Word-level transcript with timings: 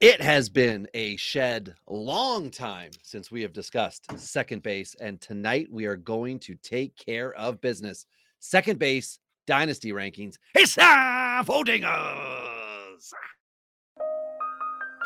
It 0.00 0.20
has 0.20 0.50
been 0.50 0.86
a 0.92 1.16
shed 1.16 1.74
long 1.88 2.50
time 2.50 2.90
since 3.02 3.30
we 3.30 3.40
have 3.40 3.54
discussed 3.54 4.04
second 4.18 4.62
base, 4.62 4.94
and 5.00 5.18
tonight 5.22 5.68
we 5.70 5.86
are 5.86 5.96
going 5.96 6.38
to 6.40 6.54
take 6.56 6.94
care 6.98 7.32
of 7.32 7.62
business. 7.62 8.04
Second 8.38 8.78
base 8.78 9.18
dynasty 9.46 9.92
rankings. 9.92 10.34
It's 10.54 10.74
time 10.74 11.46
for 11.46 11.64
dingers. 11.64 13.10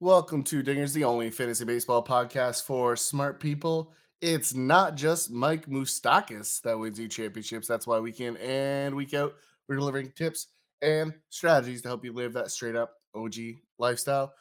Welcome 0.00 0.44
to 0.44 0.62
Dingers, 0.62 0.92
the 0.92 1.02
only 1.02 1.28
fantasy 1.28 1.64
baseball 1.64 2.04
podcast 2.04 2.62
for 2.62 2.94
smart 2.94 3.40
people. 3.40 3.92
It's 4.20 4.54
not 4.54 4.94
just 4.94 5.28
Mike 5.28 5.66
Moustakas 5.66 6.62
that 6.62 6.78
wins 6.78 7.00
you 7.00 7.08
championships. 7.08 7.66
That's 7.66 7.84
why 7.84 7.98
week 7.98 8.20
in 8.20 8.36
and 8.36 8.94
week 8.94 9.12
out, 9.12 9.34
we're 9.66 9.74
delivering 9.74 10.12
tips 10.12 10.46
and 10.82 11.12
strategies 11.30 11.82
to 11.82 11.88
help 11.88 12.04
you 12.04 12.12
live 12.12 12.32
that 12.34 12.52
straight 12.52 12.76
up 12.76 12.94
OG 13.12 13.34
lifestyle. 13.80 14.32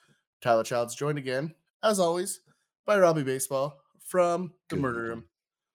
Tyler 0.41 0.63
Childs 0.63 0.93
joined 0.93 1.17
again, 1.17 1.55
as 1.83 1.99
always, 1.99 2.41
by 2.85 2.99
Robbie 2.99 3.23
Baseball 3.23 3.79
from 4.05 4.53
the 4.69 4.75
Good 4.75 4.81
Murder. 4.83 5.01
Room. 5.01 5.23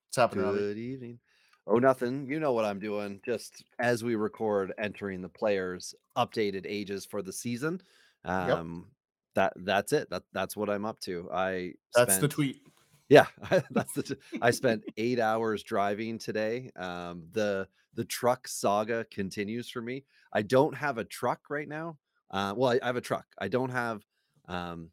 What's 0.07 0.17
happening, 0.17 0.45
Robbie? 0.45 0.59
Good 0.59 0.79
evening. 0.79 1.19
Oh, 1.67 1.79
nothing. 1.79 2.29
You 2.29 2.39
know 2.39 2.53
what 2.53 2.67
I'm 2.67 2.79
doing. 2.79 3.21
Just 3.25 3.65
as 3.81 4.05
we 4.05 4.15
record, 4.15 4.73
entering 4.79 5.23
the 5.23 5.29
players' 5.29 5.93
updated 6.17 6.67
ages 6.69 7.05
for 7.05 7.21
the 7.21 7.33
season. 7.33 7.83
Um, 8.25 8.87
that 9.35 9.53
that's 9.57 9.93
it. 9.93 10.11
That 10.11 10.23
that's 10.33 10.57
what 10.57 10.71
I'm 10.71 10.85
up 10.85 11.01
to. 11.01 11.29
I 11.33 11.75
That's 11.95 12.19
the 12.19 12.29
tweet. 12.29 12.63
Yeah, 13.09 13.27
that's 13.71 13.93
the. 13.93 14.03
T- 14.03 14.17
I 14.41 14.51
spent 14.51 14.85
eight 14.97 15.21
hours 15.21 15.63
driving 15.63 16.19
today. 16.19 16.71
Um, 16.77 17.25
the 17.33 17.67
the 17.95 18.05
truck 18.05 18.49
saga 18.49 19.05
continues 19.11 19.69
for 19.69 19.83
me. 19.83 20.05
I 20.33 20.43
don't 20.43 20.75
have 20.75 20.99
a 20.99 21.05
truck 21.05 21.41
right 21.51 21.69
now. 21.69 21.99
Uh, 22.31 22.55
well, 22.57 22.71
I, 22.71 22.79
I 22.83 22.87
have 22.87 22.97
a 22.97 23.03
truck. 23.03 23.27
I 23.39 23.49
don't 23.49 23.71
have. 23.71 24.03
Um, 24.49 24.91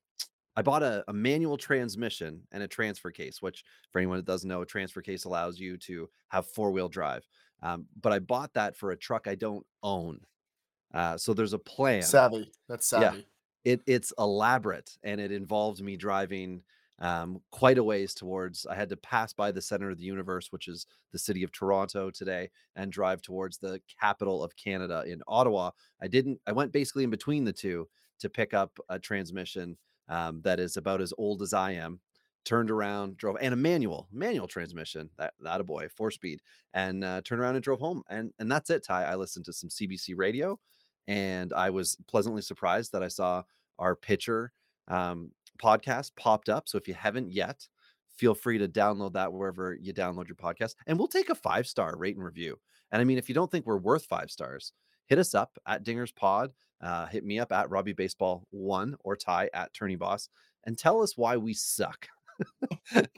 I 0.55 0.61
bought 0.61 0.83
a, 0.83 1.05
a 1.07 1.13
manual 1.13 1.55
transmission 1.55 2.41
and 2.51 2.61
a 2.61 2.67
transfer 2.67 3.11
case, 3.11 3.41
which 3.41 3.63
for 3.91 3.99
anyone 3.99 4.17
that 4.17 4.25
doesn't 4.25 4.49
know, 4.49 4.61
a 4.61 4.65
transfer 4.65 5.01
case 5.01 5.23
allows 5.23 5.57
you 5.57 5.77
to 5.77 6.09
have 6.29 6.47
four 6.47 6.71
wheel 6.71 6.89
drive. 6.89 7.25
Um, 7.61 7.85
but 8.01 8.11
I 8.11 8.19
bought 8.19 8.53
that 8.55 8.75
for 8.75 8.91
a 8.91 8.97
truck 8.97 9.27
I 9.27 9.35
don't 9.35 9.65
own. 9.83 10.19
Uh, 10.93 11.17
so 11.17 11.33
there's 11.33 11.53
a 11.53 11.59
plan 11.59 12.01
Savvy. 12.01 12.51
That's 12.67 12.87
savvy. 12.87 13.19
Yeah. 13.19 13.23
It 13.65 13.81
it's 13.85 14.13
elaborate 14.17 14.97
and 15.03 15.19
it 15.19 15.31
involved 15.31 15.81
me 15.81 15.97
driving 15.97 16.61
um, 16.99 17.41
quite 17.51 17.77
a 17.77 17.83
ways 17.83 18.13
towards 18.13 18.65
i 18.65 18.75
had 18.75 18.89
to 18.89 18.97
pass 18.97 19.33
by 19.33 19.51
the 19.51 19.61
center 19.61 19.89
of 19.89 19.97
the 19.97 20.03
universe 20.03 20.51
which 20.51 20.67
is 20.67 20.85
the 21.11 21.19
city 21.19 21.43
of 21.43 21.51
toronto 21.51 22.09
today 22.09 22.49
and 22.75 22.91
drive 22.91 23.21
towards 23.21 23.57
the 23.57 23.81
capital 23.99 24.43
of 24.43 24.55
canada 24.55 25.03
in 25.07 25.21
ottawa. 25.27 25.71
I 26.01 26.07
didn't 26.07 26.39
i 26.47 26.51
went 26.51 26.71
basically 26.71 27.03
in 27.03 27.09
between 27.09 27.45
the 27.45 27.53
two 27.53 27.87
to 28.19 28.29
pick 28.29 28.53
up 28.53 28.77
a 28.89 28.99
transmission 28.99 29.77
um, 30.09 30.41
that 30.43 30.59
is 30.59 30.75
about 30.75 31.01
as 31.01 31.13
old 31.17 31.41
as 31.41 31.53
i 31.53 31.71
am 31.71 31.99
turned 32.45 32.71
around 32.71 33.17
drove 33.17 33.37
and 33.41 33.53
a 33.53 33.57
manual 33.57 34.07
manual 34.11 34.47
transmission 34.47 35.09
that 35.17 35.33
that 35.41 35.61
a 35.61 35.63
boy 35.63 35.87
four 35.95 36.11
speed 36.11 36.41
and 36.73 37.03
uh, 37.03 37.21
turned 37.23 37.41
around 37.41 37.55
and 37.55 37.63
drove 37.63 37.79
home 37.79 38.01
and 38.09 38.31
and 38.39 38.51
that's 38.51 38.69
it 38.69 38.83
ty. 38.83 39.03
I 39.03 39.15
listened 39.15 39.45
to 39.45 39.53
some 39.53 39.69
cbc 39.69 40.13
radio 40.15 40.59
and 41.09 41.51
I 41.53 41.71
was 41.71 41.97
pleasantly 42.07 42.43
surprised 42.43 42.91
that 42.91 43.01
I 43.01 43.07
saw 43.07 43.41
our 43.79 43.95
pitcher 43.95 44.51
um, 44.87 45.31
podcast 45.61 46.11
popped 46.15 46.49
up. 46.49 46.69
So 46.69 46.77
if 46.77 46.87
you 46.87 46.93
haven't 46.93 47.31
yet, 47.31 47.67
feel 48.15 48.35
free 48.35 48.59
to 48.59 48.67
download 48.67 49.13
that 49.13 49.33
wherever 49.33 49.73
you 49.73 49.91
download 49.91 50.27
your 50.27 50.35
podcast, 50.35 50.75
and 50.85 50.99
we'll 50.99 51.07
take 51.07 51.31
a 51.31 51.35
five 51.35 51.65
star 51.65 51.95
rate 51.97 52.15
and 52.15 52.23
review. 52.23 52.59
And 52.91 53.01
I 53.01 53.05
mean, 53.05 53.17
if 53.17 53.27
you 53.27 53.33
don't 53.33 53.49
think 53.49 53.65
we're 53.65 53.77
worth 53.77 54.05
five 54.05 54.29
stars, 54.29 54.71
hit 55.07 55.17
us 55.17 55.33
up 55.33 55.57
at 55.65 55.83
Dingers 55.83 56.15
Pod. 56.15 56.51
Uh, 56.79 57.07
hit 57.07 57.25
me 57.25 57.39
up 57.39 57.51
at 57.51 57.71
Robbie 57.71 57.93
Baseball 57.93 58.45
One 58.51 58.95
or 59.03 59.15
Ty 59.15 59.49
at 59.53 59.73
Tourney 59.73 59.95
Boss, 59.95 60.29
and 60.65 60.77
tell 60.77 61.01
us 61.01 61.17
why 61.17 61.37
we 61.37 61.55
suck. 61.55 62.07
but 62.93 63.09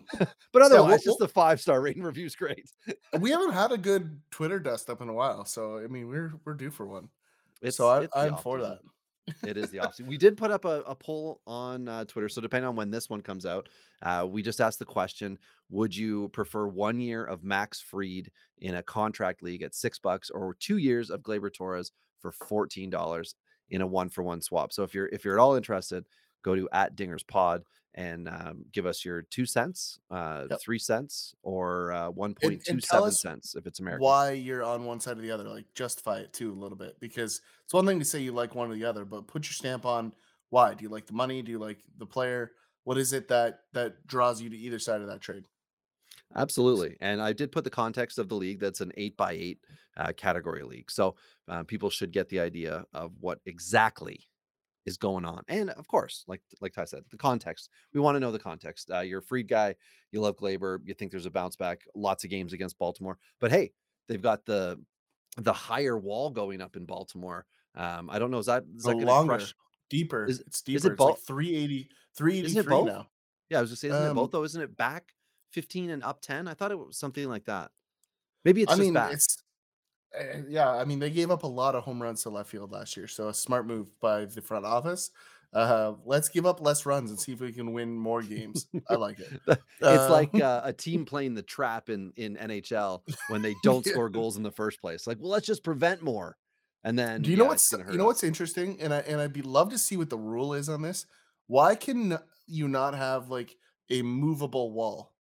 otherwise, 0.55 1.03
we'll- 1.05 1.13
just 1.13 1.19
the 1.19 1.27
five 1.27 1.59
star 1.59 1.81
rate 1.81 1.97
and 1.97 2.05
review 2.05 2.25
is 2.25 2.37
great. 2.37 2.71
we 3.19 3.31
haven't 3.31 3.51
had 3.51 3.73
a 3.73 3.77
good 3.77 4.21
Twitter 4.31 4.59
dust 4.59 4.89
up 4.89 5.01
in 5.01 5.09
a 5.09 5.13
while, 5.13 5.43
so 5.43 5.77
I 5.77 5.87
mean, 5.87 6.07
we're 6.07 6.33
we're 6.45 6.53
due 6.53 6.71
for 6.71 6.85
one. 6.87 7.09
It's, 7.61 7.77
so 7.77 7.87
I, 7.87 8.01
it's 8.01 8.15
I'm 8.15 8.37
for 8.37 8.61
that. 8.61 8.79
it 9.45 9.57
is 9.57 9.69
the 9.69 9.79
opposite. 9.79 10.07
We 10.07 10.17
did 10.17 10.35
put 10.35 10.51
up 10.51 10.65
a, 10.65 10.81
a 10.81 10.95
poll 10.95 11.41
on 11.45 11.87
uh, 11.87 12.05
Twitter. 12.05 12.27
So 12.27 12.41
depending 12.41 12.67
on 12.67 12.75
when 12.75 12.89
this 12.89 13.09
one 13.09 13.21
comes 13.21 13.45
out, 13.45 13.69
uh, 14.01 14.25
we 14.29 14.41
just 14.41 14.59
asked 14.59 14.79
the 14.79 14.85
question: 14.85 15.37
Would 15.69 15.95
you 15.95 16.29
prefer 16.29 16.67
one 16.67 16.99
year 16.99 17.23
of 17.23 17.43
Max 17.43 17.79
Fried 17.79 18.31
in 18.59 18.75
a 18.75 18.83
contract 18.83 19.43
league 19.43 19.61
at 19.61 19.75
six 19.75 19.99
bucks, 19.99 20.29
or 20.29 20.55
two 20.59 20.77
years 20.77 21.09
of 21.09 21.21
Gleyber 21.21 21.53
Torres 21.53 21.91
for 22.19 22.31
fourteen 22.31 22.89
dollars 22.89 23.35
in 23.69 23.81
a 23.81 23.87
one 23.87 24.09
for 24.09 24.23
one 24.23 24.41
swap? 24.41 24.73
So 24.73 24.83
if 24.83 24.93
you're 24.93 25.07
if 25.07 25.23
you're 25.23 25.37
at 25.37 25.41
all 25.41 25.55
interested, 25.55 26.05
go 26.43 26.55
to 26.55 26.67
at 26.73 26.95
Dingers 26.95 27.25
Pod 27.25 27.63
and 27.95 28.29
um, 28.29 28.65
give 28.71 28.85
us 28.85 29.03
your 29.03 29.21
two 29.23 29.45
cents, 29.45 29.99
uh, 30.09 30.47
Yep. 30.49 30.61
three 30.61 30.79
cents, 30.79 31.35
or 31.43 31.91
uh, 31.91 32.09
one 32.09 32.35
point 32.35 32.63
two 32.63 32.79
seven 32.79 33.11
cents 33.11 33.55
if 33.55 33.65
it's 33.67 33.79
American. 33.79 34.03
Why 34.03 34.31
you're 34.31 34.63
on 34.63 34.85
one 34.85 34.99
side 34.99 35.17
or 35.17 35.21
the 35.21 35.31
other? 35.31 35.43
Like 35.49 35.65
justify 35.75 36.19
it 36.19 36.33
too 36.33 36.51
a 36.51 36.59
little 36.59 36.77
bit 36.77 36.99
because 36.99 37.41
it's 37.63 37.73
one 37.73 37.85
thing 37.85 37.99
to 37.99 38.05
say 38.05 38.19
you 38.19 38.31
like 38.31 38.55
one 38.55 38.71
or 38.71 38.75
the 38.75 38.85
other, 38.85 39.05
but 39.05 39.27
put 39.27 39.45
your 39.45 39.53
stamp 39.53 39.85
on 39.85 40.13
why. 40.49 40.73
Do 40.73 40.83
you 40.83 40.89
like 40.89 41.05
the 41.05 41.13
money? 41.13 41.41
Do 41.41 41.51
you 41.51 41.59
like 41.59 41.79
the 41.97 42.05
player? 42.05 42.51
What 42.83 42.97
is 42.97 43.13
it 43.13 43.27
that 43.27 43.61
that 43.73 44.07
draws 44.07 44.41
you 44.41 44.49
to 44.49 44.57
either 44.57 44.79
side 44.79 45.01
of 45.01 45.07
that 45.07 45.21
trade? 45.21 45.45
Absolutely. 46.35 46.95
And 47.01 47.21
I 47.21 47.33
did 47.33 47.51
put 47.51 47.63
the 47.65 47.69
context 47.69 48.17
of 48.17 48.29
the 48.29 48.35
league 48.35 48.59
that's 48.59 48.81
an 48.81 48.91
eight 48.95 49.17
by 49.17 49.33
eight 49.33 49.59
uh, 49.97 50.13
category 50.15 50.63
league. 50.63 50.89
So 50.89 51.15
uh, 51.49 51.63
people 51.63 51.89
should 51.89 52.11
get 52.11 52.29
the 52.29 52.39
idea 52.39 52.85
of 52.93 53.11
what 53.19 53.39
exactly 53.45 54.27
is 54.85 54.97
going 54.97 55.25
on. 55.25 55.43
And 55.47 55.69
of 55.71 55.87
course, 55.87 56.23
like 56.27 56.41
like 56.59 56.73
Ty 56.73 56.85
said, 56.85 57.03
the 57.11 57.17
context. 57.17 57.69
We 57.93 57.99
want 57.99 58.15
to 58.15 58.19
know 58.19 58.31
the 58.31 58.39
context. 58.39 58.89
Uh, 58.91 58.99
you're 59.01 59.19
a 59.19 59.23
Fried 59.23 59.47
guy. 59.47 59.75
You 60.11 60.21
love 60.21 60.37
Gleyber. 60.37 60.79
You 60.85 60.93
think 60.93 61.11
there's 61.11 61.25
a 61.25 61.31
bounce 61.31 61.55
back. 61.55 61.81
Lots 61.95 62.23
of 62.23 62.29
games 62.29 62.53
against 62.53 62.77
Baltimore. 62.79 63.17
But 63.39 63.51
hey, 63.51 63.71
they've 64.07 64.21
got 64.21 64.45
the 64.45 64.79
the 65.37 65.53
higher 65.53 65.97
wall 65.97 66.29
going 66.29 66.61
up 66.61 66.75
in 66.75 66.85
Baltimore. 66.85 67.45
Um, 67.75 68.09
I 68.09 68.19
don't 68.19 68.31
know. 68.31 68.39
Is 68.39 68.47
that 68.47 68.63
is 68.75 68.83
that 68.83 68.89
The 68.89 68.93
going 68.95 69.05
longer, 69.07 69.37
crush? 69.37 69.53
deeper. 69.89 70.25
Is- 70.25 70.39
it's 70.41 70.61
is 70.67 70.67
it 70.67 70.75
it's 70.75 70.85
like 70.85 70.97
both? 70.97 71.23
380, 71.25 71.75
Isn't 71.75 71.87
383 72.17 72.59
it 72.61 72.67
both? 72.67 72.87
now. 72.87 73.07
Yeah, 73.49 73.57
I 73.59 73.61
was 73.61 73.69
just 73.69 73.81
saying, 73.81 73.93
isn't 73.93 74.05
it 74.05 74.09
Um, 74.09 74.15
both 74.15 74.31
though? 74.31 74.43
Isn't 74.43 74.61
it 74.61 74.75
back 74.75 75.13
15 75.51 75.89
and 75.89 76.03
up 76.03 76.21
10? 76.21 76.47
I 76.47 76.53
thought 76.53 76.71
it 76.71 76.79
was 76.79 76.97
something 76.97 77.27
like 77.29 77.45
that. 77.45 77.71
Maybe 78.43 78.61
it's 78.63 78.71
I 78.71 78.75
just 78.75 78.81
mean, 78.81 78.93
back. 78.93 79.13
it's 79.13 79.41
yeah. 80.47 80.69
I 80.69 80.85
mean, 80.85 80.99
they 80.99 81.09
gave 81.09 81.31
up 81.31 81.43
a 81.43 81.47
lot 81.47 81.75
of 81.75 81.83
home 81.83 82.01
runs 82.01 82.23
to 82.23 82.29
left 82.29 82.49
field 82.49 82.71
last 82.71 82.97
year, 82.97 83.07
so 83.07 83.29
a 83.29 83.33
smart 83.33 83.65
move 83.65 83.97
by 83.99 84.25
the 84.25 84.41
front 84.41 84.65
office. 84.65 85.11
Uh, 85.53 85.95
let's 86.05 86.29
give 86.29 86.45
up 86.45 86.61
less 86.61 86.85
runs 86.85 87.09
and 87.11 87.19
see 87.19 87.33
if 87.33 87.39
we 87.41 87.51
can 87.51 87.73
win 87.73 87.97
more 87.97 88.23
games. 88.23 88.67
I 88.87 88.95
like 88.95 89.19
it. 89.19 89.33
it's 89.89 90.07
Uh, 90.07 90.09
like 90.09 90.39
uh, 90.39 90.61
a 90.63 90.73
team 90.73 91.05
playing 91.05 91.33
the 91.33 91.43
trap 91.43 91.89
in 91.89 92.13
in 92.15 92.37
NHL 92.37 93.03
when 93.27 93.41
they 93.41 93.55
don't 93.63 93.85
Yeah. 93.85 93.93
score 93.93 94.09
goals 94.09 94.37
in 94.37 94.43
the 94.43 94.51
first 94.51 94.81
place. 94.81 95.07
Like, 95.07 95.17
well, 95.19 95.29
let's 95.29 95.47
just 95.47 95.63
prevent 95.63 96.01
more. 96.01 96.37
And 96.83 96.97
then 96.97 97.21
Do 97.21 97.29
you 97.31 97.37
know 97.37 97.45
yeah, 97.45 97.53
it's 97.53 97.71
what's 97.71 97.73
you 97.87 97.97
know 97.97 98.05
us. 98.05 98.05
what's 98.05 98.23
interesting? 98.23 98.79
And 98.81 98.93
I 98.93 98.99
and 98.99 99.19
I'd 99.21 99.33
be 99.33 99.41
love 99.41 99.69
to 99.71 99.77
see 99.77 99.97
what 99.97 100.09
the 100.09 100.17
rule 100.17 100.53
is 100.53 100.69
on 100.69 100.81
this. 100.81 101.05
Why 101.47 101.75
can 101.75 102.17
you 102.47 102.67
not 102.67 102.93
have 102.95 103.29
like 103.29 103.57
a 103.89 104.01
movable 104.01 104.71
wall? 104.71 105.13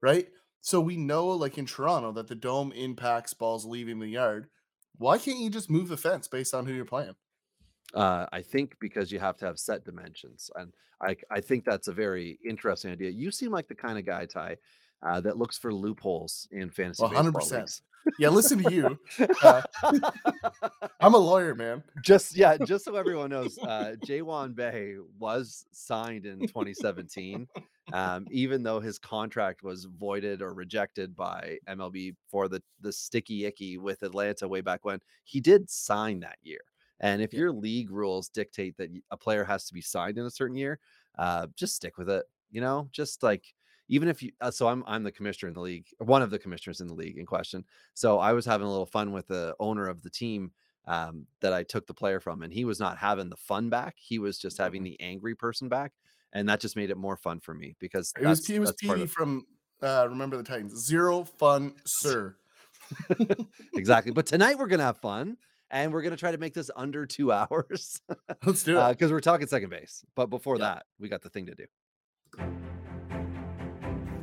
Right? 0.00 0.28
So 0.60 0.80
we 0.80 0.96
know 0.96 1.28
like 1.28 1.58
in 1.58 1.66
Toronto 1.66 2.12
that 2.12 2.28
the 2.28 2.34
dome 2.34 2.72
impacts 2.72 3.34
balls 3.34 3.64
leaving 3.64 3.98
the 3.98 4.08
yard. 4.08 4.48
Why 4.96 5.18
can't 5.18 5.38
you 5.38 5.50
just 5.50 5.70
move 5.70 5.88
the 5.88 5.96
fence 5.96 6.28
based 6.28 6.54
on 6.54 6.66
who 6.66 6.74
you're 6.74 6.84
playing? 6.84 7.14
Uh, 7.94 8.26
I 8.32 8.42
think 8.42 8.76
because 8.80 9.10
you 9.10 9.18
have 9.18 9.36
to 9.38 9.46
have 9.46 9.58
set 9.58 9.84
dimensions, 9.84 10.50
and 10.56 10.72
I 11.00 11.16
I 11.30 11.40
think 11.40 11.64
that's 11.64 11.88
a 11.88 11.92
very 11.92 12.38
interesting 12.46 12.92
idea. 12.92 13.10
You 13.10 13.30
seem 13.30 13.50
like 13.50 13.68
the 13.68 13.74
kind 13.74 13.98
of 13.98 14.04
guy, 14.04 14.26
Ty, 14.26 14.56
uh, 15.02 15.20
that 15.20 15.36
looks 15.38 15.58
for 15.58 15.72
loopholes 15.72 16.48
in 16.50 16.70
fantasy. 16.70 17.04
100%. 17.04 17.82
Yeah, 18.16 18.30
listen 18.30 18.58
to 18.58 18.64
you. 18.64 18.98
Uh, 19.42 19.62
I'm 21.00 21.14
a 21.14 21.18
lawyer, 21.18 21.54
man. 21.54 21.82
just 22.00 22.36
yeah, 22.36 22.56
just 22.58 22.84
so 22.84 22.96
everyone 22.96 23.30
knows, 23.30 23.58
uh, 23.64 23.94
Jaywan 24.00 24.54
Bay 24.54 24.96
was 25.18 25.66
signed 25.72 26.26
in 26.26 26.44
2017, 26.44 27.48
um, 27.92 28.26
even 28.30 28.62
though 28.62 28.80
his 28.80 28.98
contract 28.98 29.62
was 29.62 29.84
voided 29.84 30.42
or 30.42 30.52
rejected 30.54 31.14
by 31.14 31.58
MLB 31.68 32.16
for 32.28 32.48
the 32.48 32.62
the 32.80 32.92
sticky 32.92 33.44
icky 33.46 33.78
with 33.78 34.02
Atlanta 34.02 34.48
way 34.48 34.60
back 34.60 34.84
when. 34.84 35.00
He 35.24 35.40
did 35.40 35.70
sign 35.70 36.20
that 36.20 36.38
year, 36.42 36.60
And 37.00 37.22
if 37.22 37.32
Yeah. 37.32 37.40
your 37.40 37.52
league 37.52 37.90
rules 37.90 38.28
dictate 38.28 38.76
that 38.78 38.90
a 39.10 39.16
player 39.16 39.44
has 39.44 39.66
to 39.68 39.74
be 39.74 39.80
signed 39.82 40.18
in 40.18 40.26
a 40.26 40.30
certain 40.30 40.56
year, 40.56 40.80
uh, 41.18 41.46
just 41.56 41.76
stick 41.76 41.96
with 41.98 42.10
it. 42.10 42.24
You 42.50 42.60
know, 42.60 42.88
just 42.92 43.22
like 43.22 43.54
even 43.88 44.08
if 44.08 44.22
you. 44.22 44.32
Uh, 44.40 44.50
so 44.50 44.68
I'm 44.68 44.84
I'm 44.86 45.02
the 45.02 45.12
commissioner 45.12 45.48
in 45.48 45.54
the 45.54 45.60
league, 45.60 45.86
one 45.98 46.22
of 46.22 46.30
the 46.30 46.38
commissioners 46.38 46.80
in 46.80 46.86
the 46.88 46.94
league 46.94 47.18
in 47.18 47.26
question. 47.26 47.64
So 47.94 48.18
I 48.18 48.32
was 48.32 48.44
having 48.46 48.66
a 48.66 48.70
little 48.70 48.86
fun 48.86 49.12
with 49.12 49.26
the 49.28 49.54
owner 49.58 49.86
of 49.88 50.02
the 50.02 50.10
team 50.10 50.52
um, 50.86 51.26
that 51.40 51.52
I 51.52 51.62
took 51.62 51.86
the 51.86 51.94
player 51.94 52.20
from, 52.20 52.42
and 52.42 52.52
he 52.52 52.64
was 52.64 52.78
not 52.80 52.98
having 52.98 53.28
the 53.28 53.36
fun 53.36 53.68
back. 53.70 53.94
He 53.98 54.18
was 54.18 54.38
just 54.38 54.58
having 54.58 54.82
the 54.82 54.98
angry 55.00 55.34
person 55.34 55.68
back, 55.68 55.92
and 56.32 56.48
that 56.48 56.60
just 56.60 56.76
made 56.76 56.90
it 56.90 56.96
more 56.96 57.16
fun 57.16 57.40
for 57.40 57.54
me 57.54 57.76
because 57.78 58.12
It 58.20 58.26
was 58.26 58.48
it 58.48 58.58
was 58.58 58.72
Petey 58.72 59.02
of- 59.02 59.10
from 59.12 59.44
uh, 59.82 60.06
Remember 60.08 60.36
the 60.36 60.42
Titans. 60.42 60.74
Zero 60.84 61.24
fun, 61.24 61.74
sir. 61.86 62.36
exactly. 63.74 64.12
But 64.12 64.26
tonight 64.26 64.58
we're 64.58 64.66
gonna 64.68 64.82
have 64.84 64.98
fun, 64.98 65.36
and 65.70 65.92
we're 65.92 66.02
gonna 66.02 66.16
try 66.16 66.32
to 66.32 66.38
make 66.38 66.54
this 66.54 66.70
under 66.76 67.06
two 67.06 67.32
hours 67.32 68.00
Let's 68.44 68.62
do 68.62 68.78
it. 68.78 68.88
because 68.90 69.12
we're 69.12 69.20
talking 69.20 69.46
second 69.46 69.70
base. 69.70 70.04
But 70.14 70.26
before 70.30 70.56
Yeah. 70.56 70.64
that, 70.74 70.86
we 70.98 71.08
got 71.08 71.22
the 71.22 71.30
thing 71.30 71.46
to 71.46 71.54
do. 71.54 71.64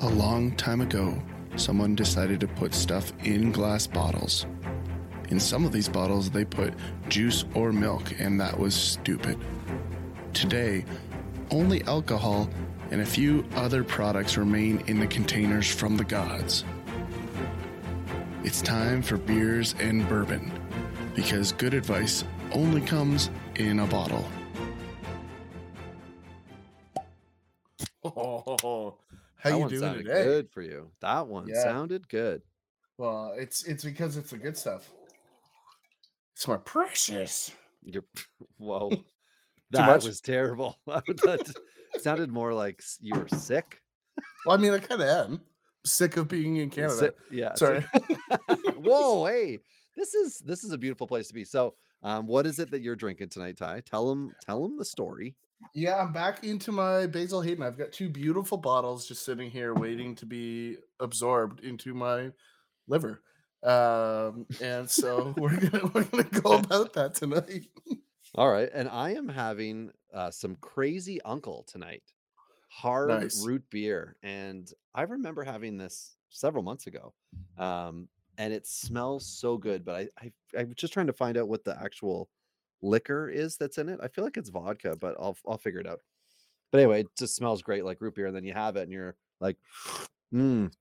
A 0.06 0.10
long 0.16 0.52
time 0.52 0.82
ago, 0.82 1.20
someone 1.56 1.96
decided 1.96 2.40
to 2.42 2.48
put 2.48 2.76
stuff 2.76 3.12
in 3.24 3.52
glass 3.52 3.88
bottles. 3.88 4.46
In 5.30 5.40
some 5.40 5.66
of 5.66 5.72
these 5.72 5.90
bottles, 5.90 6.30
they 6.30 6.46
put 6.46 6.76
juice 7.10 7.44
or 7.56 7.74
milk, 7.74 8.14
and 8.20 8.40
that 8.40 8.60
was 8.60 8.76
stupid. 8.76 9.44
Today, 10.32 10.86
only 11.50 11.84
alcohol 11.86 12.48
and 12.92 13.02
a 13.02 13.06
few 13.06 13.44
other 13.56 13.84
products 13.84 14.38
remain 14.38 14.84
in 14.86 15.00
the 15.00 15.08
containers 15.08 15.74
from 15.74 15.98
the 15.98 16.04
gods. 16.04 16.64
It's 18.44 18.62
time 18.62 19.02
for 19.02 19.18
beers 19.18 19.74
and 19.80 20.08
bourbon, 20.08 20.52
because 21.16 21.52
good 21.52 21.74
advice 21.74 22.24
only 22.52 22.82
comes 22.82 23.32
in 23.56 23.80
a 23.80 23.88
bottle. 23.88 24.24
Oh, 28.08 28.96
that 29.50 29.56
you 29.56 29.60
one 29.62 29.70
doing 29.70 29.82
sounded 29.82 30.04
today? 30.06 30.24
good 30.24 30.50
for 30.52 30.62
you. 30.62 30.92
That 31.02 31.28
one 31.28 31.48
Yeah. 31.48 31.64
sounded 31.64 32.08
good. 32.10 32.42
Well, 32.98 33.34
it's 33.38 33.64
it's 33.64 33.84
because 33.84 34.18
it's 34.18 34.32
the 34.32 34.38
good 34.38 34.58
stuff. 34.58 34.90
It's 36.34 36.48
more 36.48 36.60
precious. 36.60 37.52
You're 37.84 38.06
whoa. 38.58 38.92
that 39.72 40.04
was 40.04 40.22
terrible. 40.22 40.78
that 40.88 41.54
sounded 42.00 42.30
more 42.32 42.54
like 42.54 42.82
you 43.00 43.16
were 43.16 43.28
sick. 43.30 43.82
Well, 44.46 44.58
I 44.58 44.62
mean, 44.62 44.74
I 44.74 44.80
kind 44.80 45.02
of 45.02 45.08
am 45.08 45.42
sick 45.86 46.18
of 46.18 46.28
being 46.28 46.58
in 46.58 46.70
Canada. 46.70 46.96
Sick- 46.96 47.16
yeah. 47.32 47.54
Sorry. 47.56 47.84
Whoa, 48.78 49.26
hey. 49.26 49.60
This 49.98 50.14
is 50.14 50.40
this 50.40 50.64
is 50.64 50.72
a 50.72 50.78
beautiful 50.78 51.08
place 51.08 51.28
to 51.30 51.34
be. 51.34 51.46
So, 51.46 51.76
um, 52.04 52.28
what 52.28 52.46
is 52.46 52.60
it 52.60 52.70
that 52.72 52.82
you're 52.82 52.96
drinking 52.98 53.30
tonight, 53.30 53.58
Ty? 53.58 53.82
Tell 53.86 54.08
them 54.10 54.32
tell 54.46 54.62
them 54.62 54.78
the 54.78 54.86
story. 54.86 55.36
Yeah, 55.74 56.02
I'm 56.02 56.14
back 56.14 56.44
into 56.44 56.72
my 56.72 57.06
Basil 57.08 57.42
Hayden. 57.42 57.64
I've 57.64 57.78
got 57.78 57.92
two 57.92 58.10
beautiful 58.10 58.58
bottles 58.58 59.08
just 59.08 59.26
sitting 59.26 59.50
here 59.50 59.74
waiting 59.74 60.16
to 60.16 60.26
be 60.26 60.78
absorbed 61.00 61.60
into 61.62 61.94
my 61.94 62.32
liver. 62.88 63.22
Um, 63.64 64.46
and 64.62 64.90
so 64.90 65.34
we're 65.38 65.58
gonna 65.58 65.92
we're 65.94 66.04
gonna 66.04 66.24
go 66.24 66.54
about 66.54 66.94
that 66.94 67.16
tonight. 67.16 67.66
All 68.36 68.52
right, 68.52 68.70
and 68.74 68.88
I 68.90 69.12
am 69.16 69.28
having 69.28 69.92
uh, 70.14 70.32
some 70.32 70.56
crazy 70.62 71.22
uncle 71.24 71.64
tonight, 71.68 72.04
hard 72.70 73.10
Nice. 73.10 73.44
root 73.46 73.64
beer, 73.70 74.18
and 74.24 74.72
I 74.94 75.04
remember 75.04 75.44
having 75.44 75.78
this 75.78 76.16
several 76.30 76.64
months 76.64 76.88
ago, 76.88 77.14
um, 77.58 78.08
and 78.38 78.54
it 78.54 78.68
smells 78.68 79.26
so 79.26 79.58
good. 79.58 79.84
But 79.84 80.10
I, 80.22 80.32
I 80.56 80.60
I'm 80.60 80.74
just 80.76 80.94
trying 80.94 81.08
to 81.08 81.14
find 81.14 81.38
out 81.38 81.48
what 81.48 81.64
the 81.64 81.82
actual 81.82 82.30
liquor 82.86 83.30
is 83.30 83.58
that's 83.58 83.78
in 83.80 83.90
it. 83.90 84.00
I 84.04 84.08
feel 84.10 84.24
like 84.24 84.38
it's 84.38 84.50
vodka, 84.50 84.96
but 84.98 85.16
I'll 85.20 85.38
I'll 85.48 85.58
figure 85.58 85.80
it 85.82 85.88
out. 85.88 86.02
But 86.72 86.82
anyway, 86.82 87.02
it 87.02 87.16
just 87.18 87.36
smells 87.36 87.62
great 87.62 87.86
like 87.86 88.02
root 88.02 88.16
beer, 88.16 88.28
and 88.28 88.36
then 88.36 88.44
you 88.46 88.54
have 88.54 88.76
it, 88.78 88.84
and 88.84 88.92
you're 88.92 89.18
like, 89.40 89.58
mm, 90.34 90.74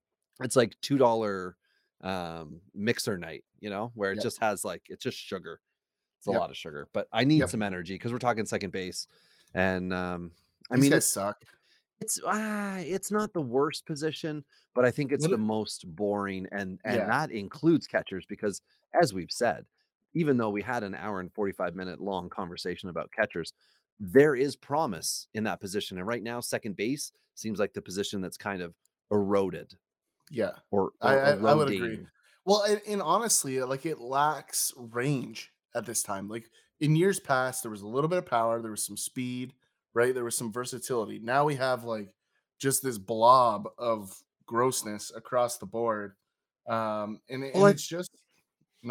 it's 0.43 0.57
like 0.57 0.81
two 0.81 0.99
dollar 0.99 1.57
um 2.03 2.61
mixer 2.75 3.19
night, 3.19 3.45
you 3.61 3.71
know, 3.71 3.93
where 3.95 4.13
it 4.13 4.19
Yep. 4.19 4.21
just 4.21 4.39
has 4.41 4.65
like 4.65 4.83
it's 4.91 5.03
just 5.05 5.19
sugar. 5.19 5.61
It's 6.19 6.27
a 6.29 6.33
Yep. 6.33 6.33
lot 6.33 6.51
of 6.51 6.57
sugar, 6.57 6.89
but 6.95 7.09
I 7.13 7.25
need 7.25 7.49
Yep. 7.49 7.51
some 7.51 7.63
energy 7.63 7.95
because 7.97 8.13
we're 8.13 8.19
talking 8.19 8.47
second 8.47 8.73
base, 8.73 9.09
and 9.55 9.93
um, 9.93 10.33
I 10.71 10.77
These 10.77 10.79
mean 10.79 10.93
guys 10.93 11.07
it's 11.07 11.11
suck. 11.11 11.45
it's 12.01 12.21
ah, 12.27 12.79
it's 12.79 13.11
not 13.11 13.33
the 13.33 13.43
worst 13.43 13.87
position, 13.87 14.45
but 14.75 14.85
I 14.85 14.91
think 14.91 15.13
it's 15.13 15.27
What 15.27 15.29
the 15.29 15.39
most 15.39 15.87
boring, 15.95 16.47
and 16.53 16.81
and 16.85 17.07
Yeah. 17.07 17.09
that 17.09 17.31
includes 17.31 17.87
catchers 17.87 18.27
because, 18.27 18.61
as 19.01 19.15
we've 19.15 19.31
said, 19.33 19.67
even 20.15 20.37
though 20.37 20.51
we 20.51 20.63
had 20.63 20.83
an 20.83 20.95
hour 20.95 21.21
and 21.21 21.33
forty 21.33 21.53
five 21.53 21.75
minute 21.75 22.01
long 22.01 22.29
conversation 22.29 22.89
about 22.89 23.11
catchers, 23.13 23.53
there 24.01 24.35
is 24.35 24.57
promise 24.57 25.29
in 25.35 25.45
that 25.45 25.61
position, 25.61 25.99
and 25.99 26.07
right 26.07 26.23
now, 26.23 26.41
second 26.41 26.77
base 26.77 27.13
seems 27.35 27.59
like 27.59 27.73
the 27.73 27.83
position 27.83 28.21
that's 28.21 28.37
kind 28.37 28.63
of 28.63 28.75
eroded 29.11 29.75
Yeah. 30.31 30.53
or, 30.71 30.85
or 30.85 30.93
I- 31.03 31.19
I- 31.33 31.37
I 31.37 31.55
would 31.55 31.71
agree. 31.71 32.07
Well, 32.47 32.63
and, 32.65 32.81
and 32.87 33.01
honestly, 33.03 33.61
like 33.61 33.87
it 33.87 33.99
lacks 34.01 34.73
range 34.77 35.53
at 35.75 35.87
this 35.87 36.03
time. 36.03 36.29
Like 36.29 36.51
in 36.81 36.95
years 36.97 37.19
past, 37.21 37.63
there 37.63 37.71
was 37.71 37.83
a 37.83 37.89
little 37.89 38.09
bit 38.09 38.19
of 38.19 38.27
power, 38.27 38.61
there 38.61 38.71
was 38.71 38.85
some 38.85 38.97
speed, 38.97 39.55
right? 39.95 40.13
There 40.15 40.25
was 40.25 40.37
some 40.37 40.53
versatility. 40.53 41.19
Now 41.21 41.45
we 41.45 41.55
have 41.57 41.85
like 41.85 42.13
just 42.59 42.83
this 42.83 42.99
blob 42.99 43.69
of 43.79 44.15
grossness 44.47 45.11
across 45.15 45.57
the 45.59 45.67
board, 45.67 46.15
um, 46.69 47.21
and, 47.29 47.43
Well, 47.43 47.53
and 47.55 47.65
I- 47.65 47.71
it's 47.71 47.87
just 47.87 48.11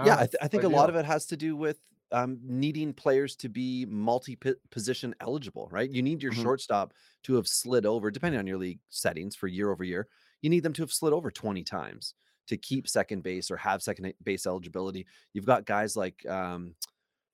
yeah, 0.02 0.16
I, 0.16 0.26
th- 0.26 0.36
I 0.42 0.48
think 0.48 0.64
a 0.64 0.70
lot 0.70 0.90
of 0.90 0.96
it 0.96 1.06
has 1.06 1.26
to 1.28 1.38
do 1.38 1.56
with 1.56 1.80
um, 2.12 2.40
needing 2.44 2.94
players 2.94 3.36
to 3.38 3.50
be 3.50 3.86
multi-position 3.86 5.16
eligible, 5.20 5.68
right? 5.72 5.90
You 5.90 6.02
need 6.02 6.22
your 6.22 6.32
Mhm. 6.32 6.42
shortstop 6.42 6.94
to 7.24 7.36
have 7.36 7.48
slid 7.48 7.86
over, 7.86 8.12
depending 8.12 8.40
on 8.40 8.48
your 8.48 8.58
league 8.58 8.80
settings 8.90 9.36
for 9.36 9.48
year 9.48 9.72
over 9.72 9.84
year. 9.84 10.08
You 10.42 10.50
need 10.50 10.62
them 10.64 10.74
to 10.74 10.84
have 10.84 10.92
slid 10.94 11.14
over 11.14 11.32
20 11.32 11.64
times 11.64 12.14
to 12.48 12.58
keep 12.58 12.88
second 12.88 13.24
base 13.24 13.50
or 13.50 13.58
have 13.58 13.82
second 13.82 14.14
base 14.24 14.46
eligibility. 14.46 15.08
You've 15.34 15.46
got 15.46 15.66
guys 15.66 15.96
like, 15.96 16.26
um, 16.28 16.76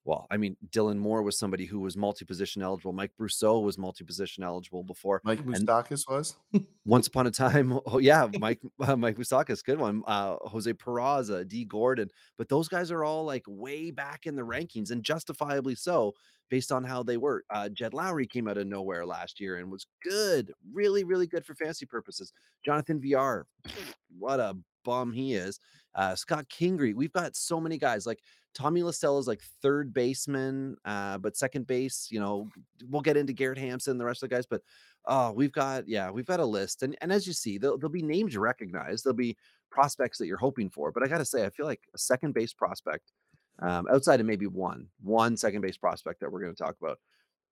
well, 0.10 0.26
I 0.32 0.38
mean, 0.38 0.58
Dylan 0.72 0.98
Moore 0.98 1.22
was 1.22 1.38
somebody 1.38 1.68
who 1.68 1.80
was 1.82 1.96
multi-position 1.96 2.64
eligible. 2.64 2.94
Mike 2.94 3.12
Brosseau 3.16 3.62
was 3.64 3.78
multi-position 3.78 4.44
eligible 4.44 4.82
before. 4.82 5.22
Mike 5.24 5.46
Moustakas 5.46 6.10
was. 6.10 6.36
Once 6.86 7.06
upon 7.06 7.28
a 7.28 7.32
time, 7.32 7.80
oh 7.86 8.00
yeah, 8.00 8.28
Mike 8.40 8.60
uh, 8.82 8.96
Mike 8.96 9.18
Moustakas, 9.18 9.64
good 9.64 9.78
one. 9.78 10.02
Uh, 10.08 10.38
Jose 10.42 10.74
Peraza, 10.74 11.48
Dee 11.48 11.64
Gordon, 11.64 12.10
but 12.40 12.50
those 12.50 12.68
guys 12.68 12.90
are 12.90 13.04
all 13.04 13.24
like 13.24 13.44
way 13.48 13.92
back 13.92 14.26
in 14.26 14.36
the 14.36 14.42
rankings, 14.42 14.90
and 14.90 15.04
justifiably 15.04 15.76
so, 15.76 16.16
based 16.50 16.72
on 16.72 16.84
how 16.84 17.04
they 17.04 17.18
were. 17.18 17.44
Uh, 17.52 17.70
Jed 17.70 17.94
Lowrie 17.94 18.28
came 18.28 18.48
out 18.48 18.58
of 18.58 18.66
nowhere 18.66 19.06
last 19.06 19.40
year 19.40 19.58
and 19.58 19.72
was 19.72 19.86
good, 20.04 20.52
really, 20.74 21.04
really 21.04 21.28
good 21.28 21.46
for 21.46 21.54
fantasy 21.54 21.86
purposes. 21.86 22.34
Jonathan 22.66 23.00
Villar, 23.00 23.46
what 24.18 24.40
a 24.40 24.58
bum 24.84 25.12
he 25.12 25.36
is. 25.36 25.60
Uh, 25.94 26.16
Scott 26.16 26.46
Kingery, 26.50 26.96
we've 26.96 27.14
got 27.14 27.36
so 27.36 27.60
many 27.60 27.78
guys 27.78 28.08
like 28.08 28.22
Tommy 28.56 28.84
La 28.84 28.92
Stella 28.92 29.20
is 29.20 29.28
like 29.28 29.42
third 29.62 29.94
baseman, 29.94 30.76
uh, 30.86 31.18
but 31.18 31.38
second 31.38 31.68
base, 31.68 32.08
you 32.10 32.20
know, 32.20 32.50
we'll 32.90 33.02
get 33.02 33.18
into 33.18 33.34
Garrett 33.34 33.58
Hampson, 33.58 33.98
the 33.98 34.06
rest 34.06 34.24
of 34.24 34.30
the 34.30 34.36
guys, 34.36 34.46
but 34.46 34.62
oh, 35.06 35.32
we've 35.32 35.52
got 35.52 35.88
yeah, 35.88 36.10
we've 36.10 36.26
got 36.26 36.40
a 36.40 36.46
list, 36.46 36.84
and 36.84 36.98
and 37.02 37.12
as 37.12 37.26
you 37.28 37.34
see, 37.34 37.58
there'll, 37.58 37.78
there'll 37.78 37.92
be 37.92 38.02
names 38.02 38.34
you 38.34 38.40
recognize, 38.40 39.04
there'll 39.04 39.16
be 39.16 39.38
prospects 39.70 40.18
that 40.18 40.28
you're 40.28 40.38
hoping 40.38 40.70
for, 40.70 40.92
but 40.92 41.04
I 41.04 41.08
got 41.08 41.20
to 41.20 41.26
say, 41.26 41.46
I 41.46 41.50
feel 41.52 41.66
like 41.68 41.82
a 41.94 41.98
second 41.98 42.34
base 42.34 42.54
prospect, 42.54 43.12
um, 43.60 43.86
outside 43.92 44.20
of 44.20 44.26
maybe 44.26 44.48
one 44.48 44.88
one 45.02 45.38
second 45.38 45.62
base 45.62 45.78
prospect 45.78 46.20
that 46.20 46.32
we're 46.32 46.42
going 46.42 46.56
to 46.56 46.64
talk 46.64 46.76
about, 46.82 46.98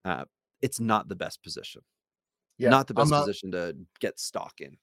uh, 0.04 0.24
it's 0.62 0.80
not 0.80 1.08
the 1.08 1.16
best 1.16 1.42
position, 1.42 1.80
Yeah, 2.58 2.70
not 2.70 2.88
the 2.88 2.94
best 2.94 3.10
not- 3.10 3.20
position 3.24 3.52
to 3.52 3.76
get 4.00 4.18
stock 4.18 4.54
in. 4.60 4.76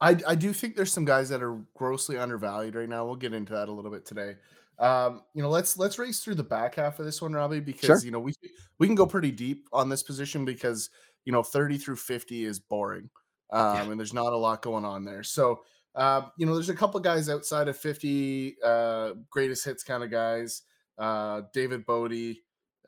I, 0.00 0.16
I 0.28 0.34
do 0.36 0.52
think 0.52 0.76
there's 0.76 0.92
some 0.92 1.04
guys 1.04 1.28
that 1.30 1.42
are 1.42 1.58
grossly 1.74 2.16
undervalued 2.18 2.76
right 2.76 2.88
now. 2.88 3.04
We'll 3.04 3.16
get 3.16 3.34
into 3.34 3.52
that 3.54 3.68
a 3.68 3.72
little 3.72 3.90
bit 3.90 4.06
today. 4.06 4.36
Um, 4.78 5.22
you 5.34 5.42
know, 5.42 5.48
let's 5.50 5.76
let's 5.76 5.98
race 5.98 6.20
through 6.20 6.36
the 6.36 6.44
back 6.44 6.76
half 6.76 6.98
of 6.98 7.04
this 7.04 7.20
one, 7.20 7.32
Robbie, 7.32 7.60
because 7.60 8.04
you 8.04 8.10
know 8.10 8.20
we 8.20 8.32
we 8.78 8.86
can 8.86 8.94
go 8.94 9.06
pretty 9.06 9.32
deep 9.32 9.68
on 9.72 9.88
this 9.88 10.02
position 10.02 10.44
because 10.44 10.90
you 11.24 11.32
know 11.32 11.42
30 11.42 11.78
through 11.78 11.96
50 11.96 12.44
is 12.44 12.60
boring, 12.60 13.10
um, 13.52 13.74
Yeah. 13.74 13.90
and 13.90 13.98
there's 13.98 14.14
not 14.14 14.32
a 14.32 14.36
lot 14.36 14.62
going 14.62 14.84
on 14.84 15.04
there. 15.04 15.22
So 15.22 15.60
uh, 15.94 16.28
you 16.36 16.46
know, 16.46 16.54
there's 16.54 16.68
a 16.68 16.74
couple 16.76 17.00
guys 17.00 17.28
outside 17.28 17.66
of 17.66 17.76
50 17.76 18.56
uh, 18.64 19.10
greatest 19.30 19.64
hits 19.64 19.82
kind 19.82 20.04
of 20.04 20.10
guys. 20.10 20.62
Uh, 20.96 21.42
David 21.52 21.84
Bote, 21.86 22.36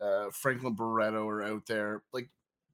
uh, 0.00 0.26
Franklin 0.32 0.74
Barreto 0.74 1.26
are 1.28 1.42
out 1.42 1.66
there, 1.66 2.02
like 2.12 2.28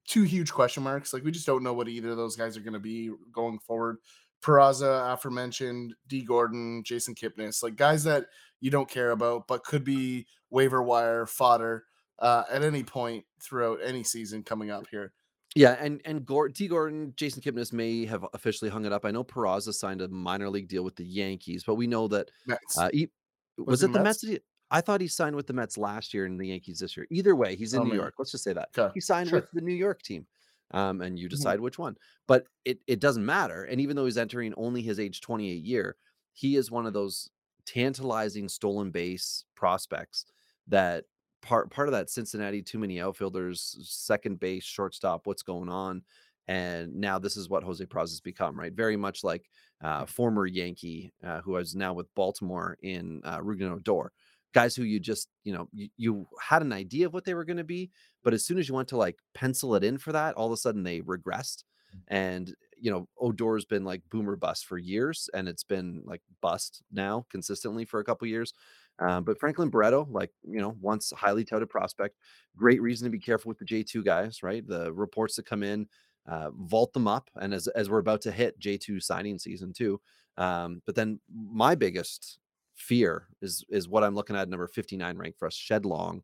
two 0.05 0.23
huge 0.23 0.51
question 0.53 0.83
marks. 0.83 1.11
Like 1.11 1.23
we 1.23 1.31
just 1.31 1.47
don't 1.47 1.63
know 1.63 1.73
what 1.73 1.87
either 1.87 2.11
of 2.11 2.17
those 2.17 2.35
guys 2.35 2.55
are 2.55 2.61
going 2.61 2.73
to 2.73 2.79
be 2.79 3.09
going 3.31 3.57
forward. 3.57 3.97
Peraza, 4.43 5.11
aforementioned, 5.13 5.95
Dee 6.07 6.21
Gordon, 6.23 6.83
Jason 6.83 7.15
Kipnis, 7.15 7.63
like 7.63 7.75
guys 7.75 8.03
that 8.03 8.25
you 8.59 8.71
don't 8.71 8.89
care 8.89 9.11
about, 9.11 9.47
but 9.47 9.63
could 9.63 9.83
be 9.83 10.27
waiver 10.49 10.81
wire 10.83 11.25
fodder 11.25 11.85
uh, 12.19 12.43
at 12.49 12.63
any 12.63 12.83
point 12.83 13.25
throughout 13.41 13.79
any 13.83 14.03
season 14.03 14.43
coming 14.43 14.71
up 14.71 14.87
here. 14.89 15.13
Yeah, 15.55 15.75
and 15.79 16.01
and 16.05 16.25
Gord, 16.25 16.55
T. 16.55 16.67
Gordon, 16.67 17.13
Jason 17.15 17.41
Kipnis 17.41 17.73
may 17.73 18.05
have 18.05 18.25
officially 18.33 18.69
hung 18.69 18.85
it 18.85 18.91
up. 18.91 19.05
I 19.05 19.11
know 19.11 19.23
Peraza 19.23 19.73
signed 19.73 20.01
a 20.01 20.07
minor 20.07 20.49
league 20.49 20.67
deal 20.67 20.83
with 20.83 20.95
the 20.95 21.05
Yankees, 21.05 21.63
but 21.63 21.75
we 21.75 21.87
know 21.87 22.07
that 22.09 22.29
uh, 22.77 22.89
he, 22.93 23.09
was, 23.57 23.81
it 23.81 23.89
it 23.89 23.93
the 23.93 23.99
Mets? 23.99 24.03
Mets? 24.03 24.21
that 24.21 24.29
he- 24.29 24.39
I 24.69 24.81
thought 24.81 24.99
he 24.99 25.07
signed 25.07 25.35
with 25.35 25.47
the 25.47 25.53
Mets 25.53 25.77
last 25.77 26.13
year 26.13 26.25
and 26.25 26.37
the 26.39 26.47
Yankees 26.47 26.79
this 26.79 26.97
year. 26.97 27.07
Either 27.09 27.35
way, 27.37 27.55
he's 27.55 27.73
in 27.73 27.79
Oh, 27.79 27.83
New 27.83 27.91
maybe. 27.91 28.01
York. 28.01 28.15
Let's 28.19 28.31
just 28.31 28.43
say 28.43 28.51
that. 28.51 28.69
Okay, 28.77 28.91
He 28.93 28.99
signed 28.99 29.29
sure. 29.29 29.39
with 29.39 29.49
the 29.53 29.61
New 29.61 29.73
York 29.73 30.01
team. 30.01 30.27
Um, 30.71 30.99
and 31.01 31.17
you 31.17 31.29
Mhm. 31.29 31.29
decide 31.29 31.61
which 31.61 31.79
one. 31.79 31.95
But 32.27 32.47
it 32.65 32.81
it 32.85 32.99
doesn't 32.99 33.25
matter. 33.25 33.63
And 33.63 33.79
even 33.79 33.95
though 33.95 34.03
he's 34.03 34.17
entering 34.17 34.53
only 34.57 34.81
his 34.81 34.99
age 34.99 35.21
28 35.21 35.63
year, 35.63 35.95
he 36.33 36.57
is 36.57 36.69
one 36.69 36.85
of 36.85 36.91
those 36.91 37.29
tantalizing 37.67 38.49
stolen 38.49 38.89
base 38.89 39.43
prospects 39.55 40.25
that 40.67 41.03
part 41.41 41.69
part 41.69 41.87
of 41.87 41.91
that 41.91 42.09
Cincinnati 42.09 42.61
too 42.61 42.79
many 42.79 42.99
outfielders, 42.99 43.77
second 43.83 44.39
base, 44.39 44.63
shortstop, 44.63 45.27
what's 45.27 45.43
going 45.43 45.69
on? 45.69 46.01
And 46.47 46.95
now 46.95 47.19
this 47.19 47.35
is 47.35 47.49
what 47.49 47.63
Jose 47.63 47.85
Peraza 47.85 48.11
has 48.11 48.21
become, 48.21 48.57
right? 48.57 48.73
Very 48.73 48.95
much 48.95 49.23
like 49.23 49.49
uh, 49.83 50.05
former 50.05 50.45
Yankee 50.45 51.11
uh, 51.25 51.41
who 51.41 51.55
is 51.57 51.75
now 51.75 51.93
with 51.93 52.13
Baltimore 52.15 52.77
in 52.81 53.21
uh, 53.25 53.39
Rougned 53.39 53.71
Odor. 53.71 54.11
Guys 54.53 54.75
who 54.75 54.83
you 54.83 54.99
just, 54.99 55.27
you 55.43 55.53
know, 55.53 55.67
you, 55.73 55.89
you 55.97 56.27
had 56.41 56.61
an 56.61 56.71
idea 56.71 57.05
of 57.05 57.13
what 57.13 57.25
they 57.25 57.33
were 57.33 57.43
going 57.43 57.57
to 57.57 57.65
be, 57.65 57.91
but 58.23 58.33
as 58.33 58.45
soon 58.45 58.57
as 58.57 58.67
you 58.67 58.73
went 58.73 58.87
to 58.87 58.97
like 58.97 59.19
pencil 59.33 59.75
it 59.75 59.83
in 59.83 59.97
for 59.97 60.13
that, 60.13 60.35
all 60.35 60.47
of 60.47 60.53
a 60.53 60.57
sudden 60.57 60.83
they 60.83 61.01
regressed. 61.01 61.63
And 62.07 62.53
you 62.79 62.91
know, 62.91 63.07
Odor's 63.21 63.65
been 63.65 63.83
like 63.83 64.01
boomer 64.09 64.35
bust 64.35 64.65
for 64.65 64.77
years, 64.77 65.29
and 65.33 65.47
it's 65.47 65.63
been 65.63 66.01
like 66.05 66.21
bust 66.41 66.83
now 66.91 67.25
consistently 67.29 67.85
for 67.85 67.99
a 67.99 68.03
couple 68.03 68.27
years. 68.27 68.53
Um, 68.99 69.23
but 69.23 69.39
Franklin 69.39 69.69
Barreto, 69.69 70.07
like 70.09 70.31
you 70.43 70.59
know, 70.59 70.75
once 70.81 71.11
highly 71.15 71.43
touted 71.43 71.69
prospect, 71.69 72.17
great 72.55 72.81
reason 72.81 73.05
to 73.05 73.11
be 73.11 73.19
careful 73.19 73.49
with 73.49 73.59
the 73.59 73.65
J 73.65 73.83
two 73.83 74.03
guys, 74.03 74.43
right? 74.43 74.67
The 74.67 74.91
reports 74.93 75.35
that 75.35 75.45
come 75.45 75.63
in, 75.63 75.87
uh, 76.27 76.51
vault 76.51 76.93
them 76.93 77.07
up, 77.07 77.29
and 77.35 77.53
as 77.53 77.67
as 77.69 77.89
we're 77.89 77.99
about 77.99 78.21
to 78.21 78.31
hit 78.31 78.59
J 78.59 78.77
two 78.77 78.99
signing 78.99 79.37
season 79.39 79.73
too. 79.73 79.99
Um, 80.37 80.81
but 80.85 80.95
then 80.95 81.19
my 81.33 81.75
biggest 81.75 82.39
fear 82.75 83.27
is 83.41 83.63
is 83.69 83.87
what 83.87 84.03
I'm 84.03 84.15
looking 84.15 84.35
at 84.35 84.49
number 84.49 84.67
59 84.67 85.17
ranked 85.17 85.39
for 85.39 85.47
us, 85.47 85.55
Shed 85.55 85.85
Long, 85.85 86.23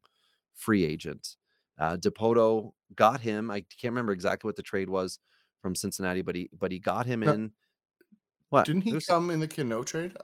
free 0.55 0.84
agent. 0.86 1.36
Uh, 1.79 1.98
Dipoto 1.98 2.74
got 2.96 3.22
him. 3.22 3.50
I 3.50 3.62
can't 3.62 3.91
remember 3.91 4.12
exactly 4.13 4.48
what 4.48 4.55
the 4.55 4.62
trade 4.62 4.89
was 4.89 5.20
from 5.63 5.74
Cincinnati, 5.74 6.22
but 6.22 6.36
he 6.36 6.50
but 6.60 6.72
he 6.72 6.77
got 6.77 7.08
him 7.08 7.22
No, 7.22 7.32
in. 7.34 7.51
What 8.50 8.65
Didn't 8.67 8.82
he 8.84 8.91
There's- 8.91 9.08
come 9.08 9.32
in 9.32 9.39
the 9.39 9.48
Cano 9.48 9.82
trade? 9.82 10.15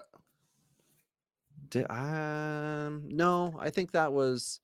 Di- 1.70 1.86
um, 1.86 3.04
no, 3.08 3.56
I 3.60 3.70
think 3.72 3.92
that 3.94 4.12
was 4.14 4.60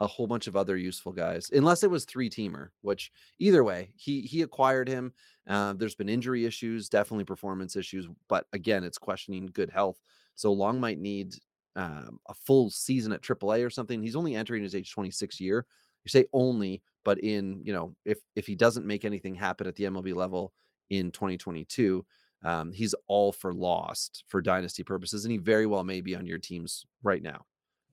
a 0.00 0.06
whole 0.06 0.26
bunch 0.26 0.46
of 0.46 0.56
other 0.56 0.76
useful 0.76 1.12
guys, 1.12 1.50
unless 1.52 1.82
it 1.82 1.90
was 1.90 2.04
three 2.04 2.28
teamer. 2.30 2.70
Which 2.82 3.12
either 3.38 3.62
way, 3.62 3.90
he 3.96 4.22
he 4.22 4.42
acquired 4.42 4.88
him. 4.88 5.12
Uh, 5.46 5.74
there's 5.74 5.94
been 5.94 6.08
injury 6.08 6.44
issues, 6.46 6.88
definitely 6.88 7.24
performance 7.24 7.76
issues, 7.76 8.08
but 8.28 8.46
again, 8.52 8.82
it's 8.82 8.98
questioning 8.98 9.46
good 9.52 9.70
health. 9.70 10.00
So 10.34 10.52
Long 10.52 10.80
might 10.80 10.98
need 10.98 11.34
um, 11.76 12.18
a 12.28 12.34
full 12.34 12.70
season 12.70 13.12
at 13.12 13.22
AAA 13.22 13.64
or 13.64 13.70
something. 13.70 14.02
He's 14.02 14.16
only 14.16 14.34
entering 14.34 14.62
his 14.62 14.74
age 14.74 14.90
26 14.92 15.40
year. 15.40 15.66
You 16.04 16.08
say 16.08 16.24
only, 16.32 16.82
but 17.06 17.20
in 17.20 17.62
you 17.64 17.72
know, 17.72 17.94
if 18.04 18.18
if 18.34 18.48
he 18.48 18.56
doesn't 18.56 18.84
make 18.84 19.04
anything 19.04 19.36
happen 19.36 19.68
at 19.68 19.76
the 19.76 19.84
MLB 19.84 20.12
level 20.12 20.52
in 20.90 21.12
2022, 21.12 22.04
um, 22.44 22.72
he's 22.72 22.96
all 23.06 23.30
for 23.30 23.54
lost 23.54 24.24
for 24.26 24.42
dynasty 24.42 24.82
purposes, 24.82 25.24
and 25.24 25.30
he 25.30 25.38
very 25.38 25.66
well 25.66 25.84
may 25.84 26.00
be 26.00 26.16
on 26.16 26.26
your 26.26 26.38
teams 26.38 26.84
right 27.04 27.22
now. 27.22 27.46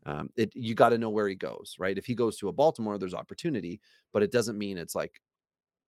Um, 0.07 0.31
it 0.35 0.51
you 0.55 0.73
got 0.73 0.89
to 0.89 0.97
know 0.97 1.11
where 1.11 1.27
he 1.27 1.35
goes, 1.35 1.75
right? 1.77 1.95
If 1.95 2.07
he 2.07 2.15
goes 2.15 2.37
to 2.37 2.47
a 2.47 2.51
Baltimore, 2.51 2.97
there's 2.97 3.13
opportunity, 3.13 3.79
but 4.11 4.23
it 4.23 4.31
doesn't 4.31 4.57
mean 4.57 4.79
it's 4.79 4.95
like 4.95 5.21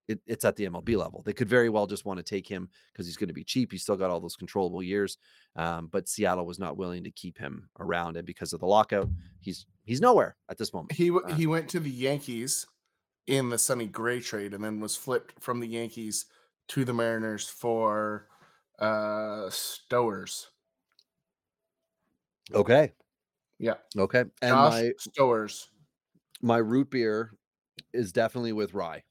it, 0.06 0.20
it's 0.24 0.44
at 0.44 0.54
the 0.54 0.66
MLB 0.66 0.96
level. 0.96 1.22
They 1.26 1.32
could 1.32 1.48
very 1.48 1.68
well 1.68 1.88
just 1.88 2.04
want 2.04 2.18
to 2.18 2.22
take 2.22 2.46
him 2.46 2.68
because 2.92 3.06
he's 3.06 3.16
going 3.16 3.26
to 3.26 3.34
be 3.34 3.42
cheap. 3.42 3.72
He's 3.72 3.82
still 3.82 3.96
got 3.96 4.08
all 4.08 4.20
those 4.20 4.36
controllable 4.36 4.84
years, 4.84 5.18
um, 5.56 5.88
but 5.90 6.08
Seattle 6.08 6.46
was 6.46 6.60
not 6.60 6.76
willing 6.76 7.02
to 7.02 7.10
keep 7.10 7.38
him 7.38 7.68
around, 7.80 8.16
and 8.16 8.24
because 8.24 8.52
of 8.52 8.60
the 8.60 8.66
lockout, 8.66 9.08
he's 9.40 9.66
he's 9.84 10.00
nowhere 10.00 10.36
at 10.48 10.58
this 10.58 10.72
moment. 10.72 10.92
He 10.92 11.10
Uh, 11.10 11.34
he 11.34 11.48
went 11.48 11.68
to 11.70 11.80
the 11.80 11.90
Yankees 11.90 12.68
in 13.26 13.50
the 13.50 13.58
Sonny 13.58 13.86
Gray 13.86 14.20
trade, 14.20 14.54
and 14.54 14.62
then 14.64 14.80
was 14.80 14.96
flipped 14.96 15.40
from 15.40 15.60
the 15.60 15.68
Yankees 15.68 16.26
to 16.68 16.84
the 16.84 16.94
Mariners 16.94 17.48
for 17.48 18.28
uh 18.78 19.48
Stowers. 19.50 20.48
Okay, 22.52 22.92
Yeah, 23.58 23.76
okay, 23.96 24.24
and 24.42 24.60
Josh 24.60 24.62
my 24.62 24.94
Stowers. 24.98 25.68
my 26.42 26.58
root 26.58 26.90
beer 26.90 27.32
is 27.92 28.12
definitely 28.12 28.52
with 28.52 28.74
rye. 28.74 29.04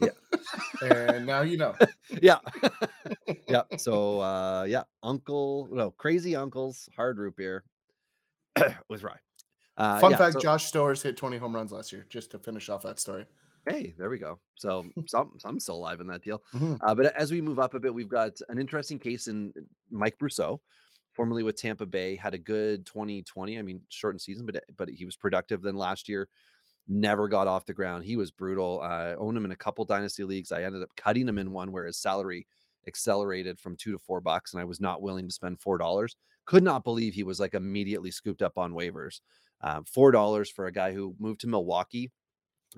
Yeah. 0.00 0.10
and 0.80 1.26
now 1.26 1.42
you 1.42 1.56
know. 1.56 1.76
yeah 2.22 2.38
yeah 3.48 3.62
so 3.76 4.20
uh 4.20 4.64
yeah 4.68 4.84
uncle 5.02 5.68
no 5.70 5.90
crazy 5.90 6.34
uncles 6.36 6.88
hard 6.96 7.18
root 7.18 7.36
beer 7.36 7.64
with 8.88 9.02
rye 9.02 9.20
uh 9.76 9.98
Fun 10.00 10.12
yeah, 10.12 10.16
fact: 10.16 10.34
so- 10.34 10.40
Josh 10.40 10.70
Stowers 10.70 11.02
hit 11.02 11.16
20 11.16 11.36
home 11.38 11.54
runs 11.54 11.72
last 11.72 11.92
year. 11.92 12.06
Just 12.08 12.30
to 12.32 12.38
finish 12.38 12.68
off 12.68 12.82
that 12.82 12.98
story. 13.00 13.26
hey 13.66 13.94
there 13.96 14.10
we 14.10 14.18
go 14.18 14.38
so 14.56 14.84
some 15.06 15.38
i'm 15.46 15.58
still 15.58 15.76
alive 15.76 16.00
in 16.00 16.06
that 16.06 16.22
deal 16.22 16.42
Mhm. 16.54 16.78
uh, 16.82 16.94
but 16.94 17.06
as 17.16 17.32
we 17.32 17.40
move 17.40 17.58
up 17.58 17.72
a 17.74 17.80
bit 17.80 17.94
we've 17.94 18.10
got 18.10 18.32
an 18.50 18.58
interesting 18.58 18.98
case 18.98 19.26
in 19.26 19.54
mike 19.90 20.18
brosseau 20.18 20.58
formerly 21.14 21.42
with 21.42 21.56
tampa 21.56 21.86
bay 21.86 22.14
had 22.14 22.34
a 22.34 22.38
good 22.38 22.84
2020 22.84 23.58
i 23.58 23.62
mean 23.62 23.80
shortened 23.88 24.20
season 24.20 24.44
but 24.44 24.62
but 24.76 24.90
he 24.90 25.06
was 25.06 25.16
productive 25.16 25.62
then 25.62 25.76
last 25.76 26.10
year 26.10 26.28
never 26.86 27.26
got 27.28 27.46
off 27.46 27.64
the 27.64 27.72
ground. 27.72 28.04
He 28.04 28.14
was 28.16 28.30
brutal. 28.30 28.82
I 28.82 29.14
owned 29.14 29.38
him 29.38 29.46
in 29.46 29.52
a 29.52 29.56
couple 29.56 29.86
dynasty 29.86 30.22
leagues. 30.22 30.52
I 30.52 30.64
ended 30.64 30.82
up 30.82 30.90
cutting 30.98 31.26
him 31.26 31.38
in 31.38 31.50
one 31.50 31.72
where 31.72 31.86
his 31.86 31.96
salary 31.96 32.46
accelerated 32.86 33.58
from 33.58 33.74
two 33.74 33.92
to 33.92 33.98
four 33.98 34.20
bucks, 34.20 34.52
and 34.52 34.60
I 34.60 34.64
was 34.64 34.82
not 34.82 35.00
willing 35.00 35.26
to 35.26 35.32
spend 35.32 35.58
four 35.62 35.78
dollars. 35.78 36.14
Could 36.44 36.62
not 36.62 36.84
believe 36.84 37.14
he 37.14 37.22
was 37.22 37.40
like 37.40 37.54
immediately 37.54 38.10
scooped 38.10 38.42
up 38.42 38.58
on 38.58 38.74
waivers. 38.74 39.20
Four 39.86 40.10
dollars 40.12 40.50
for 40.50 40.66
a 40.66 40.72
guy 40.72 40.92
who 40.92 41.14
moved 41.18 41.40
to 41.40 41.46
Milwaukee. 41.46 42.12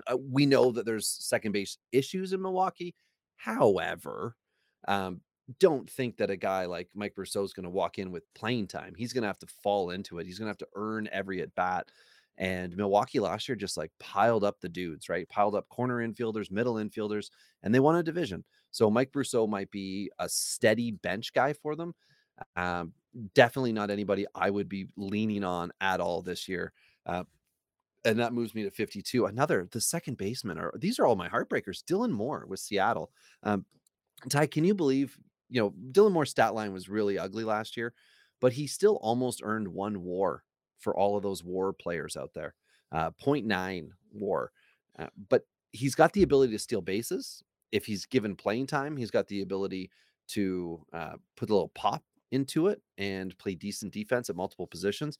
Uh, 0.06 0.16
we 0.30 0.46
know 0.46 0.72
that 0.72 0.84
there's 0.84 1.08
second 1.08 1.52
base 1.52 1.78
issues 1.92 2.32
in 2.32 2.42
Milwaukee. 2.42 2.94
However, 3.36 4.36
um, 4.86 5.20
don't 5.60 5.88
think 5.88 6.16
that 6.16 6.30
a 6.30 6.36
guy 6.36 6.66
like 6.66 6.88
Mike 6.94 7.14
Brosseau 7.14 7.44
is 7.44 7.52
going 7.52 7.64
to 7.64 7.70
walk 7.70 7.98
in 7.98 8.10
with 8.10 8.24
playing 8.34 8.66
time. 8.66 8.94
He's 8.96 9.12
going 9.12 9.22
to 9.22 9.28
have 9.28 9.38
to 9.38 9.46
fall 9.62 9.90
into 9.90 10.18
it. 10.18 10.26
He's 10.26 10.38
going 10.38 10.46
to 10.46 10.50
have 10.50 10.58
to 10.58 10.68
earn 10.74 11.08
every 11.12 11.40
at 11.40 11.54
bat. 11.54 11.88
And 12.38 12.76
Milwaukee 12.76 13.20
last 13.20 13.48
year 13.48 13.56
just 13.56 13.76
like 13.76 13.90
piled 13.98 14.44
up 14.44 14.60
the 14.60 14.68
dudes, 14.68 15.08
right? 15.08 15.28
Piled 15.28 15.54
up 15.54 15.68
corner 15.68 16.06
infielders, 16.06 16.50
middle 16.50 16.74
infielders, 16.74 17.30
and 17.62 17.74
they 17.74 17.80
won 17.80 17.96
a 17.96 18.02
division. 18.02 18.44
So 18.72 18.90
Mike 18.90 19.12
Brosseau 19.12 19.48
might 19.48 19.70
be 19.70 20.10
a 20.18 20.28
steady 20.28 20.90
bench 20.90 21.32
guy 21.32 21.54
for 21.54 21.76
them. 21.76 21.94
Um, 22.56 22.92
definitely 23.35 23.73
not 23.73 23.90
anybody 23.90 24.26
I 24.35 24.50
would 24.50 24.68
be 24.68 24.88
leaning 24.96 25.44
on 25.44 25.73
at 25.80 26.00
all 26.00 26.23
this 26.23 26.49
year. 26.49 26.73
Uh, 27.04 27.25
and 28.04 28.18
that 28.18 28.32
moves 28.32 28.54
me 28.54 28.62
to 28.62 28.70
52. 28.70 29.26
Another, 29.26 29.68
the 29.70 29.80
second 29.80 30.16
baseman 30.16 30.58
are 30.58 30.73
these 30.78 30.99
are 30.99 31.06
all 31.06 31.16
my 31.16 31.28
heartbreakers. 31.28 31.82
Dylan 31.82 32.12
Moore 32.12 32.46
with 32.49 32.61
Seattle. 32.61 33.11
Um, 33.42 33.64
Ty, 34.28 34.46
can 34.46 34.64
you 34.64 34.75
believe, 34.75 35.18
you 35.49 35.61
know, 35.61 35.75
Dylan 35.92 36.12
Moore's 36.12 36.30
stat 36.30 36.54
line 36.54 36.73
was 36.73 36.88
really 36.88 37.18
ugly 37.18 37.44
last 37.44 37.76
year, 37.76 37.94
but 38.40 38.52
he 38.52 38.66
still 38.66 38.96
almost 39.02 39.40
earned 39.42 39.68
one 39.68 40.02
war 40.02 40.44
for 40.78 40.96
all 40.96 41.16
of 41.16 41.23
those 41.23 41.42
war 41.42 41.73
players 41.73 42.16
out 42.16 42.32
there. 42.35 42.54
Uh, 42.92 43.11
0.9 43.23 43.88
war. 44.12 44.52
Uh, 44.99 45.08
but 45.28 45.42
he's 45.73 45.94
got 45.94 46.12
the 46.12 46.23
ability 46.23 46.52
to 46.52 46.58
steal 46.58 46.80
bases. 46.80 47.42
If 47.73 47.85
he's 47.87 48.06
given 48.06 48.37
playing 48.37 48.68
time, 48.68 48.96
he's 48.96 49.11
got 49.11 49.26
the 49.26 49.42
ability 49.42 49.90
to 50.28 50.85
uh, 50.92 51.14
put 51.37 51.50
a 51.50 51.52
little 51.52 51.73
pop 51.75 52.02
into 52.30 52.68
it 52.68 52.80
and 52.99 53.37
play 53.38 53.54
decent 53.54 53.92
defense 53.92 54.30
at 54.30 54.37
multiple 54.37 54.66
positions. 54.66 55.18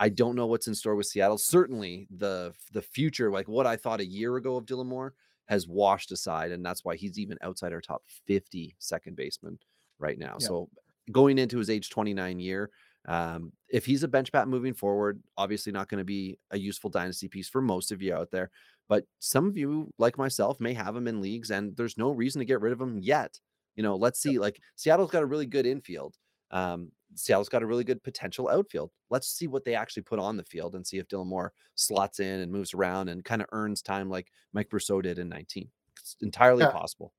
I 0.00 0.08
don't 0.08 0.36
know 0.36 0.46
what's 0.46 0.66
in 0.66 0.74
store 0.74 0.96
with 0.96 1.06
Seattle. 1.06 1.38
Certainly, 1.38 2.08
the 2.10 2.52
the 2.72 2.82
future, 2.82 3.30
like 3.30 3.48
what 3.48 3.66
I 3.66 3.76
thought 3.76 4.00
a 4.00 4.06
year 4.06 4.36
ago 4.36 4.56
of 4.56 4.66
Dylan 4.66 4.86
Moore, 4.86 5.14
has 5.46 5.68
washed 5.68 6.10
aside, 6.12 6.52
and 6.52 6.64
that's 6.64 6.84
why 6.84 6.96
he's 6.96 7.18
even 7.18 7.38
outside 7.42 7.72
our 7.72 7.80
top 7.80 8.02
50 8.26 8.74
second 8.78 9.16
baseman 9.16 9.58
right 9.98 10.18
now. 10.18 10.36
Yeah. 10.40 10.46
So 10.46 10.68
going 11.12 11.38
into 11.38 11.58
his 11.58 11.70
age 11.70 11.90
29 11.90 12.40
year, 12.40 12.70
um, 13.06 13.52
if 13.68 13.84
he's 13.84 14.02
a 14.02 14.08
bench 14.08 14.32
bat 14.32 14.48
moving 14.48 14.74
forward, 14.74 15.22
obviously 15.36 15.72
not 15.72 15.88
going 15.88 15.98
to 15.98 16.04
be 16.04 16.38
a 16.50 16.58
useful 16.58 16.90
dynasty 16.90 17.28
piece 17.28 17.48
for 17.48 17.60
most 17.60 17.92
of 17.92 18.00
you 18.00 18.14
out 18.14 18.30
there. 18.30 18.50
But 18.88 19.04
some 19.18 19.46
of 19.46 19.56
you, 19.56 19.92
like 19.98 20.18
myself, 20.18 20.60
may 20.60 20.74
have 20.74 20.96
him 20.96 21.08
in 21.08 21.20
leagues, 21.20 21.50
and 21.50 21.76
there's 21.76 21.98
no 21.98 22.10
reason 22.10 22.40
to 22.40 22.44
get 22.44 22.60
rid 22.60 22.72
of 22.72 22.80
him 22.80 22.98
yet. 22.98 23.38
You 23.76 23.82
know, 23.82 23.96
let's 23.96 24.20
see. 24.20 24.38
Like 24.38 24.60
Seattle's 24.76 25.10
got 25.10 25.22
a 25.22 25.26
really 25.26 25.46
good 25.46 25.66
infield. 25.66 26.16
Um, 26.50 26.92
Seattle's 27.16 27.48
got 27.48 27.62
a 27.62 27.66
really 27.66 27.84
good 27.84 28.02
potential 28.02 28.48
outfield. 28.48 28.90
Let's 29.10 29.28
see 29.28 29.46
what 29.46 29.64
they 29.64 29.74
actually 29.74 30.02
put 30.02 30.18
on 30.18 30.36
the 30.36 30.44
field 30.44 30.74
and 30.74 30.86
see 30.86 30.98
if 30.98 31.06
Dylan 31.08 31.26
Moore 31.26 31.52
slots 31.76 32.18
in 32.20 32.40
and 32.40 32.50
moves 32.50 32.74
around 32.74 33.08
and 33.08 33.24
kind 33.24 33.40
of 33.40 33.48
earns 33.52 33.82
time 33.82 34.10
like 34.10 34.32
Mike 34.52 34.68
Brosseau 34.68 35.02
did 35.02 35.18
in 35.18 35.28
19. 35.28 35.70
It's 36.00 36.16
entirely 36.22 36.62
Yeah. 36.64 36.70
possible. 36.72 37.12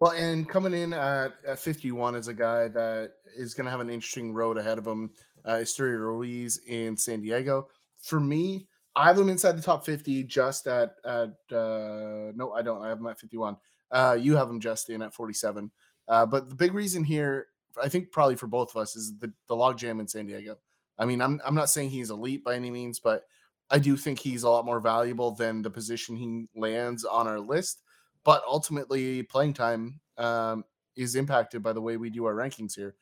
Well, 0.00 0.12
and 0.12 0.48
coming 0.48 0.72
in 0.74 0.92
at, 0.92 1.34
at 1.46 1.58
51 1.58 2.14
is 2.16 2.28
a 2.28 2.34
guy 2.34 2.68
that 2.68 3.12
is 3.36 3.54
going 3.54 3.64
to 3.66 3.70
have 3.70 3.80
an 3.80 3.90
interesting 3.90 4.32
road 4.34 4.58
ahead 4.58 4.78
of 4.78 4.86
him. 4.86 5.10
Uh, 5.44 5.58
Esteury 5.60 5.98
Ruiz 5.98 6.58
in 6.66 6.96
San 6.96 7.20
Diego. 7.20 7.68
For 8.02 8.18
me, 8.18 8.66
I 8.96 9.06
have 9.06 9.18
him 9.18 9.28
inside 9.28 9.52
the 9.56 9.62
top 9.62 9.84
50 9.84 10.24
just 10.24 10.66
at, 10.66 10.94
at 11.04 11.34
uh, 11.52 12.32
no, 12.34 12.52
I 12.54 12.62
don't. 12.62 12.82
I 12.82 12.88
have 12.88 12.98
him 12.98 13.06
at 13.06 13.20
51. 13.20 13.56
Uh, 13.90 14.16
you 14.18 14.36
have 14.36 14.48
him 14.48 14.60
just 14.60 14.90
in 14.90 15.02
at 15.02 15.14
47. 15.14 15.70
Uh, 16.08 16.26
but 16.26 16.48
the 16.48 16.54
big 16.54 16.74
reason 16.74 17.04
here, 17.04 17.46
I 17.82 17.88
think 17.88 18.10
probably 18.10 18.36
for 18.36 18.46
both 18.46 18.74
of 18.74 18.80
us, 18.80 18.96
is 18.96 19.16
the, 19.18 19.32
the 19.48 19.54
logjam 19.54 20.00
in 20.00 20.08
San 20.08 20.26
Diego. 20.26 20.56
I 20.98 21.04
mean, 21.04 21.20
I'm 21.20 21.40
I'm 21.44 21.54
not 21.54 21.70
saying 21.70 21.90
he's 21.90 22.10
elite 22.10 22.44
by 22.44 22.54
any 22.54 22.70
means, 22.70 23.00
but 23.00 23.24
I 23.70 23.78
do 23.78 23.96
think 23.96 24.18
he's 24.18 24.42
a 24.42 24.50
lot 24.50 24.64
more 24.64 24.80
valuable 24.80 25.32
than 25.32 25.62
the 25.62 25.70
position 25.70 26.16
he 26.16 26.46
lands 26.54 27.04
on 27.04 27.26
our 27.26 27.40
list. 27.40 27.82
But 28.24 28.42
ultimately, 28.48 29.22
playing 29.22 29.54
time 29.54 30.00
um, 30.16 30.64
is 30.96 31.14
impacted 31.14 31.62
by 31.62 31.72
the 31.72 31.80
way 31.80 31.96
we 31.96 32.10
do 32.10 32.24
our 32.24 32.34
rankings 32.34 32.74
here. 32.74 32.94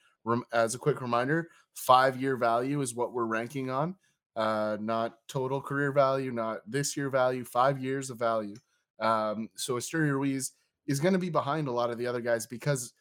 As 0.52 0.74
a 0.74 0.78
quick 0.78 1.00
reminder, 1.00 1.48
five 1.74 2.20
year 2.20 2.36
value 2.36 2.80
is 2.80 2.94
what 2.94 3.12
we're 3.12 3.26
ranking 3.26 3.70
on, 3.70 3.96
uh, 4.36 4.76
not 4.80 5.18
total 5.28 5.60
career 5.60 5.92
value, 5.92 6.30
not 6.30 6.60
this 6.66 6.96
year 6.96 7.10
value, 7.10 7.44
five 7.44 7.78
years 7.78 8.08
of 8.08 8.18
value. 8.18 8.56
Um, 9.00 9.48
so 9.56 9.74
Esteury 9.74 10.12
Ruiz 10.12 10.52
is 10.86 11.00
going 11.00 11.12
to 11.12 11.18
be 11.18 11.30
behind 11.30 11.68
a 11.68 11.72
lot 11.72 11.90
of 11.90 11.98
the 11.98 12.06
other 12.06 12.20
guys 12.20 12.46
because 12.46 12.92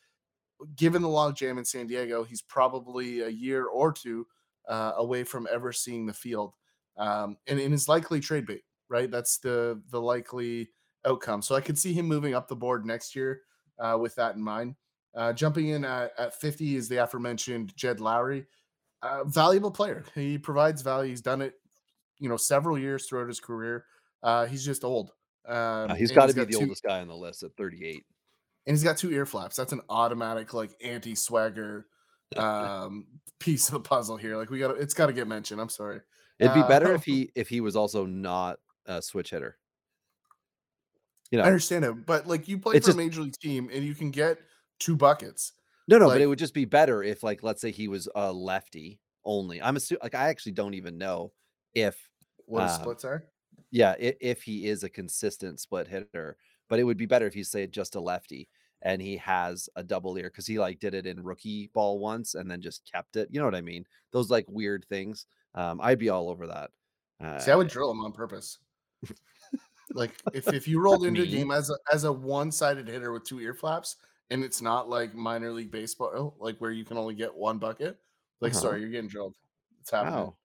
given 0.75 1.01
the 1.01 1.09
log 1.09 1.35
jam 1.35 1.57
in 1.57 1.65
San 1.65 1.87
Diego, 1.87 2.23
he's 2.23 2.41
probably 2.41 3.21
a 3.21 3.29
year 3.29 3.65
or 3.65 3.91
two 3.91 4.27
uh, 4.67 4.93
away 4.97 5.23
from 5.23 5.47
ever 5.51 5.71
seeing 5.71 6.05
the 6.05 6.13
field, 6.13 6.55
um, 6.97 7.37
and, 7.47 7.59
and 7.59 7.73
is 7.73 7.87
likely 7.87 8.19
trade 8.19 8.45
bait. 8.45 8.63
Right, 8.89 9.09
that's 9.09 9.37
the 9.37 9.81
the 9.89 10.01
likely 10.01 10.69
outcome. 11.05 11.41
So 11.41 11.55
I 11.55 11.61
could 11.61 11.77
see 11.77 11.93
him 11.93 12.07
moving 12.07 12.33
up 12.33 12.47
the 12.47 12.55
board 12.55 12.85
next 12.85 13.15
year 13.15 13.41
uh, 13.79 13.97
with 13.99 14.15
that 14.15 14.35
in 14.35 14.41
mind. 14.41 14.75
Uh, 15.15 15.33
jumping 15.33 15.69
in 15.69 15.83
at, 15.83 16.11
at 16.17 16.39
50 16.39 16.75
is 16.75 16.87
the 16.87 16.97
aforementioned 16.97 17.75
Jed 17.75 17.99
Lowrie, 17.99 18.45
uh, 19.01 19.23
valuable 19.25 19.71
player. 19.71 20.05
He 20.15 20.37
provides 20.37 20.81
value. 20.81 21.09
He's 21.09 21.21
done 21.21 21.41
it, 21.41 21.55
you 22.19 22.29
know, 22.29 22.37
several 22.37 22.77
years 22.77 23.07
throughout 23.07 23.27
his 23.27 23.39
career. 23.39 23.85
Uh, 24.23 24.45
he's 24.45 24.63
just 24.63 24.83
old. 24.83 25.11
Um, 25.47 25.91
Uh, 25.91 25.95
he's 25.95 26.11
got 26.11 26.29
to 26.29 26.33
be 26.33 26.45
the 26.45 26.51
two, 26.53 26.59
oldest 26.59 26.83
guy 26.83 27.01
on 27.01 27.07
the 27.07 27.15
list 27.15 27.43
at 27.43 27.51
38. 27.57 28.05
And 28.67 28.75
he's 28.75 28.83
got 28.83 28.97
two 28.97 29.11
ear 29.11 29.25
flaps. 29.25 29.55
That's 29.55 29.73
an 29.73 29.81
automatic 29.89 30.53
like 30.53 30.71
anti 30.83 31.15
swagger 31.15 31.87
um, 32.35 33.07
piece 33.39 33.67
of 33.67 33.73
the 33.73 33.79
puzzle 33.79 34.17
here. 34.17 34.37
Like 34.37 34.49
we 34.49 34.59
got, 34.59 34.77
it's 34.77 34.93
got 34.93 35.07
to 35.07 35.13
get 35.13 35.27
mentioned. 35.27 35.59
I'm 35.59 35.69
sorry. 35.69 36.01
It'd 36.39 36.53
be 36.53 36.63
better 36.63 36.93
if 36.93 37.03
he 37.05 37.31
if 37.35 37.49
he 37.49 37.61
was 37.61 37.75
also 37.75 38.05
not 38.05 38.59
a 38.85 39.01
switch 39.01 39.31
hitter. 39.31 39.57
You 41.31 41.37
know, 41.37 41.45
I 41.45 41.47
understand 41.47 41.85
it, 41.85 42.05
but 42.05 42.27
like 42.27 42.47
you 42.47 42.57
play 42.57 42.73
for 42.73 42.85
just, 42.85 42.95
a 42.95 42.97
major 42.97 43.21
league 43.21 43.37
team 43.39 43.69
and 43.73 43.85
you 43.85 43.95
can 43.95 44.11
get 44.11 44.37
two 44.79 44.97
buckets. 44.97 45.53
No, 45.87 45.97
no, 45.97 46.07
like, 46.07 46.15
but 46.15 46.21
it 46.21 46.27
would 46.27 46.39
just 46.39 46.53
be 46.53 46.65
better 46.65 47.03
if, 47.03 47.23
like, 47.23 47.43
let's 47.43 47.61
say 47.61 47.71
he 47.71 47.87
was 47.87 48.07
a 48.15 48.31
lefty 48.31 48.99
only. 49.25 49.61
I'm 49.61 49.75
assuming, 49.75 50.01
like, 50.03 50.15
I 50.15 50.29
actually 50.29 50.53
don't 50.53 50.73
even 50.73 50.97
know 50.97 51.31
if 51.73 51.97
what 52.45 52.63
uh, 52.63 52.67
splits 52.67 53.05
are. 53.05 53.25
Yeah, 53.71 53.95
if, 53.99 54.15
if 54.21 54.43
he 54.43 54.67
is 54.67 54.83
a 54.83 54.89
consistent 54.89 55.59
split 55.59 55.87
hitter, 55.87 56.37
but 56.71 56.79
it 56.79 56.85
would 56.85 56.95
be 56.95 57.05
better 57.05 57.27
if 57.27 57.33
he 57.33 57.43
say 57.43 57.67
just 57.67 57.95
a 57.95 57.99
lefty 57.99 58.47
and 58.81 59.01
he 59.01 59.17
has 59.17 59.67
a 59.75 59.83
double 59.83 60.17
ear 60.17 60.29
because 60.29 60.47
he 60.47 60.57
like 60.57 60.79
did 60.79 60.93
it 60.93 61.05
in 61.05 61.21
rookie 61.21 61.69
ball 61.73 61.99
once 61.99 62.33
and 62.33 62.49
then 62.49 62.61
just 62.61 62.89
kept 62.89 63.17
it. 63.17 63.27
You 63.29 63.41
know 63.41 63.45
what 63.45 63.55
I 63.55 63.61
mean? 63.61 63.85
Those 64.13 64.29
like 64.29 64.45
weird 64.47 64.85
things. 64.85 65.25
Um, 65.53 65.81
I'd 65.83 65.99
be 65.99 66.07
all 66.07 66.29
over 66.29 66.47
that. 66.47 66.71
Uh, 67.21 67.39
See, 67.39 67.51
I 67.51 67.55
would 67.55 67.67
drill 67.67 67.91
him 67.91 67.99
on 67.99 68.13
purpose. 68.13 68.59
like 69.93 70.11
if, 70.33 70.47
if 70.53 70.65
you 70.65 70.79
rolled 70.79 71.05
into 71.05 71.23
a 71.23 71.27
game 71.27 71.51
as 71.51 71.69
a 71.69 71.75
as 71.91 72.05
a 72.05 72.11
one 72.11 72.53
sided 72.53 72.87
hitter 72.87 73.11
with 73.11 73.25
two 73.25 73.41
ear 73.41 73.53
flaps, 73.53 73.97
and 74.29 74.41
it's 74.41 74.61
not 74.61 74.87
like 74.87 75.13
minor 75.13 75.51
league 75.51 75.71
baseball, 75.71 76.37
like 76.39 76.57
where 76.59 76.71
you 76.71 76.85
can 76.85 76.97
only 76.97 77.15
get 77.15 77.35
one 77.35 77.57
bucket. 77.57 77.97
Like, 78.39 78.53
uh-huh. 78.53 78.61
sorry, 78.61 78.79
you're 78.79 78.89
getting 78.89 79.09
drilled. 79.09 79.35
It's 79.81 79.91
happening. 79.91 80.13
Wow. 80.13 80.35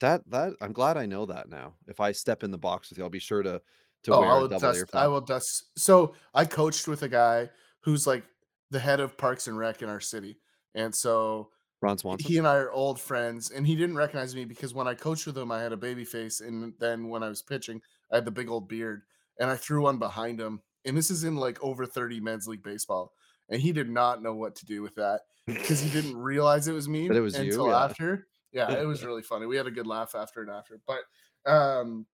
That 0.00 0.28
that 0.28 0.54
I'm 0.60 0.72
glad 0.72 0.96
I 0.96 1.06
know 1.06 1.24
that 1.26 1.48
now. 1.48 1.74
If 1.86 2.00
I 2.00 2.10
step 2.10 2.42
in 2.42 2.50
the 2.50 2.58
box 2.58 2.90
with 2.90 2.98
you, 2.98 3.04
I'll 3.04 3.10
be 3.10 3.20
sure 3.20 3.44
to 3.44 3.62
to 4.04 4.14
oh, 4.14 4.20
wear 4.20 4.30
I 4.30 4.38
will 4.38 4.48
double 4.48 4.60
dust, 4.60 4.94
I 4.94 5.08
will 5.08 5.20
dust. 5.20 5.64
So 5.76 6.14
I 6.34 6.44
coached 6.44 6.88
with 6.88 7.02
a 7.02 7.08
guy 7.08 7.50
who's 7.80 8.06
like 8.06 8.24
the 8.70 8.78
head 8.78 9.00
of 9.00 9.16
Parks 9.16 9.46
and 9.48 9.58
Rec 9.58 9.82
in 9.82 9.88
our 9.88 10.00
city, 10.00 10.38
and 10.74 10.94
so 10.94 11.50
Ron 11.82 11.98
Swanson. 11.98 12.26
He 12.26 12.38
and 12.38 12.46
I 12.46 12.56
are 12.56 12.72
old 12.72 13.00
friends, 13.00 13.50
and 13.50 13.66
he 13.66 13.74
didn't 13.74 13.96
recognize 13.96 14.34
me 14.34 14.44
because 14.44 14.74
when 14.74 14.86
I 14.86 14.94
coached 14.94 15.26
with 15.26 15.36
him, 15.36 15.50
I 15.50 15.60
had 15.60 15.72
a 15.72 15.76
baby 15.76 16.04
face, 16.04 16.40
and 16.40 16.74
then 16.78 17.08
when 17.08 17.22
I 17.22 17.28
was 17.28 17.42
pitching, 17.42 17.80
I 18.12 18.16
had 18.16 18.24
the 18.24 18.30
big 18.30 18.48
old 18.48 18.68
beard, 18.68 19.02
and 19.38 19.50
I 19.50 19.56
threw 19.56 19.82
one 19.82 19.98
behind 19.98 20.40
him, 20.40 20.60
and 20.84 20.96
this 20.96 21.10
is 21.10 21.24
in 21.24 21.36
like 21.36 21.62
over 21.62 21.86
30 21.86 22.20
men's 22.20 22.46
league 22.46 22.62
baseball. 22.62 23.12
And 23.48 23.60
he 23.60 23.72
did 23.72 23.90
not 23.90 24.22
know 24.22 24.34
what 24.34 24.54
to 24.56 24.66
do 24.66 24.80
with 24.80 24.94
that 24.94 25.22
because 25.46 25.80
he 25.80 25.90
didn't 25.90 26.16
realize 26.20 26.68
it 26.68 26.72
was 26.72 26.88
me 26.88 27.08
but 27.08 27.16
it 27.16 27.20
was 27.20 27.34
until 27.34 27.66
you, 27.66 27.70
yeah. 27.70 27.84
after. 27.84 28.26
Yeah, 28.52 28.72
it 28.72 28.86
was 28.86 29.04
really 29.04 29.22
funny. 29.22 29.46
We 29.46 29.56
had 29.56 29.66
a 29.66 29.72
good 29.72 29.86
laugh 29.86 30.14
after 30.14 30.40
and 30.40 30.50
after. 30.50 30.80
But 30.86 31.50
um 31.50 32.06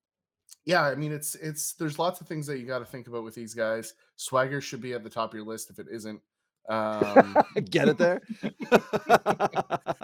yeah, 0.65 0.83
I 0.83 0.95
mean 0.95 1.13
it's 1.13 1.35
it's 1.37 1.75
there's 1.75 1.99
lots 1.99 2.21
of 2.21 2.27
things 2.27 2.47
that 2.47 2.59
you 2.59 2.67
got 2.67 2.81
to 2.81 2.85
think 2.85 3.07
about 3.07 3.25
with 3.25 3.35
these 3.35 3.55
guys. 3.55 3.95
Swagger 4.17 4.61
should 4.61 4.81
be 4.81 4.93
at 4.95 5.05
the 5.05 5.11
top 5.11 5.31
of 5.31 5.37
your 5.39 5.47
list 5.47 5.71
if 5.71 5.79
it 5.79 5.87
isn't. 5.91 6.21
Um, 6.69 7.37
Get 7.71 7.89
it 7.89 7.99
there. 7.99 8.21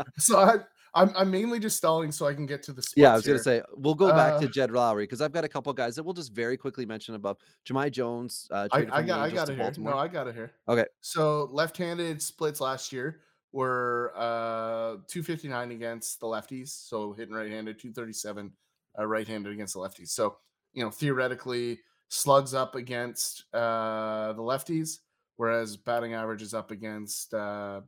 so 0.19 0.39
I, 0.39 0.57
I'm, 0.95 1.13
I'm 1.17 1.31
mainly 1.31 1.59
just 1.59 1.77
stalling 1.77 2.13
so 2.13 2.27
I 2.27 2.35
can 2.35 2.47
get 2.47 2.63
to 2.65 2.73
the 2.73 2.87
Yeah, 2.97 3.13
I 3.13 3.15
was 3.15 3.25
to 3.25 3.39
say 3.39 3.63
we'll 3.75 3.95
go 3.95 4.11
back 4.11 4.35
uh, 4.35 4.41
to 4.41 4.49
Jed 4.49 4.71
Lowrie 4.71 5.05
because 5.05 5.21
I've 5.21 5.33
got 5.33 5.45
a 5.45 5.49
couple 5.49 5.73
guys 5.73 5.97
that 5.97 6.03
we'll 6.03 6.15
just 6.15 6.33
very 6.33 6.57
quickly 6.57 6.87
mention 6.87 7.15
above. 7.15 7.39
Jahmai 7.67 7.91
Jones. 7.91 8.49
Uh, 8.51 8.69
I, 8.73 8.87
I 8.93 9.03
got 9.03 9.21
I 9.21 9.31
got 9.31 9.49
it 9.49 9.57
here. 9.57 9.73
No, 9.79 9.97
I 9.97 10.09
got 10.09 10.29
it 10.29 10.35
here. 10.35 10.53
Okay. 10.69 10.85
So 11.01 11.49
left-handed 11.51 12.21
splits 12.21 12.61
last 12.61 12.93
year 12.93 13.21
were 13.53 14.13
uh 14.17 14.97
259 15.09 15.73
against 15.73 16.21
the 16.21 16.27
lefties, 16.27 16.69
so 16.69 17.13
hitting 17.13 17.35
right-handed, 17.35 17.79
237 17.79 18.53
uh, 18.99 19.07
right-handed 19.07 19.53
against 19.53 19.75
the 19.75 19.81
lefties. 19.81 20.09
So 20.09 20.37
you 20.73 20.83
know 20.85 20.91
theoretically 20.91 21.81
slugs 22.09 22.55
up 22.55 22.75
against 22.75 23.45
uh 23.55 24.33
the 24.35 24.43
lefties, 24.43 24.99
whereas 25.37 25.77
batting 25.77 26.15
average 26.15 26.43
is 26.43 26.55
up 26.55 26.71
against 26.71 27.35
uh 27.35 27.81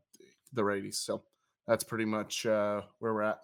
the 0.53 0.63
righties. 0.63 0.95
So 0.95 1.23
that's 1.67 1.85
pretty 1.85 2.05
much 2.05 2.47
uh, 2.47 2.83
where 2.99 3.15
we're 3.15 3.23
at. 3.23 3.41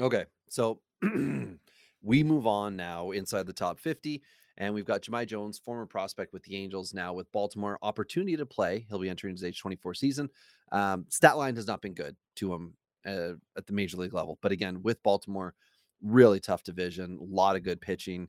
Okay, 0.00 0.24
so 0.48 0.80
we 2.02 2.22
move 2.22 2.46
on 2.46 2.76
now 2.76 3.10
inside 3.12 3.46
the 3.46 3.52
top 3.52 3.78
50, 3.78 4.22
and 4.58 4.74
we've 4.74 4.84
got 4.84 5.02
Jahmai 5.02 5.26
Jones, 5.26 5.58
former 5.58 5.86
prospect 5.86 6.32
with 6.32 6.42
the 6.44 6.56
Angels, 6.56 6.94
now 6.94 7.12
with 7.12 7.30
Baltimore, 7.32 7.78
opportunity 7.82 8.36
to 8.36 8.46
play. 8.46 8.86
He'll 8.88 8.98
be 8.98 9.08
entering 9.08 9.34
his 9.34 9.44
age 9.44 9.60
24 9.60 9.94
season. 9.94 10.28
Um, 10.72 11.06
stat 11.08 11.36
line 11.36 11.56
has 11.56 11.66
not 11.66 11.82
been 11.82 11.94
good 11.94 12.16
to 12.36 12.52
him 12.52 12.74
uh, 13.06 13.34
at 13.56 13.66
the 13.66 13.72
major 13.72 13.96
league 13.96 14.14
level, 14.14 14.38
but 14.42 14.52
again, 14.52 14.82
with 14.82 15.02
Baltimore, 15.02 15.54
really 16.02 16.40
tough 16.40 16.62
division, 16.62 17.18
a 17.20 17.24
lot 17.24 17.56
of 17.56 17.62
good 17.62 17.80
pitching. 17.80 18.28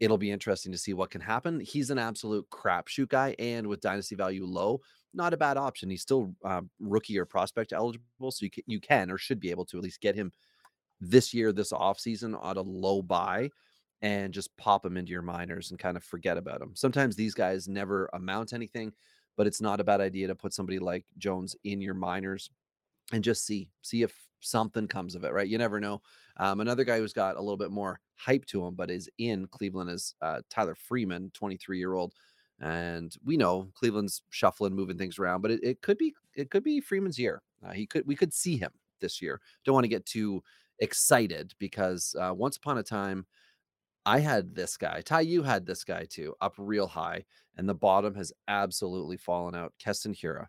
It'll 0.00 0.18
be 0.18 0.30
interesting 0.30 0.72
to 0.72 0.78
see 0.78 0.94
what 0.94 1.10
can 1.10 1.20
happen. 1.20 1.60
He's 1.60 1.90
an 1.90 1.98
absolute 1.98 2.48
crapshoot 2.50 3.08
guy, 3.08 3.34
and 3.38 3.66
with 3.66 3.80
dynasty 3.80 4.14
value 4.14 4.44
low, 4.44 4.80
not 5.14 5.32
a 5.32 5.36
bad 5.36 5.56
option. 5.56 5.90
He's 5.90 6.02
still 6.02 6.34
uh, 6.44 6.62
rookie 6.78 7.18
or 7.18 7.24
prospect 7.24 7.72
eligible, 7.72 8.30
so 8.30 8.44
you 8.44 8.50
can, 8.50 8.62
you 8.66 8.80
can 8.80 9.10
or 9.10 9.18
should 9.18 9.40
be 9.40 9.50
able 9.50 9.64
to 9.66 9.78
at 9.78 9.82
least 9.82 10.00
get 10.00 10.14
him 10.14 10.32
this 11.00 11.32
year, 11.32 11.52
this 11.52 11.72
offseason 11.72 12.38
on 12.40 12.56
a 12.56 12.62
low 12.62 13.02
buy 13.02 13.50
and 14.02 14.32
just 14.32 14.56
pop 14.56 14.84
him 14.84 14.96
into 14.96 15.10
your 15.10 15.22
minors 15.22 15.70
and 15.70 15.78
kind 15.78 15.96
of 15.96 16.04
forget 16.04 16.36
about 16.36 16.62
him. 16.62 16.72
Sometimes 16.74 17.16
these 17.16 17.34
guys 17.34 17.68
never 17.68 18.08
amount 18.12 18.50
to 18.50 18.54
anything, 18.54 18.92
but 19.36 19.46
it's 19.46 19.60
not 19.60 19.80
a 19.80 19.84
bad 19.84 20.00
idea 20.00 20.28
to 20.28 20.34
put 20.34 20.54
somebody 20.54 20.78
like 20.78 21.04
Jones 21.18 21.56
in 21.64 21.80
your 21.80 21.94
minors 21.94 22.50
and 23.12 23.24
just 23.24 23.44
see 23.44 23.68
see 23.82 24.02
if 24.02 24.14
something 24.40 24.86
comes 24.86 25.14
of 25.14 25.24
it, 25.24 25.32
right? 25.32 25.48
You 25.48 25.58
never 25.58 25.80
know. 25.80 26.00
Um, 26.38 26.60
another 26.60 26.84
guy 26.84 26.98
who's 26.98 27.12
got 27.12 27.36
a 27.36 27.40
little 27.40 27.56
bit 27.56 27.70
more 27.70 28.00
hype 28.16 28.46
to 28.46 28.64
him, 28.66 28.74
but 28.74 28.90
is 28.90 29.08
in 29.18 29.46
Cleveland 29.48 29.90
is 29.90 30.14
uh, 30.22 30.40
Tyler 30.50 30.74
Freeman, 30.74 31.30
23 31.34 31.78
year 31.78 31.94
old 31.94 32.14
and 32.60 33.16
we 33.24 33.36
know 33.36 33.68
Cleveland's 33.74 34.22
shuffling, 34.30 34.74
moving 34.74 34.98
things 34.98 35.18
around, 35.18 35.42
but 35.42 35.50
it, 35.50 35.60
it 35.62 35.82
could 35.82 35.98
be 35.98 36.14
it 36.34 36.50
could 36.50 36.64
be 36.64 36.80
Freeman's 36.80 37.18
year. 37.18 37.42
Uh, 37.64 37.72
he 37.72 37.86
could 37.86 38.06
we 38.06 38.16
could 38.16 38.32
see 38.32 38.56
him 38.56 38.70
this 39.00 39.22
year. 39.22 39.40
Don't 39.64 39.74
want 39.74 39.84
to 39.84 39.88
get 39.88 40.06
too 40.06 40.42
excited 40.80 41.54
because 41.58 42.14
uh, 42.20 42.32
once 42.34 42.56
upon 42.56 42.78
a 42.78 42.82
time, 42.82 43.26
I 44.06 44.20
had 44.20 44.54
this 44.54 44.76
guy. 44.76 45.02
Ty, 45.02 45.20
you 45.20 45.42
had 45.42 45.66
this 45.66 45.84
guy 45.84 46.06
too, 46.08 46.34
up 46.40 46.54
real 46.58 46.86
high, 46.86 47.24
and 47.56 47.68
the 47.68 47.74
bottom 47.74 48.14
has 48.14 48.32
absolutely 48.48 49.16
fallen 49.16 49.54
out. 49.54 49.72
Keston 49.78 50.14
Hiura, 50.14 50.46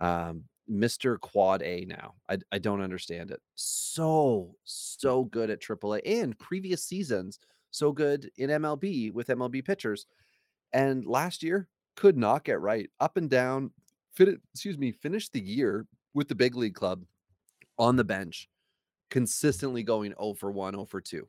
um, 0.00 0.44
Mr. 0.70 1.20
Quad 1.20 1.62
A 1.62 1.84
now. 1.86 2.14
I, 2.28 2.38
I 2.52 2.58
don't 2.58 2.80
understand 2.80 3.30
it. 3.30 3.40
So, 3.54 4.54
so 4.64 5.24
good 5.24 5.50
at 5.50 5.60
AAA 5.60 6.00
and 6.04 6.38
previous 6.38 6.84
seasons, 6.84 7.38
so 7.70 7.92
good 7.92 8.30
in 8.36 8.50
MLB 8.50 9.12
with 9.12 9.28
MLB 9.28 9.64
pitchers. 9.64 10.06
And 10.72 11.04
last 11.04 11.42
year 11.42 11.68
could 11.96 12.16
not 12.16 12.44
get 12.44 12.60
right. 12.60 12.88
Up 13.00 13.16
and 13.16 13.28
down. 13.28 13.72
Fit, 14.14 14.40
excuse 14.52 14.78
me, 14.78 14.92
finished 14.92 15.32
the 15.32 15.40
year 15.40 15.86
with 16.14 16.28
the 16.28 16.34
big 16.34 16.56
league 16.56 16.74
club 16.74 17.02
on 17.78 17.96
the 17.96 18.04
bench, 18.04 18.48
consistently 19.10 19.82
going 19.82 20.14
0 20.20 20.34
for 20.34 20.50
1, 20.50 20.74
0 20.74 20.84
for 20.84 21.00
2. 21.00 21.26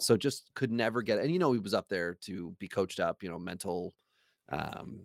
So 0.00 0.16
just 0.16 0.50
could 0.54 0.70
never 0.70 1.02
get 1.02 1.18
and 1.18 1.32
you 1.32 1.38
know 1.38 1.52
he 1.52 1.58
was 1.58 1.74
up 1.74 1.88
there 1.88 2.14
to 2.22 2.54
be 2.58 2.68
coached 2.68 3.00
up, 3.00 3.22
you 3.22 3.28
know, 3.28 3.38
mental 3.38 3.94
um 4.50 5.00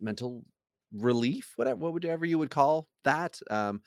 mental 0.00 0.44
relief, 0.92 1.52
whatever 1.56 1.90
whatever 1.90 2.24
you 2.24 2.38
would 2.38 2.50
call 2.50 2.88
that. 3.04 3.40
Um 3.50 3.82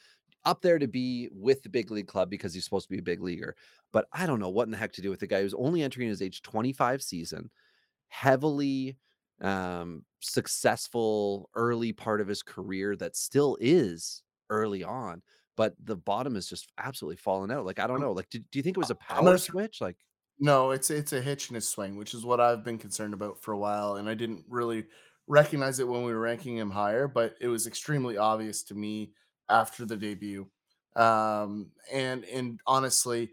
up 0.45 0.62
there 0.62 0.79
to 0.79 0.88
be 0.88 1.29
with 1.33 1.62
the 1.63 1.69
big 1.69 1.91
league 1.91 2.07
club 2.07 2.29
because 2.29 2.53
he's 2.53 2.63
supposed 2.63 2.88
to 2.88 2.93
be 2.93 2.99
a 2.99 3.03
big 3.03 3.21
leaguer. 3.21 3.55
But 3.91 4.07
I 4.13 4.25
don't 4.25 4.39
know 4.39 4.49
what 4.49 4.67
in 4.67 4.71
the 4.71 4.77
heck 4.77 4.93
to 4.93 5.01
do 5.01 5.09
with 5.09 5.19
the 5.19 5.27
guy 5.27 5.41
who's 5.41 5.53
only 5.53 5.81
entering 5.81 6.07
his 6.07 6.21
age 6.21 6.41
25 6.41 7.01
season 7.01 7.49
heavily 8.07 8.97
um, 9.41 10.03
successful 10.19 11.49
early 11.55 11.93
part 11.93 12.21
of 12.21 12.27
his 12.27 12.43
career 12.43 12.95
that 12.97 13.15
still 13.15 13.57
is 13.59 14.23
early 14.49 14.83
on, 14.83 15.21
but 15.55 15.73
the 15.83 15.95
bottom 15.95 16.35
is 16.35 16.47
just 16.47 16.71
absolutely 16.77 17.17
fallen 17.17 17.51
out. 17.51 17.65
Like 17.65 17.79
I 17.79 17.88
don't 17.88 18.01
know. 18.01 18.12
Like, 18.12 18.29
do, 18.29 18.39
do 18.39 18.59
you 18.59 18.63
think 18.63 18.77
it 18.77 18.81
was 18.81 18.91
a 18.91 18.95
power 18.95 19.23
gonna 19.23 19.38
switch? 19.38 19.81
Like, 19.81 19.97
no, 20.39 20.71
it's 20.71 20.89
it's 20.89 21.13
a 21.13 21.21
hitch 21.21 21.49
in 21.49 21.55
his 21.55 21.67
swing, 21.67 21.95
which 21.95 22.13
is 22.13 22.25
what 22.25 22.39
I've 22.39 22.63
been 22.63 22.77
concerned 22.77 23.13
about 23.13 23.41
for 23.41 23.53
a 23.53 23.57
while, 23.57 23.95
and 23.95 24.09
I 24.09 24.13
didn't 24.13 24.43
really 24.49 24.85
recognize 25.30 25.80
it 25.80 25.88
when 25.88 26.04
we 26.04 26.12
were 26.12 26.20
ranking 26.20 26.58
him 26.58 26.72
higher, 26.72 27.08
but 27.08 27.36
it 27.39 27.48
was 27.48 27.68
extremely 27.68 28.18
obvious 28.18 28.63
to 28.63 28.76
me 28.76 29.13
after 29.48 29.86
the 29.86 29.96
debut. 29.96 30.48
Um, 30.96 31.72
and 31.94 32.26
and 32.26 32.60
honestly, 32.68 33.32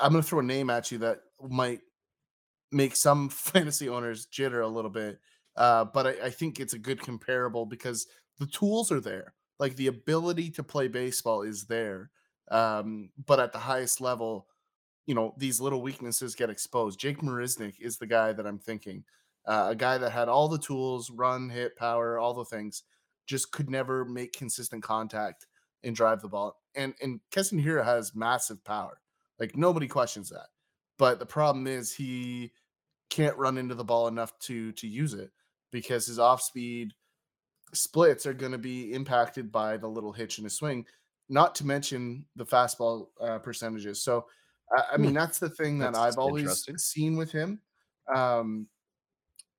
I'm 0.00 0.12
gonna 0.12 0.22
throw 0.22 0.40
a 0.40 0.44
name 0.44 0.70
at 0.70 0.90
you 0.90 0.98
that 0.98 1.20
might 1.46 1.80
make 2.72 2.96
some 2.96 3.28
fantasy 3.30 3.88
owners 3.88 4.26
jitter 4.26 4.64
a 4.64 4.68
little 4.68 4.90
bit. 4.90 5.18
Uh, 5.56 5.84
but 5.84 6.06
I, 6.06 6.26
I 6.26 6.30
think 6.30 6.60
it's 6.60 6.74
a 6.74 6.78
good 6.78 7.00
comparable 7.00 7.66
because 7.66 8.06
the 8.38 8.46
tools 8.46 8.92
are 8.92 9.00
there. 9.00 9.34
Like 9.58 9.74
the 9.76 9.86
ability 9.86 10.50
to 10.50 10.62
play 10.62 10.86
baseball 10.88 11.42
is 11.42 11.64
there. 11.64 12.10
Um, 12.50 13.10
but 13.26 13.40
at 13.40 13.52
the 13.52 13.58
highest 13.58 14.00
level, 14.00 14.46
you 15.06 15.14
know, 15.14 15.34
these 15.38 15.60
little 15.60 15.82
weaknesses 15.82 16.34
get 16.34 16.50
exposed. 16.50 17.00
Jake 17.00 17.20
Marisnick 17.20 17.80
is 17.80 17.96
the 17.96 18.06
guy 18.06 18.32
that 18.32 18.46
I'm 18.46 18.58
thinking. 18.58 19.04
Uh, 19.46 19.68
a 19.70 19.76
guy 19.76 19.96
that 19.98 20.10
had 20.10 20.28
all 20.28 20.48
the 20.48 20.58
tools, 20.58 21.10
run, 21.10 21.48
hit, 21.48 21.76
power, 21.76 22.18
all 22.18 22.34
the 22.34 22.44
things, 22.44 22.82
just 23.26 23.52
could 23.52 23.70
never 23.70 24.04
make 24.04 24.32
consistent 24.32 24.82
contact 24.82 25.46
and 25.84 25.94
drive 25.94 26.20
the 26.20 26.28
ball. 26.28 26.60
And 26.74 26.94
and 27.00 27.20
Keston 27.30 27.62
Hiura 27.62 27.84
has 27.84 28.14
massive 28.14 28.62
power. 28.64 29.00
Like 29.38 29.56
nobody 29.56 29.88
questions 29.88 30.28
that. 30.30 30.48
But 30.98 31.18
the 31.18 31.26
problem 31.26 31.66
is 31.66 31.92
he 31.92 32.52
can't 33.10 33.36
run 33.36 33.58
into 33.58 33.74
the 33.74 33.84
ball 33.84 34.08
enough 34.08 34.38
to 34.40 34.72
to 34.72 34.86
use 34.86 35.14
it 35.14 35.30
because 35.70 36.06
his 36.06 36.18
off 36.18 36.42
speed 36.42 36.92
splits 37.74 38.26
are 38.26 38.34
going 38.34 38.52
to 38.52 38.58
be 38.58 38.92
impacted 38.92 39.52
by 39.52 39.76
the 39.76 39.88
little 39.88 40.12
hitch 40.12 40.38
in 40.38 40.44
his 40.44 40.56
swing, 40.56 40.86
not 41.28 41.54
to 41.56 41.66
mention 41.66 42.24
the 42.36 42.46
fastball 42.46 43.08
uh, 43.20 43.38
percentages. 43.38 44.02
So, 44.02 44.26
I, 44.76 44.82
I 44.92 44.96
hmm, 44.96 45.02
mean, 45.02 45.14
that's 45.14 45.38
the 45.38 45.50
thing 45.50 45.78
that 45.80 45.94
that's 45.94 45.98
I've 45.98 46.18
always 46.18 46.68
seen 46.78 47.16
with 47.16 47.32
him. 47.32 47.60
Um, 48.14 48.68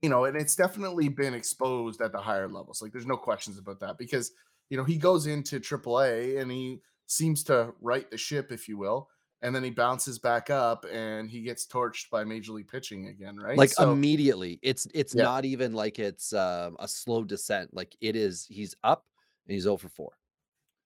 you 0.01 0.09
know, 0.09 0.25
and 0.25 0.37
it's 0.37 0.55
definitely 0.55 1.09
been 1.09 1.33
exposed 1.33 2.01
at 2.01 2.11
the 2.11 2.19
higher 2.21 2.47
levels. 2.47 2.81
Like, 2.81 2.91
there's 2.91 3.05
no 3.05 3.17
questions 3.17 3.57
about 3.57 3.79
that 3.81 3.97
because 3.97 4.31
you 4.69 4.77
know 4.77 4.83
he 4.83 4.97
goes 4.97 5.27
into 5.27 5.59
AAA 5.59 6.39
and 6.41 6.51
he 6.51 6.81
seems 7.07 7.43
to 7.45 7.73
right 7.81 8.09
the 8.11 8.17
ship, 8.17 8.51
if 8.51 8.67
you 8.67 8.77
will, 8.77 9.09
and 9.41 9.55
then 9.55 9.63
he 9.63 9.69
bounces 9.69 10.19
back 10.19 10.49
up 10.49 10.85
and 10.91 11.29
he 11.29 11.41
gets 11.41 11.65
torched 11.65 12.09
by 12.09 12.23
major 12.23 12.51
league 12.51 12.67
pitching 12.67 13.07
again, 13.07 13.37
right? 13.37 13.57
Like 13.57 13.71
So, 13.71 13.91
immediately. 13.91 14.59
It's 14.61 14.87
it's 14.93 15.15
yeah, 15.15 15.23
not 15.23 15.45
even 15.45 15.73
like 15.73 15.99
it's 15.99 16.33
um, 16.33 16.75
a 16.79 16.87
slow 16.87 17.23
descent. 17.23 17.73
Like 17.73 17.95
it 18.01 18.15
is. 18.15 18.45
He's 18.49 18.75
up 18.83 19.05
and 19.47 19.53
he's 19.53 19.67
over 19.67 19.89
4. 19.89 20.11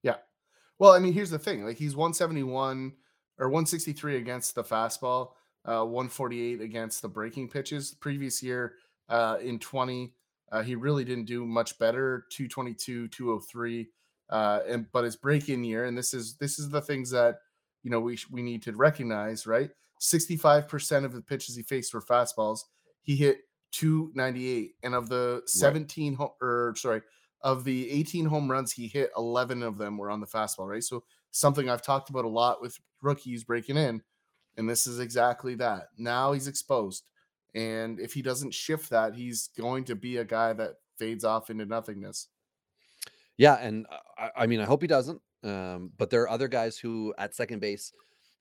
yeah. 0.03 0.17
Well, 0.79 0.91
I 0.93 0.99
mean, 0.99 1.13
here's 1.13 1.29
the 1.29 1.39
thing: 1.39 1.63
like 1.65 1.77
he's 1.77 1.95
171 1.95 2.93
or 3.39 3.49
163 3.49 4.17
against 4.17 4.55
the 4.55 4.63
fastball, 4.63 5.31
uh, 5.65 5.83
148 5.85 6.61
against 6.61 7.01
the 7.01 7.09
breaking 7.09 7.49
pitches. 7.49 7.93
Previous 7.93 8.41
year, 8.43 8.75
uh, 9.09 9.37
in 9.41 9.59
20, 9.59 10.13
uh, 10.51 10.61
he 10.61 10.75
really 10.75 11.03
didn't 11.05 11.25
do 11.25 11.45
much 11.45 11.77
better. 11.79 12.25
222, 12.31 13.07
203, 13.09 13.89
uh, 14.29 14.59
and 14.67 14.91
but 14.91 15.03
his 15.03 15.15
break-in 15.15 15.63
year, 15.63 15.85
and 15.85 15.97
this 15.97 16.13
is 16.13 16.35
this 16.37 16.59
is 16.59 16.69
the 16.69 16.81
things 16.81 17.09
that 17.11 17.39
you 17.83 17.89
know 17.91 17.99
we 17.99 18.15
sh- 18.15 18.29
we 18.31 18.41
need 18.41 18.61
to 18.63 18.71
recognize, 18.73 19.45
right? 19.47 19.71
65% 19.99 21.05
of 21.05 21.13
the 21.13 21.21
pitches 21.21 21.55
he 21.55 21.61
faced 21.63 21.93
were 21.93 22.01
fastballs. 22.01 22.61
He 23.03 23.15
hit 23.15 23.41
298, 23.71 24.75
and 24.83 24.95
of 24.95 25.09
the 25.09 25.39
Right. 25.41 25.49
17 25.49 26.13
ho- 26.15 26.35
or 26.41 26.73
sorry 26.77 27.01
of 27.43 27.63
the 27.63 27.89
18 27.89 28.25
home 28.25 28.49
runs 28.51 28.71
he 28.71 28.87
hit 28.87 29.09
11 29.17 29.63
of 29.63 29.77
them 29.79 29.97
were 29.97 30.11
on 30.11 30.19
the 30.19 30.27
fastball 30.27 30.67
right 30.69 30.83
so 30.83 31.03
something 31.31 31.69
i've 31.71 31.81
talked 31.81 32.11
about 32.11 32.23
a 32.23 32.29
lot 32.29 32.61
with 32.61 32.77
rookies 33.01 33.43
breaking 33.43 33.77
in 33.77 33.99
and 34.57 34.69
this 34.69 34.85
is 34.85 34.99
exactly 34.99 35.55
that 35.55 35.87
now 35.97 36.33
he's 36.33 36.47
exposed 36.47 37.05
and 37.53 37.99
if 37.99 38.13
he 38.13 38.21
doesn't 38.21 38.53
shift 38.53 38.89
that 38.89 39.15
he's 39.15 39.49
going 39.57 39.83
to 39.83 39.95
be 39.95 40.17
a 40.17 40.25
guy 40.25 40.53
that 40.53 40.75
fades 40.97 41.23
off 41.23 41.49
into 41.49 41.65
nothingness 41.65 42.27
Yeah, 43.37 43.55
and 43.55 43.85
uh, 43.91 43.97
I, 44.17 44.43
I 44.43 44.47
mean, 44.47 44.59
I 44.59 44.65
hope 44.65 44.81
he 44.81 44.87
doesn't. 44.87 45.21
Um, 45.43 45.91
but 45.97 46.09
there 46.09 46.21
are 46.21 46.29
other 46.29 46.47
guys 46.47 46.77
who 46.77 47.13
at 47.17 47.35
second 47.35 47.59
base 47.59 47.91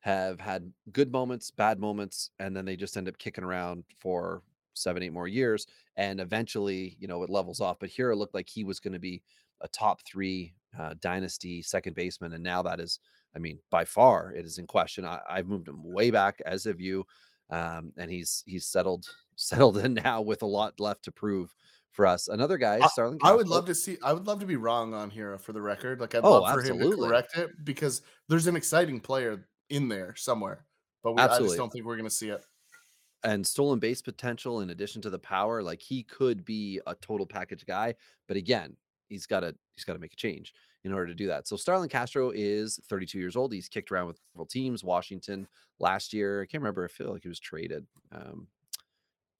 have 0.00 0.40
had 0.40 0.72
good 0.92 1.12
moments, 1.12 1.50
bad 1.50 1.78
moments, 1.78 2.30
and 2.38 2.54
then 2.56 2.64
they 2.64 2.76
just 2.76 2.96
end 2.96 3.08
up 3.08 3.18
kicking 3.18 3.44
around 3.44 3.84
for 3.98 4.42
seven, 4.74 5.02
eight 5.02 5.12
more 5.12 5.28
years, 5.28 5.66
and 5.96 6.20
eventually, 6.20 6.96
you 7.00 7.08
know, 7.08 7.22
it 7.22 7.30
levels 7.30 7.60
off. 7.60 7.78
But 7.80 7.90
here 7.90 8.10
it 8.10 8.16
looked 8.16 8.34
like 8.34 8.48
he 8.48 8.64
was 8.64 8.80
going 8.80 8.92
to 8.92 8.98
be 8.98 9.22
a 9.60 9.68
top 9.68 10.02
three 10.06 10.54
uh, 10.78 10.94
dynasty 11.00 11.62
second 11.62 11.94
baseman, 11.96 12.32
and 12.34 12.44
now 12.44 12.62
that 12.62 12.80
is, 12.80 12.98
I 13.34 13.38
mean, 13.38 13.58
by 13.70 13.84
far, 13.84 14.32
it 14.32 14.44
is 14.44 14.58
in 14.58 14.66
question. 14.66 15.04
I, 15.04 15.20
I've 15.28 15.48
moved 15.48 15.68
him 15.68 15.82
way 15.82 16.10
back, 16.10 16.40
as 16.46 16.64
have 16.64 16.80
you, 16.80 17.06
um, 17.50 17.92
and 17.96 18.10
he's 18.10 18.42
he's 18.46 18.66
settled 18.66 19.06
settled 19.36 19.78
in 19.78 19.94
now 19.94 20.20
with 20.22 20.42
a 20.42 20.46
lot 20.46 20.80
left 20.80 21.04
to 21.04 21.12
prove 21.12 21.54
for 21.90 22.06
us. 22.06 22.28
Another 22.28 22.58
guy, 22.58 22.84
I, 22.84 22.88
I 23.22 23.32
would 23.34 23.48
love 23.48 23.66
to 23.66 23.74
see 23.74 23.98
i 24.02 24.12
would 24.12 24.26
love 24.26 24.40
to 24.40 24.46
be 24.46 24.56
wrong 24.56 24.94
on 24.94 25.10
here 25.10 25.36
for 25.38 25.52
the 25.52 25.60
record 25.62 26.00
like 26.00 26.14
i'd 26.14 26.24
Oh, 26.24 26.30
love 26.30 26.48
for 26.48 26.62
him 26.62 26.78
to 26.78 26.86
absolutely. 26.86 26.88
correct 26.88 27.36
it 27.36 27.50
because 27.64 28.02
there's 28.28 28.46
an 28.46 28.56
exciting 28.56 29.00
player 29.00 29.48
in 29.68 29.88
there 29.88 30.14
somewhere 30.16 30.66
but 31.02 31.12
we, 31.12 31.26
i 31.26 31.40
just 31.40 31.56
don't 31.56 31.70
think 31.70 31.84
we're 31.84 31.96
going 31.96 32.04
to 32.08 32.10
see 32.10 32.30
it 32.30 32.44
And 33.22 33.46
stolen 33.46 33.78
base 33.80 34.00
potential 34.00 34.60
in 34.60 34.70
addition 34.70 35.02
to 35.02 35.10
the 35.10 35.18
power, 35.18 35.62
like 35.62 35.82
he 35.82 36.02
could 36.02 36.42
be 36.44 36.80
a 36.86 36.94
total 36.94 37.26
package 37.26 37.66
guy. 37.66 37.94
But 38.26 38.38
again, 38.38 38.78
he's 39.08 39.26
got 39.26 39.40
to 39.40 39.54
he's 39.74 39.84
got 39.84 39.92
to 39.92 39.98
make 39.98 40.14
a 40.14 40.16
change 40.16 40.54
in 40.84 40.92
order 40.92 41.06
to 41.06 41.14
do 41.14 41.26
that. 41.26 41.46
So 41.46 41.56
Starlin 41.56 41.88
Castro 41.88 42.30
is 42.34 42.80
32 42.88 43.18
years 43.18 43.36
old. 43.36 43.52
He's 43.52 43.68
kicked 43.68 43.92
around 43.92 44.06
with 44.06 44.18
several 44.32 44.46
teams. 44.46 44.82
Washington 44.82 45.46
last 45.78 46.12
year. 46.12 46.42
I 46.42 46.46
can't 46.46 46.62
remember. 46.62 46.84
I 46.84 46.88
feel 46.88 47.12
like 47.12 47.22
he 47.22 47.28
was 47.28 47.40
traded. 47.40 47.86
Um, 48.12 48.46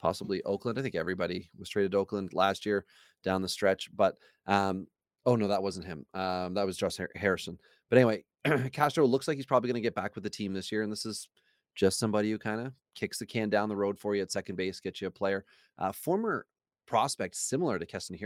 possibly 0.01 0.43
Oakland. 0.45 0.79
I 0.79 0.83
think 0.83 0.95
everybody 0.95 1.51
was 1.59 1.69
traded 1.69 1.93
to 1.93 1.99
Oakland 1.99 2.33
last 2.33 2.67
year 2.67 2.85
down 3.23 3.43
the 3.43 3.49
stretch. 3.49 3.91
But 3.95 4.17
um, 4.47 4.87
oh 5.27 5.37
no, 5.37 5.49
that 5.49 5.63
wasn't 5.63 5.87
him. 5.87 6.07
Um, 6.15 6.55
that 6.55 6.67
was 6.67 6.77
Josh 6.77 6.99
Harrison. 7.15 7.59
But 7.89 7.99
anyway, 7.99 8.25
Castro 8.73 9.07
looks 9.07 9.29
like 9.29 9.37
he's 9.37 9.47
probably 9.47 9.69
going 9.69 9.83
to 9.83 9.87
get 9.87 9.95
back 9.95 10.15
with 10.15 10.25
the 10.25 10.31
team 10.31 10.53
this 10.53 10.73
year, 10.73 10.83
and 10.83 10.93
this 10.93 11.07
is 11.07 11.29
just 11.75 11.99
somebody 11.99 12.31
who 12.31 12.39
kind 12.39 12.61
of 12.61 12.73
kicks 12.95 13.19
the 13.19 13.27
can 13.27 13.49
down 13.49 13.69
the 13.69 13.77
road 13.77 13.99
for 13.99 14.15
you 14.15 14.23
at 14.23 14.33
second 14.33 14.57
base, 14.57 14.81
get 14.81 15.01
you 15.01 15.07
a 15.07 15.11
player. 15.11 15.45
Uh, 15.79 15.93
former 15.93 16.47
prospect 16.91 17.37
similar 17.37 17.79
to 17.79 17.87
Keston 17.87 18.19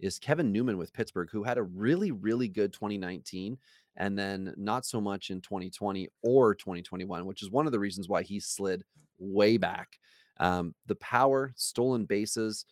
is 0.00 0.18
Kevin 0.18 0.50
Newman 0.50 0.78
with 0.78 0.94
Pittsburgh, 0.94 1.28
who 1.30 1.42
had 1.42 1.58
a 1.58 1.62
really, 1.62 2.12
really 2.12 2.48
good 2.48 2.72
2019 2.72 3.58
and 3.96 4.18
then 4.18 4.54
not 4.56 4.86
so 4.86 5.02
much 5.02 5.28
in 5.28 5.42
2020 5.42 6.08
or 6.22 6.54
2021, 6.54 7.26
which 7.26 7.42
is 7.42 7.50
one 7.50 7.66
of 7.66 7.72
the 7.72 7.78
reasons 7.78 8.08
why 8.08 8.22
he 8.22 8.40
slid 8.40 8.84
way 9.18 9.58
back. 9.58 9.98
Um, 10.40 10.74
the 10.86 10.94
power, 10.94 11.52
stolen 11.56 12.06
bases, 12.06 12.64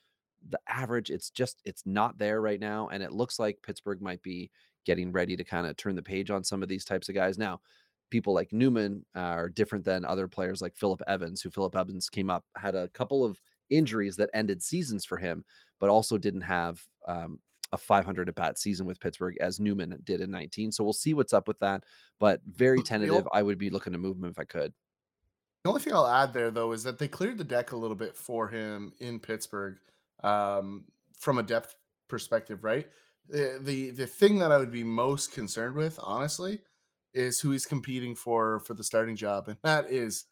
the 0.48 0.58
average, 0.66 1.10
it's 1.10 1.28
just 1.28 1.60
it's 1.66 1.82
not 1.84 2.16
there 2.16 2.40
right 2.40 2.60
now. 2.60 2.88
And 2.88 3.02
it 3.02 3.12
looks 3.12 3.38
like 3.38 3.62
Pittsburgh 3.62 4.00
might 4.00 4.22
be 4.22 4.50
getting 4.86 5.12
ready 5.12 5.36
to 5.36 5.44
kind 5.44 5.66
of 5.66 5.76
turn 5.76 5.94
the 5.94 6.02
page 6.02 6.30
on 6.30 6.42
some 6.42 6.62
of 6.62 6.70
these 6.70 6.86
types 6.86 7.10
of 7.10 7.14
guys. 7.14 7.36
Now, 7.36 7.60
people 8.10 8.32
like 8.32 8.50
Newman 8.50 9.04
are 9.14 9.50
different 9.50 9.84
than 9.84 10.06
other 10.06 10.26
players 10.26 10.62
like 10.62 10.74
Philip 10.74 11.02
Evans, 11.06 11.42
who 11.42 11.50
Philip 11.50 11.76
Evans 11.76 12.08
came 12.08 12.30
up, 12.30 12.46
had 12.56 12.74
a 12.74 12.88
couple 12.88 13.26
of 13.26 13.38
injuries 13.70 14.16
that 14.16 14.30
ended 14.34 14.62
seasons 14.62 15.04
for 15.04 15.16
him, 15.16 15.44
but 15.80 15.90
also 15.90 16.18
didn't 16.18 16.42
have 16.42 16.80
um, 17.08 17.38
a 17.72 17.78
500 17.78 18.28
at 18.28 18.34
bat 18.34 18.58
season 18.58 18.86
with 18.86 19.00
Pittsburgh 19.00 19.36
as 19.40 19.60
Newman 19.60 19.98
did 20.04 20.20
in 20.20 20.30
19. 20.30 20.72
So 20.72 20.84
we'll 20.84 20.92
see 20.92 21.14
what's 21.14 21.32
up 21.32 21.48
with 21.48 21.58
that, 21.60 21.84
but 22.20 22.40
very 22.46 22.82
tentative. 22.82 23.26
I 23.32 23.42
would 23.42 23.58
be 23.58 23.70
looking 23.70 23.92
to 23.92 23.98
move 23.98 24.16
him 24.16 24.24
if 24.26 24.38
I 24.38 24.44
could. 24.44 24.72
the 25.64 25.70
only 25.70 25.80
thing 25.80 25.94
i'll 25.94 26.06
add 26.06 26.32
there 26.32 26.50
though 26.50 26.72
is 26.72 26.82
that 26.84 26.98
they 26.98 27.08
cleared 27.08 27.38
the 27.38 27.44
deck 27.44 27.72
a 27.72 27.76
little 27.76 27.96
bit 27.96 28.16
for 28.16 28.48
him 28.48 28.92
in 29.00 29.18
pittsburgh 29.18 29.76
um, 30.22 30.84
from 31.18 31.38
a 31.38 31.42
depth 31.42 31.74
perspective 32.08 32.64
right 32.64 32.86
the, 33.28 33.58
the 33.62 33.90
the 33.90 34.06
thing 34.06 34.38
that 34.38 34.52
i 34.52 34.58
would 34.58 34.70
be 34.70 34.84
most 34.84 35.32
concerned 35.32 35.74
with 35.74 35.98
honestly 36.02 36.60
is 37.14 37.40
who 37.40 37.50
he's 37.50 37.64
competing 37.64 38.14
for 38.14 38.60
for 38.60 38.74
the 38.74 38.84
starting 38.84 39.16
job 39.16 39.48
and 39.48 39.56
that 39.62 39.90
is 39.90 40.26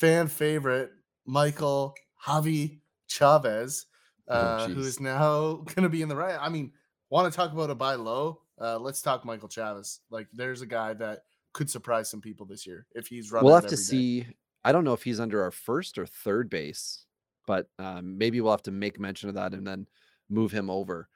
fan 0.00 0.26
favorite 0.26 0.90
Michael 1.24 1.94
Javi 2.26 2.80
Chavis, 3.08 3.86
Oh, 4.28 4.34
uh, 4.34 4.68
who 4.68 4.76
jeez. 4.76 4.86
is 4.86 5.00
now 5.00 5.54
going 5.74 5.82
to 5.82 5.88
be 5.88 6.02
in 6.02 6.08
the 6.08 6.16
right. 6.16 6.38
I 6.40 6.48
mean, 6.48 6.72
want 7.10 7.30
to 7.30 7.36
talk 7.36 7.52
about 7.52 7.70
a 7.70 7.74
buy 7.74 7.96
low? 7.96 8.40
Uh, 8.60 8.78
let's 8.78 9.02
talk 9.02 9.24
Michael 9.24 9.48
Chavis. 9.48 9.98
Like, 10.10 10.28
there's 10.32 10.62
a 10.62 10.66
guy 10.66 10.94
that 10.94 11.24
could 11.52 11.68
surprise 11.68 12.08
some 12.08 12.20
people 12.20 12.46
this 12.46 12.66
year 12.66 12.86
if 12.94 13.08
he's 13.08 13.32
running. 13.32 13.46
We'll 13.46 13.56
have 13.56 13.64
to 13.64 13.74
every 13.74 13.76
day. 13.76 13.82
see. 13.82 14.26
I 14.64 14.70
don't 14.70 14.84
know 14.84 14.92
if 14.92 15.02
he's 15.02 15.18
under 15.18 15.42
our 15.42 15.50
first 15.50 15.98
or 15.98 16.06
third 16.06 16.48
base, 16.48 17.04
but 17.48 17.66
um, 17.80 18.16
maybe 18.16 18.40
we'll 18.40 18.52
have 18.52 18.62
to 18.62 18.70
make 18.70 19.00
mention 19.00 19.28
of 19.28 19.34
that 19.34 19.52
and 19.54 19.66
then 19.66 19.88
move 20.30 20.52
him 20.52 20.70
over. 20.70 21.08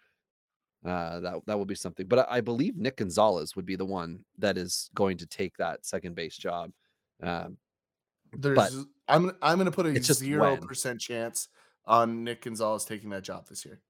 Uh, 0.85 1.21
that 1.21 1.35
that 1.47 1.57
will 1.57 1.65
be 1.65 1.75
something. 1.77 2.07
But 2.07 2.29
I, 2.31 2.37
I 2.37 2.41
believe 2.41 2.77
Nick 2.77 2.97
Gonzalez 2.97 3.55
would 3.57 3.67
be 3.67 3.77
the 3.77 3.85
one 3.87 4.25
that 4.39 4.59
is 4.59 4.91
going 4.95 5.17
to 5.19 5.27
take 5.27 5.57
that 5.57 5.87
second 5.87 6.17
base 6.17 6.37
job. 6.37 6.73
Um, 7.23 7.57
but 8.37 8.55
There's, 8.55 8.85
I'm, 9.09 9.33
I'm 9.43 9.57
going 9.59 9.67
to 9.67 9.71
put 9.71 9.87
a 9.87 9.91
it's 9.91 10.07
just 10.07 10.21
zero 10.21 10.53
when. 10.53 10.61
percent 10.63 11.01
chance 11.01 11.49
on 11.85 12.25
Nick 12.25 12.43
Gonzalez 12.43 12.85
taking 12.85 13.11
that 13.11 13.23
job 13.23 13.49
this 13.49 13.65
year. 13.65 13.81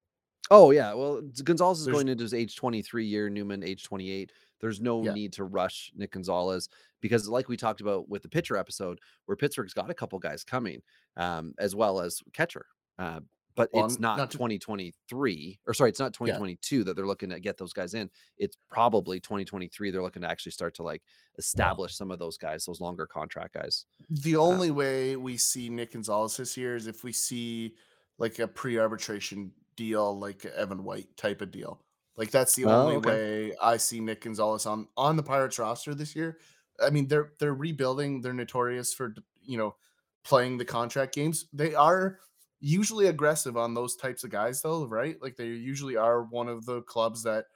Oh 0.50 0.70
yeah, 0.70 0.94
well 0.94 1.22
Gonzalez 1.44 1.80
is 1.80 1.86
There's 1.86 1.94
going 1.94 2.08
into 2.08 2.22
his 2.22 2.34
age 2.34 2.54
23 2.56 3.04
year, 3.04 3.28
Newman 3.28 3.62
age 3.64 3.82
28. 3.84 4.30
There's 4.60 4.80
no 4.80 5.02
Yeah. 5.04 5.12
need 5.12 5.32
to 5.34 5.44
rush 5.44 5.90
Nick 5.96 6.12
Gonzalez 6.12 6.68
because, 7.00 7.28
like 7.28 7.48
we 7.48 7.56
talked 7.56 7.80
about 7.80 8.08
with 8.08 8.22
the 8.22 8.28
pitcher 8.28 8.56
episode, 8.56 9.00
where 9.26 9.36
Pittsburgh's 9.36 9.74
got 9.74 9.90
a 9.90 9.94
couple 9.94 10.18
guys 10.18 10.44
coming, 10.44 10.80
um, 11.16 11.52
as 11.58 11.74
well 11.74 12.00
as 12.00 12.22
catcher. 12.32 12.64
Uh, 12.98 13.20
but 13.56 13.70
Well, 13.72 13.86
it's 13.86 13.98
not, 13.98 14.16
not 14.16 14.30
2023 14.30 15.60
or 15.66 15.74
sorry, 15.74 15.90
it's 15.90 16.00
not 16.00 16.14
2022 16.14 16.84
that 16.84 16.94
they're 16.96 17.06
looking 17.06 17.30
to 17.30 17.40
get 17.40 17.56
those 17.58 17.72
guys 17.72 17.94
in. 17.94 18.10
It's 18.38 18.56
probably 18.70 19.20
2023 19.20 19.90
they're 19.90 20.02
looking 20.02 20.22
to 20.22 20.28
actually 20.30 20.52
start 20.52 20.74
to 20.76 20.82
like 20.84 21.02
establish 21.38 21.96
some 21.96 22.10
of 22.10 22.18
those 22.18 22.38
guys, 22.38 22.64
those 22.66 22.80
longer 22.80 23.06
contract 23.06 23.54
guys. 23.54 23.86
The 24.08 24.36
uh 24.48 24.58
only 24.58 24.70
way 24.70 25.16
we 25.16 25.36
see 25.36 25.68
Nick 25.68 25.92
Gonzalez 25.92 26.36
this 26.36 26.56
year 26.56 26.76
is 26.76 26.86
if 26.86 27.02
we 27.02 27.12
see 27.12 27.74
like 28.18 28.38
a 28.38 28.46
pre-arbitration 28.48 29.52
deal, 29.74 30.18
like 30.18 30.44
Evan 30.44 30.84
White 30.84 31.16
type 31.16 31.40
of 31.42 31.50
deal. 31.50 31.82
Like 32.16 32.30
that's 32.30 32.54
the 32.54 32.66
Oh, 32.66 32.70
only 32.70 32.96
okay. 32.96 33.10
way 33.50 33.56
I 33.60 33.76
see 33.78 34.00
Nick 34.00 34.22
Gonzalez 34.22 34.64
on 34.66 34.88
on 34.96 35.16
the 35.16 35.22
Pirates 35.22 35.58
roster 35.58 35.94
this 35.94 36.14
year. 36.16 36.38
I 36.80 36.90
mean, 36.90 37.08
they're 37.08 37.32
they're 37.38 37.54
rebuilding. 37.54 38.20
They're 38.20 38.32
notorious 38.32 38.94
for 38.94 39.14
you 39.42 39.58
know 39.58 39.76
playing 40.24 40.58
the 40.58 40.64
contract 40.64 41.14
games. 41.14 41.46
They 41.52 41.74
are 41.74 42.20
usually 42.60 43.06
aggressive 43.06 43.56
on 43.56 43.74
those 43.74 43.96
types 43.96 44.24
of 44.24 44.30
guys, 44.30 44.62
though, 44.62 44.86
right? 44.86 45.16
Like 45.20 45.36
they 45.36 45.46
usually 45.46 45.96
are 45.96 46.22
one 46.22 46.48
of 46.48 46.66
the 46.66 46.82
clubs 46.82 47.22
that 47.24 47.46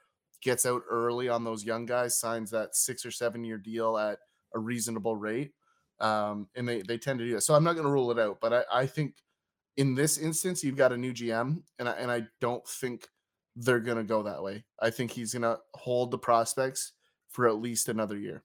gets 0.41 0.65
out 0.65 0.83
early 0.89 1.29
on 1.29 1.43
those 1.43 1.63
young 1.63 1.85
guys, 1.85 2.19
signs 2.19 2.51
that 2.51 2.75
six 2.75 3.05
or 3.05 3.11
seven 3.11 3.43
year 3.43 3.57
deal 3.57 3.97
at 3.97 4.19
a 4.53 4.59
reasonable 4.59 5.15
rate 5.15 5.51
um, 6.01 6.47
and 6.55 6.67
they 6.67 6.81
they 6.81 6.97
tend 6.97 7.19
to 7.19 7.25
do 7.25 7.35
that. 7.35 7.41
So 7.41 7.53
I'm 7.53 7.63
not 7.63 7.73
going 7.73 7.85
to 7.85 7.91
rule 7.91 8.11
it 8.11 8.19
out, 8.19 8.39
but 8.41 8.51
I, 8.53 8.81
I 8.81 8.85
think 8.87 9.15
in 9.77 9.95
this 9.95 10.17
instance 10.17 10.63
you've 10.63 10.75
got 10.75 10.91
a 10.91 10.97
new 10.97 11.13
GM, 11.13 11.61
and 11.79 11.87
I, 11.87 11.91
and 11.93 12.11
I 12.11 12.23
don't 12.41 12.67
think 12.67 13.07
they're 13.55 13.79
going 13.79 13.97
to 13.97 14.03
go 14.03 14.23
that 14.23 14.41
way. 14.41 14.65
I 14.81 14.89
think 14.89 15.11
he's 15.11 15.33
going 15.33 15.43
to 15.43 15.59
hold 15.75 16.11
the 16.11 16.17
prospects 16.17 16.93
for 17.29 17.47
at 17.47 17.61
least 17.61 17.87
another 17.87 18.17
year. 18.17 18.43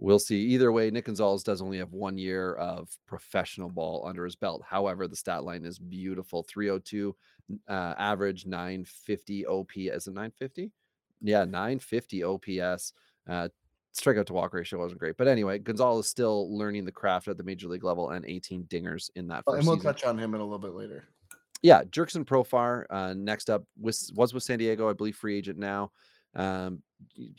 We'll 0.00 0.20
see. 0.20 0.40
Either 0.40 0.70
way, 0.70 0.90
Nick 0.90 1.06
Gonzalez 1.06 1.42
does 1.42 1.60
only 1.60 1.78
have 1.78 1.92
one 1.92 2.16
year 2.16 2.54
of 2.54 2.88
professional 3.06 3.68
ball 3.68 4.06
under 4.06 4.24
his 4.24 4.36
belt. 4.36 4.62
However, 4.64 5.08
the 5.08 5.16
stat 5.16 5.42
line 5.42 5.64
is 5.64 5.78
beautiful 5.78 6.44
302 6.48 7.16
uh, 7.68 7.94
average, 7.98 8.46
950 8.46 9.46
OP. 9.46 9.76
Is 9.76 10.06
it 10.06 10.10
950? 10.10 10.70
Yeah, 11.20 11.44
950 11.44 12.22
OPS. 12.22 12.92
Uh, 13.28 13.48
strikeout 13.98 14.26
to 14.26 14.32
walk 14.34 14.54
ratio 14.54 14.78
wasn't 14.78 15.00
great. 15.00 15.16
But 15.16 15.26
anyway, 15.26 15.58
Gonzalez 15.58 16.08
still 16.08 16.56
learning 16.56 16.84
the 16.84 16.92
craft 16.92 17.26
at 17.26 17.36
the 17.36 17.42
major 17.42 17.66
league 17.66 17.82
level 17.82 18.10
and 18.10 18.24
18 18.24 18.64
dingers 18.64 19.10
in 19.16 19.26
that 19.28 19.44
first 19.44 19.58
and 19.58 19.66
we'll 19.66 19.76
season. 19.78 19.92
touch 19.92 20.04
on 20.04 20.16
him 20.16 20.34
in 20.34 20.40
a 20.40 20.44
little 20.44 20.60
bit 20.60 20.74
later. 20.74 21.08
yeah, 21.62 21.82
Jurickson 21.82 22.24
Profar 22.24 22.84
uh, 22.90 23.14
next 23.14 23.50
up 23.50 23.64
was 23.80 24.12
was 24.14 24.32
with 24.32 24.44
San 24.44 24.60
Diego, 24.60 24.88
I 24.88 24.92
believe, 24.92 25.16
free 25.16 25.36
agent 25.36 25.58
now. 25.58 25.90
Um, 26.36 26.82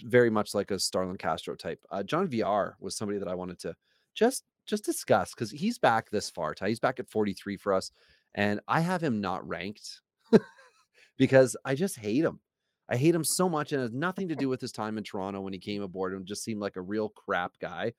very 0.04 0.30
much 0.30 0.54
like 0.54 0.72
a 0.72 0.80
Starlin 0.80 1.17
Castro 1.17 1.56
type. 1.56 1.80
Uh, 1.91 2.04
John 2.04 2.28
Villar 2.28 2.76
was 2.80 2.95
somebody 2.95 3.19
that 3.19 3.28
I 3.28 3.36
wanted 3.36 3.60
to 3.60 3.76
just 4.15 4.43
just 4.65 4.86
discuss 4.86 5.34
because 5.34 5.52
he's 5.52 5.80
back 5.80 6.10
this 6.10 6.30
far. 6.30 6.54
Ty. 6.54 6.69
He's 6.69 6.80
back 6.80 7.00
at 7.00 7.10
43 7.10 7.58
for 7.58 7.74
us, 7.74 7.91
and 8.36 8.60
I 8.67 8.82
have 8.82 9.02
him 9.02 9.19
not 9.19 9.48
ranked 9.48 10.02
because 11.17 11.58
I 11.65 11.76
just 11.76 11.98
hate 11.98 12.24
him. 12.24 12.39
I 12.88 12.98
hate 12.98 13.15
him 13.15 13.24
so 13.24 13.48
much, 13.50 13.72
and 13.72 13.82
it 13.82 13.86
has 13.86 13.93
nothing 13.93 14.30
to 14.30 14.36
do 14.36 14.50
with 14.50 14.62
his 14.62 14.72
time 14.72 14.98
in 14.98 15.04
Toronto 15.04 15.41
when 15.41 15.54
he 15.54 15.60
came 15.60 15.84
aboard 15.84 16.13
and 16.13 16.26
just 16.26 16.43
seemed 16.43 16.62
like 16.62 16.76
a 16.76 16.82
real 16.82 17.10
crap 17.10 17.54
guy. 17.60 17.93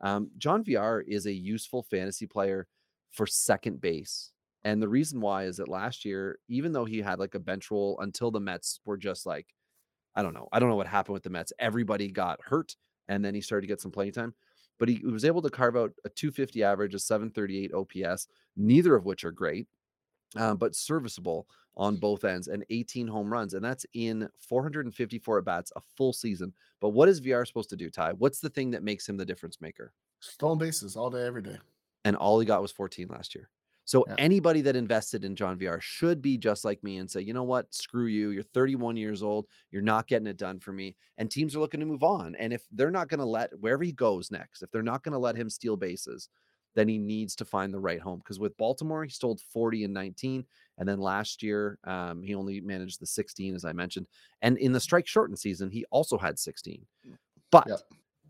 Um, 0.00 0.30
John 0.38 0.62
Villar 0.62 1.00
is 1.00 1.26
a 1.26 1.32
useful 1.32 1.82
fantasy 1.82 2.26
player 2.26 2.68
for 3.10 3.26
second 3.26 3.80
base. 3.80 4.32
And 4.64 4.82
the 4.82 4.88
reason 4.88 5.20
why 5.20 5.44
is 5.44 5.56
that 5.56 5.68
last 5.68 6.04
year, 6.04 6.38
even 6.48 6.72
though 6.72 6.84
he 6.84 6.98
had 6.98 7.18
like 7.18 7.34
a 7.34 7.40
bench 7.40 7.70
role 7.70 7.98
until 8.00 8.30
the 8.30 8.40
Mets 8.40 8.80
were 8.84 8.96
just 8.96 9.24
like, 9.24 9.46
I 10.16 10.22
don't 10.22 10.34
know, 10.34 10.48
I 10.52 10.58
don't 10.58 10.68
know 10.70 10.76
what 10.76 10.86
happened 10.88 11.14
with 11.14 11.22
the 11.22 11.30
Mets. 11.30 11.52
Everybody 11.58 12.10
got 12.10 12.40
hurt, 12.42 12.74
and 13.08 13.24
then 13.24 13.34
he 13.34 13.40
started 13.40 13.62
to 13.62 13.72
get 13.72 13.80
some 13.80 13.92
playing 13.92 14.12
time. 14.12 14.34
But 14.78 14.88
he 14.88 14.98
was 15.04 15.24
able 15.24 15.42
to 15.42 15.50
carve 15.50 15.76
out 15.76 15.92
a 16.04 16.08
250 16.08 16.62
average, 16.62 16.94
a 16.94 16.98
738 16.98 17.72
OPS, 17.72 18.28
neither 18.56 18.94
of 18.94 19.04
which 19.06 19.24
are 19.24 19.30
great, 19.30 19.68
uh, 20.36 20.54
but 20.54 20.74
serviceable 20.74 21.46
on 21.76 21.96
both 21.96 22.24
ends, 22.24 22.48
and 22.48 22.64
18 22.70 23.06
home 23.06 23.30
runs. 23.32 23.54
And 23.54 23.64
that's 23.64 23.86
in 23.94 24.28
454 24.38 25.38
at 25.38 25.44
bats, 25.44 25.72
a 25.76 25.80
full 25.96 26.12
season. 26.12 26.52
But 26.80 26.90
what 26.90 27.08
is 27.08 27.18
Villar 27.20 27.44
supposed 27.44 27.70
to 27.70 27.76
do, 27.76 27.90
Ty? 27.90 28.12
What's 28.14 28.40
the 28.40 28.48
thing 28.50 28.70
that 28.70 28.82
makes 28.82 29.08
him 29.08 29.16
the 29.18 29.26
difference 29.26 29.60
maker? 29.60 29.92
Stolen 30.20 30.58
bases 30.58 30.96
all 30.96 31.10
day, 31.10 31.26
every 31.26 31.42
day. 31.42 31.58
and 32.04 32.16
all 32.16 32.38
he 32.40 32.46
got 32.46 32.62
was 32.62 32.72
14 32.72 33.08
last 33.08 33.34
year. 33.34 33.50
So 33.86 34.06
Yeah. 34.06 34.18
anybody 34.18 34.60
that 34.62 34.76
invested 34.76 35.24
in 35.24 35.36
John 35.36 35.58
Villar 35.58 35.80
should 35.80 36.20
be 36.20 36.36
just 36.38 36.64
like 36.64 36.82
me 36.84 36.98
and 36.98 37.10
say, 37.10 37.22
you 37.22 37.32
know 37.32 37.44
what, 37.44 37.72
screw 37.74 38.06
you. 38.06 38.30
You're 38.30 38.42
31 38.42 38.96
years 38.98 39.22
old. 39.22 39.46
You're 39.70 39.82
not 39.82 40.08
getting 40.08 40.26
it 40.28 40.36
done 40.36 40.60
for 40.60 40.72
me. 40.72 40.96
And 41.18 41.30
teams 41.30 41.56
are 41.56 41.60
looking 41.60 41.80
to 41.80 41.86
move 41.86 42.02
on. 42.02 42.34
And 42.36 42.52
if 42.52 42.66
they're 42.72 42.90
not 42.90 43.08
going 43.08 43.20
to 43.20 43.26
let 43.26 43.58
wherever 43.60 43.84
he 43.84 43.92
goes 43.92 44.30
next, 44.30 44.62
if 44.62 44.70
they're 44.72 44.82
not 44.82 45.04
going 45.04 45.14
to 45.14 45.18
let 45.18 45.36
him 45.36 45.48
steal 45.48 45.76
bases, 45.78 46.28
then 46.74 46.88
he 46.88 46.98
needs 46.98 47.34
to 47.36 47.44
find 47.44 47.72
the 47.72 47.80
right 47.80 48.00
home. 48.00 48.18
Because 48.18 48.38
with 48.38 48.56
Baltimore, 48.58 49.04
he 49.04 49.10
stole 49.10 49.38
40 49.52 49.84
and 49.84 49.94
19. 49.94 50.44
And 50.78 50.88
then 50.88 50.98
last 51.00 51.42
year, 51.42 51.78
um, 51.84 52.22
he 52.22 52.34
only 52.34 52.60
managed 52.60 53.00
the 53.00 53.06
16, 53.06 53.54
as 53.54 53.64
I 53.64 53.72
mentioned. 53.72 54.08
And 54.42 54.58
in 54.58 54.72
the 54.72 54.80
strike 54.80 55.06
shortened 55.06 55.38
season, 55.38 55.70
he 55.70 55.86
also 55.90 56.18
had 56.18 56.38
16. 56.38 56.86
But 57.50 57.68
Yep. 57.68 57.80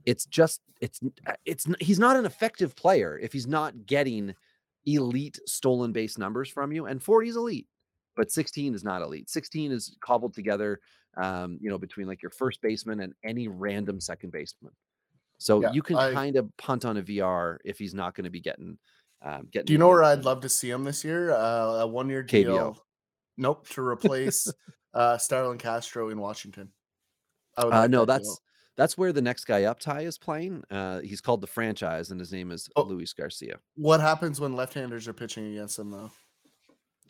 it's 0.04 0.26
just 0.26 0.60
it's 0.80 1.00
uh, 1.26 1.32
it's 1.44 1.66
he's 1.80 1.98
not 1.98 2.16
an 2.16 2.26
effective 2.26 2.76
player 2.76 3.18
if 3.18 3.32
he's 3.32 3.46
not 3.46 3.86
getting 3.86 4.34
elite 4.86 5.38
stolen 5.46 5.92
base 5.92 6.16
numbers 6.16 6.48
from 6.48 6.72
you 6.72 6.86
and 6.86 7.02
40 7.02 7.28
is 7.28 7.36
elite 7.36 7.66
but 8.16 8.30
16 8.30 8.74
is 8.74 8.84
not 8.84 9.02
elite 9.02 9.28
16 9.28 9.72
is 9.72 9.96
cobbled 10.00 10.32
together 10.34 10.80
um 11.16 11.58
you 11.60 11.68
know 11.68 11.78
between 11.78 12.06
like 12.06 12.22
your 12.22 12.30
first 12.30 12.62
baseman 12.62 13.00
and 13.00 13.12
any 13.24 13.48
random 13.48 14.00
second 14.00 14.30
baseman 14.30 14.72
so 15.38 15.60
Yeah, 15.60 15.72
you 15.72 15.82
can 15.82 15.96
I- 15.96 16.12
kind 16.14 16.36
of 16.36 16.48
punt 16.56 16.84
on 16.84 16.96
a 16.96 17.02
Villar 17.02 17.60
if 17.64 17.78
he's 17.78 17.92
not 17.94 18.14
going 18.14 18.24
to 18.24 18.30
be 18.30 18.40
getting 18.40 18.78
um 19.22 19.48
getting 19.50 19.66
Do 19.66 19.72
you 19.72 19.78
know 19.78 19.88
where 19.88 20.04
I'd 20.04 20.24
love 20.24 20.40
to 20.42 20.48
see 20.48 20.70
him 20.70 20.84
this 20.84 21.04
year? 21.04 21.30
Uh, 21.32 21.80
a 21.80 21.86
one 21.86 22.08
year 22.08 22.22
KBO. 22.22 22.30
deal. 22.44 22.84
Nope, 23.36 23.68
to 23.70 23.82
replace 23.82 24.50
uh, 24.94 25.18
Starlin 25.18 25.58
Castro 25.58 26.08
in 26.08 26.18
Washington. 26.18 26.70
I 27.56 27.64
would 27.64 27.74
uh 27.74 27.86
no 27.86 28.04
that's. 28.06 28.40
That's 28.76 28.96
where 28.98 29.12
the 29.12 29.22
next 29.22 29.44
guy 29.46 29.64
up 29.64 29.80
ty 29.80 30.00
is 30.02 30.18
playing 30.18 30.62
uh 30.70 31.00
he's 31.00 31.20
called 31.20 31.40
the 31.40 31.46
franchise 31.46 32.10
and 32.10 32.20
his 32.20 32.32
name 32.32 32.50
is 32.52 32.68
Oh. 32.76 32.82
luis 32.82 33.12
garcia 33.12 33.58
what 33.76 34.00
happens 34.00 34.40
when 34.40 34.54
left-handers 34.54 35.08
are 35.08 35.12
pitching 35.12 35.52
against 35.52 35.78
him, 35.78 35.90
though. 35.90 36.10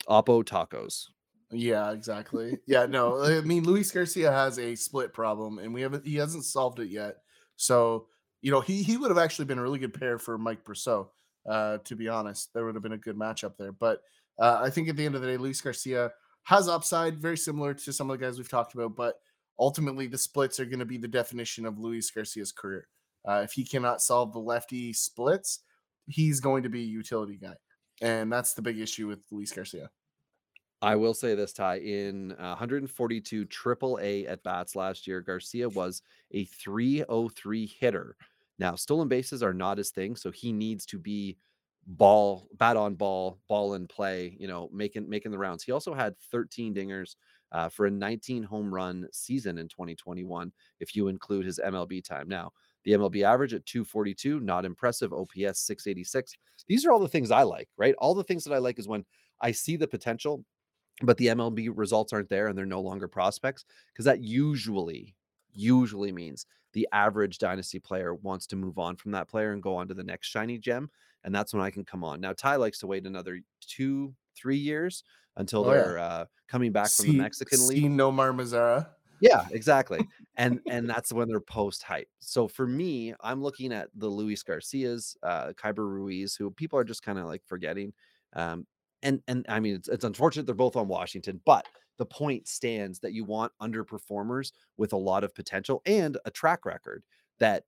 oppo 0.09 0.43
tacos 0.43 1.07
Yeah, 1.51 1.91
exactly. 1.91 2.59
Yeah, 2.67 2.85
no, 2.87 3.23
I 3.23 3.41
mean 3.41 3.63
Luis 3.63 3.91
Garcia 3.91 4.31
has 4.31 4.59
a 4.59 4.75
split 4.75 5.13
problem, 5.13 5.59
and 5.59 5.73
we 5.73 5.81
haven't 5.81 6.05
he 6.05 6.15
hasn't 6.17 6.43
solved 6.45 6.79
it 6.79 6.89
yet. 6.89 7.15
So 7.55 8.07
you 8.41 8.51
know 8.51 8.61
he 8.61 8.83
he 8.83 8.97
would 8.97 9.09
have 9.11 9.17
actually 9.17 9.45
been 9.45 9.57
a 9.59 9.61
really 9.61 9.79
good 9.79 9.93
pair 9.93 10.19
for 10.19 10.37
Mike 10.37 10.63
Brosseau. 10.65 11.07
Uh, 11.49 11.77
to 11.85 11.95
be 11.95 12.09
honest, 12.09 12.53
there 12.53 12.65
would 12.65 12.75
have 12.75 12.83
been 12.83 12.91
a 12.91 12.97
good 12.97 13.15
matchup 13.15 13.55
there. 13.57 13.71
But 13.71 14.01
uh, 14.37 14.59
I 14.61 14.69
think 14.69 14.89
at 14.89 14.97
the 14.97 15.05
end 15.05 15.15
of 15.15 15.21
the 15.21 15.27
day, 15.27 15.37
Luis 15.37 15.61
Garcia 15.61 16.11
has 16.43 16.67
upside, 16.67 17.17
very 17.21 17.37
similar 17.37 17.73
to 17.73 17.93
some 17.93 18.09
of 18.11 18.19
the 18.19 18.25
guys 18.25 18.37
we've 18.37 18.49
talked 18.49 18.73
about. 18.73 18.97
But 18.97 19.15
ultimately, 19.59 20.07
the 20.07 20.17
splits 20.17 20.59
are 20.59 20.65
going 20.65 20.79
to 20.79 20.85
be 20.85 20.97
the 20.97 21.07
definition 21.07 21.65
of 21.65 21.79
Luis 21.79 22.09
Garcia's 22.11 22.51
career. 22.51 22.87
Uh, 23.27 23.41
if 23.43 23.51
he 23.51 23.63
cannot 23.63 24.01
solve 24.01 24.31
the 24.31 24.39
lefty 24.39 24.93
splits, 24.93 25.59
he's 26.07 26.39
going 26.39 26.63
to 26.63 26.69
be 26.69 26.81
a 26.81 26.85
utility 26.85 27.37
guy, 27.41 27.55
and 28.01 28.31
that's 28.31 28.53
the 28.53 28.61
big 28.61 28.79
issue 28.79 29.07
with 29.07 29.19
Luis 29.31 29.51
Garcia. 29.51 29.89
I 30.81 30.95
will 30.95 31.13
say 31.13 31.33
this, 31.33 31.53
Ty. 31.53 31.79
In 31.79 32.33
uh, 32.33 32.49
142 32.49 33.45
triple 33.45 33.99
A 34.01 34.27
at 34.27 34.43
bats 34.43 34.75
last 34.75 35.07
year, 35.07 35.21
Garcia 35.21 35.67
was 35.69 36.03
a 36.31 36.45
303 36.45 37.65
hitter. 37.65 38.15
Now, 38.59 38.75
stolen 38.75 39.07
bases 39.07 39.41
are 39.41 39.53
not 39.53 39.79
his 39.79 39.89
thing, 39.89 40.15
so 40.15 40.31
he 40.31 40.53
needs 40.53 40.85
to 40.87 40.99
be 40.99 41.37
ball, 41.87 42.47
bat 42.57 42.77
on 42.77 42.95
ball, 42.95 43.39
ball 43.47 43.73
in 43.73 43.87
play, 43.87 44.35
you 44.39 44.47
know, 44.47 44.69
making 44.71 45.09
making 45.09 45.31
the 45.31 45.37
rounds. 45.37 45.63
He 45.63 45.71
also 45.71 45.93
had 45.93 46.17
13 46.31 46.75
dingers 46.75 47.15
uh, 47.51 47.69
for 47.69 47.85
a 47.85 47.91
19 47.91 48.43
home 48.43 48.73
run 48.73 49.07
season 49.11 49.57
in 49.57 49.67
2021, 49.67 50.51
if 50.79 50.95
you 50.95 51.07
include 51.07 51.45
his 51.45 51.59
MLB 51.63 52.03
time. 52.03 52.27
Now, 52.27 52.51
the 52.83 52.93
MLB 52.93 53.23
average 53.23 53.53
at 53.53 53.65
242, 53.65 54.39
not 54.39 54.65
impressive. 54.65 55.11
OPS 55.11 55.59
686. 55.59 56.33
These 56.67 56.85
are 56.85 56.91
all 56.91 56.99
the 56.99 57.07
things 57.07 57.31
I 57.31 57.43
like, 57.43 57.69
right? 57.77 57.95
All 57.97 58.13
the 58.13 58.23
things 58.23 58.43
that 58.45 58.53
I 58.53 58.59
like 58.59 58.79
is 58.79 58.87
when 58.87 59.05
I 59.41 59.51
see 59.51 59.75
the 59.75 59.87
potential 59.87 60.43
but 61.03 61.17
the 61.17 61.27
MLB 61.27 61.69
results 61.73 62.13
aren't 62.13 62.29
there 62.29 62.47
and 62.47 62.57
they're 62.57 62.65
no 62.65 62.81
longer 62.81 63.07
prospects 63.07 63.65
because 63.93 64.05
that 64.05 64.23
usually 64.23 65.15
usually 65.53 66.11
means 66.11 66.45
the 66.73 66.87
average 66.91 67.39
dynasty 67.39 67.79
player 67.79 68.13
wants 68.13 68.45
to 68.47 68.55
move 68.55 68.77
on 68.77 68.95
from 68.95 69.11
that 69.11 69.27
player 69.27 69.53
and 69.53 69.63
go 69.63 69.75
on 69.75 69.87
to 69.87 69.93
the 69.93 70.03
next 70.03 70.27
shiny 70.27 70.57
gem 70.57 70.89
and 71.23 71.33
that's 71.33 71.53
when 71.53 71.63
I 71.63 71.71
can 71.71 71.83
come 71.83 72.03
on. 72.03 72.21
Now 72.21 72.33
Ty 72.33 72.57
likes 72.57 72.79
to 72.79 72.87
wait 72.87 73.05
another 73.05 73.39
2 73.61 74.13
3 74.35 74.57
years 74.57 75.03
until 75.37 75.65
Oh, 75.65 75.71
they're 75.71 75.97
uh, 75.99 76.25
coming 76.47 76.71
back 76.71 76.89
from 76.89 77.07
the 77.07 77.13
Mexican 77.13 77.59
see 77.59 77.81
league. 77.81 77.91
Nomar 77.91 78.35
Mazara. 78.35 78.87
Yeah, 79.21 79.45
exactly. 79.51 80.07
and 80.35 80.59
and 80.67 80.89
that's 80.89 81.11
when 81.11 81.27
they're 81.27 81.39
post 81.39 81.83
hype. 81.83 82.09
So 82.19 82.47
for 82.47 82.67
me, 82.67 83.13
I'm 83.21 83.41
looking 83.41 83.71
at 83.71 83.89
the 83.95 84.07
Luis 84.07 84.43
Garcias, 84.43 85.17
uh, 85.23 85.53
Keibert 85.53 85.89
Ruiz, 85.89 86.35
who 86.35 86.51
people 86.51 86.77
are 86.77 86.83
just 86.83 87.03
kind 87.03 87.17
of 87.17 87.25
like 87.25 87.43
forgetting. 87.45 87.93
Um, 88.33 88.67
and 89.03 89.21
and 89.27 89.45
I 89.47 89.59
mean 89.59 89.75
it's, 89.75 89.87
it's 89.87 90.03
unfortunate 90.03 90.45
they're 90.45 90.55
both 90.55 90.75
on 90.75 90.87
Washington, 90.87 91.41
but 91.45 91.65
the 91.97 92.05
point 92.05 92.47
stands 92.47 92.99
that 92.99 93.13
you 93.13 93.23
want 93.23 93.51
underperformers 93.61 94.51
with 94.77 94.93
a 94.93 94.97
lot 94.97 95.23
of 95.23 95.33
potential 95.33 95.81
and 95.85 96.17
a 96.25 96.31
track 96.31 96.65
record 96.65 97.03
that 97.39 97.63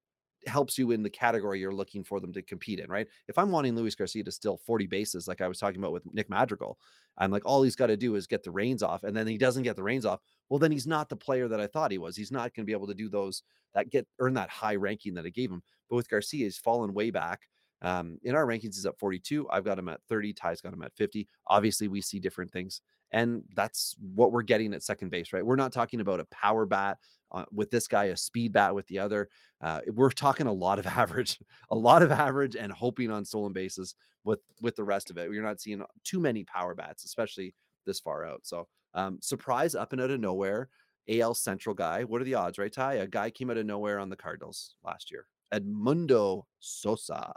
helps 0.47 0.77
you 0.77 0.91
in 0.91 1.03
the 1.03 1.09
category 1.09 1.59
you're 1.59 1.71
looking 1.71 2.03
for 2.03 2.19
them 2.19 2.31
to 2.33 2.41
compete 2.41 2.79
in, 2.79 2.89
right? 2.89 3.07
If 3.27 3.37
I'm 3.37 3.51
wanting 3.51 3.75
Luis 3.75 3.95
Garcia 3.95 4.23
to 4.23 4.31
steal 4.31 4.57
40 4.57 4.87
bases, 4.87 5.27
like 5.27 5.41
I 5.41 5.47
was 5.47 5.59
talking 5.59 5.79
about 5.79 5.91
with 5.91 6.03
Nick 6.13 6.29
Madrigal, 6.29 6.77
I'm 7.17 7.31
like, 7.31 7.45
all 7.45 7.63
he's 7.63 7.75
got 7.75 7.87
to 7.87 7.97
do 7.97 8.15
is 8.15 8.27
get 8.27 8.43
the 8.43 8.51
reins 8.51 8.81
off, 8.81 9.03
and 9.03 9.15
then 9.15 9.27
he 9.27 9.37
doesn't 9.37 9.63
get 9.63 9.75
the 9.75 9.83
reins 9.83 10.05
off. 10.05 10.21
Well, 10.49 10.59
then 10.59 10.71
he's 10.71 10.87
not 10.87 11.09
the 11.09 11.15
player 11.15 11.47
that 11.47 11.59
I 11.59 11.67
thought 11.67 11.91
he 11.91 11.97
was. 11.97 12.15
He's 12.15 12.31
not 12.31 12.53
going 12.53 12.65
to 12.65 12.69
be 12.69 12.73
able 12.73 12.87
to 12.87 12.93
do 12.93 13.09
those 13.09 13.43
that 13.73 13.89
get 13.89 14.07
earn 14.19 14.33
that 14.35 14.49
high 14.49 14.75
ranking 14.75 15.13
that 15.15 15.25
I 15.25 15.29
gave 15.29 15.51
him. 15.51 15.61
But 15.89 15.97
with 15.97 16.09
Garcia, 16.09 16.45
he's 16.45 16.57
fallen 16.57 16.93
way 16.93 17.11
back. 17.11 17.41
Um, 17.81 18.17
in 18.23 18.35
our 18.35 18.45
rankings, 18.45 18.75
he's 18.75 18.85
at 18.85 18.99
42. 18.99 19.49
I've 19.49 19.63
got 19.63 19.79
him 19.79 19.89
at 19.89 20.01
30. 20.09 20.33
Ty's 20.33 20.61
got 20.61 20.73
him 20.73 20.81
at 20.81 20.93
50. 20.95 21.27
Obviously, 21.47 21.87
we 21.87 22.01
see 22.01 22.19
different 22.19 22.51
things. 22.51 22.81
And 23.11 23.43
that's 23.55 23.95
what 23.99 24.31
we're 24.31 24.43
getting 24.43 24.73
at 24.73 24.83
second 24.83 25.09
base, 25.09 25.33
right? 25.33 25.45
We're 25.45 25.55
not 25.55 25.73
talking 25.73 26.01
about 26.01 26.19
a 26.19 26.25
power 26.25 26.65
bat 26.65 26.97
uh, 27.31 27.45
with 27.51 27.71
this 27.71 27.87
guy, 27.87 28.05
a 28.05 28.17
speed 28.17 28.53
bat 28.53 28.73
with 28.75 28.87
the 28.87 28.99
other. 28.99 29.29
Uh, 29.61 29.81
we're 29.87 30.11
talking 30.11 30.47
a 30.47 30.53
lot 30.53 30.79
of 30.79 30.87
average, 30.87 31.39
a 31.69 31.75
lot 31.75 32.01
of 32.01 32.11
average, 32.11 32.55
and 32.55 32.71
hoping 32.71 33.11
on 33.11 33.25
stolen 33.25 33.53
bases 33.53 33.95
with 34.23 34.39
with 34.61 34.75
the 34.75 34.83
rest 34.83 35.09
of 35.09 35.17
it. 35.17 35.29
We're 35.29 35.43
not 35.43 35.61
seeing 35.61 35.83
too 36.03 36.19
many 36.19 36.43
power 36.43 36.75
bats, 36.75 37.05
especially 37.05 37.53
this 37.85 37.99
far 37.99 38.25
out. 38.25 38.41
So, 38.43 38.67
um, 38.93 39.19
surprise 39.21 39.75
up 39.75 39.93
and 39.93 40.01
out 40.01 40.11
of 40.11 40.19
nowhere. 40.19 40.69
AL 41.09 41.33
Central 41.33 41.73
guy. 41.73 42.03
What 42.03 42.21
are 42.21 42.25
the 42.25 42.35
odds, 42.35 42.59
right, 42.59 42.71
Ty? 42.71 42.95
A 42.95 43.07
guy 43.07 43.31
came 43.31 43.49
out 43.49 43.57
of 43.57 43.65
nowhere 43.65 43.97
on 43.97 44.09
the 44.09 44.15
Cardinals 44.15 44.75
last 44.83 45.09
year. 45.09 45.25
Edmundo 45.51 46.43
Sosa. 46.59 47.33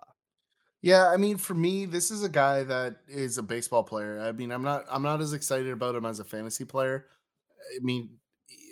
Yeah, 0.83 1.09
I 1.09 1.16
mean, 1.16 1.38
for 1.38 1.55
me, 1.55 1.87
this 1.87 2.11
is 2.11 2.24
a 2.24 2.28
guy 2.28 2.64
that 2.64 2.96
is 3.09 3.38
a 3.38 3.42
baseball 3.42 3.85
player. 3.85 4.20
I 4.20 4.33
mean, 4.33 4.50
I'm 4.50 4.62
not 4.62 4.85
I'm 4.90 5.02
not 5.02 5.20
as 5.20 5.33
excited 5.33 5.72
about 5.72 5.94
him 5.94 6.05
as 6.05 6.18
a 6.18 6.24
fantasy 6.24 6.64
player. 6.64 7.07
I 7.74 7.78
mean, 7.83 8.18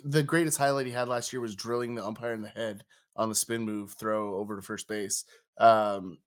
the 0.03 0.23
greatest 0.23 0.57
highlight 0.57 0.85
he 0.85 0.91
had 0.91 1.07
last 1.07 1.31
year 1.31 1.41
was 1.41 1.55
drilling 1.55 1.95
the 1.95 2.05
umpire 2.05 2.33
in 2.33 2.41
the 2.41 2.49
head 2.49 2.83
on 3.15 3.29
the 3.29 3.35
spin 3.35 3.63
move 3.63 3.93
throw 3.93 4.35
over 4.35 4.55
to 4.55 4.61
first 4.61 4.87
base. 4.87 5.25
Um, 5.57 6.17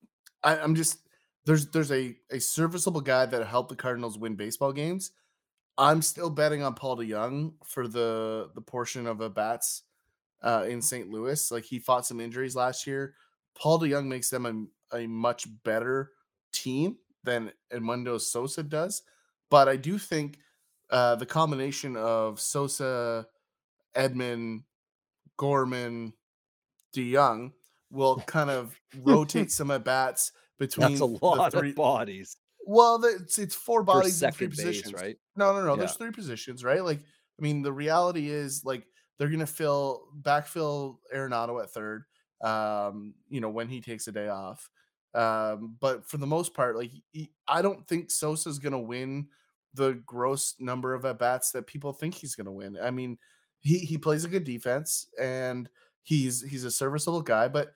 I, 0.42 0.58
I'm 0.58 0.74
just 0.74 0.98
there's 1.46 1.68
there's 1.68 1.92
a 1.92 2.16
a 2.30 2.38
serviceable 2.38 3.00
guy 3.00 3.26
that 3.26 3.46
helped 3.46 3.70
the 3.70 3.76
Cardinals 3.76 4.18
win 4.18 4.34
baseball 4.34 4.72
games. 4.72 5.10
I'm 5.76 6.02
still 6.02 6.30
betting 6.30 6.62
on 6.62 6.74
Paul 6.74 6.98
DeJong 6.98 7.54
for 7.64 7.88
the 7.88 8.50
the 8.54 8.60
portion 8.60 9.06
of 9.06 9.20
a 9.20 9.30
bats 9.30 9.82
uh, 10.42 10.64
in 10.68 10.80
St. 10.80 11.10
Louis. 11.10 11.50
Like 11.50 11.64
he 11.64 11.78
fought 11.78 12.06
some 12.06 12.20
injuries 12.20 12.54
last 12.54 12.86
year. 12.86 13.14
Paul 13.56 13.80
DeJong 13.80 14.06
makes 14.06 14.30
them 14.30 14.46
a 14.92 14.96
a 14.96 15.06
much 15.06 15.46
better 15.64 16.12
team 16.52 16.98
than 17.24 17.52
Edmundo 17.72 18.20
Sosa 18.20 18.62
does. 18.62 19.02
But 19.50 19.68
I 19.68 19.76
do 19.76 19.98
think 19.98 20.38
uh, 20.90 21.16
the 21.16 21.26
combination 21.26 21.96
of 21.96 22.40
Sosa, 22.40 23.26
Edman, 23.96 24.64
Gorman, 25.36 26.12
DeJong 26.94 27.52
will 27.90 28.16
kind 28.26 28.50
of 28.50 28.78
rotate 29.02 29.52
some 29.52 29.70
at 29.70 29.84
bats 29.84 30.32
between. 30.58 30.88
That's 30.88 31.00
a 31.00 31.04
lot 31.04 31.54
of 31.54 31.74
bodies. 31.74 32.36
Well, 32.66 33.02
it's 33.04 33.38
it's 33.38 33.54
four 33.54 33.82
bodies 33.82 34.22
in 34.22 34.32
three 34.32 34.46
base, 34.46 34.56
positions, 34.56 34.94
right? 34.94 35.16
No, 35.36 35.52
no, 35.52 35.64
no. 35.64 35.72
Yeah. 35.72 35.80
There's 35.80 35.96
three 35.96 36.12
positions, 36.12 36.64
right? 36.64 36.82
Like, 36.82 37.00
I 37.00 37.42
mean, 37.42 37.62
the 37.62 37.72
reality 37.72 38.30
is 38.30 38.64
like 38.64 38.86
they're 39.18 39.28
gonna 39.28 39.46
fill 39.46 40.08
backfill 40.22 40.98
Arenado 41.14 41.62
at 41.62 41.70
third. 41.70 42.04
Um, 42.40 43.14
you 43.28 43.40
know, 43.40 43.50
when 43.50 43.68
he 43.68 43.80
takes 43.80 44.06
a 44.08 44.12
day 44.12 44.28
off. 44.28 44.68
Um, 45.14 45.76
but 45.80 46.08
for 46.08 46.16
the 46.16 46.26
most 46.26 46.54
part, 46.54 46.76
like 46.76 46.90
he, 47.12 47.30
I 47.46 47.62
don't 47.62 47.86
think 47.86 48.10
Sosa's 48.10 48.58
gonna 48.58 48.80
win 48.80 49.28
the 49.74 50.00
gross 50.06 50.54
number 50.58 50.94
of 50.94 51.04
at 51.04 51.18
bats 51.18 51.52
that 51.52 51.66
people 51.66 51.92
think 51.92 52.14
he's 52.14 52.34
gonna 52.34 52.52
win. 52.52 52.76
I 52.82 52.90
mean, 52.90 53.18
he 53.64 53.78
he 53.78 53.98
plays 53.98 54.24
a 54.24 54.28
good 54.28 54.44
defense 54.44 55.08
and 55.20 55.68
he's 56.02 56.42
he's 56.42 56.64
a 56.64 56.70
serviceable 56.70 57.22
guy, 57.22 57.48
but 57.48 57.74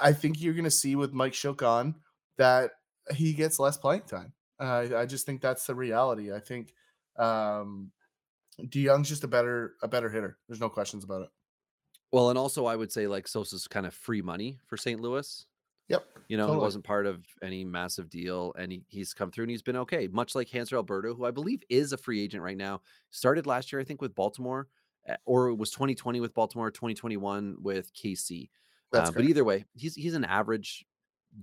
I 0.00 0.12
think 0.12 0.40
you're 0.40 0.54
gonna 0.54 0.70
see 0.70 0.96
with 0.96 1.12
Mike 1.12 1.34
Shook 1.34 1.62
on 1.62 1.94
that 2.38 2.72
he 3.14 3.32
gets 3.32 3.60
less 3.60 3.76
playing 3.76 4.02
time. 4.02 4.32
Uh, 4.58 4.88
I 4.96 5.06
just 5.06 5.24
think 5.26 5.40
that's 5.40 5.66
the 5.66 5.74
reality. 5.74 6.32
I 6.32 6.40
think 6.40 6.72
um, 7.16 7.92
DeJong's 8.60 9.08
just 9.08 9.22
a 9.22 9.28
better 9.28 9.74
a 9.82 9.88
better 9.88 10.08
hitter. 10.08 10.38
There's 10.48 10.60
no 10.60 10.70
questions 10.70 11.04
about 11.04 11.22
it. 11.22 11.28
Well, 12.10 12.30
and 12.30 12.38
also 12.38 12.64
I 12.64 12.74
would 12.74 12.90
say 12.90 13.06
like 13.06 13.28
Sosa's 13.28 13.68
kind 13.68 13.86
of 13.86 13.94
free 13.94 14.22
money 14.22 14.58
for 14.66 14.76
St. 14.76 14.98
Louis. 14.98 15.46
Yep. 15.88 16.04
You 16.28 16.36
know, 16.36 16.44
Totally. 16.44 16.58
he 16.58 16.62
wasn't 16.62 16.84
part 16.84 17.06
of 17.06 17.24
any 17.42 17.64
massive 17.64 18.10
deal, 18.10 18.52
and 18.58 18.70
he, 18.72 18.82
he's 18.88 19.14
come 19.14 19.30
through 19.30 19.44
and 19.44 19.50
he's 19.50 19.62
been 19.62 19.76
okay. 19.76 20.06
Much 20.08 20.34
like 20.34 20.48
Hanser 20.48 20.74
Alberto, 20.74 21.14
who 21.14 21.24
I 21.24 21.30
believe 21.30 21.62
is 21.70 21.92
a 21.92 21.96
free 21.96 22.22
agent 22.22 22.42
right 22.42 22.58
now, 22.58 22.82
started 23.10 23.46
last 23.46 23.72
year 23.72 23.80
I 23.80 23.84
think 23.84 24.02
with 24.02 24.14
Baltimore, 24.14 24.68
or 25.24 25.48
it 25.48 25.56
was 25.56 25.70
2020 25.70 26.20
with 26.20 26.34
Baltimore, 26.34 26.70
2021 26.70 27.62
with 27.62 27.92
KC. 27.94 28.50
That's 28.92 29.10
Uh, 29.10 29.12
but 29.12 29.24
either 29.24 29.44
way, 29.44 29.64
he's 29.74 29.94
he's 29.94 30.14
an 30.14 30.24
average 30.24 30.84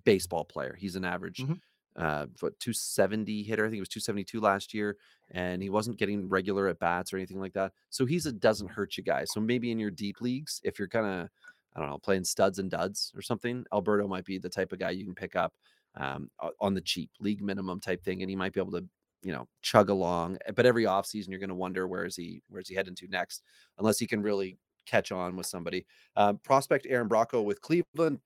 baseball 0.04 0.46
player. 0.46 0.76
He's 0.76 0.96
an 0.96 1.06
average 1.06 1.46
Mhm. 1.46 1.62
uh 1.96 2.28
what 2.42 2.60
270 2.60 3.44
hitter. 3.44 3.66
I 3.66 3.70
think 3.70 3.78
it 3.78 3.82
was 3.82 3.90
272 3.90 4.42
last 4.42 4.74
year, 4.74 4.98
and 5.32 5.62
he 5.64 5.70
wasn't 5.70 5.98
getting 5.98 6.28
regular 6.30 6.68
at 6.68 6.80
bats 6.80 7.14
or 7.14 7.18
anything 7.18 7.40
like 7.40 7.54
that. 7.54 7.74
So 7.90 8.06
he's 8.06 8.26
a 8.26 8.34
doesn't 8.34 8.70
hurt 8.70 8.98
you 8.98 9.04
guy. 9.04 9.26
So 9.26 9.40
maybe 9.40 9.72
in 9.72 9.80
your 9.80 9.92
deep 9.92 10.22
leagues, 10.22 10.62
if 10.64 10.80
you're 10.80 10.88
kind 10.90 11.06
of 11.06 11.30
I 11.76 11.80
don't 11.82 11.90
know, 11.90 11.98
playing 12.00 12.24
studs 12.24 12.58
and 12.60 12.72
duds 12.72 13.12
or 13.16 13.22
something, 13.22 13.66
Alberto 13.74 14.08
might 14.08 14.26
be 14.26 14.38
the 14.38 14.50
type 14.50 14.72
of 14.72 14.80
guy 14.80 14.92
you 14.92 15.04
can 15.06 15.16
pick 15.16 15.36
up 15.36 15.54
um, 15.96 16.30
on 16.60 16.74
the 16.74 16.82
cheap, 16.82 17.12
league 17.20 17.42
minimum 17.42 17.80
type 17.82 18.02
thing, 18.04 18.22
and 18.22 18.30
he 18.30 18.36
might 18.36 18.54
be 18.54 18.60
able 18.62 18.72
to, 18.74 18.88
you 19.26 19.32
know, 19.32 19.48
chug 19.64 19.90
along. 19.90 20.38
eh, 20.46 20.52
But 20.56 20.68
every 20.68 20.84
offseason, 20.84 21.30
you're 21.30 21.40
going 21.40 21.50
to 21.50 21.56
wonder 21.56 21.88
where 21.88 22.06
is 22.06 22.16
he, 22.16 22.44
where's 22.48 22.70
he 22.70 22.76
heading 22.76 22.94
to 22.96 23.08
next, 23.08 23.42
unless 23.80 23.98
he 23.98 24.06
can 24.06 24.22
really 24.22 24.58
catch 24.86 25.12
on 25.12 25.36
with 25.36 25.48
somebody. 25.48 25.86
Um, 26.16 26.38
prospect 26.44 26.86
Aaron 26.88 27.10
Bracho 27.10 27.44
with 27.44 27.60
Cleveland. 27.60 28.20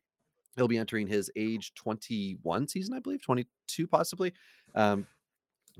He'll 0.57 0.67
be 0.67 0.77
entering 0.77 1.07
his 1.07 1.31
age 1.37 1.73
21 1.75 2.67
season, 2.67 2.93
I 2.93 2.99
believe, 2.99 3.21
22 3.21 3.87
possibly. 3.87 4.33
Um, 4.75 5.07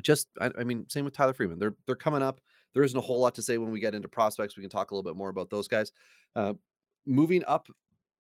just, 0.02 0.30
I, 0.40 0.52
I 0.58 0.64
mean, 0.64 0.86
same 0.88 1.04
with 1.04 1.14
Tyler 1.14 1.34
Freeman. 1.34 1.60
They're 1.60 1.76
they're 1.86 1.96
coming 1.98 2.22
up. 2.22 2.40
There 2.74 2.84
isn't 2.84 2.98
a 2.98 3.02
whole 3.02 3.20
lot 3.20 3.36
to 3.36 3.42
say 3.42 3.58
when 3.58 3.72
we 3.72 3.82
get 3.82 3.94
into 3.94 4.08
prospects. 4.08 4.56
We 4.56 4.64
can 4.64 4.70
talk 4.70 4.92
a 4.92 4.96
little 4.96 5.12
bit 5.12 5.18
more 5.18 5.30
about 5.30 5.50
those 5.50 5.68
guys. 5.68 5.92
Uh, 6.34 6.54
moving 7.06 7.44
up 7.46 7.68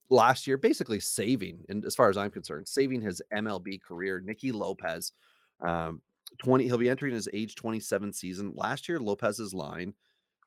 last 0.10 0.48
year, 0.48 0.58
basically 0.58 1.00
saving, 1.00 1.64
and 1.70 1.86
as 1.86 1.96
far 1.96 2.10
as 2.10 2.18
I'm 2.18 2.32
concerned, 2.32 2.68
saving 2.68 3.00
his 3.02 3.22
MLB 3.32 3.82
career. 3.82 4.20
Nicky 4.20 4.52
Lopez, 4.52 5.14
um, 5.62 6.02
20, 6.38 6.66
he'll 6.66 6.78
be 6.78 6.90
entering 6.90 7.14
his 7.14 7.30
age 7.34 7.56
27 7.56 8.14
season. 8.14 8.54
Last 8.56 8.88
year, 8.88 9.00
Lopez's 9.00 9.54
line, 9.54 9.94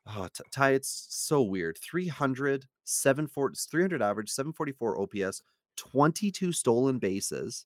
oh, 0.07 0.27
Ty, 0.51 0.71
it's 0.71 1.07
so 1.09 1.41
weird 1.41 1.77
300, 1.77 2.65
740, 2.85 3.55
300 3.69 4.01
average, 4.01 4.29
744 4.29 5.01
OPS, 5.01 5.43
22 5.77 6.51
stolen 6.51 6.99
bases, 6.99 7.65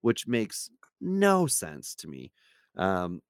which 0.00 0.26
makes 0.26 0.70
no 1.00 1.46
sense 1.46 1.94
to 1.96 2.08
me. 2.08 2.32
Um, 2.76 3.20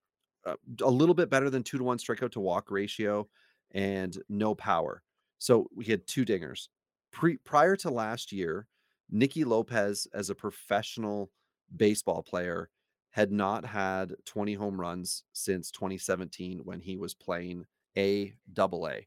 uh, 0.46 0.54
a 0.82 0.90
little 0.90 1.14
bit 1.14 1.30
better 1.30 1.50
than 1.50 1.62
two 1.62 1.78
to 1.78 1.84
one 1.84 1.98
strikeout 1.98 2.32
to 2.32 2.40
walk 2.40 2.70
ratio 2.70 3.28
and 3.72 4.16
no 4.28 4.54
power. 4.54 5.02
So 5.38 5.68
we 5.74 5.84
had 5.84 6.06
two 6.06 6.24
dingers. 6.24 6.68
Pre- 7.12 7.38
prior 7.38 7.76
to 7.76 7.90
last 7.90 8.32
year, 8.32 8.66
Nicky 9.10 9.44
Lopez, 9.44 10.06
as 10.14 10.30
a 10.30 10.34
professional 10.34 11.30
baseball 11.76 12.22
player, 12.22 12.70
had 13.10 13.32
not 13.32 13.64
had 13.64 14.14
20 14.24 14.54
home 14.54 14.80
runs 14.80 15.24
since 15.32 15.70
2017 15.70 16.60
when 16.64 16.80
he 16.80 16.96
was 16.96 17.14
playing 17.14 17.66
A 17.96 18.34
double 18.52 18.88
A. 18.88 19.06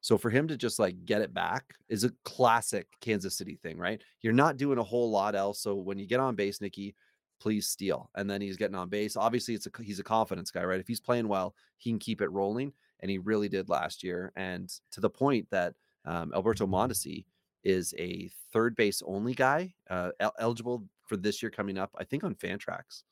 So 0.00 0.16
for 0.16 0.30
him 0.30 0.48
to 0.48 0.56
just 0.56 0.78
like 0.78 1.04
get 1.04 1.22
it 1.22 1.34
back 1.34 1.74
is 1.88 2.04
a 2.04 2.12
classic 2.24 2.86
Kansas 3.00 3.36
City 3.36 3.58
thing, 3.62 3.78
right? 3.78 4.00
You're 4.22 4.32
not 4.32 4.56
doing 4.56 4.78
a 4.78 4.82
whole 4.82 5.10
lot 5.10 5.34
else. 5.34 5.60
So 5.60 5.74
when 5.74 5.98
you 5.98 6.06
get 6.06 6.20
on 6.20 6.36
base, 6.36 6.60
Nicky, 6.60 6.94
please 7.40 7.68
steal. 7.68 8.10
And 8.14 8.30
then 8.30 8.40
he's 8.40 8.56
getting 8.56 8.76
on 8.76 8.88
base. 8.88 9.16
Obviously, 9.16 9.54
it's 9.54 9.66
a 9.66 9.82
he's 9.82 9.98
a 9.98 10.04
confidence 10.04 10.50
guy, 10.50 10.64
right? 10.64 10.80
If 10.80 10.88
he's 10.88 11.00
playing 11.00 11.28
well, 11.28 11.54
he 11.76 11.90
can 11.90 11.98
keep 11.98 12.20
it 12.20 12.30
rolling, 12.30 12.72
and 13.00 13.10
he 13.10 13.18
really 13.18 13.48
did 13.48 13.68
last 13.68 14.02
year. 14.02 14.32
And 14.36 14.72
to 14.92 15.00
the 15.00 15.10
point 15.10 15.48
that 15.50 15.74
um, 16.04 16.32
Alberto 16.34 16.66
Mondesi 16.66 17.24
is 17.64 17.94
a 17.98 18.30
third 18.52 18.76
base 18.76 19.02
only 19.04 19.34
guy, 19.34 19.74
uh, 19.90 20.10
el- 20.20 20.34
eligible 20.38 20.84
for 21.06 21.16
this 21.16 21.42
year 21.42 21.50
coming 21.50 21.78
up. 21.78 21.90
I 21.98 22.04
think 22.04 22.24
on 22.24 22.34
Fantrax. 22.34 23.02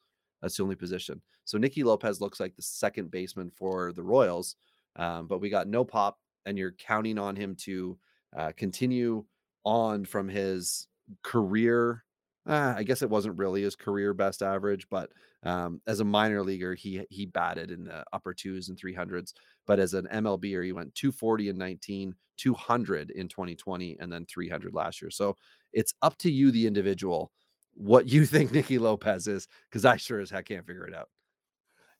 That's 0.42 0.56
the 0.56 0.62
only 0.62 0.76
position. 0.76 1.22
So 1.44 1.58
Nicky 1.58 1.82
Lopez 1.84 2.20
looks 2.20 2.40
like 2.40 2.54
the 2.56 2.62
second 2.62 3.10
baseman 3.10 3.50
for 3.50 3.92
the 3.92 4.02
Royals, 4.02 4.56
um, 4.96 5.26
but 5.26 5.40
we 5.40 5.50
got 5.50 5.68
no 5.68 5.84
pop, 5.84 6.18
and 6.44 6.58
you're 6.58 6.72
counting 6.72 7.18
on 7.18 7.36
him 7.36 7.56
to 7.56 7.98
uh, 8.36 8.52
continue 8.56 9.24
on 9.64 10.04
from 10.04 10.28
his 10.28 10.88
career 11.22 12.04
uh, 12.46 12.74
I 12.76 12.84
guess 12.84 13.02
it 13.02 13.10
wasn't 13.10 13.38
really 13.38 13.62
his 13.62 13.74
career 13.74 14.14
best 14.14 14.40
average, 14.40 14.88
but 14.88 15.10
um, 15.42 15.80
as 15.86 16.00
a 16.00 16.04
minor 16.04 16.42
leaguer, 16.42 16.74
he 16.74 17.04
he 17.10 17.26
batted 17.26 17.70
in 17.70 17.84
the 17.84 18.04
upper 18.12 18.32
twos 18.32 18.68
and 18.68 18.78
three 18.78 18.94
hundreds. 18.94 19.34
But 19.66 19.80
as 19.80 19.94
an 19.94 20.06
MLBer, 20.12 20.64
he 20.64 20.72
went 20.72 20.94
240 20.94 21.48
in 21.48 21.58
19, 21.58 22.14
200 22.36 23.10
in 23.10 23.28
2020, 23.28 23.96
and 23.98 24.12
then 24.12 24.26
300 24.26 24.74
last 24.74 25.02
year. 25.02 25.10
So 25.10 25.36
it's 25.72 25.94
up 26.02 26.16
to 26.18 26.30
you, 26.30 26.52
the 26.52 26.66
individual, 26.66 27.32
what 27.76 28.08
you 28.08 28.24
think 28.26 28.52
Nicky 28.52 28.78
Lopez 28.78 29.26
is, 29.26 29.48
because 29.68 29.84
I 29.84 29.96
sure 29.96 30.20
as 30.20 30.30
heck 30.30 30.46
can't 30.46 30.66
figure 30.66 30.86
it 30.86 30.94
out. 30.94 31.08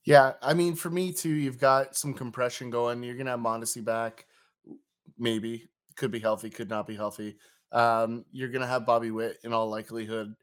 Yeah, 0.05 0.33
I 0.41 0.55
mean, 0.55 0.75
for 0.75 0.89
me 0.89 1.13
too, 1.13 1.31
you've 1.31 1.59
got 1.59 1.97
some 1.97 2.15
compression 2.15 2.71
going. 2.71 3.03
You're 3.03 3.17
gonna 3.17 3.31
have 3.31 3.41
Mondesi 3.41 3.85
back, 3.85 4.27
maybe. 5.19 5.69
Could 5.97 6.11
be 6.11 6.21
healthy, 6.21 6.51
could 6.51 6.71
not 6.71 6.87
be 6.87 6.95
healthy. 6.95 7.37
Um, 7.73 8.25
you're 8.33 8.51
gonna 8.51 8.67
have 8.67 8.87
Bobby 8.87 9.11
Witt 9.11 9.39
in 9.45 9.53
all 9.53 9.69
likelihood 9.69 10.35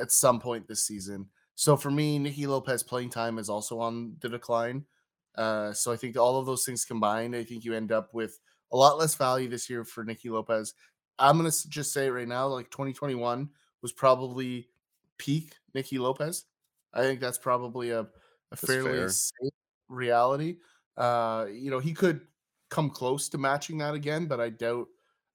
at 0.00 0.10
some 0.10 0.40
point 0.40 0.66
this 0.66 0.84
season. 0.84 1.28
So 1.54 1.76
for 1.76 1.90
me, 1.90 2.18
Nicky 2.18 2.46
Lopez 2.46 2.82
playing 2.82 3.10
time 3.10 3.38
is 3.38 3.48
also 3.48 3.78
on 3.78 4.16
the 4.20 4.28
decline. 4.28 4.84
Uh, 5.36 5.72
so 5.72 5.92
I 5.92 5.96
think 5.96 6.16
all 6.16 6.38
of 6.38 6.46
those 6.46 6.64
things 6.64 6.84
combined, 6.84 7.36
I 7.36 7.44
think 7.44 7.64
you 7.64 7.74
end 7.74 7.92
up 7.92 8.14
with 8.14 8.40
a 8.72 8.76
lot 8.76 8.98
less 8.98 9.14
value 9.14 9.48
this 9.48 9.68
year 9.68 9.84
for 9.84 10.04
Nicky 10.04 10.30
Lopez. 10.30 10.74
I'm 11.18 11.36
gonna 11.36 11.50
just 11.68 11.92
say 11.92 12.08
right 12.08 12.28
now, 12.28 12.46
like 12.48 12.70
2021 12.70 13.50
was 13.82 13.92
probably 13.92 14.68
peak 15.18 15.54
Nicky 15.74 15.98
Lopez. 15.98 16.44
I 16.92 17.02
think 17.02 17.20
that's 17.20 17.38
probably 17.38 17.90
a, 17.90 18.00
a 18.00 18.56
That's 18.60 18.64
fairly 18.64 18.98
fair. 18.98 19.08
safe 19.08 19.52
reality. 19.88 20.56
Uh, 20.96 21.46
you 21.52 21.70
know, 21.70 21.78
he 21.78 21.92
could 21.92 22.22
come 22.70 22.90
close 22.90 23.28
to 23.28 23.38
matching 23.38 23.78
that 23.78 23.94
again, 23.94 24.26
but 24.26 24.40
I 24.40 24.50
doubt 24.50 24.88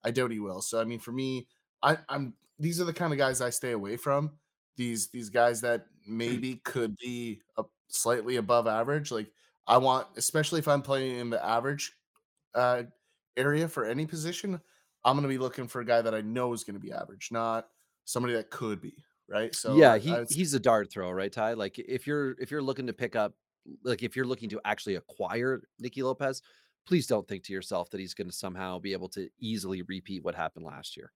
I 0.03 0.11
doubt 0.11 0.31
he 0.31 0.39
will. 0.39 0.61
So 0.61 0.81
I 0.81 0.83
mean, 0.83 0.99
for 0.99 1.11
me, 1.11 1.47
I, 1.83 1.97
I'm 2.09 2.33
these 2.59 2.81
are 2.81 2.85
the 2.85 2.93
kind 2.93 3.13
of 3.13 3.19
guys 3.19 3.41
I 3.41 3.49
stay 3.49 3.71
away 3.71 3.97
from. 3.97 4.31
These 4.75 5.09
these 5.09 5.29
guys 5.29 5.61
that 5.61 5.85
maybe 6.07 6.55
could 6.63 6.95
be 6.97 7.41
a, 7.57 7.63
slightly 7.87 8.37
above 8.37 8.67
average. 8.67 9.11
Like 9.11 9.31
I 9.67 9.77
want, 9.77 10.07
especially 10.17 10.59
if 10.59 10.67
I'm 10.67 10.81
playing 10.81 11.19
in 11.19 11.29
the 11.29 11.43
average 11.43 11.93
uh, 12.55 12.83
area 13.37 13.67
for 13.67 13.85
any 13.85 14.05
position, 14.05 14.59
I'm 15.03 15.15
going 15.15 15.23
to 15.23 15.29
be 15.29 15.37
looking 15.37 15.67
for 15.67 15.81
a 15.81 15.85
guy 15.85 16.01
that 16.01 16.15
I 16.15 16.21
know 16.21 16.53
is 16.53 16.63
going 16.63 16.79
to 16.79 16.85
be 16.85 16.91
average, 16.91 17.29
not 17.31 17.67
somebody 18.05 18.33
that 18.33 18.49
could 18.49 18.81
be 18.81 18.93
right. 19.29 19.53
So 19.55 19.75
Yeah, 19.75 19.97
he 19.97 20.11
would 20.11 20.29
he's 20.29 20.53
a 20.53 20.59
dart 20.59 20.91
throw, 20.91 21.11
right, 21.11 21.31
Ty? 21.31 21.53
Like 21.53 21.79
if 21.79 22.05
you're 22.07 22.35
if 22.39 22.51
you're 22.51 22.61
looking 22.61 22.87
to 22.87 22.93
pick 22.93 23.15
up 23.15 23.33
like 23.83 24.03
if 24.03 24.15
you're 24.15 24.25
looking 24.25 24.49
to 24.49 24.61
actually 24.65 24.95
acquire 24.95 25.61
Nicky 25.79 26.03
Lopez, 26.03 26.41
please 26.87 27.07
don't 27.07 27.27
think 27.27 27.43
to 27.43 27.53
yourself 27.53 27.89
that 27.91 27.99
he's 27.99 28.13
going 28.13 28.29
to 28.29 28.35
somehow 28.35 28.79
be 28.79 28.93
able 28.93 29.09
to 29.09 29.29
easily 29.39 29.81
repeat 29.83 30.23
what 30.23 30.35
happened 30.35 30.65
last 30.65 30.97
year. 30.97 31.11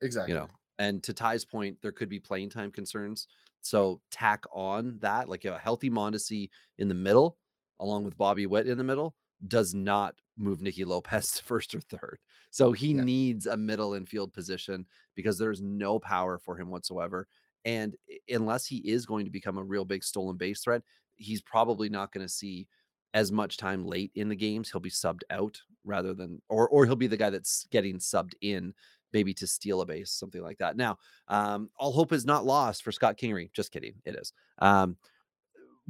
exactly. 0.00 0.32
you 0.32 0.38
know 0.38 0.48
and 0.78 1.02
to 1.02 1.12
ty's 1.12 1.44
point 1.44 1.76
there 1.82 1.92
could 1.92 2.08
be 2.08 2.18
playing 2.18 2.48
time 2.48 2.70
concerns 2.70 3.28
so 3.60 4.00
tack 4.10 4.44
on 4.52 4.98
that 5.00 5.28
like 5.28 5.44
a 5.44 5.58
healthy 5.58 5.90
mondesi 5.90 6.48
in 6.78 6.88
the 6.88 6.94
middle 6.94 7.36
along 7.80 8.04
with 8.04 8.16
bobby 8.16 8.46
witt 8.46 8.66
in 8.66 8.78
the 8.78 8.84
middle 8.84 9.14
does 9.48 9.74
not 9.74 10.14
move 10.36 10.60
Nicky 10.62 10.84
lopez 10.84 11.32
to 11.32 11.44
first 11.44 11.74
or 11.74 11.80
third 11.80 12.18
so 12.50 12.72
he 12.72 12.92
Yeah. 12.92 13.04
needs 13.04 13.46
a 13.46 13.56
middle 13.56 13.94
infield 13.94 14.32
position 14.32 14.86
because 15.14 15.38
there's 15.38 15.60
no 15.60 15.98
power 15.98 16.38
for 16.38 16.56
him 16.56 16.70
whatsoever 16.70 17.28
and 17.64 17.96
unless 18.28 18.66
he 18.66 18.78
is 18.78 19.06
going 19.06 19.24
to 19.24 19.30
become 19.30 19.58
a 19.58 19.64
real 19.64 19.84
big 19.84 20.02
stolen 20.02 20.36
base 20.36 20.62
threat 20.62 20.82
he's 21.16 21.42
probably 21.42 21.88
not 21.88 22.12
going 22.12 22.24
to 22.26 22.32
see 22.32 22.66
as 23.14 23.30
much 23.30 23.58
time 23.58 23.84
late 23.84 24.10
in 24.14 24.28
the 24.28 24.36
games 24.36 24.70
he'll 24.70 24.80
be 24.80 24.90
subbed 24.90 25.22
out 25.30 25.60
rather 25.84 26.14
than 26.14 26.40
or 26.48 26.68
or 26.68 26.86
he'll 26.86 26.96
be 26.96 27.06
the 27.06 27.16
guy 27.16 27.28
that's 27.30 27.66
getting 27.70 27.98
subbed 27.98 28.32
in 28.40 28.72
maybe 29.12 29.34
to 29.34 29.46
steal 29.46 29.82
a 29.82 29.84
base, 29.84 30.10
something 30.10 30.40
like 30.40 30.56
that. 30.56 30.74
Now, 30.74 30.96
um, 31.28 31.68
all 31.76 31.92
hope 31.92 32.12
is 32.14 32.24
not 32.24 32.46
lost 32.46 32.82
for 32.82 32.92
Scott 32.92 33.18
Kingery. 33.18 33.52
Just 33.52 33.70
kidding, 33.70 33.92
it 34.06 34.14
is. 34.14 34.32
Um, 34.58 34.96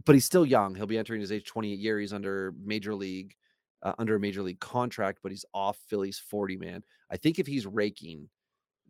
but 0.05 0.15
he's 0.17 0.25
still 0.25 0.45
young. 0.45 0.75
He'll 0.75 0.87
be 0.87 0.99
entering 0.99 1.21
his 1.21 1.31
age 1.31 1.45
28 1.45 1.79
year. 1.79 2.01
He's 2.01 2.13
under 2.13 2.53
major 2.65 2.97
league, 2.97 3.37
uh, 3.83 3.93
under 3.99 4.17
a 4.17 4.21
major 4.21 4.43
league 4.43 4.61
contract, 4.61 5.19
but 5.23 5.33
he's 5.33 5.45
off 5.53 5.79
Philly's 5.89 6.19
40 6.19 6.57
man. 6.57 6.83
I 7.11 7.17
think 7.17 7.39
if 7.39 7.47
he's 7.47 7.67
raking 7.67 8.29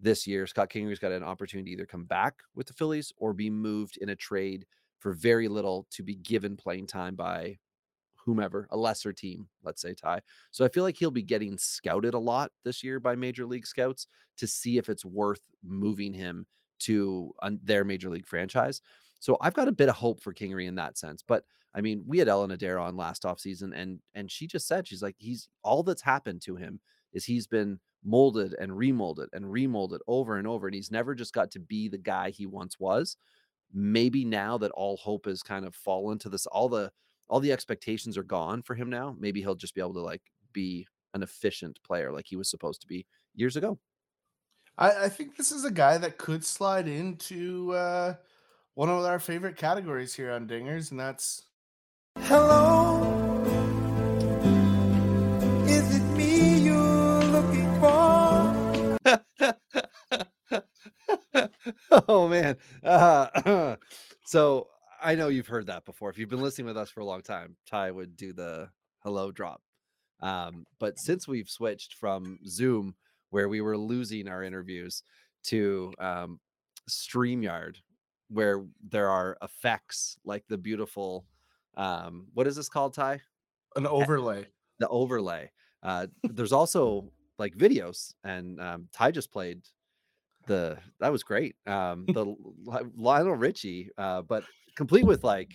this 0.01 0.27
year, 0.27 0.47
Scott 0.47 0.71
Kingery's 0.71 0.99
got 0.99 1.13
an 1.13 1.23
opportunity 1.23 1.71
to 1.71 1.73
either 1.75 1.87
come 1.87 2.05
back 2.05 2.41
with 2.55 2.67
the 2.67 2.73
Phillies 2.75 3.13
or 3.17 3.33
be 3.33 3.51
moved 3.51 3.99
in 4.01 4.11
a 4.11 4.17
trade 4.17 4.67
for 4.99 5.13
very 5.13 5.49
little 5.49 5.87
to 5.91 6.03
be 6.03 6.15
given 6.17 6.57
playing 6.57 6.87
time 6.87 7.15
by 7.15 7.59
whomever, 8.25 8.69
a 8.71 8.77
lesser 8.77 9.13
team, 9.13 9.49
let's 9.65 9.83
say 9.83 9.95
Ty. 9.95 10.21
So 10.51 10.65
I 10.65 10.69
feel 10.69 10.85
like 10.85 10.97
he'll 10.97 11.11
be 11.11 11.23
getting 11.23 11.59
scouted 11.59 12.15
a 12.15 12.19
lot 12.19 12.53
this 12.65 12.85
year 12.85 13.01
by 13.01 13.17
major 13.17 13.47
league 13.47 13.67
scouts 13.67 14.07
to 14.37 14.47
see 14.47 14.79
if 14.79 14.89
it's 14.89 15.05
worth 15.05 15.41
moving 15.65 16.13
him 16.13 16.47
to 16.81 17.33
their 17.63 17.85
major 17.85 18.11
league 18.11 18.27
franchise. 18.27 18.81
So 19.21 19.37
I've 19.41 19.55
got 19.55 19.69
a 19.69 19.73
bit 19.73 19.89
of 19.89 19.97
hope 19.97 20.21
for 20.21 20.33
Kingery 20.33 20.67
in 20.67 20.75
that 20.77 20.99
sense. 20.99 21.23
But 21.27 21.45
I 21.75 21.81
mean, 21.81 22.05
we 22.07 22.19
had 22.19 22.29
Ellen 22.29 22.51
Adair 22.51 22.79
on 22.79 22.97
last 22.97 23.23
offseason 23.23 23.73
and 23.75 24.01
and 24.15 24.31
she 24.31 24.47
just 24.47 24.67
said 24.67 24.87
she's 24.87 25.03
like 25.03 25.17
he's 25.19 25.49
all 25.63 25.83
that's 25.83 26.03
happened 26.03 26.43
to 26.43 26.57
him 26.57 26.81
is 27.13 27.25
he's 27.25 27.47
been 27.47 27.81
molded 28.05 28.55
and 28.61 28.73
remolded 28.73 29.29
and 29.33 29.47
remolded 29.47 30.01
over 30.09 30.37
and 30.37 30.47
over 30.47 30.67
and 30.67 30.75
he's 30.75 30.91
never 30.91 31.15
just 31.15 31.33
got 31.33 31.51
to 31.53 31.61
be 31.61 31.89
the 31.89 31.99
guy 31.99 32.31
he 32.31 32.47
once 32.47 32.79
was. 32.79 33.17
Maybe 33.73 34.25
now 34.25 34.59
that 34.59 34.73
all 34.73 34.97
hope 34.99 35.27
has 35.27 35.43
kind 35.43 35.65
of 35.65 35.75
fallen 35.75 36.19
to 36.21 36.29
this 36.29 36.47
all 36.47 36.69
the 36.69 36.93
all 37.29 37.41
the 37.41 37.53
expectations 37.53 38.19
are 38.19 38.23
gone 38.23 38.63
for 38.63 38.75
him 38.75 38.91
now. 38.91 39.17
Maybe 39.19 39.41
he'll 39.41 39.55
just 39.55 39.75
be 39.75 39.81
able 39.81 39.95
to 39.95 40.01
like 40.01 40.23
be 40.53 40.87
an 41.15 41.23
efficient 41.23 41.83
player 41.83 42.13
like 42.13 42.27
he 42.27 42.37
was 42.37 42.51
supposed 42.51 42.83
to 42.83 42.87
be 42.87 43.07
years 43.35 43.57
ago. 43.57 43.79
I, 44.79 45.05
I 45.05 45.09
think 45.09 45.37
this 45.37 45.53
is 45.53 45.65
a 45.65 45.71
guy 45.71 45.99
that 45.99 46.19
could 46.19 46.45
slide 46.45 46.89
into 46.89 47.73
uh, 47.73 48.15
one 48.75 48.89
of 48.89 49.05
our 49.05 49.19
favorite 49.19 49.57
categories 49.57 50.15
here 50.15 50.31
on 50.33 50.49
Dingers, 50.49 50.91
and 50.91 50.99
that's 51.01 51.47
oh 62.09 62.29
man. 62.29 62.57
Uh, 62.83 63.77
so 64.25 64.69
I 65.03 65.15
know 65.15 65.29
you've 65.29 65.47
heard 65.47 65.67
that 65.67 65.85
before. 65.85 66.11
If 66.11 66.19
you've 66.19 66.29
been 66.29 66.43
listening 66.43 66.67
with 66.67 66.77
us 66.77 66.91
for 66.91 67.01
a 67.01 67.05
long 67.05 67.23
time, 67.23 67.57
Ty 67.67 67.91
would 67.91 68.17
do 68.17 68.33
the 68.33 68.69
hello 69.03 69.31
drop. 69.31 69.63
Um, 70.21 70.67
but 70.79 70.99
since 70.99 71.27
we've 71.27 71.49
switched 71.49 71.95
from 71.95 72.39
Zoom, 72.47 72.95
where 73.31 73.49
we 73.49 73.61
were 73.61 73.77
losing 73.77 74.29
our 74.29 74.43
interviews, 74.43 75.03
to 75.45 75.93
um, 75.99 76.39
StreamYard, 76.89 77.77
where 78.29 78.65
there 78.89 79.09
are 79.09 79.37
effects 79.43 80.17
like 80.25 80.45
the 80.49 80.59
beautiful, 80.59 81.25
um, 81.77 82.27
what 82.35 82.47
is 82.47 82.57
this 82.57 82.69
called, 82.69 82.95
Ty? 82.95 83.21
an 83.77 83.87
overlay. 83.87 84.47
the 84.79 84.89
overlay. 84.89 85.51
Uh, 85.83 86.07
there's 86.25 86.53
also 86.53 87.11
like 87.39 87.55
videos, 87.57 88.15
and 88.25 88.61
um, 88.61 88.89
Ty 88.93 89.11
just 89.11 89.33
played 89.33 89.63
the 90.47 90.79
that 91.01 91.11
was 91.11 91.23
great. 91.23 91.57
Um, 91.67 92.05
the 92.07 92.35
Lionel 92.97 93.35
Richie, 93.35 93.91
uh, 93.97 94.23
but 94.23 94.45
complete 94.77 95.05
with 95.05 95.25
like 95.25 95.53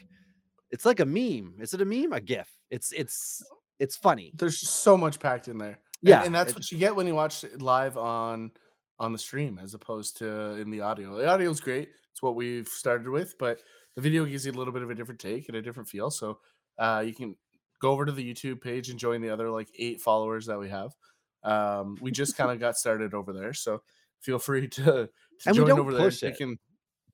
it's 0.71 0.85
like 0.85 0.99
a 0.99 1.05
meme. 1.05 1.55
Is 1.59 1.73
it 1.73 1.81
a 1.81 1.85
meme? 1.85 2.13
A 2.13 2.19
GIF? 2.19 2.49
It's 2.71 2.91
it's 2.91 3.43
it's 3.79 3.95
funny. 3.95 4.31
There's 4.35 4.59
just 4.59 4.77
so 4.77 4.97
much 4.97 5.19
packed 5.19 5.47
in 5.47 5.57
there. 5.57 5.67
And- 5.67 5.77
Yeah, 6.01 6.23
and, 6.23 6.33
that's 6.33 6.53
what 6.53 6.71
you 6.71 6.77
get 6.77 6.95
when 6.95 7.07
you 7.07 7.15
watch 7.15 7.43
it 7.43 7.61
live 7.61 7.97
on 7.97 8.51
on 8.99 9.11
the 9.11 9.17
stream 9.19 9.59
as 9.61 9.73
opposed 9.73 10.17
to 10.17 10.27
in 10.55 10.71
the 10.71 10.81
audio. 10.81 11.15
The 11.15 11.27
audio 11.27 11.51
is 11.51 11.59
great. 11.59 11.89
It's 12.11 12.21
what 12.21 12.35
we've 12.35 12.67
started 12.67 13.07
with, 13.09 13.37
but 13.37 13.61
the 13.97 14.01
video 14.03 14.25
gives 14.25 14.45
you 14.45 14.51
a 14.51 14.53
little 14.53 14.71
bit 14.71 14.83
of 14.83 14.91
a 14.91 14.95
different 14.95 15.19
take 15.19 15.47
and 15.49 15.57
a 15.57 15.61
different 15.61 15.89
feel. 15.89 16.11
So 16.11 16.37
uh, 16.77 17.03
you 17.05 17.15
can 17.15 17.35
go 17.81 17.89
over 17.89 18.05
to 18.05 18.11
the 18.11 18.33
YouTube 18.33 18.61
page 18.61 18.89
and 18.91 18.99
join 18.99 19.21
the 19.21 19.31
other 19.31 19.49
like 19.49 19.69
eight 19.79 19.99
followers 19.99 20.45
that 20.45 20.59
we 20.59 20.69
have. 20.69 20.91
Um, 21.43 21.97
we 21.99 22.11
just 22.11 22.37
kind 22.37 22.51
of 22.51 22.59
got 22.65 22.75
started 22.77 23.15
over 23.15 23.33
there, 23.33 23.53
so 23.53 23.81
feel 24.19 24.37
free 24.37 24.67
to, 24.67 24.83
to 24.83 25.09
And 25.47 25.53
we 25.53 25.53
join 25.55 25.67
don't 25.69 25.79
over 25.79 25.93
there. 25.93 26.05
push 26.05 26.21
You 26.21 26.29
it. 26.29 26.37
can 26.37 26.59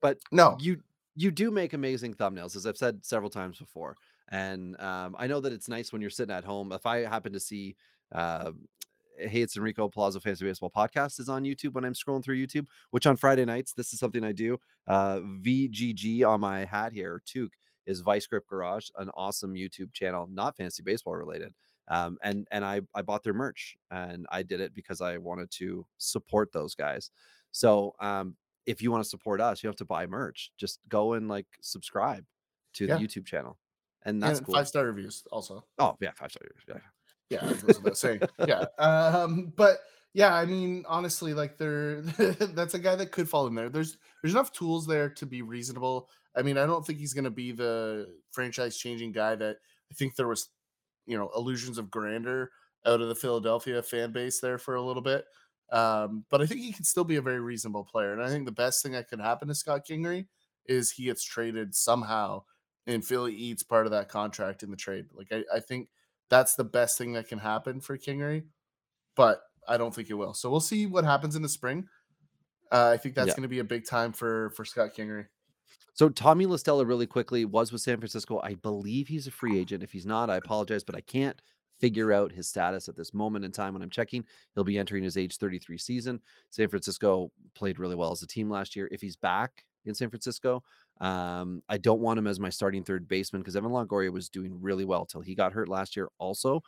But 0.02 0.18
no, 0.30 0.58
you 0.60 0.82
you 1.16 1.32
do 1.32 1.52
make 1.52 1.72
amazing 1.72 2.16
thumbnails, 2.16 2.58
as 2.58 2.66
I've 2.66 2.78
said 2.78 3.06
several 3.06 3.30
times 3.30 3.60
before. 3.60 3.96
And 4.30 4.78
um, 4.82 5.16
I 5.18 5.28
know 5.28 5.40
that 5.40 5.54
it's 5.54 5.70
nice 5.70 5.94
when 5.94 6.02
you're 6.02 6.10
sitting 6.10 6.36
at 6.36 6.44
home. 6.44 6.74
If 6.74 6.86
I 6.86 7.06
happen 7.06 7.32
to 7.32 7.40
see, 7.40 7.78
uh, 8.12 8.52
hey, 9.18 9.42
it's 9.42 9.56
Enrico 9.58 9.88
Palazzo 9.90 10.20
Fantasy 10.20 10.46
Baseball 10.46 10.72
Podcast 10.76 11.20
is 11.20 11.30
on 11.30 11.44
YouTube 11.44 11.74
when 11.74 11.86
I'm 11.86 11.94
scrolling 11.94 12.24
through 12.24 12.38
YouTube, 12.46 12.66
which 12.92 13.06
on 13.06 13.16
Friday 13.18 13.46
nights, 13.46 13.74
this 13.74 13.94
is 13.94 14.00
something 14.00 14.24
I 14.24 14.32
do. 14.32 14.58
Uh, 14.88 15.20
VGG 15.42 16.28
on 16.28 16.40
my 16.42 16.66
hat 16.66 16.94
here, 16.94 17.22
Took 17.26 17.52
is 17.86 18.00
Vice 18.02 18.26
Grip 18.28 18.48
Garage, 18.48 18.88
an 18.98 19.10
awesome 19.16 19.54
YouTube 19.56 19.94
channel, 19.94 20.28
not 20.32 20.56
fantasy 20.58 20.84
baseball 20.84 21.16
related. 21.16 21.54
Um, 21.90 22.18
and 22.24 22.48
and 22.52 22.64
I 22.64 22.80
I 22.96 23.02
bought 23.02 23.24
their 23.24 23.34
merch 23.34 23.76
and 23.92 24.26
I 24.32 24.42
did 24.42 24.62
it 24.62 24.74
because 24.74 25.02
I 25.02 25.18
wanted 25.18 25.52
to 25.52 25.86
support 25.98 26.54
those 26.54 26.76
guys. 26.76 27.12
So 27.52 27.94
um, 28.00 28.36
if 28.66 28.82
you 28.82 28.90
want 28.90 29.04
to 29.04 29.10
support 29.10 29.42
us, 29.42 29.62
you 29.62 29.68
have 29.68 29.76
to 29.78 29.86
buy 29.86 30.06
merch. 30.06 30.52
Just 30.58 30.80
go 30.88 31.14
and 31.14 31.28
like 31.28 31.46
subscribe 31.62 32.24
to 32.76 32.86
Yeah. 32.86 32.98
the 32.98 33.04
YouTube 33.06 33.26
channel, 33.26 33.58
and 34.04 34.24
that's 34.24 34.38
and 34.40 34.46
cool. 34.48 34.56
five 34.56 34.68
star 34.70 34.86
reviews 34.86 35.24
also. 35.30 35.66
Oh 35.78 35.98
yeah, 36.00 36.12
five 36.16 36.32
stars. 36.32 36.52
Yeah. 36.70 36.76
Yeah, 37.30 37.46
that 37.46 37.66
goes 37.66 37.78
without 37.80 37.98
saying. 37.98 38.22
Yeah. 38.48 38.66
Um, 38.78 39.54
but 39.56 39.80
yeah, 40.14 40.34
I 40.34 40.46
mean, 40.46 40.84
honestly, 40.88 41.34
like 41.34 41.58
there 41.58 42.02
that's 42.18 42.74
a 42.74 42.80
guy 42.80 42.96
that 42.96 43.12
could 43.12 43.30
fall 43.30 43.48
in 43.48 43.56
there. 43.56 43.70
There's 43.70 43.98
there's 44.22 44.34
enough 44.34 44.52
tools 44.52 44.86
there 44.86 45.10
to 45.10 45.26
be 45.26 45.42
reasonable. 45.42 46.10
I 46.36 46.42
mean, 46.42 46.58
I 46.58 46.66
don't 46.66 46.86
think 46.86 47.00
he's 47.00 47.14
gonna 47.14 47.32
be 47.32 47.52
the 47.52 48.08
franchise 48.32 48.78
changing 48.78 49.12
guy 49.12 49.36
that 49.36 49.58
I 49.92 49.96
think 49.96 50.16
there 50.16 50.28
was, 50.28 50.50
you 51.06 51.18
know, 51.18 51.32
illusions 51.36 51.78
of 51.78 51.92
grandeur 51.92 52.52
out 52.86 53.02
of 53.02 53.08
the 53.08 53.16
Philadelphia 53.16 53.82
fan 53.82 54.12
base 54.12 54.40
there 54.40 54.58
for 54.58 54.76
a 54.76 54.82
little 54.82 55.02
bit. 55.02 55.26
Um, 55.72 56.26
but 56.30 56.42
I 56.42 56.46
think 56.46 56.62
he 56.62 56.74
can 56.74 56.84
still 56.84 57.04
be 57.04 57.16
a 57.16 57.22
very 57.22 57.40
reasonable 57.40 57.84
player. 57.84 58.14
And 58.14 58.22
I 58.22 58.28
think 58.28 58.46
the 58.46 58.52
best 58.52 58.84
thing 58.84 58.92
that 58.92 59.10
could 59.10 59.20
happen 59.20 59.48
to 59.48 59.56
Scott 59.56 59.88
Kingery 59.90 60.28
is 60.68 60.92
he 60.92 61.06
gets 61.06 61.24
traded 61.24 61.74
somehow 61.74 62.44
and 62.86 63.04
Philly 63.04 63.34
eats 63.34 63.64
part 63.64 63.86
of 63.86 63.92
that 63.92 64.10
contract 64.10 64.64
in 64.64 64.70
the 64.70 64.78
trade. 64.78 65.06
Like 65.14 65.28
I, 65.32 65.44
I 65.56 65.60
think 65.60 65.90
that's 66.34 66.56
the 66.56 66.64
best 66.64 66.98
thing 66.98 67.14
that 67.14 67.28
can 67.28 67.38
happen 67.38 67.80
for 67.80 67.96
Kingery, 67.96 68.46
but 69.16 69.44
I 69.68 69.78
don't 69.78 69.94
think 69.94 70.10
it 70.10 70.16
will. 70.16 70.34
So 70.34 70.50
we'll 70.50 70.60
see 70.60 70.88
what 70.88 71.06
happens 71.06 71.36
in 71.36 71.44
the 71.44 71.50
spring. 71.50 71.88
Uh, 72.72 72.90
I 72.90 72.98
think 72.98 73.14
that's 73.14 73.28
Yeah. 73.28 73.36
going 73.36 73.44
to 73.44 73.48
be 73.50 73.60
a 73.60 73.64
big 73.64 73.86
time 73.86 74.12
for 74.14 74.50
for 74.56 74.66
Scott 74.66 74.96
Kingery. 74.96 75.28
So 75.94 76.10
Tommy 76.10 76.48
La 76.48 76.56
Stella 76.58 76.86
really 76.86 77.06
quickly 77.06 77.46
was 77.46 77.72
with 77.72 77.82
San 77.82 77.98
Francisco. 77.98 78.40
I 78.44 78.56
believe 78.56 79.08
he's 79.08 79.28
a 79.28 79.32
free 79.32 79.60
agent. 79.60 79.84
If 79.84 79.92
he's 79.92 80.08
not, 80.08 80.32
I 80.32 80.38
apologize, 80.38 80.84
but 80.84 80.96
I 80.96 81.02
can't 81.02 81.40
figure 81.80 82.12
out 82.12 82.32
his 82.32 82.48
status 82.48 82.90
at 82.90 82.96
this 82.96 83.14
moment 83.14 83.46
in 83.46 83.52
time 83.52 83.74
when 83.74 83.84
I'm 83.84 83.92
checking. 83.92 84.26
He'll 84.56 84.64
be 84.64 84.80
entering 84.80 85.04
his 85.04 85.18
age 85.18 85.38
33 85.38 85.78
season. 85.78 86.20
San 86.50 86.68
Francisco 86.68 87.32
played 87.54 87.78
really 87.78 87.96
well 87.96 88.12
as 88.12 88.24
a 88.24 88.28
team 88.28 88.50
last 88.50 88.76
year. 88.76 88.88
If 88.92 89.02
he's 89.02 89.16
back 89.16 89.66
in 89.86 89.94
San 89.94 90.10
Francisco, 90.10 90.64
um, 91.02 91.62
I 91.68 91.78
don't 91.78 92.02
want 92.02 92.20
him 92.20 92.28
as 92.28 92.40
my 92.40 92.50
starting 92.50 92.84
third 92.84 93.08
baseman 93.08 93.42
because 93.42 93.56
Evan 93.56 93.72
Longoria 93.72 94.12
was 94.12 94.30
doing 94.30 94.58
really 94.62 94.86
well 94.86 95.06
till 95.06 95.22
he 95.22 95.36
got 95.36 95.54
hurt 95.54 95.68
last 95.68 95.96
year 95.96 96.10
also. 96.18 96.62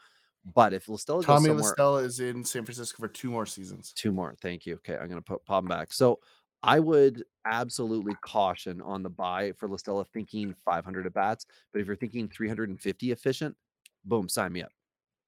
But 0.54 0.74
if 0.74 0.88
La 0.88 0.98
Stella 0.98 1.24
Tommy 1.24 1.50
La 1.50 1.62
Stella 1.64 2.04
is 2.04 2.20
in 2.20 2.44
San 2.44 2.66
Francisco 2.66 2.98
for 3.00 3.08
two 3.08 3.32
more 3.32 3.46
seasons. 3.46 3.94
Two 3.94 4.12
more. 4.12 4.36
Thank 4.42 4.66
you. 4.66 4.76
Okay, 4.76 4.96
I'm 4.96 5.10
gonna 5.10 5.22
put 5.22 5.44
pop 5.46 5.64
him 5.64 5.70
back. 5.70 5.92
So 5.92 6.20
I 6.62 6.80
would 6.80 7.24
absolutely 7.46 8.16
caution 8.22 8.82
on 8.82 9.04
the 9.04 9.10
buy 9.10 9.54
for 9.54 9.68
La 9.68 9.78
Stella 9.78 10.06
thinking 10.06 10.54
500 10.66 11.06
at 11.06 11.14
bats. 11.14 11.46
But 11.72 11.82
if 11.82 11.88
you're 11.88 11.96
thinking 11.96 12.28
350 12.28 13.12
efficient, 13.12 13.56
boom, 14.04 14.30
sign 14.30 14.52
me 14.52 14.64
up. 14.64 14.72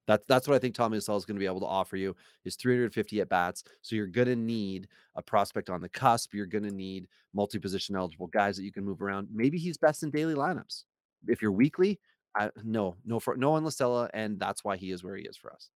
That's 0.07 0.23
that's 0.27 0.47
what 0.47 0.55
I 0.55 0.59
think 0.59 0.73
Tommy 0.73 0.97
La 0.97 1.01
Stella 1.01 1.17
is 1.17 1.25
going 1.25 1.35
to 1.35 1.39
be 1.39 1.45
able 1.45 1.59
to 1.59 1.65
offer 1.65 1.97
you 1.97 2.15
is 2.45 2.55
350 2.55 3.21
at 3.21 3.29
bats. 3.29 3.63
So 3.81 3.95
you're 3.95 4.07
going 4.07 4.27
to 4.27 4.35
need 4.35 4.87
a 5.15 5.21
prospect 5.21 5.69
on 5.69 5.81
the 5.81 5.89
cusp. 5.89 6.33
You're 6.33 6.45
going 6.45 6.63
to 6.63 6.73
need 6.73 7.07
multi-position 7.33 7.95
eligible 7.95 8.27
guys 8.27 8.55
that 8.55 8.63
you 8.63 8.71
can 8.71 8.85
move 8.85 9.01
around. 9.01 9.27
Maybe 9.31 9.57
he's 9.57 9.77
best 9.77 10.03
in 10.03 10.09
daily 10.09 10.33
lineups. 10.33 10.85
If 11.27 11.41
you're 11.41 11.51
weekly, 11.51 11.99
I, 12.35 12.49
no, 12.63 12.95
no 13.05 13.19
for 13.19 13.35
no 13.35 13.53
on 13.53 13.63
La 13.63 13.69
Stella, 13.69 14.09
and 14.13 14.39
that's 14.39 14.63
why 14.63 14.77
he 14.77 14.91
is 14.91 15.03
where 15.03 15.17
he 15.17 15.23
is 15.23 15.35
for 15.35 15.51
us. 15.51 15.69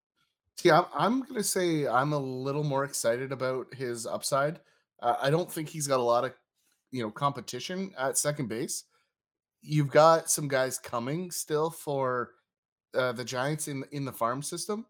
See, 0.57 0.71
I'm, 0.71 0.85
I'm 0.93 1.21
gonna 1.21 1.43
say 1.43 1.87
I'm 1.87 2.13
a 2.13 2.19
little 2.19 2.63
more 2.63 2.83
excited 2.83 3.31
about 3.31 3.73
his 3.73 4.05
upside. 4.05 4.59
Uh, 5.01 5.15
I 5.21 5.29
don't 5.29 5.51
think 5.51 5.69
he's 5.69 5.87
got 5.87 5.99
a 5.99 6.03
lot 6.03 6.23
of, 6.23 6.33
you 6.91 7.01
know, 7.01 7.09
competition 7.09 7.91
at 7.97 8.17
second 8.17 8.47
base. 8.47 8.83
You've 9.61 9.89
got 9.89 10.29
some 10.29 10.47
guys 10.47 10.77
coming 10.77 11.31
still 11.31 11.69
for 11.69 12.31
uh, 12.93 13.11
the 13.11 13.25
Giants 13.25 13.67
in 13.67 13.83
in 13.91 14.05
the 14.05 14.11
farm 14.11 14.41
system, 14.41 14.85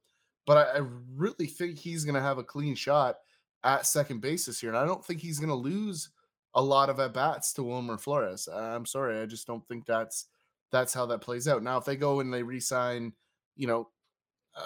but 0.45 0.57
I, 0.57 0.79
I 0.79 0.81
really 1.15 1.47
think 1.47 1.77
he's 1.77 2.03
gonna 2.03 2.21
have 2.21 2.37
a 2.37 2.43
clean 2.43 2.75
shot 2.75 3.17
at 3.63 3.85
second 3.85 4.21
base 4.21 4.45
this 4.45 4.63
year, 4.63 4.71
and 4.71 4.79
I 4.79 4.85
don't 4.85 5.05
think 5.05 5.21
he's 5.21 5.39
gonna 5.39 5.55
lose 5.55 6.09
a 6.55 6.61
lot 6.61 6.89
of 6.89 6.99
at 6.99 7.13
bats 7.13 7.53
to 7.53 7.63
Wilmer 7.63 7.97
Flores. 7.97 8.47
I'm 8.47 8.85
sorry, 8.85 9.21
I 9.21 9.25
just 9.25 9.47
don't 9.47 9.65
think 9.67 9.85
that's 9.85 10.27
that's 10.71 10.93
how 10.93 11.05
that 11.07 11.21
plays 11.21 11.47
out. 11.47 11.63
Now, 11.63 11.77
if 11.77 11.85
they 11.85 11.95
go 11.95 12.21
and 12.21 12.33
they 12.33 12.43
re-sign, 12.43 13.13
you 13.55 13.67
know, 13.67 13.89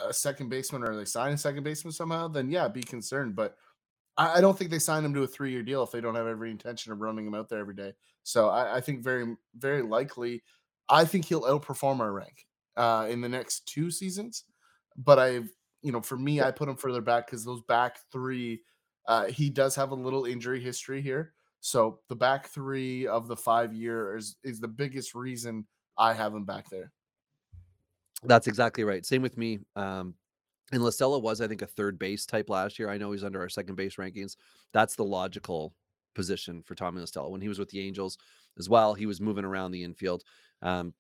a 0.07 0.13
second 0.13 0.49
baseman 0.49 0.83
or 0.83 0.95
they 0.95 1.05
sign 1.05 1.33
a 1.33 1.37
second 1.37 1.63
baseman 1.63 1.91
somehow, 1.91 2.27
then 2.27 2.49
yeah, 2.49 2.67
be 2.67 2.83
concerned. 2.83 3.35
But 3.35 3.55
I, 4.17 4.35
I 4.37 4.41
don't 4.41 4.57
think 4.57 4.69
they 4.69 4.79
sign 4.79 5.03
him 5.03 5.13
to 5.13 5.23
a 5.23 5.27
three 5.27 5.51
year 5.51 5.63
deal 5.63 5.83
if 5.83 5.91
they 5.91 6.01
don't 6.01 6.15
have 6.15 6.27
every 6.27 6.51
intention 6.51 6.91
of 6.91 7.01
running 7.01 7.27
him 7.27 7.35
out 7.35 7.49
there 7.49 7.59
every 7.59 7.75
day. 7.75 7.93
So 8.23 8.49
I, 8.49 8.77
I 8.77 8.81
think 8.81 9.03
very, 9.03 9.35
very 9.55 9.81
likely, 9.81 10.43
I 10.89 11.05
think 11.05 11.25
he'll 11.25 11.41
outperform 11.41 11.99
our 11.99 12.11
rank 12.11 12.45
uh, 12.77 13.07
in 13.09 13.21
the 13.21 13.29
next 13.29 13.67
two 13.67 13.91
seasons. 13.91 14.43
But 14.97 15.19
I've, 15.19 15.49
you 15.81 15.91
know, 15.91 16.01
for 16.01 16.17
me, 16.17 16.41
I 16.41 16.51
put 16.51 16.69
him 16.69 16.77
further 16.77 17.01
back 17.01 17.27
because 17.27 17.43
those 17.43 17.61
back 17.63 17.99
three, 18.11 18.61
uh, 19.07 19.25
he 19.25 19.49
does 19.49 19.75
have 19.75 19.91
a 19.91 19.95
little 19.95 20.25
injury 20.25 20.59
history 20.59 21.01
here. 21.01 21.33
So 21.59 21.99
the 22.09 22.15
back 22.15 22.47
three 22.47 23.07
of 23.07 23.27
the 23.27 23.35
five 23.35 23.73
years 23.73 24.37
is 24.43 24.59
the 24.59 24.67
biggest 24.67 25.15
reason 25.15 25.65
I 25.97 26.13
have 26.13 26.33
him 26.33 26.45
back 26.45 26.69
there. 26.69 26.91
That's 28.23 28.47
exactly 28.47 28.83
right. 28.83 29.05
Same 29.05 29.21
with 29.21 29.37
me. 29.37 29.59
Um, 29.75 30.15
and 30.71 30.83
La 30.83 30.89
Stella 30.89 31.19
was, 31.19 31.41
I 31.41 31.47
think, 31.47 31.61
a 31.61 31.67
third 31.67 31.99
base 31.99 32.25
type 32.25 32.49
last 32.49 32.79
year. 32.79 32.89
I 32.89 32.97
know 32.97 33.11
he's 33.11 33.23
under 33.23 33.39
our 33.39 33.49
second 33.49 33.75
base 33.75 33.95
rankings. 33.95 34.35
That's 34.73 34.95
the 34.95 35.03
logical 35.03 35.73
position 36.15 36.63
for 36.63 36.75
Tommy 36.75 36.99
La 36.99 37.05
Stella. 37.05 37.29
When 37.29 37.41
he 37.41 37.49
was 37.49 37.59
with 37.59 37.69
the 37.69 37.79
Angels 37.81 38.17
as 38.57 38.69
well, 38.69 38.93
he 38.93 39.05
was 39.05 39.21
moving 39.21 39.45
around 39.45 39.71
the 39.71 39.83
infield. 39.83 40.23
Um, 40.61 40.93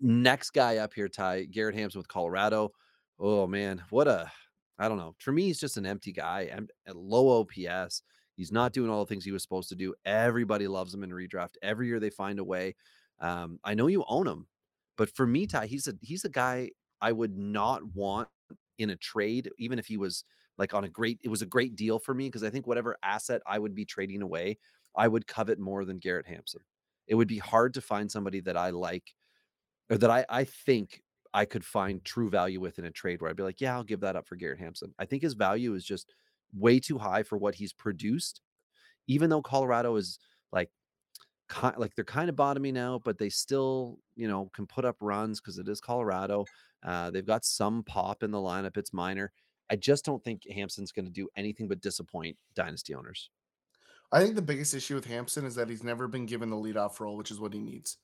next 0.00 0.50
guy 0.50 0.78
up 0.78 0.94
here, 0.94 1.08
Ty 1.08 1.44
Garrett 1.44 1.74
Hampson 1.74 1.98
with 1.98 2.08
Colorado. 2.08 2.72
Oh 3.18 3.46
man, 3.46 3.82
what 3.90 4.08
a 4.08 4.30
I 4.78 4.88
don't 4.88 4.98
know. 4.98 5.14
For 5.18 5.32
me, 5.32 5.44
he's 5.44 5.60
just 5.60 5.76
an 5.78 5.86
empty 5.86 6.12
guy. 6.12 6.50
At 6.86 6.96
low 6.96 7.40
OPS. 7.40 8.02
He's 8.34 8.52
not 8.52 8.74
doing 8.74 8.90
all 8.90 9.02
the 9.02 9.08
things 9.08 9.24
he 9.24 9.32
was 9.32 9.42
supposed 9.42 9.70
to 9.70 9.74
do. 9.74 9.94
Everybody 10.04 10.68
loves 10.68 10.92
him 10.92 11.02
in 11.02 11.10
redraft. 11.10 11.54
Every 11.62 11.86
year 11.86 11.98
they 11.98 12.10
find 12.10 12.38
a 12.38 12.44
way. 12.44 12.74
Um, 13.18 13.58
I 13.64 13.72
know 13.72 13.86
you 13.86 14.04
own 14.08 14.26
him, 14.26 14.46
but 14.98 15.08
for 15.16 15.26
me, 15.26 15.46
Ty, 15.46 15.66
he's 15.66 15.88
a 15.88 15.94
he's 16.02 16.24
a 16.24 16.28
guy 16.28 16.70
I 17.00 17.12
would 17.12 17.36
not 17.36 17.82
want 17.94 18.28
in 18.78 18.90
a 18.90 18.96
trade, 18.96 19.50
even 19.58 19.78
if 19.78 19.86
he 19.86 19.96
was 19.96 20.24
like 20.58 20.74
on 20.74 20.84
a 20.84 20.88
great, 20.88 21.18
it 21.22 21.28
was 21.28 21.42
a 21.42 21.46
great 21.46 21.76
deal 21.76 21.98
for 21.98 22.14
me 22.14 22.28
because 22.28 22.42
I 22.42 22.50
think 22.50 22.66
whatever 22.66 22.96
asset 23.02 23.42
I 23.46 23.58
would 23.58 23.74
be 23.74 23.84
trading 23.84 24.22
away, 24.22 24.58
I 24.96 25.08
would 25.08 25.26
covet 25.26 25.58
more 25.58 25.84
than 25.84 25.98
Garrett 25.98 26.26
Hampson. 26.26 26.62
It 27.06 27.14
would 27.14 27.28
be 27.28 27.38
hard 27.38 27.74
to 27.74 27.80
find 27.80 28.10
somebody 28.10 28.40
that 28.40 28.56
I 28.56 28.70
like 28.70 29.14
or 29.90 29.98
that 29.98 30.10
I, 30.10 30.24
I 30.28 30.44
think 30.44 31.02
I 31.32 31.44
could 31.44 31.64
find 31.64 32.04
true 32.04 32.30
value 32.30 32.60
with 32.60 32.78
in 32.78 32.86
a 32.86 32.90
trade 32.90 33.20
where 33.20 33.30
I'd 33.30 33.36
be 33.36 33.42
like, 33.42 33.60
yeah, 33.60 33.74
I'll 33.74 33.84
give 33.84 34.00
that 34.00 34.16
up 34.16 34.26
for 34.26 34.36
Garrett 34.36 34.58
Hampson. 34.58 34.94
I 34.98 35.04
think 35.04 35.22
his 35.22 35.34
value 35.34 35.74
is 35.74 35.84
just 35.84 36.12
way 36.54 36.80
too 36.80 36.98
high 36.98 37.22
for 37.22 37.36
what 37.36 37.54
he's 37.54 37.72
produced, 37.72 38.40
even 39.06 39.30
though 39.30 39.42
Colorado 39.42 39.94
is 39.96 40.18
like 40.52 40.70
ki 41.52 41.68
like 41.76 41.94
they're 41.94 42.04
kind 42.04 42.28
of 42.28 42.36
bottoming 42.36 42.78
out, 42.78 43.02
but 43.04 43.18
they 43.18 43.28
still, 43.28 43.98
you 44.14 44.28
know, 44.28 44.50
can 44.54 44.66
put 44.66 44.84
up 44.84 44.96
runs 45.00 45.40
because 45.40 45.58
it 45.58 45.68
is 45.68 45.80
Colorado. 45.80 46.44
Uh, 46.82 47.10
they've 47.10 47.26
got 47.26 47.44
some 47.44 47.82
pop 47.82 48.22
in 48.22 48.30
the 48.30 48.38
lineup. 48.38 48.76
It's 48.76 48.92
minor. 48.92 49.32
I 49.68 49.76
just 49.76 50.04
don't 50.04 50.22
think 50.22 50.42
Hampson's 50.50 50.92
going 50.92 51.06
to 51.06 51.12
do 51.12 51.28
anything 51.36 51.68
but 51.68 51.80
disappoint 51.80 52.36
dynasty 52.54 52.94
owners. 52.94 53.30
I 54.12 54.22
think 54.22 54.36
the 54.36 54.42
biggest 54.42 54.72
issue 54.74 54.94
with 54.94 55.06
Hampson 55.06 55.44
is 55.44 55.56
that 55.56 55.68
he's 55.68 55.82
never 55.82 56.06
been 56.06 56.26
given 56.26 56.48
the 56.48 56.56
leadoff 56.56 57.00
role, 57.00 57.16
which 57.16 57.32
is 57.32 57.40
what 57.40 57.52
he 57.52 57.58
needs. 57.58 57.98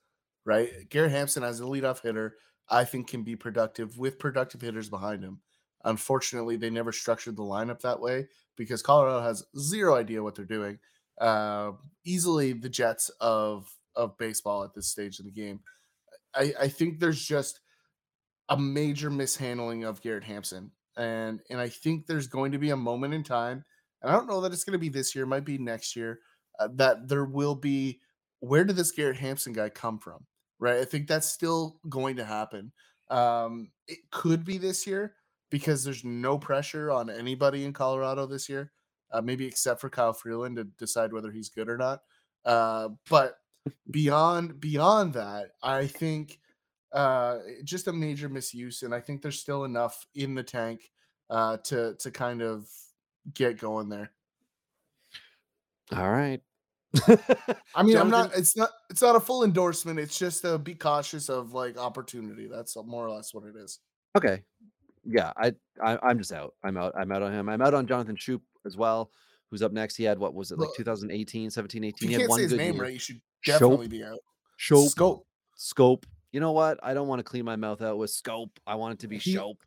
Right? 0.45 0.89
Garrett 0.89 1.13
Hampson 1.13 1.45
as 1.45 1.61
a 1.61 1.65
leadoff 1.65 2.03
hitter, 2.03 2.37
I 2.69 2.85
think 2.85 3.09
can 3.09 3.23
be 3.23 3.37
productive 3.37 3.99
with 3.99 4.19
productive 4.19 4.61
hitters 4.61 4.89
behind 4.89 5.23
him. 5.23 5.41
Unfortunately, 5.85 6.57
they 6.57 6.71
never 6.71 6.93
structured 6.93 7.37
the 7.37 7.43
lineup 7.43 7.81
that 7.81 8.01
way 8.01 8.29
because 8.57 8.83
Colorado 8.83 9.21
has 9.21 9.45
zero 9.59 9.97
idea 9.97 10.23
what 10.23 10.35
they're 10.35 10.45
doing. 10.45 10.79
Uh, 11.21 11.73
easily 12.05 12.53
the 12.53 12.69
Jets 12.69 13.11
of 13.21 13.69
of 13.95 14.17
baseball 14.17 14.65
at 14.65 14.75
this 14.75 14.89
stage 14.89 15.19
of 15.19 15.25
the 15.25 15.31
game. 15.31 15.61
I, 16.35 16.53
I 16.61 16.69
think 16.69 16.99
there's 16.99 17.23
just 17.23 17.61
a 18.49 18.57
major 18.57 19.11
mishandling 19.11 19.85
of 19.85 20.01
Garrett 20.03 20.25
Hampson. 20.25 20.71
And 20.97 21.41
and 21.51 21.59
I 21.59 21.69
think 21.69 22.07
there's 22.07 22.27
going 22.27 22.53
to 22.53 22.59
be 22.59 22.71
a 22.71 22.77
moment 22.77 23.15
in 23.15 23.23
time, 23.23 23.65
and 24.03 24.11
I 24.11 24.15
don't 24.15 24.29
know 24.29 24.43
that 24.43 24.53
it's 24.53 24.65
going 24.65 24.73
to 24.73 24.79
be 24.79 24.91
this 24.91 25.15
year, 25.15 25.25
might 25.25 25.45
be 25.45 25.57
next 25.57 25.97
year, 25.97 26.21
uh, 26.59 26.69
that 26.75 27.09
there 27.09 27.25
will 27.25 27.55
be 27.55 28.01
where 28.41 28.65
did 28.65 28.77
this 28.77 28.91
Garrett 28.91 29.17
Hampson 29.17 29.55
guy 29.55 29.71
come 29.71 29.99
from? 29.99 30.27
Right? 30.63 30.79
I 30.79 30.85
think 30.85 31.09
that's 31.09 31.27
still 31.27 31.81
going 31.89 32.15
to 32.17 32.25
happen. 32.25 32.71
Um, 33.11 33.73
it 33.89 33.99
could 34.13 34.45
be 34.45 34.59
this 34.59 34.87
year 34.87 35.17
because 35.51 35.83
there's 35.83 36.05
no 36.05 36.39
pressure 36.39 36.89
on 36.93 37.11
anybody 37.11 37.65
in 37.65 37.73
Colorado 37.73 38.27
this 38.27 38.49
year, 38.49 38.71
uh, 39.13 39.21
maybe 39.21 39.45
except 39.45 39.81
for 39.81 39.91
Kyle 39.91 40.13
Freeland 40.13 40.55
to 40.57 40.65
decide 40.65 41.13
whether 41.13 41.33
he's 41.33 41.49
good 41.49 41.69
or 41.69 41.77
not. 41.77 42.03
Uh, 42.45 42.91
but 43.11 43.39
beyond 43.91 44.61
beyond 44.61 45.15
that, 45.15 45.49
I 45.65 45.89
think 45.89 46.39
uh, 46.93 47.39
just 47.65 47.89
a 47.89 47.93
major 47.93 48.29
misuse, 48.29 48.83
and 48.85 48.95
I 48.95 49.01
think 49.01 49.21
there's 49.21 49.41
still 49.41 49.65
enough 49.65 50.07
in 50.15 50.37
the 50.37 50.45
tank 50.45 50.93
uh, 51.29 51.57
to 51.65 51.97
to 51.99 52.11
kind 52.13 52.41
of 52.41 52.69
get 53.35 53.59
going 53.59 53.89
there. 53.89 54.13
All 55.91 56.09
right. 56.09 56.41
I 57.75 57.83
mean, 57.83 57.97
I'm 57.97 58.11
not. 58.11 58.37
It's 58.37 58.57
not. 58.57 58.71
It's 58.91 59.03
not 59.03 59.17
a 59.17 59.21
full 59.21 59.45
endorsement. 59.45 59.99
It's 59.99 60.19
just 60.19 60.43
to 60.43 60.59
be 60.59 60.75
cautious 60.75 61.29
of 61.29 61.53
like 61.55 61.77
opportunity. 61.79 62.47
That's 62.51 62.77
more 62.85 63.07
or 63.07 63.11
less 63.11 63.33
what 63.33 63.45
it 63.45 63.57
is. 63.57 63.79
Okay. 64.17 64.43
Yeah, 65.05 65.33
I, 65.37 65.53
I 65.83 65.99
I'm 66.03 66.19
just 66.19 66.33
out. 66.33 66.55
I'm 66.63 66.77
out. 66.77 66.93
I'm 66.97 67.11
out 67.11 67.23
on 67.23 67.33
him. 67.33 67.49
I'm 67.49 67.61
out 67.63 67.75
on 67.75 67.87
Jonathan 67.87 68.15
Schoop 68.17 68.41
as 68.67 68.77
well, 68.77 69.11
who's 69.51 69.63
up 69.63 69.73
next. 69.73 69.97
He 69.97 70.05
had 70.05 70.19
what 70.19 70.35
was 70.35 70.53
it 70.53 70.59
like 70.59 70.69
Look, 70.69 70.77
2018, 70.77 71.51
17, 71.51 71.85
18? 71.85 71.95
You 72.01 72.09
He 72.09 72.13
had 72.13 72.19
can't 72.21 72.31
one 72.31 72.39
say 72.39 72.43
his 72.45 72.53
good 72.53 72.59
name 72.59 72.75
year. 72.75 72.83
right, 72.85 72.93
you 72.93 72.99
should 73.01 73.21
Shope. 73.41 73.59
definitely 73.61 73.89
be 73.89 74.05
out. 74.05 74.19
Shope. 74.59 74.89
Scope. 74.91 75.27
Scope. 75.57 76.07
You 76.31 76.39
know 76.41 76.53
what? 76.53 76.79
I 76.83 76.95
don't 76.95 77.09
want 77.09 77.19
to 77.19 77.25
clean 77.25 77.45
my 77.45 77.57
mouth 77.57 77.83
out 77.83 77.99
with 77.99 78.11
scope. 78.11 78.61
I 78.67 78.77
want 78.77 78.95
it 78.95 78.99
to 79.01 79.09
be 79.09 79.19
He- 79.19 79.33
Shope. 79.33 79.63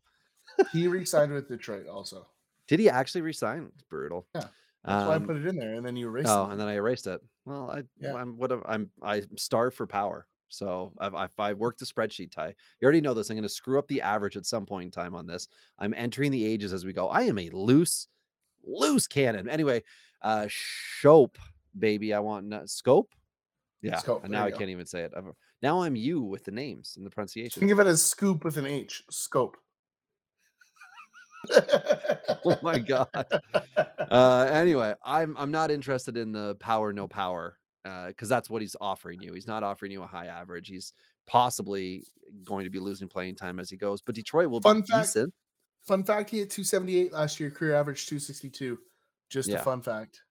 He 0.72 0.88
re-signed 0.88 1.34
with 1.34 1.50
Detroit 1.50 1.88
also. 1.88 2.28
Did 2.70 2.80
he 2.80 2.90
actually 2.90 3.22
resign? 3.22 3.70
It's 3.74 3.84
brutal. 3.90 4.26
Yeah, 4.36 4.46
That's 4.86 5.08
why 5.08 5.14
I 5.14 5.16
Um, 5.16 5.26
put 5.26 5.36
it 5.38 5.46
in 5.48 5.56
there, 5.56 5.74
and 5.76 5.86
then 5.86 5.96
you 5.96 6.08
erased 6.08 6.30
Oh, 6.30 6.48
it. 6.48 6.52
and 6.52 6.60
then 6.60 6.68
I 6.68 6.74
erased 6.76 7.08
it. 7.08 7.22
Well, 7.46 7.72
I 7.72 7.84
Yeah. 8.00 8.14
I'm 8.16 8.38
what 8.38 8.52
I'm 8.52 8.90
I'm 9.02 9.38
starved 9.38 9.76
for 9.76 9.88
power. 9.88 10.28
So 10.50 10.94
I've, 11.00 11.14
if 11.16 11.40
I 11.40 11.54
work 11.54 11.78
the 11.78 11.86
spreadsheet, 11.86 12.32
Ty, 12.32 12.50
you 12.50 12.86
already 12.86 13.02
know 13.02 13.14
this. 13.16 13.30
I'm 13.30 13.36
going 13.36 13.44
to 13.44 13.50
screw 13.50 13.80
up 13.80 13.88
the 13.88 14.02
average 14.02 14.38
at 14.38 14.46
some 14.46 14.66
point 14.66 14.86
in 14.86 14.92
time 14.92 15.16
on 15.16 15.26
this. 15.26 15.48
I'm 15.80 15.94
entering 15.96 16.32
the 16.32 16.46
ages 16.46 16.72
as 16.72 16.86
we 16.86 16.94
go. 16.94 17.08
I 17.10 17.24
am 17.24 17.40
a 17.40 17.50
loose, 17.50 18.08
loose 18.64 19.08
cannon. 19.08 19.50
Anyway, 19.50 19.84
uh, 20.22 20.46
Shope, 20.48 21.38
baby. 21.78 22.14
I 22.14 22.20
want 22.20 22.46
no- 22.46 22.66
scope. 22.68 23.14
Yeah. 23.82 23.98
Scope, 23.98 24.24
And 24.24 24.32
now 24.32 24.46
I 24.46 24.52
go. 24.52 24.58
can't 24.60 24.70
even 24.70 24.86
say 24.86 25.02
it. 25.02 25.14
I've- 25.18 25.28
Now 25.62 25.82
I'm 25.82 25.96
you 25.96 26.22
with 26.22 26.44
the 26.46 26.52
names 26.52 26.94
and 26.96 27.06
the 27.06 27.10
pronunciation. 27.10 27.60
Think 27.60 27.72
of 27.72 27.80
it 27.80 27.88
as 27.88 28.04
scoop 28.04 28.44
with 28.46 28.58
an 28.58 28.66
H. 28.68 29.04
Scope. 29.10 29.58
Oh 32.46 32.58
my 32.62 32.80
god. 32.80 33.08
Uh, 33.76 34.50
anyway, 34.52 34.94
I'm 35.04 35.36
I'm 35.38 35.52
not 35.52 35.72
interested 35.72 36.18
in 36.18 36.32
the 36.32 36.56
power 36.56 36.94
no 36.94 37.08
power 37.08 37.58
because 38.08 38.30
that's 38.30 38.50
what 38.50 38.62
he's 38.62 38.76
offering 38.82 39.22
you. 39.22 39.34
He's 39.34 39.48
not 39.48 39.64
offering 39.64 39.92
you 39.92 40.04
a 40.04 40.08
high 40.08 40.28
average. 40.28 40.68
He's 40.68 40.94
possibly 41.28 42.04
going 42.44 42.66
to 42.66 42.70
be 42.70 42.80
losing 42.80 43.08
playing 43.08 43.36
time 43.36 43.60
as 43.60 43.70
he 43.70 43.78
goes. 43.78 44.02
But 44.02 44.16
Detroit 44.16 44.50
will 44.50 44.62
Fun 44.62 44.82
be 44.82 44.88
fact, 44.88 45.08
decent. 45.08 45.34
Fun 45.88 46.04
fact: 46.04 46.30
He 46.30 46.40
had 46.40 46.50
278 46.50 47.14
last 47.14 47.40
year. 47.40 47.52
Career 47.52 47.76
average 47.76 48.08
262. 48.08 48.78
Just 49.30 49.50
a 49.50 49.60
fun 49.60 49.82
fact. 49.82 50.22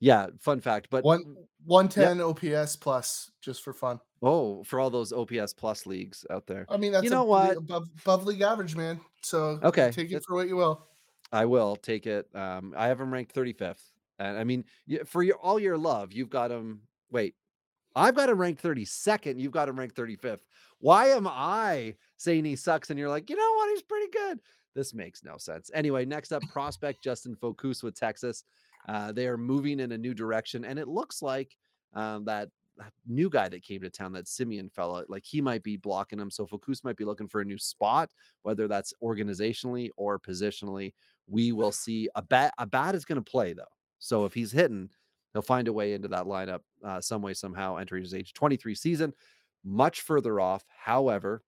Yeah, 0.00 0.28
fun 0.38 0.60
fact. 0.60 0.88
But 0.90 1.04
One 1.04 1.36
110 1.66 2.20
OPS 2.20 2.76
plus, 2.76 3.30
just 3.42 3.62
for 3.62 3.72
fun. 3.74 4.00
oh, 4.22 4.64
for 4.64 4.80
all 4.80 4.90
those 4.90 5.12
OPS 5.12 5.52
plus 5.52 5.84
leagues 5.86 6.24
out 6.30 6.46
there, 6.46 6.64
I 6.70 6.76
mean, 6.78 6.92
that's 6.92 7.04
you 7.04 7.10
know 7.10 7.22
a- 7.22 7.26
what? 7.26 7.56
above, 7.58 7.88
above 8.00 8.24
league 8.24 8.40
average, 8.40 8.74
man. 8.76 9.00
So 9.22 9.60
Okay, 9.62 9.90
take 9.92 10.06
it 10.06 10.12
that's- 10.12 10.24
for 10.26 10.34
what 10.36 10.48
you 10.48 10.56
will. 10.56 10.86
I 11.32 11.44
will 11.44 11.76
take 11.76 12.06
it. 12.06 12.26
Um, 12.34 12.74
I 12.76 12.88
have 12.88 12.98
him 13.00 13.12
ranked 13.12 13.32
35th, 13.34 13.92
and 14.18 14.36
I 14.38 14.42
mean, 14.44 14.64
for 15.06 15.22
your 15.22 15.36
all 15.36 15.60
your 15.60 15.78
love, 15.78 16.12
you've 16.12 16.30
got 16.30 16.50
him. 16.50 16.82
Wait, 17.12 17.34
I've 17.94 18.14
got 18.16 18.30
him 18.30 18.38
ranked 18.40 18.62
32nd. 18.62 19.38
You've 19.38 19.52
got 19.52 19.68
him 19.68 19.78
ranked 19.78 19.94
35th. 19.96 20.40
Why 20.78 21.08
am 21.08 21.26
I 21.28 21.94
saying 22.16 22.46
he 22.46 22.56
sucks? 22.56 22.88
And 22.90 22.98
you're 22.98 23.08
like, 23.10 23.28
you 23.30 23.36
know 23.36 23.52
what? 23.56 23.68
He's 23.70 23.82
pretty 23.82 24.10
good. 24.10 24.40
This 24.74 24.94
makes 24.94 25.22
no 25.22 25.36
sense. 25.36 25.70
Anyway, 25.74 26.04
next 26.04 26.32
up, 26.32 26.42
prospect 26.52 27.02
Justin 27.04 27.36
Foscue 27.36 27.82
with 27.82 27.94
Texas. 27.94 28.44
Uh, 28.90 29.12
they 29.12 29.28
are 29.28 29.36
moving 29.36 29.78
in 29.78 29.92
a 29.92 29.98
new 29.98 30.12
direction, 30.12 30.64
and 30.64 30.76
it 30.76 30.88
looks 30.88 31.22
like 31.22 31.56
um, 31.94 32.24
that 32.24 32.48
that 32.76 32.92
new 33.06 33.30
guy 33.30 33.48
that 33.48 33.62
came 33.62 33.80
to 33.82 33.90
town, 33.90 34.10
that 34.12 34.24
Semien 34.24 34.72
fella, 34.72 35.04
like 35.08 35.24
he 35.24 35.40
might 35.40 35.62
be 35.62 35.76
blocking 35.76 36.18
him. 36.18 36.28
So 36.28 36.44
Foscue 36.44 36.82
might 36.82 36.96
be 36.96 37.04
looking 37.04 37.28
for 37.28 37.40
a 37.40 37.44
new 37.44 37.58
spot, 37.58 38.10
whether 38.42 38.66
that's 38.66 38.92
organizationally 39.00 39.90
or 39.96 40.18
positionally. 40.18 40.92
We 41.28 41.52
will 41.52 41.70
see. 41.70 42.08
A 42.16 42.22
bat, 42.22 42.52
a 42.58 42.66
bat 42.66 42.96
is 42.96 43.04
going 43.04 43.22
to 43.22 43.30
play 43.30 43.52
though. 43.52 43.62
So 44.00 44.24
if 44.24 44.34
he's 44.34 44.50
hitting, 44.50 44.88
he'll 45.34 45.42
find 45.42 45.68
a 45.68 45.72
way 45.72 45.92
into 45.92 46.08
that 46.08 46.24
lineup 46.24 46.60
uh, 46.84 47.00
some 47.00 47.22
way 47.22 47.34
somehow. 47.34 47.76
Entering 47.76 48.02
his 48.02 48.14
age 48.14 48.32
23 48.32 48.74
season, 48.74 49.12
much 49.62 50.00
further 50.00 50.40
off. 50.40 50.64
However, 50.84 51.44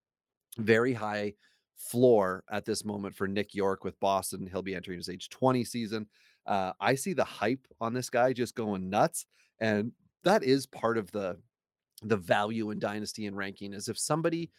very 0.59 0.93
high 0.93 1.35
floor 1.77 2.45
at 2.53 2.65
this 2.65 2.85
moment 2.85 3.17
for 3.17 3.27
Nick 3.27 3.53
Yorke 3.53 3.83
with 3.83 3.99
Boston. 3.99 4.47
He'll 4.47 4.63
be 4.63 4.77
entering 4.77 4.99
his 4.99 5.09
age 5.09 5.29
20 5.31 5.65
season. 5.65 6.07
Uh, 6.47 6.73
I 6.81 6.95
see 6.95 7.13
the 7.13 7.25
hype 7.25 7.67
on 7.81 7.95
this 7.95 8.11
guy 8.11 8.33
just 8.33 8.55
going 8.55 8.91
nuts, 8.91 9.27
and 9.61 9.93
that 10.25 10.43
is 10.43 10.67
part 10.67 10.99
of 10.99 11.11
the 11.13 11.39
the 12.03 12.17
value 12.17 12.71
in 12.71 12.79
dynasty 12.79 13.27
and 13.27 13.37
ranking. 13.37 13.73
Is 13.73 13.89
if 13.89 13.99
somebody, 13.99 14.51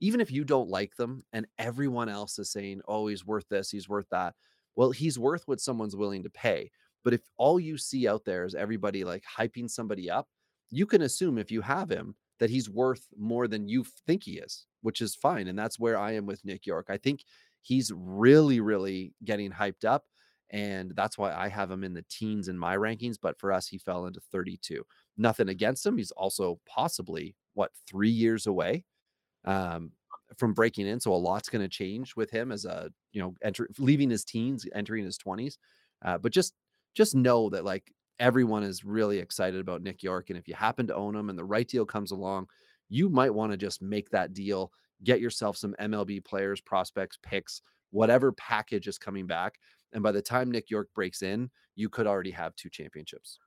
even 0.00 0.20
if 0.20 0.30
you 0.30 0.44
don't 0.44 0.68
like 0.68 0.96
them, 0.96 1.24
and 1.32 1.46
everyone 1.58 2.08
else 2.08 2.38
is 2.38 2.50
saying, 2.52 2.82
"Oh, 2.88 3.06
he's 3.08 3.24
worth 3.26 3.48
this, 3.48 3.70
he's 3.70 3.88
worth 3.88 4.08
that," 4.10 4.34
well, 4.76 4.90
he's 4.90 5.18
worth 5.18 5.46
what 5.48 5.60
someone's 5.60 5.96
willing 5.96 6.22
to 6.24 6.30
pay. 6.30 6.70
But 7.04 7.14
if 7.14 7.22
all 7.38 7.58
you 7.58 7.78
see 7.78 8.06
out 8.08 8.24
there 8.24 8.44
is 8.44 8.54
everybody 8.54 9.04
like 9.04 9.24
hyping 9.24 9.70
somebody 9.70 10.10
up, 10.10 10.28
you 10.70 10.86
can 10.86 11.02
assume 11.02 11.38
if 11.38 11.50
you 11.50 11.62
have 11.62 11.90
him 11.90 12.14
that 12.38 12.50
he's 12.50 12.68
worth 12.70 13.06
more 13.18 13.48
than 13.48 13.68
you 13.68 13.84
think 14.06 14.24
he 14.24 14.38
is, 14.38 14.66
which 14.82 15.00
is 15.00 15.14
fine. 15.14 15.48
And 15.48 15.58
that's 15.58 15.78
where 15.78 15.98
I 15.98 16.12
am 16.12 16.26
with 16.26 16.44
Nick 16.44 16.66
Yorke. 16.66 16.88
I 16.90 16.96
think 16.98 17.24
he's 17.62 17.92
really, 17.94 18.60
really 18.60 19.14
getting 19.24 19.50
hyped 19.50 19.84
up. 19.84 20.04
And 20.50 20.92
that's 20.96 21.16
why 21.16 21.32
I 21.32 21.48
have 21.48 21.70
him 21.70 21.84
in 21.84 21.94
the 21.94 22.04
teens 22.10 22.48
in 22.48 22.58
my 22.58 22.76
rankings. 22.76 23.16
But 23.20 23.38
for 23.38 23.52
us, 23.52 23.68
he 23.68 23.78
fell 23.78 24.06
into 24.06 24.20
32. 24.32 24.84
Nothing 25.16 25.48
against 25.48 25.86
him. 25.86 25.96
He's 25.96 26.10
also 26.10 26.60
possibly, 26.66 27.36
what, 27.54 27.70
three 27.86 28.10
years 28.10 28.46
away 28.46 28.84
um, 29.44 29.92
from 30.36 30.52
breaking 30.52 30.86
in. 30.86 30.98
So 30.98 31.12
a 31.12 31.14
lot's 31.14 31.48
going 31.48 31.62
to 31.62 31.68
change 31.68 32.16
with 32.16 32.30
him 32.30 32.50
as 32.50 32.64
a, 32.64 32.90
you 33.12 33.22
know, 33.22 33.34
enter, 33.42 33.68
leaving 33.78 34.10
his 34.10 34.24
teens, 34.24 34.66
entering 34.74 35.04
his 35.04 35.18
20s. 35.18 35.56
Uh, 36.04 36.18
but 36.18 36.32
just, 36.32 36.54
just 36.94 37.14
know 37.14 37.50
that 37.50 37.64
like 37.64 37.92
everyone 38.18 38.62
is 38.64 38.84
really 38.84 39.18
excited 39.18 39.60
about 39.60 39.82
Nick 39.82 40.02
Yorke. 40.02 40.30
And 40.30 40.38
if 40.38 40.48
you 40.48 40.54
happen 40.54 40.86
to 40.88 40.94
own 40.94 41.14
him 41.14 41.30
and 41.30 41.38
the 41.38 41.44
right 41.44 41.66
deal 41.66 41.86
comes 41.86 42.10
along, 42.10 42.48
you 42.88 43.08
might 43.08 43.34
want 43.34 43.52
to 43.52 43.56
just 43.56 43.80
make 43.80 44.10
that 44.10 44.34
deal, 44.34 44.72
get 45.04 45.20
yourself 45.20 45.56
some 45.56 45.74
MLB 45.80 46.24
players, 46.24 46.60
prospects, 46.60 47.18
picks, 47.22 47.62
whatever 47.90 48.32
package 48.32 48.88
is 48.88 48.98
coming 48.98 49.26
back. 49.26 49.54
And 49.92 50.02
by 50.02 50.12
the 50.12 50.22
time 50.22 50.50
Nick 50.50 50.70
Yorke 50.70 50.92
breaks 50.94 51.22
in, 51.22 51.50
you 51.74 51.88
could 51.88 52.06
already 52.06 52.30
have 52.32 52.54
two 52.56 52.70
championships 52.70 53.38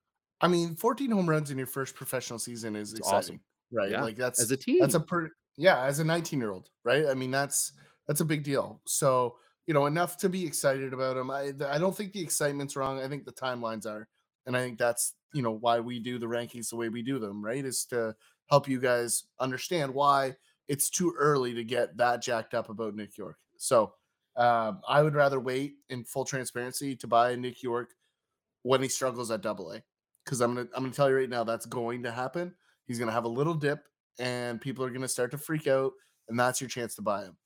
I 0.42 0.48
mean, 0.48 0.76
14 0.76 1.12
home 1.12 1.30
runs 1.30 1.52
in 1.52 1.58
your 1.58 1.68
first 1.68 1.96
professional 1.96 2.40
season 2.40 2.76
is 2.76 2.92
It's 2.92 3.00
exciting, 3.00 3.36
awesome. 3.36 3.42
right? 3.72 3.92
Yeah, 3.92 4.02
Like 4.02 4.16
that's 4.18 4.40
as 4.40 4.52
a 4.52 4.58
team. 4.58 4.80
That's 4.80 4.96
a 4.96 5.00
per 5.00 5.30
yeah, 5.58 5.84
as 5.84 6.00
a 6.00 6.04
19 6.04 6.40
year 6.40 6.52
old, 6.52 6.70
right? 6.84 7.06
I 7.08 7.14
mean, 7.14 7.32
that's 7.32 7.74
that's 8.08 8.22
a 8.22 8.26
big 8.26 8.44
deal. 8.44 8.82
So 8.86 9.38
you 9.68 9.74
know, 9.74 9.86
enough 9.86 10.18
to 10.18 10.30
be 10.30 10.46
excited 10.46 10.94
about 10.94 11.16
him. 11.16 11.32
I 11.32 11.54
I 11.66 11.78
don't 11.78 11.96
think 11.96 12.12
the 12.14 12.22
excitement's 12.22 12.76
wrong. 12.76 13.00
I 13.00 13.08
think 13.08 13.26
the 13.26 13.32
timelines 13.34 13.86
are, 13.86 14.10
and 14.46 14.58
I 14.58 14.62
think 14.62 14.78
that's 14.78 15.14
you 15.34 15.42
know 15.42 15.52
why 15.52 15.80
we 15.80 16.00
do 16.00 16.20
the 16.20 16.26
rankings 16.26 16.70
the 16.70 16.76
way 16.76 16.90
we 16.90 17.02
do 17.04 17.20
them, 17.20 17.44
right? 17.44 17.64
Is 17.64 17.86
to 17.86 18.16
help 18.50 18.68
you 18.68 18.80
guys 18.82 19.24
understand 19.40 19.94
why 19.94 20.36
it's 20.68 20.90
too 20.90 21.14
early 21.18 21.54
to 21.54 21.64
get 21.64 21.96
that 21.98 22.22
jacked 22.22 22.54
up 22.54 22.70
about 22.70 22.96
Nick 22.96 23.18
Yorke. 23.18 23.38
So 23.58 23.94
um, 24.36 24.82
I 24.88 25.02
would 25.02 25.16
rather 25.16 25.40
wait 25.40 25.76
in 25.90 26.04
full 26.04 26.26
transparency 26.26 26.96
to 26.98 27.08
buy 27.08 27.36
Nick 27.36 27.62
Yorke 27.62 27.94
when 28.64 28.82
he 28.82 28.88
struggles 28.88 29.30
at 29.32 29.42
Double 29.42 29.72
A, 29.72 29.84
because 30.24 30.42
I'm 30.42 30.56
gonna 30.56 30.68
I'm 30.76 30.84
gonna 30.84 30.94
tell 30.94 31.10
you 31.10 31.16
right 31.16 31.30
now 31.30 31.44
that's 31.44 31.66
going 31.66 32.04
to 32.04 32.12
happen. 32.12 32.54
He's 32.86 33.00
gonna 33.00 33.12
have 33.12 33.26
a 33.26 33.30
little 33.30 33.54
dip, 33.54 33.88
and 34.20 34.60
people 34.60 34.84
are 34.86 34.90
gonna 34.90 35.08
start 35.08 35.32
to 35.32 35.38
freak 35.38 35.68
out, 35.68 35.94
and 36.30 36.40
that's 36.40 36.62
your 36.62 36.70
chance 36.70 36.96
to 36.96 37.02
buy 37.02 37.24
him. 37.24 37.38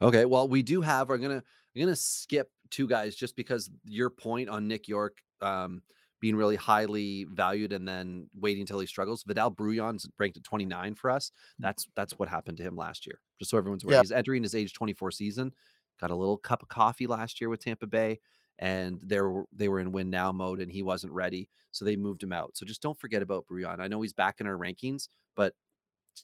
Okay, 0.00 0.24
well, 0.24 0.48
we 0.48 0.62
do 0.62 0.80
have. 0.80 1.08
We're 1.08 1.18
gonna 1.18 1.42
I'm 1.74 1.82
gonna 1.82 1.96
skip 1.96 2.50
two 2.70 2.86
guys 2.86 3.14
just 3.14 3.36
because 3.36 3.70
your 3.84 4.10
point 4.10 4.48
on 4.48 4.66
Nick 4.66 4.88
Yorke 4.88 5.18
um, 5.40 5.82
being 6.20 6.36
really 6.36 6.56
highly 6.56 7.24
valued 7.30 7.72
and 7.72 7.86
then 7.86 8.28
waiting 8.38 8.62
until 8.62 8.78
he 8.80 8.86
struggles. 8.86 9.22
Vidal 9.24 9.50
Brujan's 9.50 10.08
ranked 10.18 10.36
at 10.36 10.44
29 10.44 10.94
for 10.94 11.10
us. 11.10 11.30
Mm. 11.30 11.64
That's 11.64 11.86
that's 11.94 12.18
what 12.18 12.28
happened 12.28 12.56
to 12.58 12.62
him 12.62 12.76
last 12.76 13.06
year. 13.06 13.20
Just 13.38 13.50
so 13.50 13.58
everyone's 13.58 13.84
aware, 13.84 13.96
Yeah. 13.96 14.00
he's 14.02 14.12
entering 14.12 14.42
his 14.42 14.54
age 14.54 14.72
24 14.72 15.10
season. 15.10 15.52
Got 16.00 16.10
a 16.10 16.14
little 16.16 16.36
cup 16.38 16.62
of 16.62 16.68
coffee 16.68 17.06
last 17.06 17.40
year 17.40 17.48
with 17.48 17.62
Tampa 17.64 17.86
Bay, 17.86 18.20
and 18.58 19.00
they 19.02 19.20
were 19.20 19.44
they 19.52 19.68
were 19.68 19.80
in 19.80 19.92
win 19.92 20.10
now 20.10 20.32
mode, 20.32 20.60
and 20.60 20.70
he 20.70 20.82
wasn't 20.82 21.12
ready, 21.12 21.48
so 21.70 21.84
they 21.84 21.96
moved 21.96 22.22
him 22.22 22.32
out. 22.32 22.56
So 22.56 22.64
just 22.66 22.82
don't 22.82 22.98
forget 22.98 23.22
about 23.22 23.46
Brujan. 23.46 23.80
I 23.80 23.88
know 23.88 24.00
he's 24.02 24.12
back 24.12 24.40
in 24.40 24.46
our 24.46 24.56
rankings, 24.56 25.08
but 25.36 25.54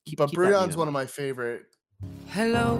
keep, 0.04 0.18
But 0.18 0.30
keep 0.30 0.38
Brujan's 0.38 0.76
one 0.76 0.88
of 0.88 0.94
my 0.94 1.06
favorite. 1.06 1.66
Hello, 2.28 2.78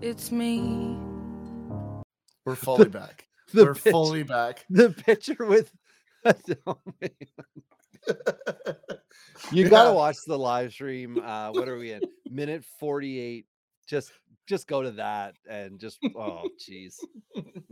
it's 0.00 0.30
me. 0.32 0.96
We're 2.44 2.56
fully 2.56 2.88
back. 2.88 3.26
The 3.54 3.64
We're 3.64 3.74
fully 3.74 4.22
back. 4.22 4.64
the 4.70 4.90
picture 4.90 5.44
with 5.46 5.72
oh, 6.66 6.78
you 9.52 9.68
gotta 9.68 9.92
watch 9.92 10.16
the 10.26 10.38
live 10.38 10.72
stream 10.72 11.18
uh 11.22 11.50
what 11.50 11.68
are 11.68 11.76
we 11.76 11.92
in 11.92 12.00
minute 12.30 12.64
48 12.80 13.44
just 13.86 14.10
just 14.46 14.66
go 14.66 14.82
to 14.82 14.92
that 14.92 15.34
and 15.46 15.78
just 15.78 15.98
oh 16.16 16.48
jeez 16.58 16.94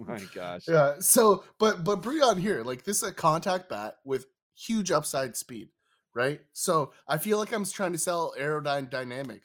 my 0.07 0.21
gosh 0.35 0.69
Yeah. 0.69 0.95
So, 1.01 1.45
but 1.59 1.85
but 1.85 2.03
Brujan 2.03 2.39
here, 2.39 2.63
like 2.63 2.85
this 2.85 3.03
is 3.03 3.09
a 3.09 3.13
contact 3.13 3.69
bat 3.69 3.97
with 4.05 4.27
huge 4.55 4.91
upside 4.91 5.37
speed, 5.37 5.69
right? 6.15 6.41
So 6.53 6.93
I 7.09 7.19
feel 7.19 7.39
like 7.39 7.53
I'm 7.53 7.65
trying 7.65 7.93
to 7.93 7.99
sell 7.99 8.35
aerodyne 8.39 8.91
dynamic. 8.91 9.43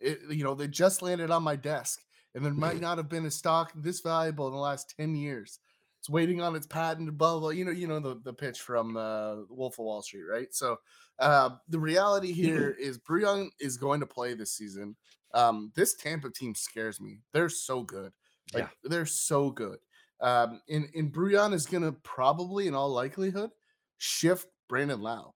It, 0.00 0.20
you 0.30 0.44
know, 0.44 0.54
they 0.54 0.68
just 0.68 1.02
landed 1.02 1.30
on 1.30 1.42
my 1.42 1.56
desk, 1.56 2.00
and 2.34 2.44
there 2.44 2.52
might 2.52 2.80
not 2.80 2.98
have 2.98 3.08
been 3.08 3.26
a 3.26 3.30
stock 3.30 3.72
this 3.74 4.00
valuable 4.00 4.46
in 4.46 4.52
the 4.52 4.60
last 4.60 4.94
ten 4.96 5.14
years. 5.14 5.58
It's 6.06 6.10
waiting 6.12 6.40
on 6.40 6.54
its 6.54 6.68
patent, 6.68 7.18
blah 7.18 7.40
blah. 7.40 7.48
You 7.48 7.64
know, 7.64 7.72
you 7.72 7.88
know 7.88 7.98
the 7.98 8.20
the 8.22 8.32
pitch 8.32 8.60
from 8.60 8.96
uh, 8.96 9.38
Wolf 9.50 9.74
of 9.80 9.86
Wall 9.86 10.02
Street, 10.02 10.22
right? 10.22 10.46
So 10.54 10.76
uh, 11.18 11.50
the 11.68 11.80
reality 11.80 12.30
here 12.32 12.76
is 12.78 12.96
Brujan 12.96 13.48
is 13.58 13.76
going 13.76 13.98
to 13.98 14.06
play 14.06 14.34
this 14.34 14.52
season. 14.52 14.94
Um, 15.34 15.72
this 15.74 15.94
Tampa 15.96 16.30
team 16.30 16.54
scares 16.54 17.00
me. 17.00 17.18
They're 17.32 17.48
so 17.48 17.82
good. 17.82 18.12
Like 18.54 18.62
Yeah. 18.64 18.68
they're 18.88 19.04
so 19.04 19.50
good. 19.50 19.78
Um, 20.20 20.60
and 20.68 20.86
and 20.94 21.12
Brujan 21.12 21.52
is 21.52 21.66
gonna 21.66 21.90
probably, 22.04 22.68
in 22.68 22.74
all 22.76 22.90
likelihood, 22.90 23.50
shift 23.98 24.46
Brandon 24.68 25.00
Lowe, 25.00 25.34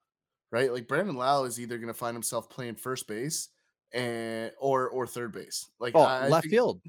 right? 0.52 0.72
Like 0.72 0.86
Brandon 0.86 1.16
Lowe 1.16 1.46
is 1.46 1.58
either 1.58 1.78
gonna 1.78 1.92
find 1.92 2.14
himself 2.14 2.48
playing 2.48 2.76
first 2.76 3.08
base 3.08 3.48
and 3.92 4.52
or 4.60 4.88
or 4.88 5.04
third 5.04 5.32
base. 5.32 5.68
Like 5.80 5.96
oh 5.96 6.02
I, 6.02 6.26
I 6.26 6.28
left 6.28 6.44
think- 6.44 6.52
field 6.52 6.80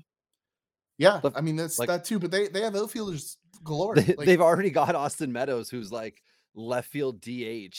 Yeah, 1.00 1.20
left- 1.24 1.36
I 1.36 1.42
mean 1.42 1.56
that's 1.56 1.80
like- 1.80 1.88
that 1.88 2.06
too. 2.06 2.20
But 2.20 2.30
they 2.30 2.48
they 2.48 2.62
have 2.62 2.76
outfielders 2.76 3.38
galore. 3.64 3.96
they, 3.96 4.14
like, 4.16 4.26
they've 4.26 4.42
already 4.42 4.70
got 4.70 4.96
austin 4.96 5.32
meadows 5.32 5.70
who's 5.70 5.92
like 5.92 6.22
left 6.56 6.90
field 6.90 7.22
dh 7.22 7.74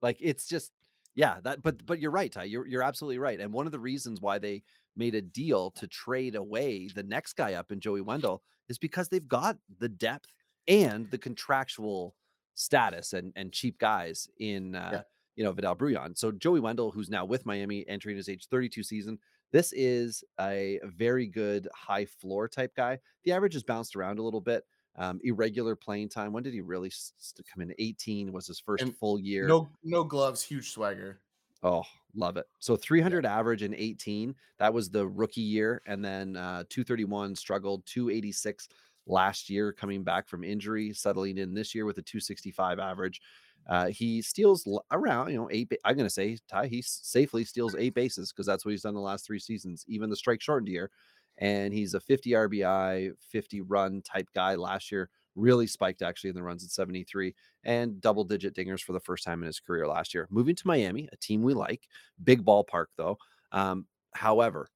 like 0.00 0.16
it's 0.20 0.46
just 0.46 0.72
yeah 1.14 1.38
that 1.42 1.62
but 1.62 1.84
but 1.86 1.98
you're 2.00 2.10
right 2.10 2.32
ty 2.32 2.44
you're, 2.44 2.66
you're 2.66 2.82
absolutely 2.82 3.18
right 3.18 3.40
and 3.40 3.52
one 3.52 3.66
of 3.66 3.72
the 3.72 3.78
reasons 3.78 4.20
why 4.20 4.38
they 4.38 4.62
made 4.96 5.14
a 5.14 5.22
deal 5.22 5.70
to 5.70 5.86
trade 5.86 6.34
away 6.34 6.88
the 6.94 7.02
next 7.02 7.32
guy 7.34 7.54
up 7.54 7.72
in 7.72 7.80
joey 7.80 8.00
wendle 8.00 8.42
is 8.68 8.78
because 8.78 9.08
they've 9.08 9.28
got 9.28 9.56
the 9.78 9.88
depth 9.88 10.28
and 10.68 11.10
the 11.10 11.18
contractual 11.18 12.14
status 12.54 13.12
and 13.12 13.32
and 13.36 13.52
cheap 13.52 13.78
guys 13.78 14.28
in 14.38 14.74
uh 14.74 14.90
Yeah. 14.92 15.02
you 15.36 15.42
know, 15.44 15.52
Vidal 15.52 15.74
Brujan. 15.74 16.16
So 16.16 16.30
Joey 16.30 16.60
Wendle, 16.60 16.90
who's 16.90 17.08
now 17.08 17.24
with 17.24 17.46
Miami, 17.46 17.88
entering 17.88 18.18
his 18.18 18.28
age 18.28 18.46
32 18.50 18.82
season, 18.82 19.18
this 19.50 19.72
is 19.72 20.22
a 20.38 20.78
very 20.84 21.26
good 21.26 21.66
high 21.74 22.04
floor 22.04 22.48
type 22.48 22.74
guy. 22.76 22.98
The 23.24 23.32
average 23.32 23.54
has 23.54 23.62
bounced 23.62 23.96
around 23.96 24.18
a 24.18 24.22
little 24.22 24.42
bit. 24.42 24.64
Um, 24.96 25.20
irregular 25.24 25.74
playing 25.74 26.10
time. 26.10 26.32
When 26.32 26.42
did 26.42 26.52
he 26.52 26.60
really 26.60 26.88
s- 26.88 27.14
s- 27.18 27.34
come 27.52 27.62
in? 27.62 27.74
18 27.78 28.32
was 28.32 28.46
his 28.46 28.60
first 28.60 28.82
And 28.82 28.96
full 28.96 29.18
year. 29.18 29.46
No, 29.48 29.70
no 29.82 30.04
gloves, 30.04 30.42
huge 30.42 30.70
swagger. 30.70 31.20
Oh, 31.62 31.84
love 32.14 32.36
it. 32.36 32.46
So 32.58 32.76
300 32.76 33.24
average 33.24 33.62
in 33.62 33.74
18. 33.74 34.34
That 34.58 34.74
was 34.74 34.90
the 34.90 35.06
rookie 35.06 35.40
year. 35.40 35.80
And 35.86 36.04
then 36.04 36.36
uh, 36.36 36.64
231 36.68 37.36
struggled, 37.36 37.86
286 37.86 38.68
last 39.06 39.48
year 39.48 39.72
coming 39.72 40.02
back 40.02 40.28
from 40.28 40.44
injury, 40.44 40.92
settling 40.92 41.38
in 41.38 41.54
this 41.54 41.74
year 41.74 41.84
with 41.86 41.98
a 41.98 42.02
265 42.02 42.78
average. 42.78 43.20
Uh, 43.68 43.86
he 43.86 44.20
steals 44.20 44.66
around, 44.90 45.30
you 45.30 45.36
know, 45.36 45.48
eight. 45.52 45.68
ba- 45.68 45.76
I'm 45.84 45.94
going 45.94 46.06
to 46.06 46.10
say, 46.10 46.36
Ty, 46.48 46.66
he 46.66 46.82
safely 46.82 47.44
steals 47.44 47.76
eight 47.76 47.94
bases 47.94 48.32
because 48.32 48.46
that's 48.46 48.64
what 48.64 48.72
he's 48.72 48.82
done 48.82 48.94
the 48.94 49.00
last 49.00 49.24
three 49.24 49.38
seasons, 49.38 49.84
even 49.86 50.10
the 50.10 50.16
strike 50.16 50.40
shortened 50.40 50.68
year. 50.68 50.90
And 51.38 51.72
he's 51.72 51.94
a 51.94 52.00
50 52.00 52.30
RBI, 52.30 53.12
50 53.18 53.60
run 53.62 54.02
type 54.02 54.28
guy 54.34 54.54
last 54.54 54.92
year. 54.92 55.10
Really 55.34 55.66
spiked 55.66 56.02
actually 56.02 56.30
in 56.30 56.36
the 56.36 56.42
runs 56.42 56.62
at 56.62 56.70
73 56.70 57.34
and 57.64 58.00
double 58.00 58.24
digit 58.24 58.54
dingers 58.54 58.82
for 58.82 58.92
the 58.92 59.00
first 59.00 59.24
time 59.24 59.42
in 59.42 59.46
his 59.46 59.60
career 59.60 59.86
last 59.88 60.12
year. 60.12 60.28
Moving 60.30 60.54
to 60.56 60.66
Miami, 60.66 61.08
a 61.10 61.16
team 61.16 61.42
we 61.42 61.54
like, 61.54 61.88
big 62.22 62.44
ballpark 62.44 62.86
though. 62.96 63.16
Um, 63.50 63.86
however, 64.12 64.68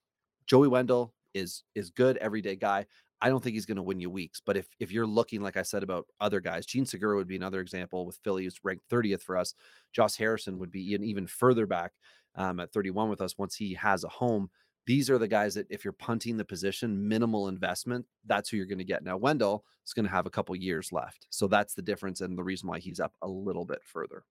Joey 0.47 0.69
Wendle 0.69 1.13
is 1.35 1.63
is 1.75 1.91
good 1.91 2.17
everyday 2.19 2.57
guy. 2.57 2.87
I 3.21 3.29
don't 3.29 3.43
think 3.43 3.55
he's 3.55 3.67
going 3.67 3.77
to 3.77 3.83
win 3.83 4.01
you 4.01 4.11
weeks, 4.11 4.43
but 4.45 4.57
if 4.57 4.67
if 4.79 4.93
you're 4.93 5.07
looking 5.07 5.43
like 5.43 5.57
I 5.57 5.63
said 5.63 5.83
about 5.83 6.07
other 6.21 6.41
guys, 6.41 6.67
Jean 6.67 6.87
Segura 6.87 7.17
would 7.17 7.29
be 7.29 7.37
another 7.37 7.61
example 7.61 8.07
with 8.07 8.19
Philly, 8.23 8.45
who's 8.45 8.61
ranked 8.63 8.89
30th 8.91 9.23
for 9.23 9.37
us. 9.37 9.55
Josh 9.93 10.17
Harrison 10.17 10.59
would 10.59 10.71
be 10.71 10.95
an 10.95 11.05
even 11.05 11.27
further 11.27 11.67
back 11.67 11.93
um, 12.35 12.61
at 12.61 12.73
31 12.73 13.09
with 13.09 13.21
us 13.21 13.39
once 13.39 13.55
he 13.57 13.75
has 13.75 14.05
a 14.05 14.09
home. 14.09 14.51
These 14.87 15.11
are 15.11 15.18
the 15.18 15.28
guys 15.28 15.55
that 15.55 15.66
if 15.68 15.84
you're 15.84 15.93
punting 15.93 16.37
the 16.37 16.45
position, 16.45 17.09
minimal 17.09 17.49
investment, 17.49 18.07
that's 18.24 18.49
who 18.49 18.57
you're 18.57 18.66
going 18.66 18.78
to 18.78 18.84
get. 18.84 19.03
Now 19.03 19.16
Wendle 19.16 19.64
is 19.84 19.93
going 19.93 20.07
to 20.07 20.11
have 20.11 20.26
a 20.26 20.30
couple 20.30 20.55
years 20.55 20.93
left, 20.93 21.26
so 21.30 21.49
that's 21.49 21.74
the 21.74 21.82
difference 21.82 22.20
and 22.20 22.39
the 22.39 22.45
reason 22.45 22.68
why 22.68 22.78
he's 22.78 23.01
up 23.01 23.14
a 23.22 23.28
little 23.28 23.64
bit 23.64 23.82
further. 23.82 24.24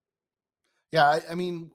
Yeah, 0.91 1.07
I, 1.09 1.21
I 1.31 1.35
mean, 1.35 1.71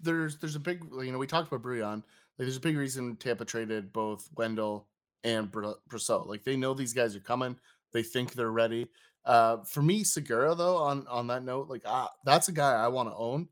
there's 0.00 0.38
there's 0.38 0.56
a 0.56 0.60
big 0.60 0.84
you 1.02 1.12
know 1.12 1.18
we 1.18 1.26
talked 1.26 1.52
about 1.52 1.62
Brujan. 1.62 1.96
Like, 1.96 2.02
there's 2.38 2.56
a 2.56 2.60
big 2.60 2.76
reason 2.76 3.16
Tampa 3.16 3.44
traded 3.44 3.92
both 3.92 4.28
Wendell 4.36 4.88
and 5.22 5.50
Br- 5.50 5.72
Brosseau. 5.88 6.26
Like 6.26 6.44
they 6.44 6.56
know 6.56 6.74
these 6.74 6.94
guys 6.94 7.14
are 7.16 7.20
coming. 7.20 7.58
They 7.92 8.02
think 8.02 8.32
they're 8.32 8.50
ready. 8.50 8.88
Uh, 9.24 9.58
for 9.64 9.82
me, 9.82 10.04
Segura 10.04 10.54
though, 10.54 10.76
on 10.76 11.06
on 11.08 11.26
that 11.28 11.42
note, 11.42 11.68
like 11.68 11.82
ah, 11.86 12.10
that's 12.24 12.48
a 12.48 12.52
guy 12.52 12.72
I 12.72 12.88
want 12.88 13.08
to 13.08 13.14
own. 13.16 13.48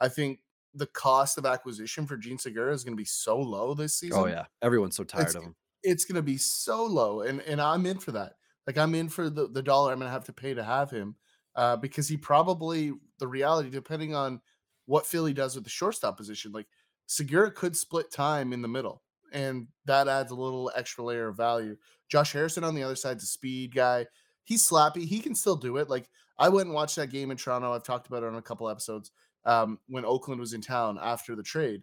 I 0.00 0.08
think 0.08 0.40
the 0.74 0.86
cost 0.86 1.38
of 1.38 1.46
acquisition 1.46 2.06
for 2.06 2.16
Jean 2.16 2.38
Segura 2.38 2.72
is 2.72 2.84
going 2.84 2.96
to 2.96 3.00
be 3.00 3.04
so 3.04 3.38
low 3.38 3.74
this 3.74 3.98
season. 3.98 4.18
Oh 4.18 4.26
yeah, 4.26 4.44
everyone's 4.62 4.96
so 4.96 5.04
tired 5.04 5.22
It's- 5.28 5.34
of 5.34 5.42
him. 5.44 5.54
it's 5.82 6.04
going 6.04 6.16
to 6.16 6.22
be 6.22 6.36
so 6.36 6.84
low, 6.84 7.20
and 7.22 7.40
and 7.42 7.60
I'm 7.60 7.86
in 7.86 7.98
for 7.98 8.12
that. 8.12 8.34
Like 8.66 8.78
I'm 8.78 8.94
in 8.94 9.08
for 9.08 9.28
the 9.30 9.48
the 9.48 9.62
dollar 9.62 9.92
I'm 9.92 9.98
going 9.98 10.08
to 10.08 10.12
have 10.12 10.24
to 10.24 10.32
pay 10.32 10.54
to 10.54 10.64
have 10.64 10.90
him, 10.90 11.16
uh, 11.56 11.76
because 11.76 12.08
he 12.08 12.16
probably 12.16 12.92
the 13.18 13.28
reality, 13.28 13.70
depending 13.70 14.14
on 14.14 14.40
what 14.86 15.06
Philly 15.06 15.32
does 15.32 15.54
with 15.54 15.64
the 15.64 15.70
shortstop 15.70 16.16
position, 16.16 16.52
like 16.52 16.66
Segura 17.06 17.50
could 17.50 17.76
split 17.76 18.10
time 18.10 18.52
in 18.52 18.62
the 18.62 18.68
middle, 18.68 19.02
and 19.32 19.68
that 19.84 20.08
adds 20.08 20.30
a 20.32 20.34
little 20.34 20.72
extra 20.74 21.04
layer 21.04 21.28
of 21.28 21.36
value. 21.36 21.76
Josh 22.08 22.32
Harrison 22.32 22.64
on 22.64 22.74
the 22.74 22.82
other 22.82 22.96
side's 22.96 23.22
a 23.24 23.26
speed 23.26 23.74
guy. 23.74 24.06
He's 24.44 24.66
slappy. 24.68 25.04
He 25.06 25.20
can 25.20 25.34
still 25.34 25.56
do 25.56 25.76
it. 25.78 25.88
Like 25.88 26.08
I 26.38 26.48
went 26.48 26.66
and 26.66 26.74
watched 26.74 26.96
that 26.96 27.10
game 27.10 27.30
in 27.30 27.36
Toronto. 27.36 27.72
I've 27.72 27.82
talked 27.84 28.06
about 28.08 28.22
it 28.22 28.26
on 28.26 28.34
a 28.36 28.42
couple 28.42 28.68
episodes. 28.68 29.10
Um, 29.46 29.78
when 29.88 30.04
Oakland 30.04 30.40
was 30.40 30.54
in 30.54 30.62
town 30.62 30.98
after 31.00 31.36
the 31.36 31.42
trade, 31.42 31.82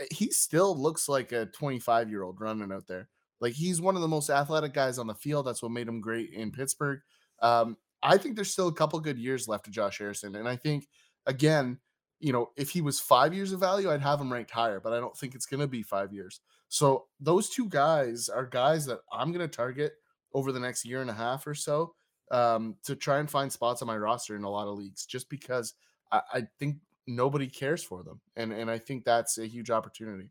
Eh, 0.00 0.06
he 0.10 0.30
still 0.30 0.76
looks 0.76 1.08
like 1.08 1.32
a 1.32 1.46
25 1.46 2.10
year 2.10 2.22
old 2.22 2.40
running 2.40 2.72
out 2.72 2.86
there. 2.86 3.08
Like 3.40 3.54
he's 3.54 3.80
one 3.80 3.96
of 3.96 4.02
the 4.02 4.08
most 4.08 4.30
athletic 4.30 4.72
guys 4.72 4.98
on 4.98 5.06
the 5.06 5.14
field. 5.14 5.46
That's 5.46 5.62
what 5.62 5.72
made 5.72 5.88
him 5.88 6.00
great 6.00 6.32
in 6.32 6.52
Pittsburgh. 6.52 7.00
Um, 7.40 7.76
I 8.02 8.16
think 8.16 8.34
there's 8.34 8.52
still 8.52 8.68
a 8.68 8.74
couple 8.74 8.98
good 9.00 9.18
years 9.18 9.48
left 9.48 9.64
to 9.66 9.70
Josh 9.70 9.98
Harrison, 9.98 10.36
and 10.36 10.48
I 10.48 10.56
think 10.56 10.88
again, 11.26 11.78
you 12.20 12.32
know, 12.32 12.50
if 12.56 12.70
he 12.70 12.80
was 12.80 13.00
five 13.00 13.34
years 13.34 13.52
of 13.52 13.60
value, 13.60 13.90
I'd 13.90 14.00
have 14.00 14.20
him 14.20 14.32
ranked 14.32 14.50
higher, 14.52 14.80
but 14.80 14.92
I 14.92 15.00
don't 15.00 15.16
think 15.16 15.34
it's 15.34 15.46
going 15.46 15.60
to 15.60 15.66
be 15.66 15.82
five 15.82 16.12
years. 16.12 16.40
So 16.68 17.06
those 17.20 17.48
two 17.48 17.68
guys 17.68 18.28
are 18.28 18.46
guys 18.46 18.86
that 18.86 19.00
I'm 19.12 19.32
going 19.32 19.48
to 19.48 19.56
target 19.56 19.94
over 20.32 20.52
the 20.52 20.60
next 20.60 20.84
year 20.84 21.00
and 21.00 21.10
a 21.10 21.14
half 21.14 21.46
or 21.46 21.54
so 21.54 21.94
um, 22.30 22.76
to 22.84 22.94
try 22.94 23.18
and 23.18 23.28
find 23.28 23.52
spots 23.52 23.82
on 23.82 23.88
my 23.88 23.96
roster 23.96 24.36
in 24.36 24.44
a 24.44 24.50
lot 24.50 24.68
of 24.68 24.78
leagues, 24.78 25.04
just 25.04 25.28
because 25.28 25.74
I, 26.12 26.22
I 26.32 26.42
think 26.60 26.76
nobody 27.06 27.48
cares 27.48 27.82
for 27.82 28.02
them, 28.02 28.20
and 28.36 28.52
and 28.52 28.70
I 28.70 28.78
think 28.78 29.04
that's 29.04 29.38
a 29.38 29.46
huge 29.46 29.70
opportunity. 29.70 30.30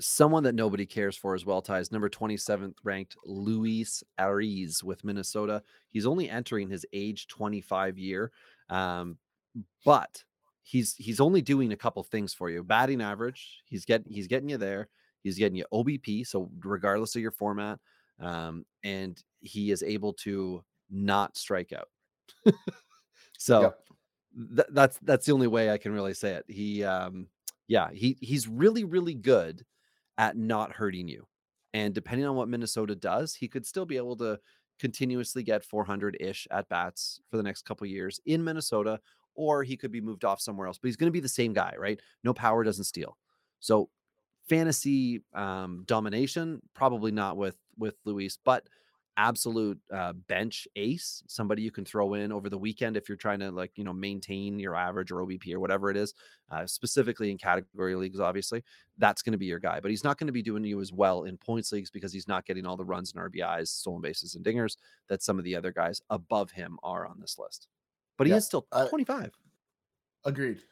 someone 0.00 0.42
that 0.42 0.54
nobody 0.54 0.84
cares 0.86 1.16
for 1.16 1.34
as 1.34 1.44
well, 1.46 1.62
Ty's 1.62 1.92
number 1.92 2.08
27th 2.08 2.74
ranked 2.82 3.16
Luis 3.24 4.02
Arraez 4.18 4.82
with 4.82 5.04
Minnesota. 5.04 5.62
He's 5.90 6.06
only 6.06 6.28
entering 6.28 6.68
his 6.68 6.84
age 6.92 7.28
25 7.28 7.98
year, 7.98 8.32
um, 8.70 9.18
but 9.84 10.24
he's 10.62 10.94
he's 10.96 11.20
only 11.20 11.42
doing 11.42 11.72
a 11.72 11.76
couple 11.76 12.02
things 12.02 12.34
for 12.34 12.50
you. 12.50 12.62
Batting 12.64 13.00
average, 13.02 13.62
he's 13.66 13.84
getting 13.84 14.12
he's 14.12 14.26
getting 14.26 14.48
you 14.48 14.58
there. 14.58 14.88
He's 15.22 15.38
getting 15.38 15.56
you 15.56 15.64
OBP, 15.72 16.26
so 16.26 16.50
regardless 16.60 17.16
of 17.16 17.22
your 17.22 17.30
format, 17.30 17.78
um, 18.20 18.64
and 18.82 19.22
he 19.40 19.70
is 19.70 19.82
able 19.82 20.12
to 20.14 20.64
not 20.90 21.36
strike 21.36 21.72
out. 21.72 21.88
so 23.38 23.62
Yep. 23.62 23.78
Th- 24.54 24.68
that's 24.70 24.98
that's 25.02 25.26
the 25.26 25.32
only 25.32 25.46
way 25.46 25.70
I 25.70 25.78
can 25.78 25.92
really 25.92 26.14
say 26.14 26.32
it. 26.32 26.44
He 26.48 26.84
um 26.84 27.28
yeah, 27.68 27.90
he 27.92 28.16
he's 28.20 28.48
really 28.48 28.84
really 28.84 29.14
good 29.14 29.64
at 30.18 30.36
not 30.36 30.72
hurting 30.72 31.08
you. 31.08 31.26
And 31.72 31.92
depending 31.94 32.26
on 32.26 32.36
what 32.36 32.48
Minnesota 32.48 32.94
does, 32.94 33.34
he 33.34 33.48
could 33.48 33.66
still 33.66 33.84
be 33.86 33.96
able 33.96 34.16
to 34.18 34.38
continuously 34.78 35.42
get 35.42 35.66
400-ish 35.66 36.46
at 36.50 36.68
bats 36.68 37.20
for 37.30 37.36
the 37.36 37.42
next 37.42 37.62
couple 37.64 37.86
years 37.86 38.20
in 38.26 38.44
Minnesota 38.44 39.00
or 39.34 39.64
he 39.64 39.76
could 39.76 39.90
be 39.90 40.00
moved 40.00 40.24
off 40.24 40.40
somewhere 40.40 40.68
else. 40.68 40.78
But 40.78 40.88
he's 40.88 40.96
going 40.96 41.08
to 41.08 41.12
be 41.12 41.20
the 41.20 41.28
same 41.28 41.52
guy, 41.52 41.74
right? 41.76 42.00
No 42.22 42.32
power 42.32 42.62
doesn't 42.62 42.84
steal. 42.84 43.16
So 43.60 43.88
fantasy 44.48 45.22
um 45.32 45.84
domination 45.86 46.60
probably 46.74 47.10
not 47.10 47.36
with 47.36 47.56
with 47.78 47.96
Luis, 48.04 48.38
but 48.44 48.68
absolute 49.16 49.78
uh, 49.92 50.12
bench 50.12 50.66
ace, 50.76 51.22
somebody 51.26 51.62
you 51.62 51.70
can 51.70 51.84
throw 51.84 52.14
in 52.14 52.32
over 52.32 52.48
the 52.50 52.58
weekend 52.58 52.96
if 52.96 53.08
you're 53.08 53.16
trying 53.16 53.38
to 53.40 53.50
like 53.50 53.72
you 53.76 53.84
know 53.84 53.92
maintain 53.92 54.58
your 54.58 54.74
average 54.74 55.10
or 55.12 55.24
OBP 55.24 55.52
or 55.54 55.60
whatever 55.60 55.90
it 55.90 55.96
is, 55.96 56.14
uh, 56.50 56.66
specifically 56.66 57.30
in 57.30 57.38
category 57.38 57.94
leagues. 57.94 58.20
Obviously, 58.20 58.62
that's 58.98 59.22
going 59.22 59.32
to 59.32 59.38
be 59.38 59.46
your 59.46 59.58
guy, 59.58 59.80
but 59.80 59.90
he's 59.90 60.04
not 60.04 60.18
going 60.18 60.26
to 60.26 60.32
be 60.32 60.42
doing 60.42 60.64
you 60.64 60.80
as 60.80 60.92
well 60.92 61.24
in 61.24 61.36
points 61.36 61.72
leagues 61.72 61.90
because 61.90 62.12
he's 62.12 62.28
not 62.28 62.44
getting 62.46 62.66
all 62.66 62.76
the 62.76 62.84
runs 62.84 63.12
and 63.12 63.20
RBIs, 63.32 63.68
stolen 63.68 64.00
bases, 64.02 64.34
and 64.34 64.44
dingers 64.44 64.76
that 65.08 65.22
some 65.22 65.38
of 65.38 65.44
the 65.44 65.54
other 65.56 65.72
guys 65.72 66.00
above 66.10 66.50
him 66.50 66.78
are 66.82 67.06
on 67.06 67.20
this 67.20 67.38
list. 67.38 67.68
But 68.16 68.26
he 68.26 68.32
Yeah, 68.32 68.38
is 68.38 68.46
still 68.46 68.66
I- 68.72 68.86
25. 68.88 69.32
Agreed. 70.24 70.62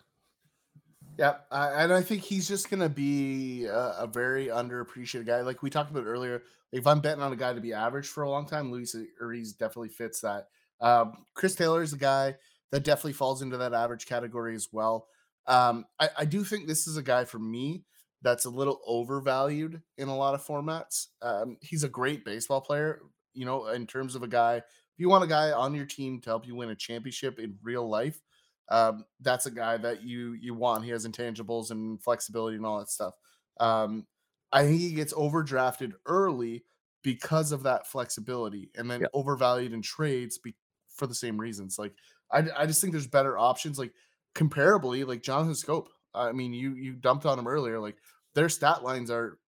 Yeah, 1.19 1.37
and 1.51 1.93
I 1.93 2.01
think 2.01 2.23
he's 2.23 2.49
just 2.49 2.71
gonna 2.71 2.89
be 2.89 3.65
a, 3.67 3.95
a 4.01 4.07
very 4.07 4.47
underappreciated 4.47 5.27
guy. 5.27 5.43
Like 5.43 5.63
we 5.63 5.69
talked 5.69 5.91
about 5.91 6.07
earlier, 6.07 6.43
if 6.73 6.87
I'm 6.87 7.01
betting 7.01 7.23
on 7.23 7.33
a 7.33 7.37
guy 7.37 7.53
to 7.53 7.61
be 7.61 7.75
average 7.75 8.09
for 8.09 8.23
a 8.23 8.31
long 8.31 8.47
time, 8.47 8.73
Luis 8.73 8.97
Arraez 9.21 9.57
definitely 9.57 9.91
fits 9.91 10.21
that. 10.21 10.49
Um, 10.81 11.27
Chris 11.35 11.55
Taylor 11.55 11.83
is 11.83 11.93
a 11.93 11.99
guy 11.99 12.37
that 12.71 12.85
definitely 12.85 13.13
falls 13.13 13.43
into 13.43 13.59
that 13.59 13.75
average 13.75 14.07
category 14.07 14.55
as 14.55 14.69
well. 14.73 15.07
Um, 15.47 15.85
I, 16.01 16.09
I 16.21 16.25
do 16.25 16.45
think 16.45 16.67
this 16.67 16.87
is 16.87 16.97
a 16.97 17.03
guy 17.03 17.25
for 17.27 17.39
me 17.39 17.85
that's 18.23 18.47
a 18.47 18.51
little 18.51 18.81
overvalued 18.87 19.83
in 19.99 20.09
a 20.09 20.17
lot 20.17 20.35
of 20.35 20.45
formats. 20.45 21.09
Um, 21.21 21.59
he's 21.61 21.85
a 21.85 21.89
great 21.89 22.25
baseball 22.25 22.61
player, 22.63 23.03
you 23.35 23.45
know, 23.45 23.67
in 23.69 23.87
terms 23.87 24.15
of 24.15 24.23
a 24.23 24.29
guy. 24.29 24.57
If 24.57 24.99
you 24.99 25.09
want 25.11 25.25
a 25.25 25.29
guy 25.29 25.51
on 25.53 25.75
your 25.75 25.87
team 25.87 26.21
to 26.23 26.31
help 26.31 26.47
you 26.47 26.55
win 26.55 26.71
a 26.71 26.77
championship 26.77 27.39
in 27.39 27.59
real 27.63 27.87
life, 27.89 28.21
um, 28.69 29.05
that's 29.21 29.47
a 29.47 29.51
guy 29.51 29.77
that 29.79 30.03
you 30.03 30.33
you 30.35 30.55
want. 30.55 30.85
He 30.85 30.91
has 30.91 31.07
intangibles 31.07 31.71
and 31.71 32.03
flexibility 32.03 32.57
and 32.57 32.67
all 32.67 32.79
that 32.79 32.89
stuff. 32.91 33.15
Um, 33.61 34.07
I 34.53 34.65
think 34.65 34.81
he 34.81 34.95
gets 34.95 35.13
overdrafted 35.15 35.93
early 36.07 36.65
because 37.03 37.53
of 37.53 37.65
that 37.65 37.87
flexibility, 37.87 38.71
and 38.77 38.91
then 38.91 39.03
Yep. 39.03 39.11
overvalued 39.13 39.73
in 39.73 39.83
trades 39.83 40.39
be, 40.39 40.55
for 40.89 41.07
the 41.07 41.15
same 41.15 41.41
reasons. 41.41 41.79
Like 41.79 41.95
I, 42.31 42.45
I 42.57 42.67
just 42.67 42.81
think 42.81 42.93
there's 42.93 43.07
better 43.07 43.39
options. 43.39 43.79
Like 43.79 43.93
comparably, 44.35 45.07
like 45.07 45.23
Jonathan 45.23 45.55
Schoop. 45.55 45.89
I 46.15 46.33
mean, 46.33 46.53
you 46.53 46.75
you 46.75 46.95
dumped 46.95 47.27
on 47.27 47.39
him 47.39 47.49
earlier. 47.49 47.81
Like 47.81 47.97
their 48.35 48.49
stat 48.49 48.83
lines 48.83 49.11
are 49.11 49.39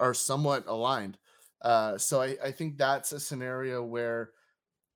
are 0.00 0.14
somewhat 0.14 0.66
aligned. 0.66 1.18
Uh, 1.62 1.98
so 1.98 2.20
I, 2.22 2.36
I 2.44 2.52
think 2.52 2.78
that's 2.78 3.12
a 3.12 3.20
scenario 3.20 3.82
where 3.82 4.32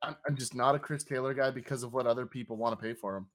I'm, 0.03 0.17
I'm 0.27 0.37
just 0.37 0.55
not 0.55 0.75
a 0.75 0.79
Chris 0.79 1.05
Taylor 1.05 1.35
guy 1.35 1.51
because 1.51 1.83
of 1.83 1.93
what 1.93 2.07
other 2.07 2.27
people 2.27 2.57
want 2.57 2.79
to 2.79 2.83
pay 2.83 2.95
for 2.95 3.17
him. 3.17 3.29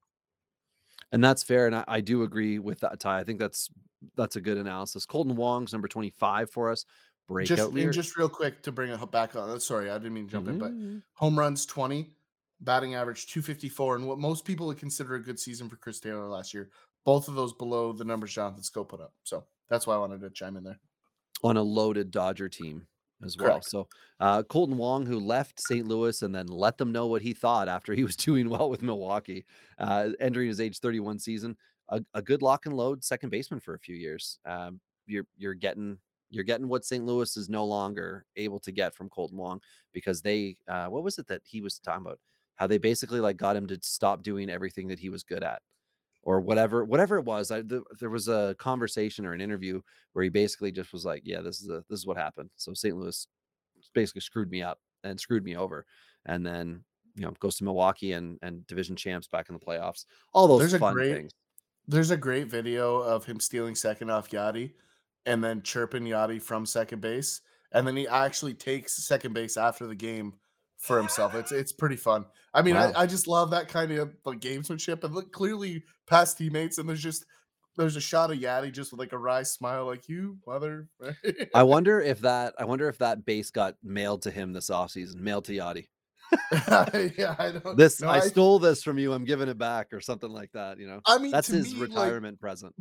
And 1.11 1.23
that's 1.23 1.43
fair. 1.43 1.67
And 1.67 1.75
I, 1.75 1.83
I 1.87 2.01
do 2.01 2.23
agree 2.23 2.59
with 2.59 2.79
that, 2.81 2.99
Ty. 2.99 3.19
I 3.19 3.23
think 3.23 3.39
that's 3.39 3.69
that's 4.15 4.35
a 4.35 4.41
good 4.41 4.57
analysis. 4.57 5.05
Kolten 5.05 5.35
Wong's 5.35 5.71
number 5.73 5.87
25 5.87 6.51
for 6.51 6.69
us. 6.71 6.85
Breakout 7.27 7.57
just 7.57 7.71
leader. 7.73 7.91
just 7.91 8.17
real 8.17 8.29
quick 8.29 8.61
to 8.63 8.71
bring 8.71 8.91
it 8.91 9.11
back 9.11 9.35
on. 9.35 9.59
Sorry, 9.59 9.89
I 9.89 9.97
didn't 9.97 10.13
mean 10.13 10.25
to 10.27 10.31
jump 10.31 10.47
in, 10.47 10.59
but 10.59 10.71
Mhm. 10.73 11.01
home 11.13 11.39
runs 11.39 11.65
20, 11.65 12.15
batting 12.61 12.93
average 12.93 13.25
254, 13.27 13.95
and 13.95 14.07
what 14.07 14.19
most 14.19 14.45
people 14.45 14.67
would 14.67 14.77
consider 14.77 15.15
a 15.15 15.23
good 15.23 15.39
season 15.39 15.67
for 15.67 15.75
Chris 15.77 15.99
Taylor 15.99 16.27
last 16.27 16.53
year. 16.53 16.69
both 17.03 17.27
of 17.27 17.35
those 17.35 17.53
below 17.53 17.93
the 17.93 18.03
numbers 18.03 18.33
Jonathan 18.33 18.63
Schoop 18.63 18.89
put 18.89 18.99
up. 18.99 19.13
So 19.23 19.45
that's 19.69 19.85
why 19.85 19.93
I 19.93 19.99
wanted 19.99 20.21
to 20.21 20.29
chime 20.31 20.57
in 20.57 20.63
there. 20.63 20.79
on 21.43 21.55
a 21.55 21.61
loaded 21.61 22.09
Dodger 22.09 22.49
team 22.49 22.87
as 23.25 23.37
well. 23.37 23.53
Correct. 23.53 23.65
So 23.65 23.87
uh, 24.19 24.43
Kolten 24.43 24.75
Wong, 24.75 25.05
who 25.05 25.19
left 25.19 25.59
St. 25.59 25.87
Louis 25.87 26.21
and 26.21 26.33
then 26.33 26.47
let 26.47 26.77
them 26.77 26.91
know 26.91 27.07
what 27.07 27.21
he 27.21 27.33
thought 27.33 27.67
after 27.67 27.93
he 27.93 28.03
was 28.09 28.15
doing 28.15 28.49
well 28.49 28.69
with 28.69 28.81
Milwaukee, 28.81 29.45
uh, 29.79 30.09
entering 30.19 30.47
his 30.47 30.61
age 30.61 30.79
31 30.79 31.19
season, 31.19 31.57
a, 31.89 32.01
a 32.13 32.21
good 32.21 32.41
lock 32.41 32.65
and 32.65 32.75
load 32.75 33.03
second 33.03 33.29
baseman 33.29 33.59
for 33.59 33.73
a 33.73 33.79
few 33.79 33.95
years. 33.95 34.39
Um, 34.45 34.79
you're 35.07 35.27
you're 35.37 35.53
getting 35.53 35.97
you're 36.29 36.43
getting 36.43 36.67
what 36.67 36.85
St. 36.85 37.05
Louis 37.05 37.37
is 37.37 37.49
no 37.49 37.65
longer 37.65 38.25
able 38.35 38.59
to 38.59 38.71
get 38.71 38.95
from 38.95 39.09
Kolten 39.09 39.33
Wong 39.33 39.61
because 39.93 40.21
they 40.21 40.57
uh, 40.67 40.87
what 40.87 41.03
was 41.03 41.17
it 41.17 41.27
that 41.27 41.41
he 41.43 41.61
was 41.61 41.79
talking 41.79 42.05
about? 42.05 42.19
How 42.55 42.67
they 42.67 42.77
basically 42.77 43.19
like 43.19 43.37
got 43.37 43.55
him 43.55 43.67
to 43.67 43.79
stop 43.81 44.23
doing 44.23 44.49
everything 44.49 44.87
that 44.87 44.99
he 44.99 45.09
was 45.09 45.23
good 45.23 45.43
at 45.43 45.61
or 46.25 46.41
whatever 46.41 46.83
whatever 46.83 47.17
it 47.17 47.23
was 47.23 47.51
I, 47.51 47.61
th- 47.61 47.83
there 47.99 48.09
was 48.09 48.27
a 48.27 48.55
conversation 48.59 49.25
or 49.25 49.31
an 49.33 49.41
interview 49.41 49.81
where 50.13 50.23
he 50.23 50.29
basically 50.29 50.71
just 50.71 50.91
was 50.91 51.05
like 51.05 51.21
yeah 51.23 51.39
this 51.41 51.61
is 51.61 51.69
a, 51.69 51.83
this 51.89 51.99
is 51.99 52.05
what 52.07 52.17
happened 52.17 52.49
so 52.55 52.73
st 52.73 52.97
louis 52.97 53.27
basically 53.93 54.21
screwed 54.21 54.49
me 54.51 54.61
up 54.61 54.79
and 55.03 55.19
screwed 55.19 55.43
me 55.45 55.55
over 55.55 55.85
and 56.25 56.45
then 56.45 56.83
you 57.15 57.21
know 57.21 57.31
goes 57.39 57.55
to 57.57 57.63
milwaukee 57.63 58.11
and 58.13 58.37
and 58.41 58.65
division 58.67 58.95
champs 58.95 59.27
back 59.27 59.47
in 59.49 59.53
the 59.55 59.59
playoffs 59.65 60.05
all 60.33 60.47
those 60.47 60.59
There's 60.59 60.73
a 60.73 60.79
fun 60.79 60.93
great- 60.95 61.13
things 61.15 61.31
There's 61.87 62.11
a 62.11 62.17
great 62.17 62.47
video 62.47 62.97
of 62.97 63.25
him 63.25 63.39
stealing 63.39 63.75
second 63.75 64.09
off 64.09 64.29
yadi 64.31 64.73
and 65.27 65.43
then 65.43 65.61
chirping 65.61 66.03
yadi 66.03 66.41
from 66.41 66.65
second 66.65 67.01
base. 67.01 67.41
And 67.71 67.85
then 67.85 67.95
he 67.95 68.07
actually 68.07 68.53
takes 68.53 69.05
second 69.05 69.33
base 69.33 69.57
after 69.57 69.85
the 69.87 69.95
game 69.95 70.33
for 70.85 70.97
himself. 70.97 71.35
It's 71.35 71.51
it's 71.51 71.71
pretty 71.71 71.95
fun. 71.97 72.25
I 72.53 72.61
mean, 72.61 72.75
Wow. 72.75 72.91
I, 72.95 73.01
I 73.01 73.05
just 73.05 73.27
love 73.27 73.51
that 73.51 73.67
kind 73.67 73.91
of 73.91 74.13
like 74.25 74.39
gamesmanship 74.39 75.03
and 75.03 75.13
look 75.13 75.31
clearly 75.31 75.83
past 76.07 76.37
teammates. 76.37 76.77
And 76.77 76.87
there's 76.87 77.01
just 77.03 77.25
there's 77.77 77.95
a 77.97 78.01
shot 78.01 78.31
of 78.31 78.37
Yadi 78.37 78.71
just 78.71 78.91
with 78.91 78.99
like 78.99 79.11
a 79.11 79.17
wry 79.17 79.43
smile, 79.43 79.85
like 79.85 80.07
you 80.07 80.37
mother. 80.47 80.87
i 81.53 81.63
wonder 81.63 81.99
if 82.01 82.21
that 82.21 82.53
i 82.59 82.63
wonder 82.65 82.87
if 82.87 82.97
that 82.99 83.25
base 83.25 83.51
got 83.51 83.75
mailed 83.83 84.21
to 84.21 84.31
him 84.31 84.53
this 84.53 84.69
offseason 84.69 85.15
mailed 85.15 85.45
to 85.45 85.51
yadi 85.53 85.87
yeah, 87.17 87.35
I 87.37 87.51
don't. 87.51 87.77
this 87.77 88.01
no, 88.01 88.09
I, 88.09 88.19
stole 88.19 88.57
this 88.59 88.81
from 88.81 88.97
you 88.97 89.13
i'm 89.13 89.25
giving 89.25 89.47
it 89.47 89.57
back 89.57 89.93
or 89.93 90.01
something 90.01 90.29
like 90.29 90.51
that 90.53 90.79
you 90.79 90.87
know 90.87 91.01
I 91.05 91.17
mean, 91.19 91.31
that's 91.31 91.47
his 91.47 91.73
me, 91.73 91.81
like, 91.81 91.89
retirement 91.89 92.39
present 92.39 92.73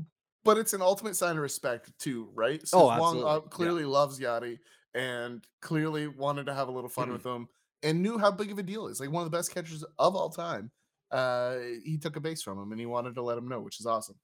but 0.44 0.59
it's 0.59 0.72
an 0.74 0.82
ultimate 0.82 1.16
sign 1.16 1.36
of 1.36 1.42
respect 1.42 1.90
too, 1.98 2.28
right? 2.34 2.62
Oh, 2.74 2.84
Wong 2.86 2.98
uh, 2.98 3.00
absolutely. 3.00 3.30
Yeah. 3.32 3.40
clearly 3.50 3.84
loves 3.86 4.20
Yadi 4.20 4.59
and 4.94 5.42
clearly 5.62 6.07
wanted 6.07 6.44
to 6.46 6.55
have 6.55 6.68
a 6.68 6.70
little 6.70 6.90
fun 6.90 7.09
Mhm. 7.09 7.12
with 7.14 7.24
him 7.24 7.48
and 7.85 8.03
knew 8.03 8.18
how 8.18 8.30
big 8.30 8.51
of 8.51 8.59
a 8.59 8.62
deal 8.62 8.89
it 8.89 8.93
is. 8.93 9.01
Like 9.01 9.11
one 9.11 9.24
of 9.24 9.30
the 9.30 9.37
best 9.37 9.55
catchers 9.55 9.85
of 9.99 10.16
all 10.16 10.30
time. 10.30 10.70
Uh, 11.11 11.59
he 11.85 11.97
took 11.99 12.16
a 12.16 12.20
base 12.20 12.43
from 12.43 12.59
him 12.59 12.72
and 12.72 12.80
he 12.80 12.87
wanted 12.87 13.14
to 13.14 13.22
let 13.22 13.39
him 13.39 13.47
know, 13.47 13.61
which 13.61 13.78
is 13.78 13.87
awesome. 13.87 14.16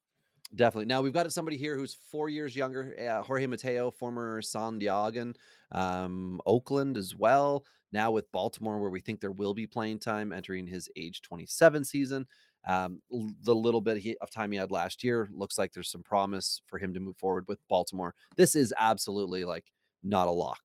Definitely. 0.57 0.87
Now 0.87 1.03
we've 1.03 1.13
got 1.13 1.33
somebody 1.33 1.57
here 1.57 1.77
who's 1.77 1.99
four 2.11 2.29
years 2.29 2.57
younger, 2.57 2.97
uh, 2.99 3.23
Jorge 3.23 3.47
Mateo, 3.47 3.91
former 3.93 4.43
San 4.43 4.81
Diegan, 4.81 5.37
um, 5.71 6.41
Oakland 6.47 6.97
as 6.97 7.15
well. 7.15 7.65
Now 7.93 8.11
with 8.11 8.31
Baltimore, 8.33 8.81
where 8.81 8.91
we 8.91 9.01
think 9.01 9.21
there 9.21 9.31
will 9.31 9.55
be 9.55 9.67
playing 9.67 10.01
time, 10.01 10.33
entering 10.33 10.67
his 10.67 10.89
age 10.97 11.23
27 11.23 11.85
season. 11.85 12.27
Um, 12.67 13.01
the 13.43 13.55
little 13.55 13.81
bit 13.81 13.99
he, 13.99 14.17
of 14.21 14.31
time 14.31 14.53
he 14.53 14.59
had 14.59 14.71
last 14.71 15.03
year 15.05 15.31
looks 15.33 15.57
like 15.57 15.73
there's 15.73 15.91
some 15.91 16.03
promise 16.03 16.61
for 16.67 16.79
him 16.79 16.93
to 16.95 17.01
move 17.01 17.17
forward 17.17 17.45
with 17.47 17.59
Baltimore. 17.69 18.15
This 18.37 18.55
is 18.55 18.75
absolutely 18.79 19.45
like 19.45 19.73
not 20.03 20.29
a 20.29 20.33
lock. 20.33 20.61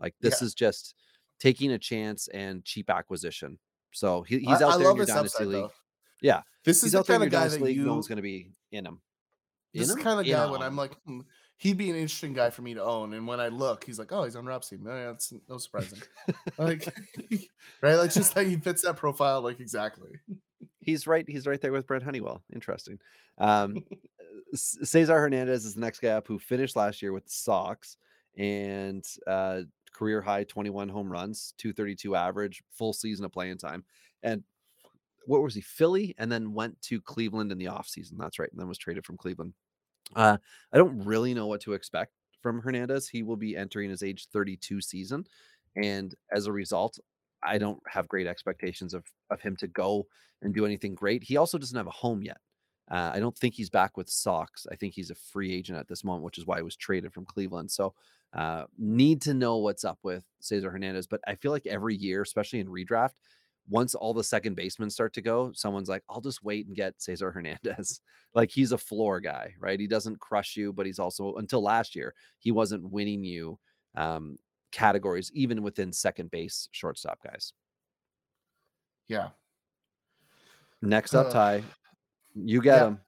Like 0.00 0.14
this 0.20 0.42
is 0.42 0.54
just 0.54 0.94
taking 1.40 1.72
a 1.72 1.78
chance 1.78 2.28
and 2.28 2.64
cheap 2.64 2.90
acquisition. 2.90 3.58
So 3.92 4.22
he, 4.22 4.38
he's 4.40 4.60
out 4.62 4.74
I 4.74 4.76
there 4.78 4.86
love 4.86 4.92
in 4.92 4.96
your 4.98 5.06
dynasty 5.06 5.44
league. 5.44 5.62
though. 5.62 5.72
Yeah, 6.20 6.42
This 6.64 6.78
is 6.78 6.82
He's 6.84 6.92
the 6.92 6.98
out 6.98 7.06
there 7.06 7.18
kind 7.18 7.26
of 7.26 7.30
guy 7.32 7.48
that 7.48 7.60
league. 7.60 7.76
you. 7.76 7.84
No 7.86 7.92
one's 7.94 8.08
going 8.08 8.16
to 8.16 8.22
be 8.22 8.50
in 8.72 8.84
him. 8.84 9.00
this 9.72 9.88
In 9.88 9.94
the 9.94 10.00
him? 10.00 10.04
kind 10.04 10.20
of 10.20 10.26
In 10.26 10.32
guy 10.32 10.50
when 10.50 10.62
I'm 10.62 10.76
like, 10.76 10.92
hmm, 11.06 11.20
he'd 11.58 11.76
be 11.78 11.90
an 11.90 11.96
interesting 11.96 12.32
guy 12.34 12.50
for 12.50 12.62
me 12.62 12.74
to 12.74 12.82
own. 12.82 13.14
And 13.14 13.26
when 13.26 13.38
I 13.40 13.48
look, 13.48 13.84
he's 13.84 13.98
like, 13.98 14.10
oh, 14.12 14.24
he's 14.24 14.34
on 14.36 14.44
Rob's 14.44 14.68
team. 14.68 14.82
Yeah, 14.84 15.06
that's 15.06 15.32
no 15.48 15.58
surprising. 15.58 16.00
like, 16.58 16.86
right? 17.82 17.94
Like 17.94 18.12
just 18.12 18.34
like 18.36 18.46
he 18.48 18.56
fits 18.56 18.82
that 18.82 18.96
profile, 18.96 19.40
like 19.42 19.60
exactly. 19.60 20.10
He's 20.80 21.06
right. 21.06 21.24
He's 21.28 21.46
right 21.46 21.60
there 21.60 21.72
with 21.72 21.86
Brent 21.86 22.02
Honeywell. 22.02 22.42
Interesting. 22.52 22.98
Um, 23.38 23.84
Cesar 24.54 25.18
Hernandez 25.20 25.64
is 25.64 25.74
the 25.74 25.80
next 25.80 26.00
guy 26.00 26.08
up 26.10 26.26
who 26.26 26.38
finished 26.38 26.74
last 26.76 27.02
year 27.02 27.12
with 27.12 27.24
the 27.26 27.30
Sox 27.32 27.96
and 28.36 29.04
uh, 29.26 29.62
career 29.98 30.20
high 30.20 30.44
21 30.44 30.88
home 30.88 31.10
runs, 31.10 31.54
232 31.58 32.14
average, 32.14 32.62
full 32.70 32.92
season 32.92 33.24
of 33.24 33.32
playing 33.32 33.58
time. 33.58 33.84
And 34.22 34.44
what 35.26 35.42
was 35.42 35.54
he? 35.54 35.60
Philly, 35.60 36.14
and 36.18 36.30
then 36.30 36.54
went 36.54 36.80
to 36.82 37.00
Cleveland 37.00 37.50
in 37.50 37.58
the 37.58 37.66
offseason. 37.66 38.12
That's 38.16 38.38
right. 38.38 38.50
And 38.50 38.60
then 38.60 38.68
was 38.68 38.78
traded 38.78 39.04
from 39.04 39.16
Cleveland. 39.16 39.54
Uh, 40.14 40.38
I 40.72 40.78
don't 40.78 41.04
really 41.04 41.34
know 41.34 41.46
what 41.46 41.60
to 41.62 41.74
expect 41.74 42.12
from 42.40 42.60
Hernandez. 42.60 43.08
He 43.08 43.22
will 43.22 43.36
be 43.36 43.56
entering 43.56 43.90
his 43.90 44.02
age 44.02 44.28
32 44.32 44.80
season. 44.80 45.24
And 45.76 46.14
as 46.32 46.46
a 46.46 46.52
result, 46.52 46.98
I 47.42 47.58
don't 47.58 47.80
have 47.88 48.08
great 48.08 48.26
expectations 48.26 48.94
of 48.94 49.04
of 49.30 49.40
him 49.40 49.56
to 49.56 49.68
go 49.68 50.06
and 50.42 50.54
do 50.54 50.64
anything 50.64 50.94
great. 50.94 51.22
He 51.22 51.36
also 51.36 51.58
doesn't 51.58 51.76
have 51.76 51.86
a 51.86 51.90
home 51.90 52.22
yet. 52.22 52.38
Uh, 52.90 53.10
I 53.12 53.20
don't 53.20 53.36
think 53.36 53.54
he's 53.54 53.70
back 53.70 53.96
with 53.96 54.08
Sox. 54.08 54.66
I 54.72 54.76
think 54.76 54.94
he's 54.94 55.10
a 55.10 55.14
free 55.14 55.52
agent 55.52 55.78
at 55.78 55.88
this 55.88 56.04
moment, 56.04 56.24
which 56.24 56.38
is 56.38 56.46
why 56.46 56.56
he 56.56 56.62
was 56.62 56.76
traded 56.76 57.12
from 57.12 57.26
Cleveland. 57.26 57.70
So, 57.70 57.94
uh, 58.34 58.64
need 58.78 59.22
to 59.22 59.34
know 59.34 59.58
what's 59.58 59.84
up 59.84 59.98
with 60.02 60.24
Cesar 60.40 60.70
Hernandez. 60.70 61.06
But 61.06 61.20
I 61.26 61.34
feel 61.34 61.52
like 61.52 61.66
every 61.66 61.96
year, 61.96 62.22
especially 62.22 62.60
in 62.60 62.68
redraft, 62.68 63.14
once 63.70 63.94
all 63.94 64.14
the 64.14 64.24
second 64.24 64.54
basemen 64.54 64.88
start 64.90 65.12
to 65.14 65.20
go, 65.20 65.52
someone's 65.54 65.88
like, 65.88 66.02
I'll 66.08 66.20
just 66.22 66.42
wait 66.42 66.66
and 66.66 66.76
get 66.76 67.00
Cesar 67.00 67.30
Hernandez. 67.32 68.00
like 68.34 68.50
he's 68.50 68.72
a 68.72 68.78
floor 68.78 69.20
guy, 69.20 69.54
right? 69.60 69.78
He 69.80 69.86
doesn't 69.86 70.20
crush 70.20 70.56
you, 70.56 70.72
but 70.72 70.86
he's 70.86 70.98
also, 70.98 71.34
until 71.36 71.62
last 71.62 71.94
year, 71.94 72.14
he 72.38 72.50
wasn't 72.50 72.90
winning 72.90 73.24
you 73.24 73.58
um, 73.94 74.38
categories, 74.72 75.30
even 75.34 75.62
within 75.62 75.92
second 75.92 76.30
base 76.30 76.68
shortstop 76.72 77.18
guys. 77.22 77.52
Yeah. 79.08 79.28
Next 80.82 81.14
up, 81.14 81.26
Ugh. 81.26 81.32
Ty, 81.32 81.62
you 82.34 82.60
get 82.62 82.76
Yeah. 82.80 82.86
him. 82.88 83.00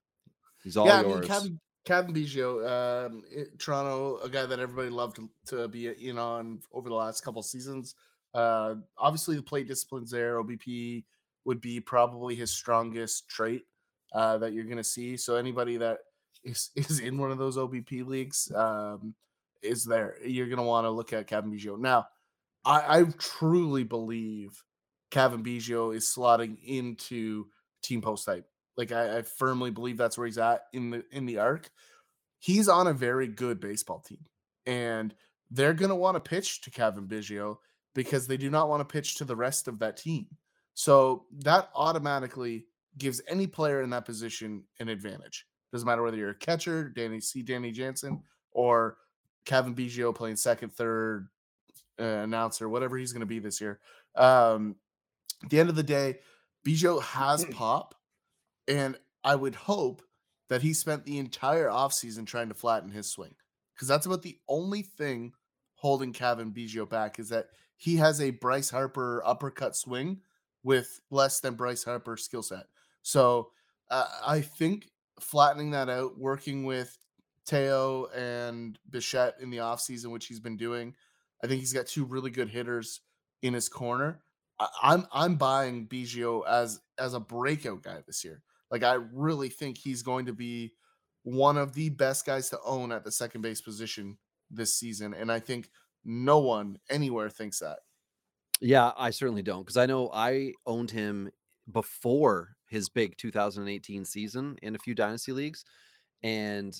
He's 0.64 0.76
all 0.76 0.86
yeah, 0.86 0.98
I 0.98 1.02
yours. 1.02 1.20
mean, 1.20 1.28
Cavan, 1.28 1.60
Cavan 1.84 2.14
Biggio, 2.14 2.66
um, 3.06 3.22
it- 3.30 3.58
Toronto, 3.58 4.18
a 4.18 4.28
guy 4.28 4.46
that 4.46 4.60
everybody 4.60 4.90
loved 4.90 5.16
to, 5.16 5.30
to 5.46 5.68
be 5.68 5.88
in 5.88 6.18
on 6.18 6.60
over 6.72 6.88
the 6.88 6.94
last 6.94 7.22
couple 7.24 7.42
seasons. 7.42 7.94
Uh, 8.34 8.76
obviously, 8.98 9.36
the 9.36 9.42
plate 9.42 9.66
disciplines 9.66 10.10
there, 10.10 10.42
OBP 10.42 11.04
would 11.44 11.60
be 11.60 11.80
probably 11.80 12.34
his 12.34 12.50
strongest 12.50 13.28
trait 13.28 13.64
uh, 14.14 14.38
that 14.38 14.52
you're 14.52 14.64
going 14.64 14.76
to 14.76 14.84
see. 14.84 15.16
So 15.16 15.36
anybody 15.36 15.76
that 15.78 15.98
is 16.44 16.70
is 16.76 17.00
in 17.00 17.18
one 17.18 17.30
of 17.30 17.38
those 17.38 17.56
OBP 17.56 18.06
leagues 18.06 18.50
um, 18.54 19.14
is 19.62 19.84
there. 19.84 20.16
You're 20.24 20.48
going 20.48 20.58
to 20.58 20.62
want 20.62 20.84
to 20.84 20.90
look 20.90 21.12
at 21.12 21.26
Cavan 21.26 21.52
Biggio. 21.52 21.78
Now, 21.78 22.06
I, 22.64 23.00
I 23.00 23.04
truly 23.18 23.84
believe 23.84 24.62
Cavan 25.10 25.42
Biggio 25.42 25.94
is 25.94 26.04
slotting 26.04 26.58
into 26.64 27.46
team 27.82 28.00
post 28.00 28.26
type. 28.26 28.46
Like 28.76 28.92
I, 28.92 29.18
I 29.18 29.22
firmly 29.22 29.70
believe 29.70 29.96
that's 29.96 30.16
where 30.16 30.26
he's 30.26 30.38
at 30.38 30.62
in 30.72 30.90
the 30.90 31.04
in 31.12 31.26
the 31.26 31.38
arc. 31.38 31.70
He's 32.38 32.68
on 32.68 32.86
a 32.86 32.92
very 32.92 33.26
good 33.26 33.60
baseball 33.60 34.00
team, 34.00 34.24
and 34.66 35.14
they're 35.50 35.74
gonna 35.74 35.96
want 35.96 36.16
to 36.16 36.20
pitch 36.20 36.62
to 36.62 36.70
Cavan 36.70 37.06
Biggio 37.06 37.56
because 37.94 38.26
they 38.26 38.36
do 38.36 38.50
not 38.50 38.68
want 38.68 38.80
to 38.80 38.92
pitch 38.92 39.16
to 39.16 39.24
the 39.24 39.36
rest 39.36 39.68
of 39.68 39.78
that 39.80 39.96
team. 39.96 40.26
So 40.74 41.26
that 41.40 41.68
automatically 41.74 42.66
gives 42.96 43.20
any 43.28 43.46
player 43.46 43.82
in 43.82 43.90
that 43.90 44.04
position 44.04 44.64
an 44.78 44.88
advantage. 44.88 45.46
Doesn't 45.72 45.86
matter 45.86 46.02
whether 46.02 46.16
you're 46.16 46.30
a 46.30 46.34
catcher, 46.34 46.88
Danny 46.88 47.20
C. 47.20 47.42
Danny 47.42 47.70
Jansen, 47.70 48.22
or 48.52 48.96
Cavan 49.44 49.74
Biggio 49.74 50.14
playing 50.14 50.36
second, 50.36 50.72
third, 50.72 51.28
uh, 52.00 52.04
announcer, 52.04 52.68
whatever 52.68 52.96
he's 52.96 53.12
going 53.12 53.20
to 53.20 53.26
be 53.26 53.38
this 53.38 53.60
year. 53.60 53.78
Um, 54.16 54.76
at 55.42 55.50
the 55.50 55.60
end 55.60 55.68
of 55.68 55.76
the 55.76 55.82
day, 55.82 56.18
Biggio 56.66 57.00
has 57.02 57.44
pop, 57.50 57.94
and 58.70 58.96
I 59.24 59.34
would 59.34 59.54
hope 59.54 60.02
that 60.48 60.62
he 60.62 60.72
spent 60.72 61.04
the 61.04 61.18
entire 61.18 61.68
offseason 61.68 62.26
trying 62.26 62.48
to 62.48 62.54
flatten 62.54 62.90
his 62.90 63.10
swing 63.10 63.34
because 63.74 63.88
that's 63.88 64.06
about 64.06 64.22
the 64.22 64.38
only 64.48 64.82
thing 64.82 65.32
holding 65.74 66.12
Cavan 66.12 66.52
Biggio 66.52 66.88
back 66.88 67.18
is 67.18 67.28
that 67.30 67.48
he 67.76 67.96
has 67.96 68.20
a 68.20 68.30
Bryce 68.30 68.70
Harper 68.70 69.22
uppercut 69.24 69.76
swing 69.76 70.20
with 70.62 71.00
less 71.10 71.40
than 71.40 71.54
Bryce 71.54 71.84
Harper 71.84 72.16
skill 72.16 72.42
set. 72.42 72.66
So 73.02 73.50
uh, 73.90 74.06
I 74.26 74.40
think 74.42 74.88
flattening 75.18 75.70
that 75.70 75.88
out, 75.88 76.18
working 76.18 76.64
with 76.64 76.96
Teo 77.46 78.06
and 78.14 78.78
Bichette 78.90 79.36
in 79.40 79.50
the 79.50 79.58
offseason, 79.58 80.10
which 80.10 80.26
he's 80.26 80.40
been 80.40 80.56
doing, 80.56 80.94
I 81.42 81.46
think 81.46 81.60
he's 81.60 81.72
got 81.72 81.86
two 81.86 82.04
really 82.04 82.30
good 82.30 82.50
hitters 82.50 83.00
in 83.42 83.54
his 83.54 83.68
corner. 83.68 84.20
I'm 84.82 85.06
I'm 85.12 85.36
buying 85.36 85.88
Biggio 85.88 86.46
as 86.46 86.80
as 86.98 87.14
a 87.14 87.20
breakout 87.20 87.82
guy 87.82 88.02
this 88.06 88.24
year. 88.24 88.42
Like 88.70 88.82
I 88.82 88.94
really 89.12 89.48
think 89.48 89.78
he's 89.78 90.02
going 90.02 90.26
to 90.26 90.32
be 90.32 90.72
one 91.22 91.58
of 91.58 91.74
the 91.74 91.90
best 91.90 92.24
guys 92.24 92.48
to 92.50 92.58
own 92.64 92.92
at 92.92 93.04
the 93.04 93.12
second 93.12 93.42
base 93.42 93.60
position 93.60 94.16
this 94.50 94.74
season, 94.74 95.14
and 95.14 95.30
I 95.30 95.38
think 95.38 95.70
no 96.04 96.38
one 96.38 96.78
anywhere 96.88 97.28
thinks 97.28 97.58
that. 97.58 97.80
Yeah, 98.60 98.92
I 98.96 99.10
certainly 99.10 99.42
don't 99.42 99.62
because 99.62 99.76
I 99.76 99.86
know 99.86 100.10
I 100.12 100.52
owned 100.66 100.90
him 100.90 101.30
before 101.70 102.56
his 102.68 102.88
big 102.88 103.16
2018 103.16 104.04
season 104.04 104.56
in 104.62 104.74
a 104.74 104.78
few 104.78 104.94
dynasty 104.94 105.32
leagues, 105.32 105.64
and 106.22 106.78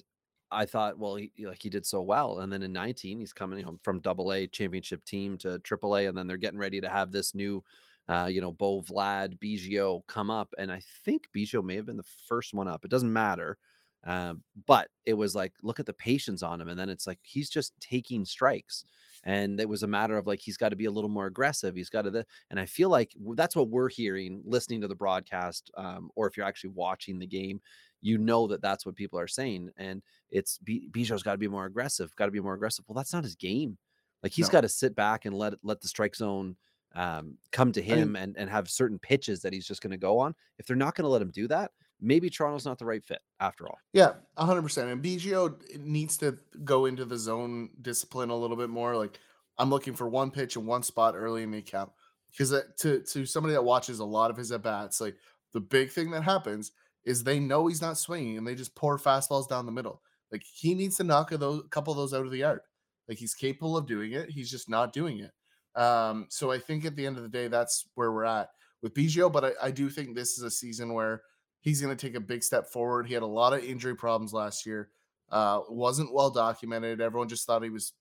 I 0.50 0.66
thought, 0.66 0.98
well, 0.98 1.16
he, 1.16 1.32
like 1.44 1.62
he 1.62 1.70
did 1.70 1.86
so 1.86 2.02
well, 2.02 2.40
and 2.40 2.52
then 2.52 2.62
in 2.62 2.72
19, 2.72 3.20
he's 3.20 3.32
coming 3.32 3.62
home 3.64 3.78
from 3.82 4.00
Double 4.00 4.32
A 4.32 4.46
championship 4.46 5.04
team 5.04 5.38
to 5.38 5.58
Triple 5.60 5.96
A, 5.96 6.06
and 6.06 6.16
then 6.16 6.26
they're 6.26 6.36
getting 6.36 6.58
ready 6.58 6.80
to 6.80 6.88
have 6.88 7.12
this 7.12 7.34
new, 7.34 7.62
uh, 8.10 8.28
you 8.30 8.40
know, 8.42 8.52
Bo 8.52 8.82
Vlad 8.82 9.38
Biggio 9.38 10.02
come 10.08 10.30
up, 10.30 10.52
and 10.58 10.72
I 10.72 10.82
think 11.04 11.28
Biggio 11.36 11.64
may 11.64 11.76
have 11.76 11.86
been 11.86 11.96
the 11.98 12.12
first 12.28 12.54
one 12.54 12.68
up. 12.68 12.84
It 12.84 12.90
doesn't 12.90 13.12
matter, 13.12 13.58
um, 14.04 14.42
but 14.66 14.88
it 15.06 15.14
was 15.14 15.34
like, 15.34 15.52
look 15.62 15.80
at 15.80 15.86
the 15.86 15.92
patience 15.94 16.42
on 16.42 16.60
him, 16.60 16.68
and 16.68 16.78
then 16.78 16.88
it's 16.90 17.06
like 17.06 17.20
he's 17.22 17.50
just 17.50 17.74
taking 17.80 18.24
strikes, 18.24 18.84
and 19.24 19.60
it 19.60 19.68
was 19.68 19.82
a 19.82 19.86
matter 19.88 20.16
of 20.18 20.26
like 20.26 20.40
he's 20.40 20.56
got 20.56 20.70
to 20.70 20.76
be 20.76 20.86
a 20.86 20.90
little 20.90 21.10
more 21.10 21.26
aggressive. 21.26 21.76
He's 21.76 21.90
got 21.90 22.02
to, 22.02 22.10
the, 22.10 22.26
and 22.50 22.58
I 22.58 22.66
feel 22.66 22.88
like 22.90 23.12
that's 23.36 23.56
what 23.56 23.68
we're 23.68 23.90
hearing 23.90 24.42
listening 24.44 24.80
to 24.82 24.88
the 24.88 24.96
broadcast, 24.96 25.70
um, 25.76 26.10
or 26.16 26.26
if 26.26 26.36
you're 26.36 26.46
actually 26.46 26.70
watching 26.70 27.18
the 27.18 27.26
game 27.26 27.60
you 28.02 28.16
know 28.18 28.46
that 28.46 28.62
that's 28.62 28.86
what 28.86 28.96
people 28.96 29.18
are 29.18 29.28
saying. 29.28 29.70
And 29.76 30.02
it's 30.30 30.58
B- 30.58 30.88
Biggio's 30.90 31.22
got 31.22 31.32
to 31.32 31.38
be 31.38 31.48
more 31.48 31.66
aggressive, 31.66 32.16
got 32.16 32.26
to 32.26 32.32
be 32.32 32.40
more 32.40 32.54
aggressive. 32.54 32.84
Well, 32.88 32.94
that's 32.96 33.12
not 33.12 33.24
his 33.24 33.36
game. 33.36 33.76
Like 34.22 34.32
he's 34.32 34.48
No. 34.48 34.52
got 34.52 34.62
to 34.62 34.68
sit 34.68 34.94
back 34.94 35.24
and 35.24 35.36
let 35.36 35.54
let 35.62 35.80
the 35.82 35.88
strike 35.88 36.14
zone 36.16 36.56
um, 36.94 37.36
come 37.52 37.72
to 37.72 37.80
I 37.80 37.88
mean- 37.88 37.98
him 37.98 38.16
and 38.16 38.36
and 38.36 38.50
have 38.50 38.68
certain 38.68 38.98
pitches 38.98 39.42
that 39.42 39.52
he's 39.52 39.66
just 39.66 39.82
going 39.82 39.92
to 39.92 39.96
go 39.96 40.18
on. 40.18 40.34
If 40.58 40.66
they're 40.66 40.76
not 40.76 40.94
going 40.94 41.04
to 41.04 41.08
let 41.10 41.22
him 41.22 41.30
do 41.30 41.46
that, 41.48 41.70
maybe 42.00 42.30
Toronto's 42.30 42.64
not 42.64 42.78
the 42.78 42.84
right 42.86 43.04
fit 43.04 43.20
after 43.40 43.66
all. 43.66 43.78
Yeah, 43.92 44.12
hundred 44.36 44.62
percent. 44.62 44.90
And 44.90 45.02
Biggio 45.02 45.54
needs 45.78 46.16
to 46.18 46.38
go 46.64 46.86
into 46.86 47.04
the 47.04 47.18
zone 47.18 47.70
discipline 47.82 48.30
a 48.30 48.36
little 48.36 48.56
bit 48.56 48.70
more. 48.70 48.96
Like 48.96 49.18
I'm 49.58 49.70
looking 49.70 49.94
for 49.94 50.08
one 50.08 50.30
pitch 50.30 50.56
and 50.56 50.66
one 50.66 50.82
spot 50.82 51.14
early 51.16 51.42
in 51.42 51.50
the 51.50 51.58
account 51.58 51.90
because 52.30 52.54
to 52.78 53.00
to 53.02 53.26
somebody 53.26 53.54
that 53.54 53.64
watches 53.64 53.98
a 53.98 54.04
lot 54.04 54.30
of 54.30 54.36
his 54.36 54.52
at 54.52 54.62
bats, 54.62 55.00
like 55.00 55.16
the 55.52 55.60
big 55.60 55.90
thing 55.90 56.10
that 56.12 56.22
happens 56.22 56.72
is 57.04 57.24
they 57.24 57.40
know 57.40 57.66
he's 57.66 57.80
not 57.80 57.98
swinging 57.98 58.36
and 58.38 58.46
they 58.46 58.54
just 58.54 58.74
pour 58.74 58.98
fastballs 58.98 59.48
down 59.48 59.66
the 59.66 59.72
middle. 59.72 60.02
Like 60.30 60.42
he 60.44 60.74
needs 60.74 60.96
to 60.98 61.04
knock 61.04 61.32
a 61.32 61.38
those 61.38 61.62
couple 61.70 61.92
of 61.92 61.96
those 61.96 62.14
out 62.14 62.24
of 62.24 62.30
the 62.30 62.38
yard. 62.38 62.60
Like 63.08 63.18
he's 63.18 63.34
capable 63.34 63.76
of 63.76 63.86
doing 63.86 64.12
it. 64.12 64.30
He's 64.30 64.50
just 64.50 64.68
not 64.68 64.92
doing 64.92 65.18
it. 65.18 65.32
Um, 65.76 66.26
so 66.30 66.50
I 66.50 66.58
think 66.58 66.84
at 66.84 66.96
the 66.96 67.06
end 67.06 67.16
of 67.16 67.22
the 67.22 67.28
day, 67.28 67.48
that's 67.48 67.86
where 67.94 68.12
we're 68.12 68.24
at 68.24 68.50
with 68.82 68.94
Biggio. 68.94 69.32
But 69.32 69.44
I, 69.44 69.52
I 69.62 69.70
do 69.70 69.88
think 69.88 70.14
this 70.14 70.38
is 70.38 70.44
a 70.44 70.50
season 70.50 70.92
where 70.92 71.22
he's 71.60 71.80
going 71.80 71.96
to 71.96 72.06
take 72.06 72.16
a 72.16 72.20
big 72.20 72.42
step 72.42 72.66
forward. 72.66 73.06
He 73.06 73.14
had 73.14 73.22
a 73.22 73.26
lot 73.26 73.52
of 73.52 73.64
injury 73.64 73.94
problems 73.94 74.32
last 74.32 74.66
year. 74.66 74.90
Uh, 75.30 75.60
wasn't 75.68 76.12
well 76.12 76.30
documented. 76.30 77.00
Everyone 77.00 77.28
just 77.28 77.46
thought 77.46 77.62
he 77.62 77.70
was 77.70 77.92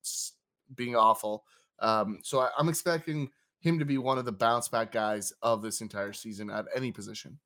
being 0.76 0.96
awful. 0.96 1.44
Um, 1.80 2.20
so 2.24 2.40
I, 2.40 2.50
I'm 2.58 2.70
expecting 2.70 3.30
him 3.60 3.80
to 3.80 3.86
be 3.86 3.98
one 3.98 4.18
of 4.18 4.26
the 4.26 4.32
bounce 4.32 4.68
back 4.68 4.92
guys 4.92 5.34
of 5.42 5.62
this 5.62 5.82
entire 5.82 6.14
season 6.14 6.50
at 6.50 6.66
any 6.76 6.92
position. 6.92 7.38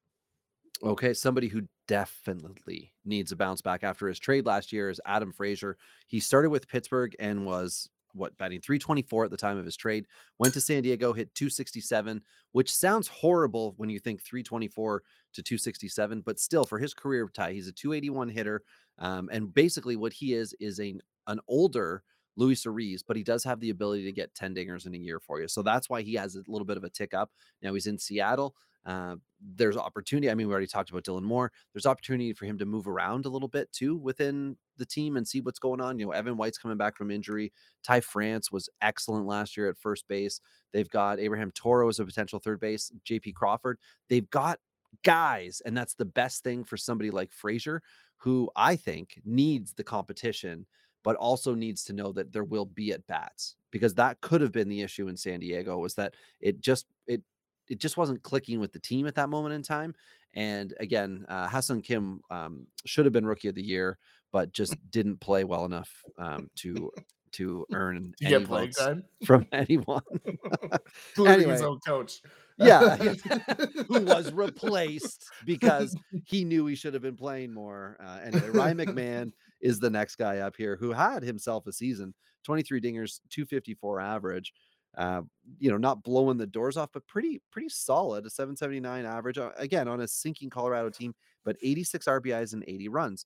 Okay, 0.81 1.13
somebody 1.13 1.47
who 1.47 1.63
definitely 1.87 2.93
needs 3.05 3.31
a 3.31 3.35
bounce 3.35 3.61
back 3.61 3.83
after 3.83 4.07
his 4.07 4.19
trade 4.19 4.45
last 4.45 4.73
year 4.73 4.89
is 4.89 4.99
Adam 5.05 5.31
Frazier. 5.31 5.77
He 6.07 6.19
started 6.19 6.49
with 6.49 6.67
Pittsburgh 6.67 7.15
and 7.19 7.45
was 7.45 7.89
what 8.13 8.37
batting 8.37 8.61
324 8.61 9.25
at 9.25 9.31
the 9.31 9.37
time 9.37 9.57
of 9.57 9.65
his 9.65 9.75
trade. 9.75 10.05
Went 10.39 10.53
to 10.53 10.61
San 10.61 10.83
Diego, 10.83 11.13
hit 11.13 11.33
267, 11.35 12.21
which 12.51 12.73
sounds 12.73 13.07
horrible 13.07 13.73
when 13.77 13.89
you 13.89 13.99
think 13.99 14.21
324 14.21 15.03
to 15.33 15.43
267, 15.43 16.21
but 16.21 16.39
still 16.39 16.63
for 16.63 16.79
his 16.79 16.93
career 16.93 17.29
Ty, 17.33 17.53
he's 17.53 17.67
a 17.67 17.71
281 17.71 18.29
hitter. 18.29 18.61
Um, 18.99 19.29
and 19.31 19.53
basically, 19.53 19.95
what 19.95 20.13
he 20.13 20.33
is 20.33 20.55
is 20.59 20.79
a 20.79 20.95
an 21.27 21.39
older 21.47 22.03
Luis 22.35 22.65
Arraez, 22.65 23.03
but 23.07 23.15
he 23.15 23.23
does 23.23 23.43
have 23.43 23.59
the 23.59 23.69
ability 23.69 24.03
to 24.05 24.11
get 24.11 24.33
10 24.35 24.55
dingers 24.55 24.85
in 24.85 24.95
a 24.95 24.97
year 24.97 25.19
for 25.19 25.39
you. 25.39 25.47
So 25.47 25.61
that's 25.61 25.89
why 25.89 26.01
he 26.01 26.15
has 26.15 26.35
a 26.35 26.43
little 26.47 26.65
bit 26.65 26.77
of 26.77 26.83
a 26.83 26.89
tick 26.89 27.13
up. 27.13 27.31
Now 27.61 27.73
he's 27.73 27.87
in 27.87 27.97
Seattle. 27.97 28.55
Uh, 28.85 29.15
there's 29.55 29.77
opportunity. 29.77 30.29
I 30.29 30.35
mean, 30.35 30.47
we 30.47 30.53
already 30.53 30.67
talked 30.67 30.89
about 30.89 31.03
Dylan 31.03 31.23
Moore. 31.23 31.51
There's 31.73 31.85
opportunity 31.85 32.33
for 32.33 32.45
him 32.45 32.57
to 32.57 32.65
move 32.65 32.87
around 32.87 33.25
a 33.25 33.29
little 33.29 33.47
bit 33.47 33.71
too 33.71 33.95
within 33.95 34.57
the 34.77 34.85
team 34.85 35.17
and 35.17 35.27
see 35.27 35.41
what's 35.41 35.59
going 35.59 35.81
on. 35.81 35.99
You 35.99 36.05
know, 36.05 36.11
Evan 36.11 36.37
White's 36.37 36.57
coming 36.57 36.77
back 36.77 36.97
from 36.97 37.11
injury. 37.11 37.51
Ty 37.83 38.01
France 38.01 38.51
was 38.51 38.69
excellent 38.81 39.25
last 39.25 39.55
year 39.55 39.69
at 39.69 39.77
first 39.77 40.07
base. 40.07 40.39
They've 40.71 40.89
got 40.89 41.19
Abraham 41.19 41.51
Toro 41.51 41.87
as 41.89 41.99
a 41.99 42.05
potential 42.05 42.39
third 42.39 42.59
base, 42.59 42.91
JP 43.09 43.35
Crawford. 43.35 43.79
They've 44.09 44.29
got 44.29 44.59
guys, 45.03 45.61
and 45.65 45.75
that's 45.75 45.95
the 45.95 46.05
best 46.05 46.43
thing 46.43 46.63
for 46.63 46.77
somebody 46.77 47.11
like 47.11 47.31
Frazier, 47.31 47.81
who 48.17 48.49
I 48.55 48.75
think 48.75 49.19
needs 49.25 49.73
the 49.73 49.83
competition, 49.83 50.65
but 51.03 51.15
also 51.17 51.53
needs 51.53 51.83
to 51.85 51.93
know 51.93 52.11
that 52.13 52.31
there 52.31 52.43
will 52.43 52.65
be 52.65 52.91
at 52.91 53.05
bats 53.07 53.55
because 53.71 53.93
that 53.95 54.21
could 54.21 54.39
have 54.39 54.51
been 54.51 54.69
the 54.69 54.81
issue 54.81 55.07
in 55.07 55.17
San 55.17 55.39
Diego 55.39 55.77
was 55.77 55.95
that 55.95 56.13
it 56.39 56.61
just 56.61 56.85
it 57.07 57.21
it 57.69 57.79
just 57.79 57.97
wasn't 57.97 58.23
clicking 58.23 58.59
with 58.59 58.71
the 58.73 58.79
team 58.79 59.07
at 59.07 59.15
that 59.15 59.29
moment 59.29 59.55
in 59.55 59.61
time. 59.61 59.93
And 60.35 60.73
again, 60.79 61.25
uh, 61.29 61.47
Ha-Seong 61.47 61.83
Kim 61.83 62.21
um, 62.29 62.67
should 62.85 63.05
have 63.05 63.13
been 63.13 63.25
rookie 63.25 63.47
of 63.47 63.55
the 63.55 63.63
year, 63.63 63.97
but 64.31 64.51
just 64.51 64.75
didn't 64.91 65.19
play 65.19 65.43
well 65.43 65.65
enough 65.65 65.91
um, 66.17 66.49
to 66.57 66.91
to 67.33 67.65
earn 67.73 68.13
You 68.19 68.27
any 68.27 68.39
get 68.39 68.47
playing 68.47 68.67
votes 68.67 68.79
time, 68.79 69.03
from 69.25 69.47
anyone. 69.51 70.01
including 71.17 71.49
his 71.49 71.61
own 71.61 71.79
coach. 71.85 72.21
yeah, 72.57 72.97
who 72.97 74.01
was 74.01 74.31
replaced 74.31 75.25
because 75.45 75.95
he 76.25 76.43
knew 76.43 76.65
he 76.67 76.75
should 76.75 76.93
have 76.93 77.01
been 77.01 77.17
playing 77.17 77.53
more. 77.53 77.97
Uh, 78.03 78.19
anyway, 78.23 78.49
Ryan 78.49 78.77
McMahon 78.77 79.31
is 79.61 79.79
the 79.79 79.89
next 79.89 80.17
guy 80.17 80.39
up 80.39 80.55
here 80.55 80.77
who 80.79 80.91
had 80.91 81.23
himself 81.23 81.65
a 81.67 81.71
season 81.71 82.13
23 82.43 82.81
dingers, 82.81 83.19
254 83.29 83.99
average. 83.99 84.53
Uh, 84.97 85.21
you 85.59 85.71
know, 85.71 85.77
not 85.77 86.03
blowing 86.03 86.37
the 86.37 86.45
doors 86.45 86.77
off, 86.77 86.89
but 86.93 87.07
pretty, 87.07 87.41
pretty 87.51 87.69
solid. 87.69 88.25
A 88.25 88.29
779 88.29 89.05
average 89.05 89.37
uh, 89.37 89.51
again 89.57 89.87
on 89.87 90.01
a 90.01 90.07
sinking 90.07 90.49
Colorado 90.49 90.89
team, 90.89 91.15
but 91.43 91.57
86 91.63 92.05
RBIs 92.05 92.53
and 92.53 92.63
80 92.67 92.89
runs. 92.89 93.25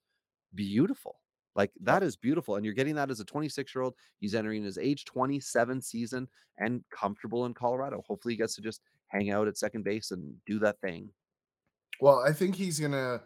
Beautiful. 0.56 1.20
Like 1.56 1.72
that 1.82 2.04
is 2.04 2.16
beautiful. 2.16 2.56
And 2.56 2.64
you're 2.64 2.76
getting 2.76 2.96
that 2.96 3.10
as 3.10 3.20
a 3.20 3.26
26 3.26 3.74
year 3.76 3.82
old. 3.82 3.96
He's 4.20 4.36
entering 4.36 4.64
his 4.64 4.78
age 4.78 5.06
27 5.06 5.82
season 5.82 6.28
and 6.60 6.84
comfortable 6.92 7.46
in 7.46 7.54
Colorado. 7.54 8.04
Hopefully, 8.08 8.36
he 8.36 8.38
gets 8.38 8.56
to 8.56 8.62
just 8.62 8.82
hang 9.08 9.32
out 9.32 9.48
at 9.48 9.58
second 9.58 9.84
base 9.84 10.12
and 10.12 10.36
do 10.46 10.60
that 10.60 10.80
thing. 10.80 11.10
Well, 12.00 12.24
I 12.26 12.32
think 12.32 12.56
he's 12.56 12.80
gonna 12.80 13.24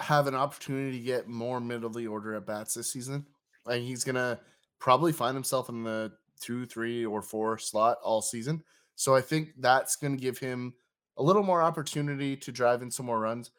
have 0.00 0.26
an 0.26 0.34
opportunity 0.34 0.98
to 0.98 1.04
get 1.04 1.28
more 1.28 1.60
middle 1.60 1.86
of 1.86 1.94
the 1.94 2.08
order 2.08 2.34
at 2.34 2.46
bats 2.46 2.74
this 2.74 2.92
season. 2.92 3.24
And 3.64 3.82
he's 3.82 4.04
gonna 4.04 4.40
probably 4.80 5.12
find 5.12 5.34
himself 5.34 5.68
in 5.68 5.84
the 5.84 6.12
two, 6.40 6.66
three, 6.66 7.04
or 7.04 7.22
four 7.22 7.58
slot 7.58 7.98
all 8.02 8.22
season. 8.22 8.62
So 8.94 9.14
I 9.14 9.20
think 9.20 9.50
that's 9.58 9.96
gonna 9.96 10.16
give 10.16 10.38
him 10.38 10.74
a 11.16 11.22
little 11.22 11.42
more 11.42 11.62
opportunity 11.62 12.36
to 12.36 12.52
drive 12.52 12.82
in 12.82 12.90
some 12.90 13.06
more 13.06 13.20
runs. 13.20 13.50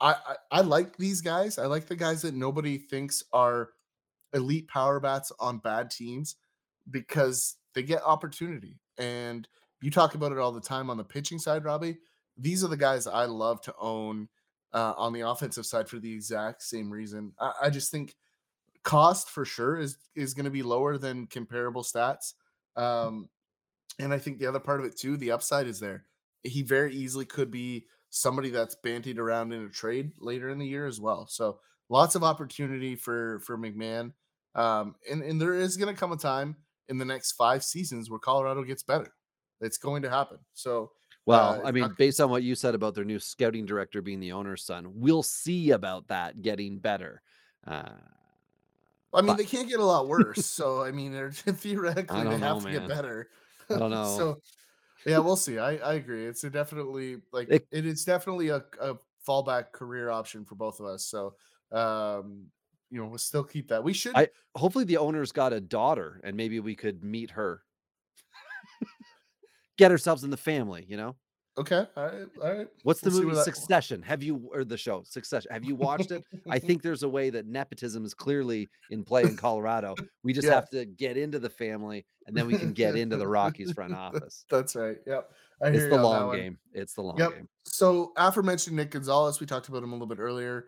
I, 0.00 0.14
I 0.26 0.36
I 0.58 0.60
like 0.62 0.96
these 0.96 1.20
guys. 1.20 1.58
I 1.58 1.66
like 1.66 1.86
the 1.86 1.96
guys 1.96 2.22
that 2.22 2.34
nobody 2.34 2.78
thinks 2.78 3.22
are 3.32 3.70
elite 4.34 4.68
power 4.68 5.00
bats 5.00 5.32
on 5.38 5.58
bad 5.58 5.90
teams 5.90 6.36
because 6.90 7.56
they 7.74 7.82
get 7.82 8.02
opportunity. 8.02 8.78
And 8.98 9.46
you 9.80 9.90
talk 9.90 10.14
about 10.14 10.32
it 10.32 10.38
all 10.38 10.52
the 10.52 10.60
time 10.60 10.90
on 10.90 10.96
the 10.96 11.04
pitching 11.04 11.38
side, 11.38 11.64
Robbie. 11.64 11.98
These 12.36 12.64
are 12.64 12.68
the 12.68 12.76
guys 12.76 13.06
I 13.06 13.24
love 13.26 13.60
to 13.62 13.74
own 13.78 14.28
uh, 14.72 14.94
on 14.96 15.12
the 15.12 15.20
offensive 15.20 15.66
side 15.66 15.88
for 15.88 15.98
the 15.98 16.12
exact 16.12 16.62
same 16.62 16.90
reason. 16.90 17.32
I, 17.38 17.52
I 17.64 17.70
just 17.70 17.90
think 17.90 18.14
cost 18.84 19.30
for 19.30 19.44
sure 19.44 19.78
is 19.78 19.98
is 20.14 20.34
going 20.34 20.44
to 20.44 20.50
be 20.50 20.62
lower 20.62 20.98
than 20.98 21.26
comparable 21.26 21.82
stats. 21.82 22.34
Um, 22.76 23.28
and 23.98 24.12
I 24.12 24.18
think 24.18 24.38
the 24.38 24.46
other 24.46 24.60
part 24.60 24.80
of 24.80 24.86
it 24.86 24.96
too, 24.96 25.16
the 25.16 25.30
upside 25.32 25.66
is 25.66 25.78
there. 25.78 26.06
He 26.42 26.62
very 26.62 26.94
easily 26.94 27.24
could 27.24 27.50
be 27.50 27.86
somebody 28.10 28.50
that's 28.50 28.76
bantied 28.84 29.18
around 29.18 29.52
in 29.52 29.64
a 29.64 29.68
trade 29.68 30.12
later 30.18 30.48
in 30.50 30.58
the 30.58 30.66
year 30.66 30.86
as 30.86 31.00
well. 31.00 31.26
So 31.26 31.60
lots 31.88 32.14
of 32.14 32.24
opportunity 32.24 32.96
for 32.96 33.40
for 33.40 33.56
McMahon. 33.58 34.12
Um, 34.54 34.96
and 35.10 35.22
and 35.22 35.40
there 35.40 35.54
is 35.54 35.76
going 35.76 35.94
to 35.94 35.98
come 35.98 36.12
a 36.12 36.16
time 36.16 36.56
in 36.88 36.98
the 36.98 37.04
next 37.04 37.32
five 37.32 37.62
seasons 37.64 38.10
where 38.10 38.18
Colorado 38.18 38.64
gets 38.64 38.82
better. 38.82 39.12
It's 39.60 39.78
going 39.78 40.02
to 40.02 40.10
happen. 40.10 40.38
So 40.54 40.92
Well, 41.24 41.60
Uh, 41.60 41.68
I 41.68 41.70
mean, 41.70 41.82
not- 41.82 41.96
based 41.96 42.20
on 42.20 42.30
what 42.30 42.42
you 42.42 42.56
said 42.56 42.74
about 42.74 42.94
their 42.94 43.04
new 43.04 43.20
scouting 43.20 43.64
director 43.64 44.02
being 44.02 44.18
the 44.18 44.32
owner's 44.32 44.64
son, 44.64 44.90
we'll 45.00 45.22
see 45.22 45.70
about 45.70 46.08
that 46.08 46.42
getting 46.42 46.80
better. 46.80 47.22
Uh, 47.64 47.92
I 49.14 49.20
mean, 49.20 49.28
But- 49.28 49.36
they 49.38 49.44
can't 49.44 49.68
get 49.68 49.80
a 49.80 49.84
lot 49.84 50.08
worse. 50.08 50.46
so 50.58 50.82
I 50.82 50.90
mean, 50.90 51.12
they're 51.12 51.30
theoretically 51.32 52.22
they 52.24 52.30
have 52.30 52.40
know, 52.40 52.60
to 52.60 52.70
get 52.72 52.88
better. 52.88 53.28
I 53.70 53.78
don't 53.78 53.90
know. 53.98 54.16
so 54.16 54.40
yeah, 55.06 55.18
we'll 55.18 55.36
see. 55.36 55.58
I, 55.58 55.76
I 55.76 55.94
agree. 55.94 56.24
It's 56.26 56.44
a 56.44 56.50
definitely 56.50 57.18
like 57.32 57.48
It- 57.50 57.66
it 57.70 57.86
is 57.86 58.04
definitely 58.04 58.48
a, 58.48 58.64
a 58.80 58.94
fallback 59.26 59.72
career 59.72 60.10
option 60.10 60.44
for 60.44 60.54
both 60.54 60.80
of 60.80 60.86
us. 60.86 61.04
So 61.04 61.34
um, 61.72 62.46
you 62.90 63.00
know, 63.00 63.06
we'll 63.08 63.18
still 63.18 63.44
keep 63.44 63.68
that. 63.68 63.82
We 63.82 63.92
should 63.94 64.12
I 64.14 64.28
hopefully 64.54 64.84
the 64.84 64.98
owner's 64.98 65.32
got 65.32 65.52
a 65.52 65.60
daughter 65.60 66.20
and 66.24 66.36
maybe 66.36 66.60
we 66.60 66.74
could 66.74 67.02
meet 67.02 67.30
her. 67.30 67.62
Get 69.78 69.90
ourselves 69.90 70.22
in 70.22 70.30
the 70.30 70.36
family, 70.36 70.84
you 70.86 70.98
know? 70.98 71.16
Okay. 71.58 71.86
All 71.96 72.04
right. 72.04 72.26
All 72.42 72.56
right. 72.56 72.68
What's 72.82 73.00
the 73.00 73.10
We'll 73.10 73.12
see 73.18 73.24
movie 73.24 73.34
where 73.36 73.44
that- 73.44 73.54
Succession? 73.54 74.00
Have 74.02 74.22
you 74.22 74.48
or 74.54 74.64
the 74.64 74.78
show 74.78 75.02
Succession? 75.04 75.50
Have 75.52 75.64
you 75.64 75.74
watched 75.74 76.10
it? 76.10 76.24
I 76.48 76.58
think 76.58 76.80
there's 76.80 77.02
a 77.02 77.08
way 77.08 77.28
that 77.28 77.46
nepotism 77.46 78.04
is 78.06 78.14
clearly 78.14 78.70
in 78.90 79.04
play 79.04 79.22
in 79.24 79.36
Colorado. 79.36 79.94
We 80.24 80.32
just 80.32 80.46
Yeah. 80.48 80.54
have 80.54 80.70
to 80.70 80.86
get 80.86 81.18
into 81.18 81.38
the 81.38 81.50
family, 81.50 82.06
and 82.26 82.34
then 82.34 82.46
we 82.46 82.56
can 82.56 82.72
get 82.72 82.96
into 82.96 83.18
the 83.18 83.28
Rockies 83.28 83.72
front 83.72 83.92
office. 83.94 84.46
That's 84.50 84.74
right. 84.74 84.96
Yep. 85.06 85.30
I 85.62 85.68
It's 85.68 85.78
the 85.84 85.88
you 85.90 85.94
on 85.96 86.00
that 86.00 86.02
long 86.02 86.36
game. 86.36 86.58
It's 86.72 86.94
the 86.94 87.02
long 87.02 87.18
Yep. 87.18 87.32
game. 87.34 87.48
So 87.66 88.12
aforementioned 88.16 88.74
Nick 88.76 88.90
Gonzalez, 88.92 89.38
we 89.38 89.46
talked 89.46 89.68
about 89.68 89.82
him 89.82 89.90
a 89.90 89.94
little 89.94 90.06
bit 90.08 90.18
earlier. 90.20 90.66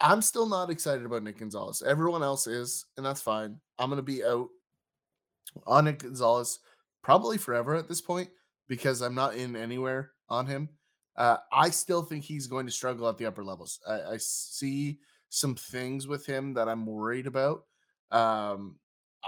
I'm 0.00 0.20
still 0.20 0.46
not 0.46 0.68
excited 0.70 1.06
about 1.06 1.22
Nick 1.22 1.38
Gonzalez. 1.38 1.80
Everyone 1.82 2.22
else 2.22 2.46
is, 2.46 2.84
and 2.98 3.06
that's 3.06 3.22
fine. 3.22 3.58
I'm 3.78 3.88
gonna 3.88 4.02
be 4.02 4.22
out 4.22 4.48
on 5.66 5.86
Nick 5.86 6.00
Gonzalez 6.00 6.58
probably 7.02 7.38
forever 7.38 7.74
at 7.74 7.88
this 7.88 8.02
point 8.02 8.28
because 8.68 9.00
I'm 9.00 9.14
not 9.14 9.34
in 9.36 9.56
anywhere 9.56 10.10
on 10.28 10.46
him. 10.46 10.68
Uh, 11.16 11.38
I 11.52 11.70
still 11.70 12.02
think 12.02 12.24
he's 12.24 12.46
going 12.46 12.66
to 12.66 12.72
struggle 12.72 13.08
at 13.08 13.16
the 13.16 13.26
upper 13.26 13.44
levels. 13.44 13.80
I, 13.88 14.02
I 14.02 14.16
see 14.18 14.98
some 15.28 15.54
things 15.54 16.06
with 16.06 16.26
him 16.26 16.54
that 16.54 16.68
I'm 16.68 16.86
worried 16.86 17.26
about. 17.26 17.64
Um, 18.10 18.76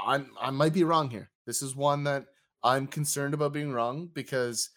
I'm 0.06 0.30
I 0.40 0.50
might 0.50 0.72
be 0.74 0.84
wrong 0.84 1.10
here. 1.10 1.30
This 1.46 1.62
is 1.62 1.74
one 1.74 2.04
that 2.04 2.26
I'm 2.62 2.86
concerned 2.86 3.34
about 3.34 3.52
being 3.52 3.72
wrong 3.72 4.10
because 4.12 4.70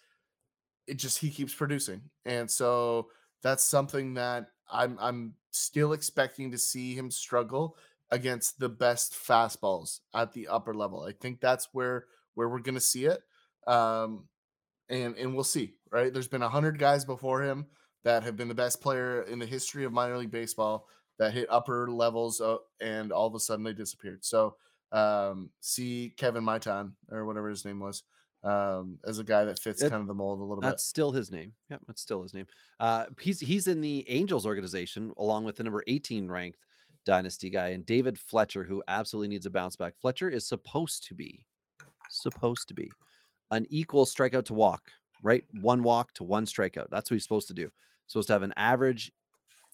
it 0.88 0.97
just 0.97 1.19
he 1.19 1.30
keeps 1.30 1.53
producing, 1.53 2.01
and 2.26 2.49
so 2.49 3.09
that's 3.43 3.63
something 3.63 4.15
that 4.15 4.47
I'm 4.72 4.97
I'm 4.99 5.34
still 5.51 5.93
expecting 5.93 6.51
to 6.51 6.57
see 6.57 6.95
him 6.95 7.11
struggle 7.11 7.76
against 8.09 8.59
the 8.59 8.69
best 8.69 9.13
fastballs 9.13 9.99
at 10.13 10.34
the 10.34 10.47
upper 10.47 10.74
level. 10.74 11.03
I 11.03 11.11
think 11.11 11.39
that's 11.39 11.69
where 11.74 12.05
where 12.34 12.49
we're 12.49 12.59
going 12.59 12.76
to 12.76 12.82
see 12.82 13.05
it, 13.05 13.22
um, 13.67 14.26
and 14.92 15.16
and 15.18 15.34
we'll 15.34 15.44
see. 15.44 15.74
Right? 15.92 16.14
There's 16.14 16.28
been 16.28 16.44
a 16.44 16.50
hundred 16.50 16.78
guys 16.78 17.04
before 17.04 17.42
him 17.42 17.66
that 18.04 18.24
have 18.24 18.38
been 18.38 18.48
the 18.48 18.54
best 18.56 18.82
player 18.82 19.24
in 19.24 19.39
the 19.39 19.46
history 19.46 19.84
of 19.84 19.92
minor 19.92 20.18
league 20.18 20.32
baseball 20.32 20.88
that 21.20 21.34
hit 21.34 21.48
upper 21.50 21.89
levels, 21.89 22.42
uh, 22.42 22.58
and 22.80 23.12
all 23.12 23.28
of 23.28 23.36
a 23.36 23.39
sudden 23.39 23.64
they 23.64 23.74
disappeared. 23.74 24.24
So 24.24 24.56
um, 24.92 25.50
see 25.60 26.14
Kevin 26.18 26.44
Maitan 26.44 26.94
or 27.12 27.26
whatever 27.26 27.50
his 27.50 27.66
name 27.66 27.80
was 27.80 28.04
um, 28.44 28.98
as 29.06 29.20
a 29.20 29.24
guy 29.24 29.46
that 29.46 29.60
fits 29.60 29.82
It- 29.82 29.89
kind 29.89 30.02
of 30.02 30.08
the 30.08 30.14
mold 30.14 30.39
a 30.39 30.44
little 30.44 30.62
bit. 30.62 30.68
That's 30.68 30.84
still 30.84 31.12
his 31.12 31.32
name. 31.32 31.54
Yep, 31.70 31.82
that's 31.88 32.02
still 32.02 32.24
his 32.24 32.34
name. 32.34 32.48
Uh, 32.80 33.06
he's 33.20 33.39
he's 33.39 33.68
in 33.68 33.82
the 33.82 34.06
Angels 34.10 34.46
organization 34.46 35.14
along 35.18 35.46
with 35.46 35.58
the 35.58 35.64
number 35.64 35.84
18 35.88 36.28
ranked 36.30 36.60
dynasty 37.06 37.50
guy 37.50 37.70
and 37.70 37.86
David 37.86 38.18
Fletcher, 38.20 38.64
who 38.64 38.84
absolutely 38.88 39.30
needs 39.30 39.46
a 39.46 39.50
bounce 39.50 39.76
back. 39.76 39.94
Fletcher 40.02 40.30
is 40.30 40.48
supposed 40.48 41.06
to 41.08 41.14
be 41.16 41.46
supposed 42.10 42.68
to 42.68 42.74
be 42.74 42.92
an 43.52 43.66
equal 43.70 44.06
strikeout 44.06 44.45
to 44.45 44.54
walk, 44.54 44.91
right? 45.22 45.43
One 45.62 45.84
walk 45.84 46.14
to 46.16 46.24
one 46.24 46.45
strikeout. 46.45 46.88
That's 46.89 47.12
what 47.12 47.16
he's 47.16 47.24
supposed 47.24 47.49
to 47.49 47.54
do. 47.54 47.70
Supposed 48.08 48.28
to 48.28 48.34
have 48.34 48.43
an 48.43 48.54
average 48.58 49.12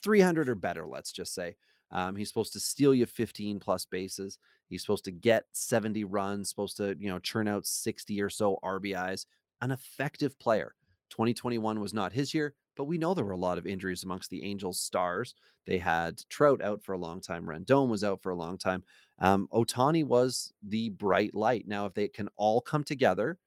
300 0.04 0.50
or 0.50 0.56
better, 0.56 0.86
let's 0.86 1.12
just 1.12 1.34
say. 1.34 1.56
Um, 1.92 2.16
he's 2.16 2.28
supposed 2.28 2.54
to 2.54 2.60
steal 2.60 2.94
you 2.94 3.06
15 3.06 3.60
plus 3.60 3.86
bases. 3.86 4.38
He's 4.68 4.82
supposed 4.82 5.06
to 5.06 5.12
get 5.12 5.46
70 5.54 6.04
runs, 6.04 6.50
supposed 6.50 6.78
to, 6.78 6.96
you 7.00 7.10
know, 7.10 7.20
churn 7.20 7.48
out 7.48 7.66
60 7.66 8.22
or 8.22 8.30
so 8.30 8.60
RBIs. 8.64 9.26
An 9.62 9.72
effective 9.72 10.38
player. 10.40 10.76
2021 11.10 11.80
was 11.80 11.94
not 11.94 12.12
his 12.12 12.34
year, 12.34 12.54
but 12.76 12.84
we 12.84 12.98
know 12.98 13.14
there 13.14 13.26
were 13.26 13.32
a 13.32 13.38
lot 13.38 13.58
of 13.58 13.66
injuries 13.66 14.04
amongst 14.04 14.30
the 14.30 14.44
Angels 14.44 14.80
stars. 14.80 15.34
They 15.66 15.78
had 15.78 16.22
Trout 16.30 16.62
out 16.62 16.84
for 16.84 16.94
a 16.94 16.98
long 16.98 17.22
time. 17.22 17.46
Rendon 17.46 17.90
was 17.90 18.04
out 18.04 18.22
for 18.22 18.32
a 18.32 18.36
long 18.36 18.58
time. 18.58 18.84
Um, 19.20 19.48
Ohtani 19.52 20.04
was 20.04 20.54
the 20.62 20.90
bright 20.90 21.34
light. 21.34 21.68
Now, 21.68 21.86
if 21.86 21.94
they 21.94 22.08
can 22.08 22.30
all 22.36 22.62
come 22.62 22.84
together, 22.84 23.38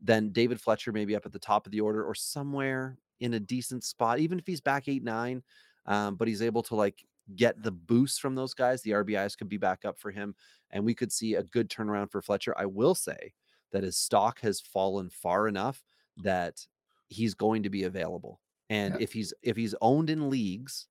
then 0.00 0.30
David 0.30 0.60
Fletcher 0.60 0.92
may 0.92 1.04
be 1.04 1.16
up 1.16 1.26
at 1.26 1.32
the 1.32 1.38
top 1.38 1.66
of 1.66 1.72
the 1.72 1.80
order 1.80 2.04
or 2.04 2.14
somewhere 2.14 2.98
in 3.20 3.34
a 3.34 3.40
decent 3.40 3.84
spot, 3.84 4.18
even 4.18 4.38
if 4.38 4.46
he's 4.46 4.60
back 4.60 4.88
eight, 4.88 5.02
nine. 5.02 5.42
Um, 5.86 6.16
but 6.16 6.28
he's 6.28 6.42
able 6.42 6.62
to 6.64 6.74
like 6.74 7.04
get 7.36 7.62
the 7.62 7.70
boost 7.72 8.20
from 8.20 8.34
those 8.34 8.54
guys. 8.54 8.82
The 8.82 8.90
RBIs 8.92 9.36
could 9.36 9.48
be 9.48 9.56
back 9.58 9.84
up 9.84 9.98
for 9.98 10.10
him, 10.10 10.34
and 10.70 10.84
we 10.84 10.94
could 10.94 11.12
see 11.12 11.34
a 11.34 11.42
good 11.42 11.68
turnaround 11.70 12.10
for 12.10 12.22
Fletcher. 12.22 12.54
I 12.56 12.66
will 12.66 12.94
say 12.94 13.34
that 13.72 13.82
his 13.82 13.96
stock 13.96 14.40
has 14.40 14.60
fallen 14.60 15.10
far 15.10 15.48
enough 15.48 15.84
that 16.18 16.66
he's 17.08 17.34
going 17.34 17.62
to 17.64 17.70
be 17.70 17.84
available. 17.84 18.40
And 18.70 18.94
Yeah. 18.94 19.00
if 19.00 19.12
he's 19.12 19.34
if 19.42 19.56
he's 19.56 19.74
owned 19.80 20.10
in 20.10 20.30
leagues, 20.30 20.86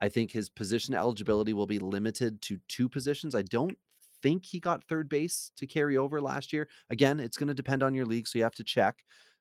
I 0.00 0.08
think 0.08 0.30
his 0.30 0.50
position 0.50 0.94
eligibility 0.94 1.52
will 1.54 1.66
be 1.66 1.78
limited 1.78 2.42
to 2.42 2.58
two 2.68 2.88
positions. 2.88 3.34
I 3.34 3.42
don't 3.42 3.78
think 4.22 4.44
he 4.44 4.60
got 4.60 4.84
third 4.84 5.08
base 5.08 5.50
to 5.56 5.66
carry 5.66 5.96
over 5.96 6.20
last 6.20 6.52
year. 6.52 6.68
Again, 6.90 7.20
it's 7.20 7.36
going 7.36 7.48
to 7.48 7.54
depend 7.54 7.82
on 7.82 7.94
your 7.94 8.06
league, 8.06 8.26
so 8.26 8.38
you 8.38 8.44
have 8.44 8.54
to 8.56 8.64
check. 8.64 8.96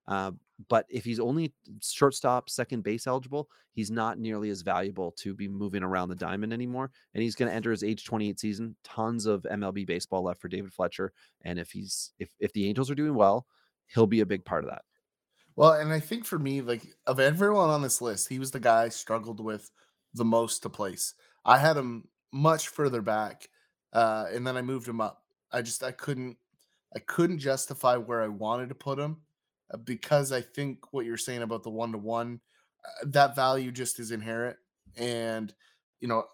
Uh, 0.08 0.32
but 0.70 0.86
if 0.90 1.04
he's 1.04 1.20
only 1.20 1.54
shortstop, 1.82 2.50
second 2.50 2.84
base 2.84 3.08
eligible, 3.08 3.50
he's 3.74 3.92
not 3.92 4.20
nearly 4.20 4.50
as 4.50 4.62
valuable 4.62 5.12
to 5.12 5.34
be 5.34 5.48
moving 5.48 5.84
around 5.84 6.10
the 6.10 6.16
diamond 6.16 6.54
anymore. 6.54 6.92
And 7.14 7.24
he's 7.24 7.36
going 7.36 7.50
to 7.50 7.56
enter 7.56 7.72
his 7.72 7.84
age 7.84 8.06
28 8.06 8.40
season. 8.40 8.76
Tons 8.84 9.26
of 9.26 9.44
MLB 9.44 9.86
baseball 9.86 10.24
left 10.24 10.40
for 10.40 10.48
David 10.48 10.74
Fletcher. 10.74 11.12
And 11.44 11.60
if 11.60 11.72
he's 11.72 12.12
if 12.20 12.30
if 12.40 12.54
the 12.54 12.68
Angels 12.70 12.90
are 12.90 12.96
doing 12.96 13.16
well, 13.16 13.48
he'll 13.88 14.08
be 14.08 14.22
a 14.22 14.26
big 14.26 14.46
part 14.46 14.64
of 14.64 14.70
that. 14.70 14.84
Well, 15.56 15.74
and 15.74 15.92
I 15.92 16.00
think 16.00 16.26
for 16.26 16.40
me, 16.40 16.62
like 16.62 16.84
of 17.08 17.20
everyone 17.20 17.70
on 17.70 17.82
this 17.82 18.02
list, 18.02 18.30
he 18.30 18.40
was 18.40 18.52
the 18.52 18.60
guy 18.60 18.84
I 18.84 18.90
struggled 18.90 19.40
with 19.40 19.72
the 20.14 20.26
most 20.26 20.64
to 20.64 20.70
place. 20.70 21.14
I 21.44 21.58
had 21.58 21.78
him 21.78 22.08
much 22.32 22.70
further 22.70 23.02
back, 23.02 23.50
uh, 23.96 24.26
and 24.32 24.46
then 24.46 24.58
I 24.58 24.62
moved 24.62 24.88
him 24.88 25.00
up. 25.00 25.24
I 25.52 25.62
just 25.62 25.84
I 25.84 25.92
couldn't 25.92 26.38
I 26.96 27.00
couldn't 27.00 27.40
justify 27.40 27.96
where 27.96 28.22
I 28.22 28.28
wanted 28.28 28.70
to 28.70 28.76
put 28.76 29.00
him 29.00 29.18
uh, 29.74 29.78
because 29.78 30.32
I 30.32 30.42
think 30.42 30.94
what 30.94 31.06
you're 31.06 31.18
saying 31.18 31.42
about 31.42 31.64
the 31.64 31.70
one 31.70 31.94
to 31.94 31.98
one, 31.98 32.42
that 33.06 33.36
value 33.36 33.72
just 33.72 34.00
is 34.00 34.12
inherent, 34.12 34.58
and 34.98 35.54
you 36.02 36.10
know 36.10 36.26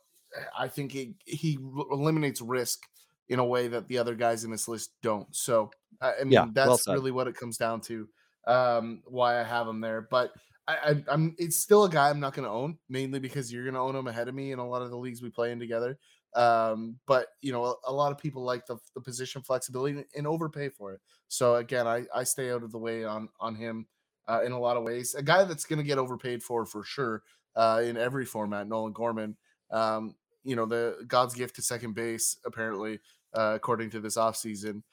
I 0.57 0.68
think 0.68 0.91
he 0.91 1.16
he 1.26 1.59
eliminates 1.91 2.41
risk 2.41 2.82
in 3.30 3.38
a 3.38 3.45
way 3.45 3.68
that 3.68 3.88
the 3.88 3.99
other 3.99 4.16
guys 4.16 4.43
in 4.43 4.51
this 4.51 4.68
list 4.68 4.91
don't. 5.03 5.34
So 5.36 5.70
I, 6.01 6.24
mean 6.24 6.32
Yeah, 6.32 6.45
that's 6.51 6.84
said. 6.86 6.93
really 6.93 7.12
what 7.12 7.28
it 7.28 7.36
comes 7.36 7.57
down 7.57 7.82
to 7.82 8.09
um 8.47 9.03
why 9.05 9.39
I 9.39 9.43
have 9.43 9.68
him 9.68 9.82
there. 9.82 10.01
But 10.09 10.32
I, 10.68 11.03
I'm 11.07 11.36
it's 11.38 11.57
still 11.57 11.84
a 11.84 11.89
guy 11.89 12.09
I'm 12.09 12.20
not 12.20 12.34
gonna 12.34 12.51
own, 12.51 12.78
mainly 12.89 13.20
because 13.20 13.51
you're 13.51 13.66
gonna 13.66 13.84
own 13.84 13.95
him 13.95 14.07
ahead 14.07 14.28
of 14.28 14.36
me 14.36 14.51
in 14.51 14.59
a 14.59 14.68
lot 14.68 14.82
of 14.82 14.89
the 14.89 14.97
leagues 14.97 15.22
we 15.22 15.30
play 15.30 15.51
in 15.51 15.59
together. 15.59 15.97
Um, 16.36 16.97
but 17.07 17.27
you 17.41 17.51
know, 17.51 17.65
a, 17.65 17.75
a 17.88 17.93
lot 17.93 18.11
of 18.11 18.17
people 18.17 18.43
like 18.43 18.65
the, 18.65 18.77
the 18.95 19.01
position 19.01 19.41
flexibility 19.41 20.03
and, 20.15 20.27
overpay 20.27 20.69
for 20.69 20.93
it. 20.93 21.01
So 21.27 21.55
again, 21.55 21.88
I, 21.88 22.05
I 22.15 22.23
stay 22.23 22.51
out 22.51 22.63
of 22.63 22.71
the 22.71 22.77
way 22.77 23.03
on 23.03 23.27
on 23.39 23.55
him 23.55 23.86
uh, 24.27 24.41
in 24.45 24.51
a 24.51 24.59
lot 24.59 24.77
of 24.77 24.84
ways. 24.84 25.13
A 25.15 25.23
guy 25.23 25.43
that's 25.43 25.65
gonna 25.65 25.84
get 25.84 25.97
overpaid 25.97 26.41
for 26.41 26.65
for 26.65 26.84
sure 26.84 27.23
uh, 27.55 27.82
in 27.84 27.97
every 27.97 28.25
format, 28.25 28.67
Nolan 28.67 28.93
Gorman. 28.93 29.36
Um, 29.71 30.15
you 30.43 30.55
know, 30.55 30.65
the 30.65 31.03
God's 31.07 31.34
gift 31.34 31.55
to 31.57 31.61
second 31.61 31.93
base, 31.93 32.38
apparently, 32.45 32.99
uh, 33.34 33.53
according 33.55 33.89
to 33.91 33.99
this 33.99 34.17
offseason. 34.17 34.84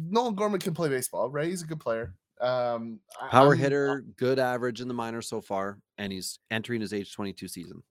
Nolan 0.00 0.34
Gorman 0.34 0.60
can 0.60 0.74
play 0.74 0.88
baseball, 0.88 1.30
right? 1.30 1.48
He's 1.48 1.62
a 1.62 1.66
good 1.66 1.80
player. 1.80 2.14
Um, 2.40 3.00
Power 3.30 3.54
I'm- 3.54 3.58
hitter, 3.58 4.04
good 4.16 4.38
average 4.38 4.80
in 4.80 4.88
the 4.88 4.94
minors 4.94 5.28
so 5.28 5.40
far, 5.40 5.80
and 5.96 6.12
he's 6.12 6.38
entering 6.50 6.80
his 6.80 6.92
age 6.92 7.12
22 7.12 7.48
season. 7.48 7.82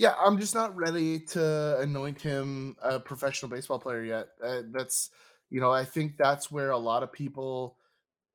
Yeah, 0.00 0.14
I'm 0.18 0.38
just 0.38 0.54
not 0.54 0.74
ready 0.74 1.20
to 1.32 1.78
anoint 1.78 2.22
him 2.22 2.74
a 2.82 2.98
professional 2.98 3.50
baseball 3.50 3.78
player 3.78 4.02
yet. 4.02 4.28
Uh, 4.42 4.62
that's, 4.70 5.10
you 5.50 5.60
know, 5.60 5.70
I 5.70 5.84
think 5.84 6.16
that's 6.16 6.50
where 6.50 6.70
a 6.70 6.78
lot 6.78 7.02
of 7.02 7.12
people 7.12 7.76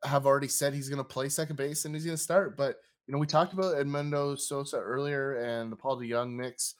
have 0.04 0.28
already 0.28 0.48
said 0.48 0.76
he's 0.76 0.90
going 0.90 1.00
to 1.00 1.04
play 1.04 1.28
second 1.28 1.56
base 1.56 1.84
and 1.84 1.96
he's 1.96 2.06
going 2.06 2.16
to 2.16 2.22
start. 2.22 2.56
But 2.56 2.76
you 3.08 3.12
know, 3.14 3.18
we 3.18 3.26
talked 3.26 3.54
about 3.54 3.78
Edmundo 3.78 4.40
Sosa 4.40 4.78
earlier 4.78 5.38
and 5.38 5.72
the 5.72 5.76
Paul 5.76 5.98
DeJong 5.98 6.36
mix 6.36 6.76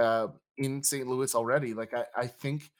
uh, 0.00 0.28
in 0.56 0.82
St. 0.82 1.06
Louis 1.06 1.34
already. 1.34 1.74
Like, 1.74 1.92
I, 1.92 2.04
I 2.16 2.26
think 2.26 2.70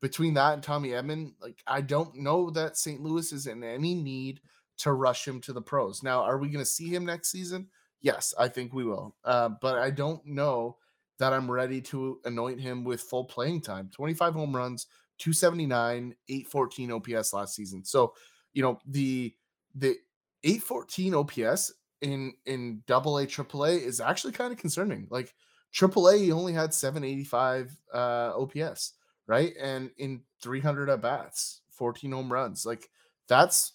between 0.00 0.34
that 0.34 0.54
and 0.54 0.62
Tommy 0.62 0.90
Edman, 0.90 1.32
like, 1.42 1.64
I 1.66 1.80
don't 1.80 2.14
know 2.14 2.48
that 2.50 2.76
St. 2.76 3.02
Louis 3.02 3.32
is 3.32 3.48
in 3.48 3.64
any 3.64 3.96
need 3.96 4.40
to 4.78 4.92
rush 4.92 5.26
him 5.26 5.40
to 5.40 5.52
the 5.52 5.62
pros. 5.62 6.00
Now, 6.00 6.22
are 6.22 6.38
we 6.38 6.46
going 6.46 6.64
to 6.64 6.70
see 6.70 6.94
him 6.94 7.04
next 7.04 7.32
season? 7.32 7.70
Yes, 8.00 8.34
I 8.38 8.46
think 8.46 8.72
we 8.72 8.84
will. 8.84 9.16
Uh, 9.24 9.48
but 9.60 9.78
I 9.78 9.90
don't 9.90 10.24
know 10.24 10.76
that 11.18 11.32
I'm 11.32 11.50
ready 11.50 11.80
to 11.82 12.20
anoint 12.24 12.60
him 12.60 12.84
with 12.84 13.00
full 13.00 13.24
playing 13.24 13.60
time. 13.60 13.90
25 13.92 14.34
home 14.34 14.54
runs, 14.54 14.86
279, 15.18 16.14
814 16.28 16.92
OPS 16.92 17.32
last 17.32 17.54
season. 17.54 17.84
So, 17.84 18.14
you 18.52 18.62
know, 18.62 18.78
the 18.86 19.34
the 19.74 19.96
814 20.44 21.14
OPS 21.14 21.72
in 22.00 22.32
in 22.46 22.82
double 22.86 23.18
A 23.18 23.26
triple 23.26 23.64
A 23.64 23.70
is 23.72 24.00
actually 24.00 24.32
kind 24.32 24.52
of 24.52 24.58
concerning. 24.58 25.06
Like 25.10 25.34
triple 25.72 26.08
A, 26.08 26.16
he 26.16 26.32
only 26.32 26.52
had 26.52 26.72
785 26.72 27.76
uh 27.92 28.32
OPS, 28.36 28.94
right? 29.26 29.52
And 29.60 29.90
in 29.98 30.22
300 30.40 30.88
at 30.88 31.02
bats, 31.02 31.62
14 31.70 32.12
home 32.12 32.32
runs. 32.32 32.64
Like 32.64 32.88
that's 33.26 33.72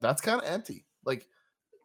that's 0.00 0.20
kind 0.20 0.40
of 0.40 0.46
empty. 0.46 0.86
Like 1.04 1.26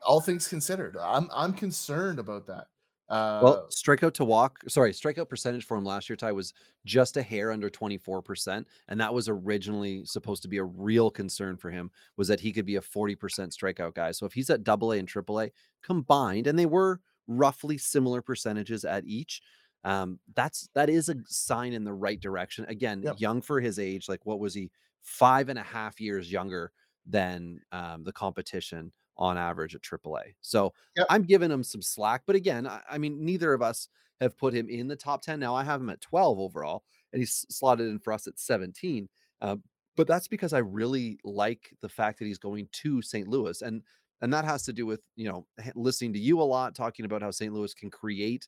all 0.06 0.22
things 0.22 0.48
considered, 0.48 0.98
I'm 1.02 1.30
I'm 1.34 1.54
concerned 1.54 2.20
about 2.20 2.48
that. 2.48 2.68
Uh, 3.10 3.40
Well, 3.42 3.68
strikeout 3.70 4.14
to 4.16 4.26
walk, 4.26 4.64
sorry, 4.68 4.92
strikeout 4.92 5.30
percentage 5.30 5.64
for 5.64 5.78
him 5.78 5.86
last 5.86 6.10
year, 6.10 6.16
Ty, 6.16 6.32
was 6.32 6.54
just 6.86 7.18
a 7.18 7.22
hair 7.22 7.52
under 7.52 7.70
24%. 7.70 8.68
And 8.88 9.00
that 9.00 9.14
was 9.14 9.30
originally 9.30 10.06
supposed 10.06 10.42
to 10.42 10.48
be 10.50 10.58
a 10.58 10.64
real 10.64 11.12
concern 11.12 11.56
for 11.58 11.70
him, 11.70 11.92
was 12.18 12.28
that 12.30 12.40
he 12.40 12.52
could 12.52 12.66
be 12.66 12.78
a 12.78 12.82
40% 12.82 13.54
strikeout 13.54 13.94
guy. 13.94 14.12
So 14.12 14.26
if 14.26 14.34
he's 14.34 14.50
at 14.50 14.64
double 14.64 14.92
A 14.92 14.98
and 15.00 15.08
triple 15.08 15.40
A 15.40 15.52
combined, 15.84 16.48
and 16.48 16.58
they 16.58 16.66
were 16.66 17.00
roughly 17.28 17.78
similar 17.78 18.22
percentages 18.22 18.84
at 18.84 19.06
each, 19.06 19.42
um, 19.84 20.20
that's 20.36 20.68
that 20.74 20.90
is 20.90 21.08
a 21.08 21.16
sign 21.28 21.74
in 21.74 21.84
the 21.84 21.94
right 21.94 22.20
direction. 22.20 22.66
Again, 22.68 23.04
Yep. 23.04 23.18
young 23.18 23.42
for 23.42 23.62
his 23.62 23.78
age, 23.80 24.10
like 24.10 24.26
what 24.26 24.40
was 24.40 24.54
he? 24.54 24.72
Five 25.02 25.48
and 25.50 25.60
a 25.60 25.64
half 25.64 26.02
years 26.02 26.32
younger 26.32 26.72
than 27.06 27.62
um, 27.72 28.04
the 28.04 28.12
competition 28.12 28.92
on 29.18 29.38
average 29.38 29.76
at 29.76 29.82
AAA. 29.82 30.36
So 30.42 30.74
Yep. 30.96 31.08
I'm 31.10 31.24
giving 31.24 31.52
him 31.52 31.64
some 31.64 31.82
slack. 31.82 32.24
But 32.26 32.36
again, 32.36 32.68
I, 32.68 32.82
I 32.90 32.98
mean, 32.98 33.24
neither 33.24 33.54
of 33.54 33.62
us 33.62 33.90
have 34.22 34.38
put 34.38 34.54
him 34.54 34.70
in 34.70 34.88
the 34.88 34.96
top 34.96 35.22
10. 35.22 35.40
Now 35.40 35.56
I 35.56 35.64
have 35.64 35.82
him 35.82 35.90
at 35.90 36.02
12 36.02 36.40
overall, 36.40 36.84
and 37.14 37.22
he's 37.22 37.46
slotted 37.50 37.88
in 37.88 38.00
for 38.00 38.14
us 38.14 38.28
at 38.28 38.40
17. 38.40 39.10
Uh, 39.42 39.58
but 39.96 40.08
that's 40.08 40.28
because 40.28 40.54
I 40.54 40.60
really 40.60 41.20
like 41.24 41.74
the 41.82 41.90
fact 41.90 42.20
that 42.20 42.26
he's 42.26 42.38
going 42.38 42.70
to 42.72 43.02
St. 43.02 43.28
Louis. 43.28 43.62
And 43.62 43.84
and 44.22 44.34
that 44.34 44.46
has 44.46 44.64
to 44.64 44.74
do 44.74 44.88
with, 44.88 45.02
you 45.16 45.30
know, 45.30 45.46
listening 45.76 46.14
to 46.14 46.20
you 46.20 46.42
a 46.42 46.44
lot, 46.44 46.74
talking 46.76 47.06
about 47.06 47.22
how 47.22 47.30
St. 47.32 47.54
Louis 47.54 47.74
can 47.74 47.92
create 47.92 48.48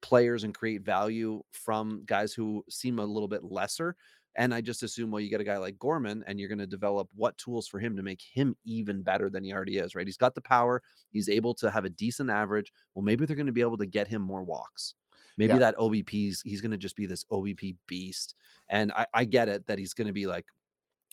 players 0.00 0.44
and 0.44 0.54
create 0.54 0.82
value 0.82 1.42
from 1.52 2.02
guys 2.06 2.32
who 2.32 2.64
seem 2.68 2.98
a 2.98 3.04
little 3.04 3.28
bit 3.28 3.44
lesser. 3.44 3.96
And 4.38 4.54
I 4.54 4.60
just 4.60 4.84
assume, 4.84 5.10
well, 5.10 5.20
you 5.20 5.28
get 5.28 5.40
a 5.40 5.44
guy 5.44 5.58
like 5.58 5.78
Gorman 5.80 6.22
and 6.28 6.38
you're 6.38 6.48
going 6.48 6.60
to 6.60 6.66
develop 6.66 7.08
what 7.14 7.36
tools 7.38 7.66
for 7.66 7.80
him 7.80 7.96
to 7.96 8.04
make 8.04 8.22
him 8.22 8.56
even 8.64 9.02
better 9.02 9.28
than 9.28 9.42
he 9.42 9.52
already 9.52 9.78
is, 9.78 9.96
right? 9.96 10.06
He's 10.06 10.16
got 10.16 10.36
the 10.36 10.40
power. 10.40 10.80
He's 11.10 11.28
able 11.28 11.54
to 11.54 11.70
have 11.72 11.84
a 11.84 11.90
decent 11.90 12.30
average. 12.30 12.72
Well, 12.94 13.02
maybe 13.04 13.26
they're 13.26 13.36
going 13.36 13.46
to 13.46 13.52
be 13.52 13.60
able 13.62 13.78
to 13.78 13.86
get 13.86 14.06
him 14.06 14.22
more 14.22 14.44
walks. 14.44 14.94
Maybe 15.36 15.54
Yeah. 15.54 15.58
that 15.58 15.76
OBP's, 15.76 16.40
he's 16.42 16.60
going 16.60 16.70
to 16.70 16.76
just 16.78 16.94
be 16.94 17.04
this 17.06 17.24
OBP 17.24 17.76
beast. 17.88 18.36
And 18.68 18.92
I, 18.92 19.06
I 19.12 19.24
get 19.24 19.48
it 19.48 19.66
that 19.66 19.78
he's 19.78 19.92
going 19.92 20.06
to 20.06 20.12
be 20.12 20.28
like 20.28 20.46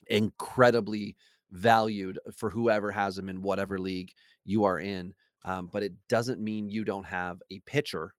incredibly 0.08 1.16
valued 1.52 2.20
for 2.36 2.52
whoever 2.52 2.92
has 2.92 3.18
him 3.18 3.30
in 3.30 3.42
whatever 3.42 3.80
league 3.80 4.14
you 4.44 4.66
are 4.66 4.80
in. 4.80 5.16
Um, 5.46 5.68
but 5.72 5.82
it 5.84 5.94
doesn't 6.10 6.40
mean 6.40 6.70
you 6.70 6.84
don't 6.84 7.06
have 7.06 7.42
a 7.52 7.60
pitcher 7.62 8.14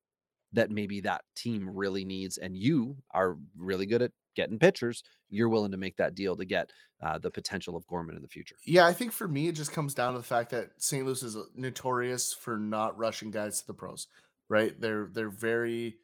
that 0.52 0.70
maybe 0.70 1.00
that 1.00 1.22
team 1.34 1.68
really 1.68 2.04
needs, 2.04 2.38
and 2.38 2.56
you 2.56 2.96
are 3.12 3.36
really 3.56 3.86
good 3.86 4.02
at 4.02 4.12
getting 4.36 4.58
pitchers. 4.58 5.02
You're 5.28 5.48
willing 5.48 5.72
to 5.72 5.76
make 5.76 5.96
that 5.96 6.14
deal 6.14 6.36
to 6.36 6.44
get 6.44 6.70
uh, 7.02 7.18
the 7.18 7.30
potential 7.30 7.76
of 7.76 7.86
Gorman 7.88 8.14
in 8.14 8.22
the 8.22 8.28
future. 8.28 8.54
Yeah, 8.64 8.86
I 8.86 8.92
think 8.92 9.10
for 9.12 9.26
me, 9.26 9.48
it 9.48 9.52
just 9.56 9.72
comes 9.72 9.92
down 9.94 10.12
to 10.12 10.18
the 10.20 10.24
fact 10.24 10.50
that 10.50 10.70
St. 10.78 11.04
Louis 11.04 11.22
is 11.22 11.36
notorious 11.56 12.32
for 12.32 12.56
not 12.56 12.96
rushing 12.96 13.30
guys 13.32 13.60
to 13.60 13.66
the 13.66 13.74
pros. 13.74 14.06
Right? 14.48 14.80
They're 14.80 15.08
they're 15.12 15.28
very 15.30 15.96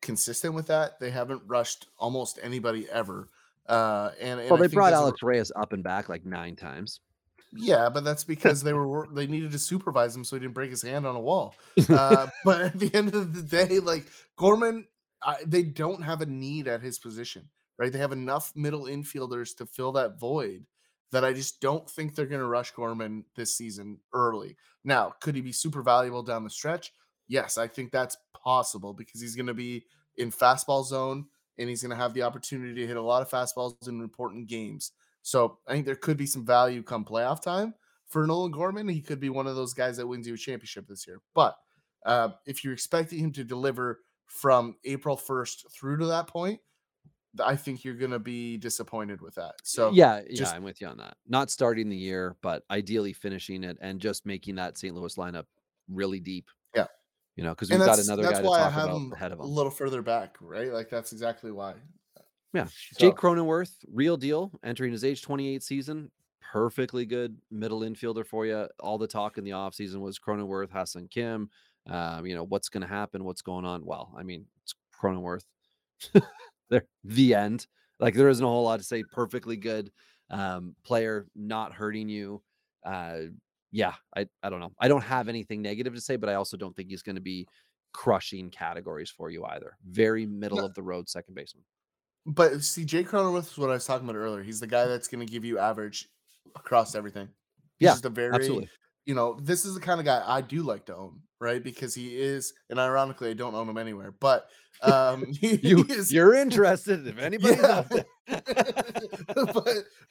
consistent 0.00 0.54
with 0.54 0.68
that. 0.68 1.00
They 1.00 1.10
haven't 1.10 1.42
rushed 1.46 1.86
almost 1.98 2.38
anybody 2.42 2.88
ever. 2.90 3.28
Uh, 3.68 4.10
and, 4.20 4.40
and 4.40 4.50
Well, 4.50 4.62
I 4.62 4.66
they 4.66 4.74
brought 4.74 4.90
that's 4.90 5.00
a- 5.00 5.02
Alex 5.02 5.22
Reyes 5.22 5.52
up 5.56 5.72
and 5.72 5.82
back 5.82 6.08
like 6.08 6.24
nine 6.24 6.56
times. 6.56 7.00
Yeah, 7.52 7.88
but 7.88 8.04
that's 8.04 8.22
because 8.22 8.62
they 8.62 8.72
were 8.72 9.08
they 9.12 9.26
needed 9.26 9.50
to 9.52 9.58
supervise 9.58 10.14
him 10.14 10.22
so 10.24 10.36
he 10.36 10.40
didn't 10.40 10.54
break 10.54 10.70
his 10.70 10.82
hand 10.82 11.04
on 11.04 11.16
a 11.16 11.20
wall. 11.20 11.56
Uh, 11.88 12.28
but 12.44 12.60
at 12.60 12.78
the 12.78 12.94
end 12.94 13.12
of 13.14 13.34
the 13.34 13.42
day, 13.42 13.80
like 13.80 14.06
Gorman, 14.36 14.86
I, 15.22 15.38
they 15.44 15.64
don't 15.64 16.02
have 16.02 16.20
a 16.20 16.26
need 16.26 16.68
at 16.68 16.80
his 16.80 16.98
position, 17.00 17.48
right? 17.80 17.90
They 17.90 17.98
have 17.98 18.12
enough 18.12 18.52
middle 18.54 18.84
infielders 18.84 19.56
to 19.56 19.64
fill 19.64 19.90
that 19.92 20.20
void 20.20 20.66
that 21.12 21.24
I 21.24 21.32
just 21.32 21.60
don't 21.60 21.88
think 21.88 22.14
they're 22.14 22.26
going 22.26 22.42
to 22.42 22.46
rush 22.46 22.70
Gorman 22.72 23.24
this 23.34 23.56
season 23.56 23.98
early. 24.12 24.56
Now, 24.84 25.14
could 25.20 25.34
he 25.34 25.40
be 25.40 25.50
super 25.50 25.82
valuable 25.82 26.22
down 26.22 26.44
the 26.44 26.50
stretch? 26.50 26.92
Yes, 27.26 27.56
I 27.56 27.66
think 27.66 27.90
that's 27.90 28.18
possible 28.44 28.92
because 28.92 29.20
he's 29.20 29.34
going 29.34 29.46
to 29.46 29.54
be 29.54 29.86
in 30.18 30.30
fastball 30.30 30.84
zone 30.84 31.24
and 31.58 31.68
he's 31.68 31.82
going 31.82 31.90
to 31.90 31.96
have 31.96 32.12
the 32.12 32.22
opportunity 32.22 32.74
to 32.74 32.86
hit 32.86 32.98
a 32.98 33.02
lot 33.02 33.22
of 33.22 33.30
fastballs 33.30 33.88
in 33.88 34.00
important 34.00 34.46
games. 34.46 34.92
So 35.22 35.58
I 35.66 35.72
think 35.72 35.86
there 35.86 35.96
could 35.96 36.18
be 36.18 36.26
some 36.26 36.44
value 36.44 36.82
come 36.82 37.04
playoff 37.04 37.40
time 37.40 37.74
for 38.08 38.26
Nolan 38.26 38.52
Gorman. 38.52 38.88
He 38.88 39.00
could 39.00 39.20
be 39.20 39.30
one 39.30 39.46
of 39.46 39.56
those 39.56 39.72
guys 39.72 39.96
that 39.96 40.06
wins 40.06 40.28
you 40.28 40.34
a 40.34 40.38
championship 40.38 40.86
this 40.86 41.06
year. 41.06 41.20
But 41.34 41.56
uh, 42.04 42.30
if 42.46 42.62
you're 42.62 42.74
expecting 42.74 43.20
him 43.20 43.32
to 43.32 43.44
deliver 43.44 44.00
from 44.26 44.76
April 44.84 45.16
1st 45.16 45.72
through 45.72 45.98
to 45.98 46.06
that 46.06 46.26
point, 46.28 46.60
I 47.38 47.56
think 47.56 47.84
you're 47.84 47.94
going 47.94 48.10
to 48.10 48.18
be 48.18 48.56
disappointed 48.56 49.20
with 49.20 49.34
that. 49.36 49.54
So 49.62 49.90
yeah, 49.92 50.20
yeah, 50.28 50.50
I'm 50.50 50.64
with 50.64 50.80
you 50.80 50.88
on 50.88 50.96
that. 50.98 51.16
Not 51.28 51.50
starting 51.50 51.88
the 51.88 51.96
year, 51.96 52.36
but 52.42 52.64
ideally 52.70 53.12
finishing 53.12 53.62
it 53.62 53.78
and 53.80 54.00
just 54.00 54.26
making 54.26 54.56
that 54.56 54.76
St. 54.78 54.94
Louis 54.94 55.14
lineup 55.16 55.44
really 55.88 56.20
deep. 56.20 56.50
Yeah. 56.74 56.86
You 57.36 57.44
know, 57.44 57.50
because 57.50 57.70
we've 57.70 57.78
got 57.78 57.98
another 57.98 58.22
guy 58.24 58.32
to 58.32 58.42
talk 58.42 58.72
have 58.72 58.84
about 58.84 58.96
him 58.96 59.12
ahead 59.12 59.32
of 59.32 59.38
a 59.38 59.44
little 59.44 59.70
further 59.70 60.02
back, 60.02 60.36
right? 60.40 60.72
Like 60.72 60.90
that's 60.90 61.12
exactly 61.12 61.52
why. 61.52 61.74
Yeah. 62.52 62.64
So, 62.64 62.72
Jake 62.98 63.14
Cronenworth, 63.14 63.72
real 63.92 64.16
deal, 64.16 64.50
entering 64.64 64.92
his 64.92 65.04
age 65.04 65.22
28 65.22 65.62
season. 65.62 66.10
Perfectly 66.52 67.06
good 67.06 67.36
middle 67.52 67.80
infielder 67.80 68.26
for 68.26 68.44
you. 68.44 68.66
All 68.80 68.98
the 68.98 69.06
talk 69.06 69.38
in 69.38 69.44
the 69.44 69.52
offseason 69.52 70.00
was 70.00 70.18
Cronenworth, 70.18 70.72
Ha-Seong 70.72 71.08
Kim. 71.08 71.48
Um, 71.88 72.26
you 72.26 72.34
know, 72.34 72.42
what's 72.42 72.68
going 72.68 72.82
to 72.82 72.88
happen? 72.88 73.22
What's 73.22 73.42
going 73.42 73.64
on? 73.64 73.84
Well, 73.84 74.12
I 74.18 74.24
mean, 74.24 74.46
it's 74.64 74.74
Cronenworth. 75.00 75.44
there, 76.70 76.84
the 77.04 77.34
end. 77.34 77.66
Like, 77.98 78.14
there 78.14 78.28
isn't 78.28 78.44
a 78.44 78.48
whole 78.48 78.64
lot 78.64 78.78
to 78.78 78.84
say. 78.84 79.02
Perfectly 79.12 79.56
good 79.56 79.90
um, 80.30 80.74
player, 80.84 81.26
not 81.34 81.72
hurting 81.72 82.08
you. 82.08 82.42
Uh, 82.84 83.20
yeah, 83.72 83.94
I, 84.16 84.26
I 84.42 84.50
don't 84.50 84.60
know. 84.60 84.72
I 84.80 84.88
don't 84.88 85.02
have 85.02 85.28
anything 85.28 85.62
negative 85.62 85.94
to 85.94 86.00
say, 86.00 86.16
but 86.16 86.28
I 86.28 86.34
also 86.34 86.56
don't 86.56 86.74
think 86.74 86.90
he's 86.90 87.02
going 87.02 87.16
to 87.16 87.22
be 87.22 87.46
crushing 87.92 88.50
categories 88.50 89.10
for 89.10 89.30
you 89.30 89.44
either. 89.44 89.76
Very 89.88 90.26
middle 90.26 90.58
No. 90.58 90.64
of 90.64 90.74
the 90.74 90.82
road 90.82 91.08
second 91.08 91.34
baseman. 91.34 91.64
But 92.26 92.62
see, 92.62 92.84
Jake 92.84 93.08
Cronenworth 93.08 93.50
is 93.52 93.58
what 93.58 93.70
I 93.70 93.74
was 93.74 93.86
talking 93.86 94.08
about 94.08 94.18
earlier. 94.18 94.42
He's 94.42 94.60
the 94.60 94.66
guy 94.66 94.86
that's 94.86 95.08
going 95.08 95.24
to 95.26 95.30
give 95.30 95.44
you 95.44 95.58
average 95.58 96.08
across 96.54 96.94
everything. 96.94 97.28
He's 97.78 97.86
Yeah, 97.86 97.92
just 97.92 98.04
a 98.04 98.10
very, 98.10 98.34
Absolutely. 98.34 98.68
You 99.06 99.14
know, 99.14 99.38
this 99.42 99.64
is 99.64 99.74
the 99.74 99.80
kind 99.80 100.00
of 100.00 100.06
guy 100.06 100.22
I 100.24 100.40
do 100.40 100.62
like 100.62 100.86
to 100.86 100.96
own, 100.96 101.20
right? 101.40 101.62
Because 101.62 101.94
he 101.94 102.16
is, 102.16 102.52
and 102.68 102.78
ironically, 102.78 103.30
I 103.30 103.34
don't 103.34 103.54
own 103.54 103.68
him 103.68 103.78
anywhere, 103.78 104.12
but 104.12 104.48
um, 104.82 105.32
he, 105.40 105.56
you 105.56 105.82
he 105.84 105.92
is, 105.92 106.12
you're 106.12 106.34
interested 106.34 107.06
if 107.06 107.18
anybody's 107.22 107.58
Yeah. 107.58 107.84
but 109.34 109.66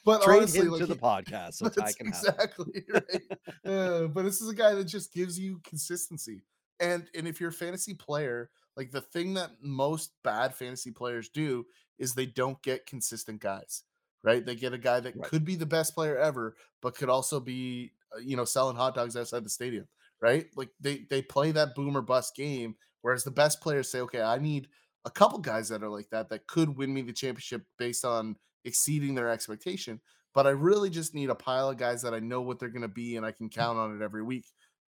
but 0.05 0.21
trade 0.21 0.37
honestly, 0.39 0.59
him 0.61 0.71
like 0.71 0.79
to 0.81 0.85
the 0.87 0.95
podcast 0.95 1.53
so 1.55 1.65
that's 1.69 1.95
can 1.95 2.07
have 2.07 2.23
exactly 2.25 2.85
right. 2.91 3.21
Uh, 3.65 4.07
but 4.07 4.23
this 4.23 4.41
is 4.41 4.49
a 4.49 4.53
guy 4.55 4.73
that 4.73 4.85
just 4.85 5.13
gives 5.13 5.39
you 5.39 5.59
consistency, 5.63 6.43
and 6.79 7.07
and 7.15 7.27
if 7.27 7.39
you're 7.39 7.49
a 7.49 7.53
fantasy 7.53 7.93
player, 7.93 8.49
like 8.75 8.91
the 8.91 9.01
thing 9.01 9.35
that 9.35 9.51
most 9.61 10.11
bad 10.23 10.53
fantasy 10.53 10.91
players 10.91 11.29
do 11.29 11.65
is 11.97 12.13
they 12.13 12.25
don't 12.25 12.61
get 12.61 12.85
consistent 12.85 13.39
guys, 13.41 13.83
right? 14.23 14.45
They 14.45 14.55
get 14.55 14.73
a 14.73 14.77
guy 14.77 14.99
that 14.99 15.15
Right. 15.15 15.29
could 15.29 15.45
be 15.45 15.55
the 15.55 15.65
best 15.65 15.93
player 15.95 16.17
ever, 16.17 16.55
but 16.81 16.95
could 16.95 17.09
also 17.09 17.39
be 17.39 17.91
Uh, 18.15 18.19
you 18.19 18.35
know 18.35 18.45
selling 18.45 18.75
hot 18.75 18.95
dogs 18.95 19.15
outside 19.15 19.43
the 19.43 19.49
stadium, 19.49 19.87
right? 20.21 20.47
Like 20.55 20.69
they 20.79 21.05
they 21.09 21.21
play 21.21 21.51
that 21.51 21.75
boomer 21.75 22.01
bust 22.01 22.35
game, 22.35 22.75
whereas 23.01 23.23
the 23.23 23.31
best 23.31 23.61
players 23.61 23.91
say, 23.91 24.01
okay, 24.01 24.21
I 24.21 24.37
need 24.37 24.67
a 25.05 25.11
couple 25.11 25.39
guys 25.39 25.69
that 25.69 25.83
are 25.83 25.89
like 25.89 26.09
that 26.11 26.29
that 26.29 26.47
could 26.47 26.77
win 26.77 26.93
me 26.93 27.01
the 27.01 27.13
championship 27.13 27.63
based 27.77 28.05
on 28.05 28.35
exceeding 28.65 29.15
their 29.15 29.29
expectation. 29.29 29.99
But 30.33 30.45
I 30.45 30.51
really 30.51 30.89
just 30.89 31.15
need 31.15 31.29
a 31.29 31.35
pile 31.35 31.69
of 31.69 31.77
guys 31.77 32.01
that 32.03 32.13
I 32.13 32.19
know 32.19 32.41
what 32.41 32.59
they're 32.59 32.69
going 32.69 32.83
to 32.83 32.87
be 32.87 33.15
and 33.15 33.25
I 33.25 33.31
can 33.31 33.49
count 33.49 33.79
on 33.79 33.95
it 33.95 34.03
every 34.03 34.23
week. 34.23 34.45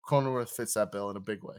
Cronenworth 0.07 0.49
fits 0.49 0.76
that 0.76 0.91
bill 0.91 1.10
in 1.10 1.18
a 1.18 1.22
big 1.22 1.43
way. 1.43 1.56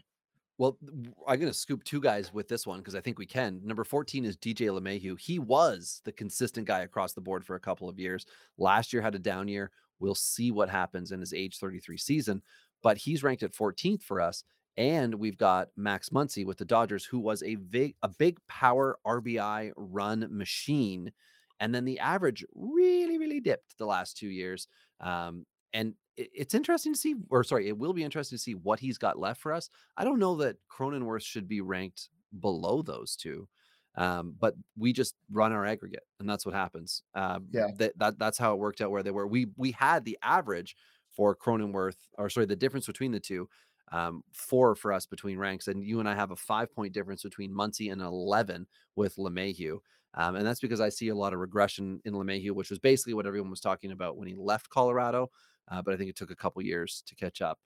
Well, 0.58 0.78
I'm 1.26 1.40
going 1.40 1.50
to 1.50 1.58
scoop 1.58 1.82
two 1.82 2.00
guys 2.00 2.32
with 2.32 2.46
this 2.46 2.66
one 2.66 2.78
because 2.78 2.94
I 2.94 3.00
think 3.00 3.18
we 3.18 3.26
can. 3.26 3.60
Number 3.64 3.84
14 3.84 4.24
is 4.24 4.36
DJ 4.36 4.68
LeMahieu. 4.68 5.18
He 5.18 5.38
was 5.38 6.02
the 6.04 6.12
consistent 6.12 6.66
guy 6.66 6.80
across 6.80 7.14
the 7.14 7.20
board 7.20 7.44
for 7.44 7.56
a 7.56 7.60
couple 7.60 7.88
of 7.88 7.98
years. 7.98 8.26
Last 8.58 8.92
year 8.92 9.02
had 9.02 9.14
a 9.14 9.18
down 9.18 9.48
year. 9.48 9.72
We'll 10.02 10.16
see 10.16 10.50
what 10.50 10.68
happens 10.68 11.12
in 11.12 11.20
his 11.20 11.32
age 11.32 11.58
33 11.58 11.96
season, 11.96 12.42
but 12.82 12.98
he's 12.98 13.22
ranked 13.22 13.44
at 13.44 13.52
14th 13.52 14.02
for 14.02 14.20
us. 14.20 14.42
And 14.76 15.14
we've 15.14 15.38
got 15.38 15.68
Max 15.76 16.08
Muncy 16.08 16.44
with 16.44 16.58
the 16.58 16.64
Dodgers, 16.64 17.04
who 17.04 17.20
was 17.20 17.42
a 17.44 17.54
big, 17.54 17.94
a 18.02 18.08
big 18.08 18.38
power 18.48 18.98
RBI 19.06 19.70
run 19.76 20.26
machine. 20.30 21.12
And 21.60 21.72
then 21.72 21.84
the 21.84 22.00
average 22.00 22.44
really, 22.54 23.16
really 23.16 23.38
dipped 23.38 23.78
the 23.78 23.86
last 23.86 24.16
two 24.16 24.28
years. 24.28 24.66
Um, 25.00 25.46
and 25.72 25.94
it's 26.16 26.54
interesting 26.54 26.94
to 26.94 26.98
see, 26.98 27.14
or 27.30 27.44
sorry, 27.44 27.68
it 27.68 27.78
will 27.78 27.92
be 27.92 28.02
interesting 28.02 28.36
to 28.36 28.42
see 28.42 28.54
what 28.54 28.80
he's 28.80 28.98
got 28.98 29.18
left 29.18 29.40
for 29.40 29.52
us. 29.52 29.70
I 29.96 30.04
don't 30.04 30.18
know 30.18 30.36
that 30.36 30.56
Cronenworth 30.70 31.22
should 31.22 31.46
be 31.48 31.60
ranked 31.60 32.08
below 32.40 32.82
those 32.82 33.14
two, 33.14 33.48
um, 33.96 34.34
but 34.38 34.54
we 34.76 34.92
just 34.92 35.14
run 35.30 35.52
our 35.52 35.64
aggregate, 35.66 36.04
and 36.20 36.28
that's 36.28 36.46
what 36.46 36.54
happens. 36.54 37.02
Um, 37.14 37.48
Yeah. 37.52 37.68
that, 37.76 37.98
that 37.98 38.18
that's 38.18 38.38
how 38.38 38.54
it 38.54 38.58
worked 38.58 38.80
out 38.80 38.90
where 38.90 39.02
they 39.02 39.10
were. 39.10 39.26
We 39.26 39.48
we 39.56 39.72
had 39.72 40.04
the 40.04 40.18
average 40.22 40.76
for 41.10 41.36
Cronenworth, 41.36 41.96
or 42.18 42.30
sorry, 42.30 42.46
the 42.46 42.56
difference 42.56 42.86
between 42.86 43.12
the 43.12 43.20
two, 43.20 43.48
um, 43.90 44.22
four 44.32 44.74
for 44.74 44.92
us 44.92 45.06
between 45.06 45.38
ranks, 45.38 45.68
and 45.68 45.84
you 45.84 46.00
and 46.00 46.08
I 46.08 46.14
have 46.14 46.30
a 46.30 46.36
five 46.36 46.72
point 46.72 46.94
difference 46.94 47.22
between 47.22 47.52
Muncy 47.52 47.92
and 47.92 48.00
eleven 48.00 48.66
with 48.96 49.16
LeMahieu. 49.16 49.78
Um, 50.14 50.36
and 50.36 50.46
that's 50.46 50.60
because 50.60 50.80
I 50.80 50.90
see 50.90 51.08
a 51.08 51.14
lot 51.14 51.32
of 51.32 51.40
regression 51.40 52.00
in 52.04 52.14
LeMahieu, 52.14 52.52
which 52.52 52.70
was 52.70 52.78
basically 52.78 53.14
what 53.14 53.26
everyone 53.26 53.50
was 53.50 53.60
talking 53.60 53.92
about 53.92 54.16
when 54.16 54.28
he 54.28 54.34
left 54.34 54.68
Colorado. 54.68 55.30
Uh, 55.70 55.80
but 55.82 55.94
I 55.94 55.96
think 55.96 56.10
it 56.10 56.16
took 56.16 56.30
a 56.30 56.36
couple 56.36 56.60
years 56.62 57.02
to 57.06 57.14
catch 57.14 57.40
up 57.40 57.58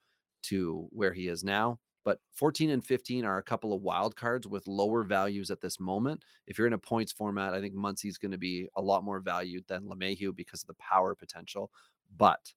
to 0.45 0.87
where 0.91 1.13
he 1.13 1.29
is 1.29 1.43
now. 1.43 1.81
But 2.07 2.21
14 2.35 2.71
and 2.71 2.85
15 2.85 3.25
are 3.25 3.39
a 3.39 3.43
couple 3.43 3.73
of 3.73 3.83
wild 3.83 4.15
cards 4.15 4.47
with 4.47 4.69
lower 4.69 5.03
values 5.03 5.51
at 5.51 5.61
this 5.61 5.81
moment. 5.81 6.25
If 6.47 6.57
you're 6.57 6.69
in 6.69 6.73
a 6.73 6.79
points 6.79 7.11
format, 7.11 7.53
I 7.53 7.61
think 7.61 7.75
Muncy's 7.75 8.17
going 8.17 8.31
to 8.31 8.39
be 8.39 8.69
a 8.77 8.81
lot 8.81 9.03
more 9.03 9.19
valued 9.19 9.65
than 9.67 9.89
LeMahieu 9.89 10.37
because 10.37 10.63
of 10.63 10.69
the 10.69 10.75
power 10.75 11.17
potential. 11.17 11.73
But 12.17 12.53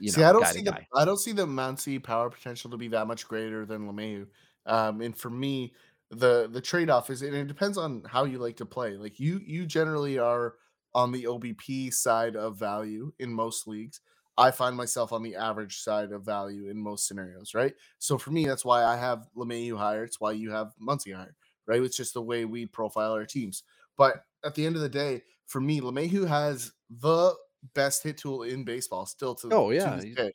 you 0.00 0.10
see, 0.10 0.22
know, 0.22 0.30
I 0.30 0.32
don't 0.32 0.46
see 0.46 0.62
the. 0.62 0.78
I 0.94 1.04
don't 1.04 1.18
see 1.18 1.32
the 1.32 1.44
Muncy 1.44 2.02
power 2.02 2.30
potential 2.30 2.70
to 2.70 2.78
be 2.78 2.88
that 2.88 3.06
much 3.06 3.28
greater 3.28 3.66
than 3.66 3.82
LeMahieu. 3.86 4.26
Um, 4.64 5.02
and 5.02 5.14
for 5.14 5.28
me, 5.28 5.74
the 6.10 6.48
the 6.50 6.62
trade 6.62 6.88
off 6.88 7.10
is, 7.10 7.20
and 7.20 7.34
it 7.34 7.48
depends 7.48 7.76
on 7.76 8.02
how 8.06 8.24
you 8.24 8.38
like 8.38 8.56
to 8.56 8.64
play. 8.64 8.96
Like 8.96 9.20
you, 9.20 9.42
you 9.44 9.66
generally 9.66 10.18
are 10.18 10.54
on 10.94 11.12
the 11.12 11.24
OBP 11.24 11.92
side 11.92 12.36
of 12.36 12.56
value 12.56 13.12
in 13.18 13.30
most 13.30 13.68
leagues. 13.68 14.00
I 14.38 14.50
find 14.50 14.76
myself 14.76 15.12
on 15.12 15.22
the 15.22 15.36
average 15.36 15.78
side 15.80 16.12
of 16.12 16.24
value 16.24 16.68
in 16.68 16.78
most 16.78 17.06
scenarios, 17.06 17.54
right? 17.54 17.74
So 17.98 18.18
for 18.18 18.30
me, 18.30 18.46
that's 18.46 18.64
why 18.64 18.84
I 18.84 18.96
have 18.96 19.28
LeMahieu 19.36 19.76
higher. 19.76 20.04
It's 20.04 20.20
why 20.20 20.32
you 20.32 20.50
have 20.50 20.74
Muncy 20.80 21.14
higher, 21.14 21.36
right? 21.66 21.82
It's 21.82 21.96
just 21.96 22.14
the 22.14 22.22
way 22.22 22.44
we 22.44 22.66
profile 22.66 23.12
our 23.12 23.26
teams. 23.26 23.62
But 23.96 24.24
at 24.44 24.54
the 24.54 24.64
end 24.64 24.76
of 24.76 24.82
the 24.82 24.88
day, 24.88 25.22
for 25.46 25.60
me, 25.60 25.80
LeMahieu 25.80 26.26
has 26.26 26.72
the 26.90 27.34
best 27.74 28.02
hit 28.02 28.18
tool 28.18 28.42
in 28.42 28.64
baseball 28.64 29.06
still 29.06 29.34
to, 29.36 29.52
Oh, 29.52 29.70
to 29.80 29.90
yeah, 29.90 29.90
this 29.90 30.06
day, 30.16 30.32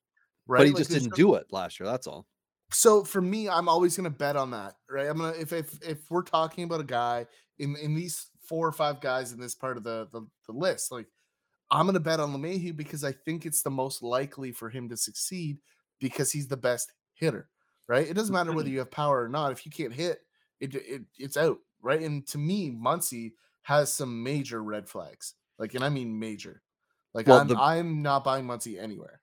right? 0.47 0.57
But 0.57 0.67
he 0.67 0.73
Like, 0.73 0.73
just 0.73 0.91
didn't 0.91 1.15
do 1.15 1.35
it 1.35 1.47
last 1.51 1.79
year. 1.79 1.87
That's 1.87 2.07
all. 2.07 2.27
so 2.71 3.03
for 3.03 3.21
me, 3.21 3.47
I'm 3.49 3.69
always 3.69 3.95
gonna 3.95 4.09
bet 4.09 4.35
on 4.35 4.51
that, 4.51 4.75
right? 4.89 5.07
I'm 5.07 5.17
gonna 5.17 5.37
if 5.37 5.53
if 5.53 5.81
if 5.87 6.11
we're 6.11 6.23
talking 6.23 6.63
about 6.65 6.81
a 6.81 6.85
guy 6.85 7.25
in 7.59 7.75
in 7.77 7.95
these 7.95 8.29
four 8.41 8.67
or 8.67 8.71
five 8.71 8.99
guys 9.01 9.31
in 9.31 9.39
this 9.39 9.55
part 9.55 9.77
of 9.77 9.83
the 9.83 10.07
the, 10.11 10.21
the 10.47 10.51
list, 10.53 10.91
like 10.91 11.07
I'm 11.69 11.85
gonna 11.85 11.99
bet 11.99 12.19
on 12.19 12.33
LeMahieu 12.33 12.75
because 12.75 13.03
I 13.03 13.11
think 13.11 13.45
it's 13.45 13.61
the 13.61 13.69
most 13.71 14.01
likely 14.01 14.51
for 14.51 14.69
him 14.69 14.89
to 14.89 14.97
succeed 14.97 15.59
because 15.99 16.31
he's 16.31 16.47
the 16.47 16.57
best 16.57 16.93
hitter, 17.13 17.49
right? 17.87 18.07
It 18.07 18.13
doesn't 18.13 18.33
matter 18.33 18.53
whether 18.53 18.69
you 18.69 18.79
have 18.79 18.91
power 18.91 19.23
or 19.23 19.29
not. 19.29 19.51
If 19.51 19.65
you 19.65 19.71
can't 19.71 19.93
hit, 19.93 20.21
it, 20.59 20.75
it 20.75 21.01
it's 21.17 21.37
out, 21.37 21.59
right? 21.81 22.01
And 22.01 22.25
to 22.27 22.37
me, 22.37 22.71
Muncy 22.71 23.33
has 23.63 23.91
some 23.91 24.23
major 24.23 24.63
red 24.63 24.87
flags, 24.87 25.35
like, 25.59 25.75
and 25.75 25.83
I 25.83 25.89
mean 25.89 26.17
major. 26.17 26.61
Like 27.13 27.27
Well, 27.27 27.39
I'm 27.39 27.47
the- 27.47 27.57
I'm 27.57 28.01
not 28.01 28.23
buying 28.23 28.45
Muncy 28.45 28.79
anywhere. 28.81 29.21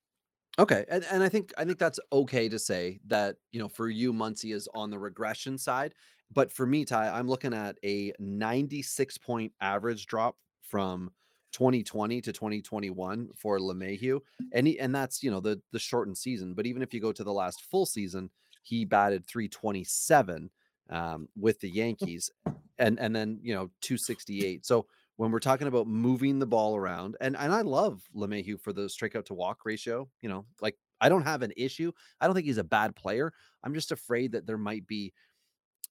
Okay, 0.58 0.84
and, 0.88 1.04
and 1.10 1.22
I 1.22 1.28
think 1.28 1.52
I 1.58 1.64
think 1.64 1.78
that's 1.78 1.98
okay 2.12 2.48
to 2.48 2.58
say 2.58 3.00
that 3.06 3.36
you 3.50 3.58
know 3.58 3.68
for 3.68 3.88
you 3.88 4.12
Muncy 4.12 4.54
is 4.54 4.68
on 4.74 4.90
the 4.90 4.98
regression 4.98 5.58
side, 5.58 5.94
but 6.32 6.52
for 6.52 6.64
me 6.66 6.84
Ty, 6.84 7.08
I'm 7.08 7.26
looking 7.26 7.52
at 7.54 7.76
a 7.84 8.12
96 8.20 9.18
point 9.18 9.52
average 9.60 10.06
drop 10.06 10.36
from 10.62 11.10
2020 11.54 12.20
to 12.20 12.32
2021 12.32 13.28
for 13.36 13.58
LeMahieu, 13.58 14.20
and 14.52 14.66
he, 14.66 14.78
and 14.80 14.94
that's 14.94 15.22
you 15.22 15.30
know 15.30 15.40
the 15.40 15.60
the 15.72 15.78
shortened 15.78 16.18
season. 16.18 16.52
But 16.52 16.66
even 16.66 16.82
if 16.82 16.92
you 16.92 17.00
go 17.00 17.12
to 17.12 17.24
the 17.24 17.32
last 17.32 17.62
full 17.70 17.86
season, 17.86 18.30
he 18.62 18.84
batted 18.84 19.24
327 19.26 20.50
um, 20.90 21.28
with 21.38 21.60
the 21.60 21.70
Yankees, 21.70 22.30
and 22.78 22.98
and 22.98 23.14
then 23.14 23.38
you 23.42 23.54
know 23.54 23.70
268. 23.82 24.66
So 24.66 24.86
when 25.16 25.30
we're 25.30 25.38
talking 25.38 25.68
about 25.68 25.86
moving 25.86 26.40
the 26.40 26.46
ball 26.46 26.76
around, 26.76 27.16
and 27.20 27.36
and 27.36 27.52
I 27.52 27.60
love 27.60 28.02
LeMahieu 28.16 28.60
for 28.60 28.72
the 28.72 28.82
strikeout 28.82 29.26
to 29.26 29.34
walk 29.34 29.60
ratio. 29.64 30.08
You 30.22 30.28
know, 30.28 30.46
like 30.60 30.76
I 31.00 31.08
don't 31.08 31.22
have 31.22 31.42
an 31.42 31.52
issue. 31.56 31.92
I 32.20 32.26
don't 32.26 32.34
think 32.34 32.46
he's 32.46 32.58
a 32.58 32.64
bad 32.64 32.96
player. 32.96 33.32
I'm 33.62 33.74
just 33.74 33.92
afraid 33.92 34.32
that 34.32 34.46
there 34.46 34.58
might 34.58 34.86
be 34.86 35.12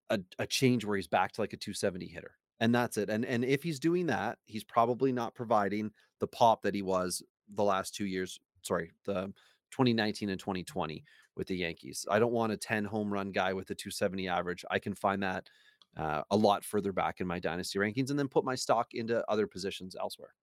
a, 0.09 0.19
a 0.39 0.45
change 0.45 0.83
where 0.83 0.97
he's 0.97 1.07
back 1.07 1.31
to 1.33 1.41
like 1.41 1.53
a 1.53 1.57
270 1.57 2.07
hitter, 2.07 2.31
and 2.63 2.73
that's 2.73 2.95
it. 2.95 3.09
And 3.09 3.25
and 3.25 3.43
if 3.43 3.61
he's 3.61 3.77
doing 3.77 4.05
that, 4.07 4.37
he's 4.45 4.63
probably 4.63 5.11
not 5.11 5.35
providing 5.35 5.91
the 6.21 6.27
pop 6.27 6.61
that 6.61 6.73
he 6.73 6.81
was 6.81 7.21
the 7.53 7.63
last 7.63 7.93
two 7.93 8.05
years. 8.05 8.39
Sorry, 8.61 8.91
the 9.03 9.33
2019 9.71 10.29
and 10.29 10.39
2020 10.39 11.03
with 11.35 11.47
the 11.47 11.57
Yankees. 11.57 12.05
I 12.09 12.19
don't 12.19 12.31
want 12.31 12.53
a 12.53 12.57
10 12.57 12.85
home 12.85 13.11
run 13.11 13.31
guy 13.33 13.51
with 13.51 13.69
a 13.69 13.75
270 13.75 14.29
average. 14.29 14.63
I 14.71 14.79
can 14.79 14.95
find 14.95 15.21
that 15.23 15.49
uh, 15.97 16.21
a 16.31 16.37
lot 16.37 16.63
further 16.63 16.93
back 16.93 17.19
in 17.19 17.27
my 17.27 17.37
dynasty 17.37 17.79
rankings 17.79 18.11
and 18.11 18.17
then 18.17 18.29
put 18.29 18.45
my 18.45 18.55
stock 18.55 18.93
into 18.93 19.29
other 19.29 19.45
positions 19.45 19.93
elsewhere. 19.99 20.33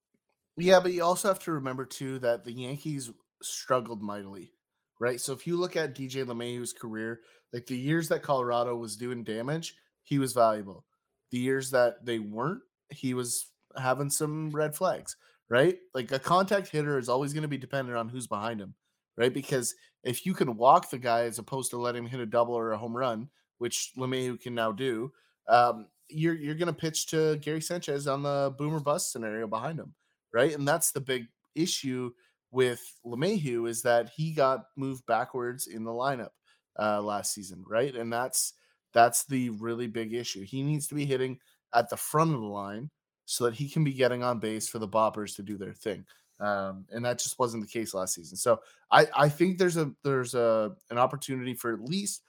Yeah, 0.59 0.81
but 0.81 0.93
you 0.93 1.03
also 1.03 1.29
have 1.29 1.39
to 1.45 1.53
remember 1.53 1.87
too 1.87 2.19
that 2.19 2.45
the 2.45 2.53
Yankees 2.53 3.11
struggled 3.41 4.03
mightily, 4.03 4.53
right? 4.99 5.19
So 5.19 5.33
if 5.33 5.47
you 5.47 5.57
look 5.57 5.75
at 5.75 5.95
DJ 5.95 6.27
LeMahieu's 6.27 6.75
career, 6.75 7.21
like 7.55 7.65
the 7.65 7.79
years 7.79 8.09
that 8.09 8.23
Colorado 8.23 8.77
was 8.77 8.97
doing 8.97 9.25
damage, 9.25 9.75
he 10.03 10.19
was 10.19 10.35
valuable. 10.35 10.85
The 11.31 11.39
years 11.39 11.71
that 11.71 12.05
they 12.05 12.19
weren't, 12.19 12.63
he 12.91 13.15
was 13.15 13.47
having 13.77 14.11
some 14.11 14.51
red 14.51 14.75
flags, 14.75 15.17
right? 15.49 15.79
Like 15.95 16.11
a 16.13 16.19
contact 16.19 16.69
hitter 16.69 16.99
is 16.99 17.09
always 17.09 17.33
going 17.33 17.43
to 17.43 17.49
be 17.49 17.59
dependent 17.59 17.97
on 17.97 18.09
who's 18.09 18.27
behind 18.27 18.61
him, 18.61 18.75
right? 19.17 19.33
Because 19.33 19.75
if 20.03 20.27
you 20.27 20.35
can 20.35 20.57
walk 20.57 20.91
the 20.91 20.99
guy 20.99 21.23
as 21.23 21.39
opposed 21.39 21.71
to 21.71 21.79
let 21.79 21.97
him 21.97 22.07
hit 22.07 22.21
a 22.21 22.27
double 22.27 22.55
or 22.55 22.73
a 22.73 22.79
home 22.79 22.97
run, 22.97 23.29
which 23.59 23.93
LeMahieu 23.97 24.41
can 24.41 24.55
now 24.55 24.73
do, 24.73 25.13
um, 25.49 25.87
you're 26.09 26.35
you're 26.35 26.57
going 26.57 26.67
to 26.67 26.73
pitch 26.73 27.07
to 27.07 27.37
Gary 27.37 27.61
Sanchez 27.61 28.09
on 28.09 28.23
the 28.23 28.53
boomer 28.59 28.81
bust 28.81 29.13
scenario 29.13 29.47
behind 29.47 29.79
him 29.79 29.95
right? 30.33 30.55
And 30.55 30.67
that's 30.67 30.93
the 30.93 31.01
big 31.01 31.27
issue 31.55 32.11
with 32.51 32.81
LeMahieu 33.05 33.69
is 33.69 33.83
that 33.83 34.11
he 34.17 34.33
got 34.33 34.65
moved 34.77 35.07
backwards 35.07 35.67
in 35.67 35.85
the 35.85 35.91
lineup 35.91 36.31
uh, 36.79 37.01
last 37.01 37.35
season, 37.35 37.65
right? 37.67 37.95
And 37.95 38.13
that's 38.13 38.55
that's 38.93 39.25
the 39.25 39.51
really 39.51 39.87
big 39.87 40.13
issue. 40.13 40.45
He 40.45 40.63
needs 40.63 40.87
to 40.89 40.95
be 40.95 41.05
hitting 41.05 41.39
at 41.75 41.89
the 41.89 41.97
front 41.97 42.35
of 42.35 42.41
the 42.41 42.47
line 42.47 42.91
so 43.25 43.45
that 43.45 43.55
he 43.55 43.69
can 43.69 43.85
be 43.85 43.93
getting 43.93 44.23
on 44.23 44.41
base 44.41 44.69
for 44.69 44.79
the 44.79 44.89
boppers 44.89 45.37
to 45.37 45.43
do 45.43 45.57
their 45.57 45.73
thing. 45.73 46.05
Um, 46.41 46.87
and 46.91 47.05
that 47.05 47.19
just 47.19 47.39
wasn't 47.39 47.63
the 47.63 47.69
case 47.69 47.95
last 47.95 48.15
season. 48.15 48.37
So 48.37 48.61
I, 48.91 49.07
I 49.15 49.29
think 49.29 49.59
there's 49.59 49.77
a 49.77 49.93
there's 50.03 50.35
a 50.35 50.73
an 50.91 50.99
opportunity 50.99 51.55
for 51.55 51.73
at 51.73 51.83
least 51.83 52.23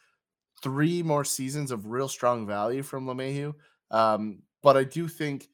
three 0.62 1.02
more 1.02 1.24
seasons 1.24 1.72
of 1.72 1.88
real 1.88 2.08
strong 2.08 2.46
value 2.46 2.84
from 2.84 3.08
LeMahieu. 3.08 3.54
Um, 3.90 4.44
but 4.62 4.78
I 4.78 4.84
do 4.84 5.08
think 5.08 5.48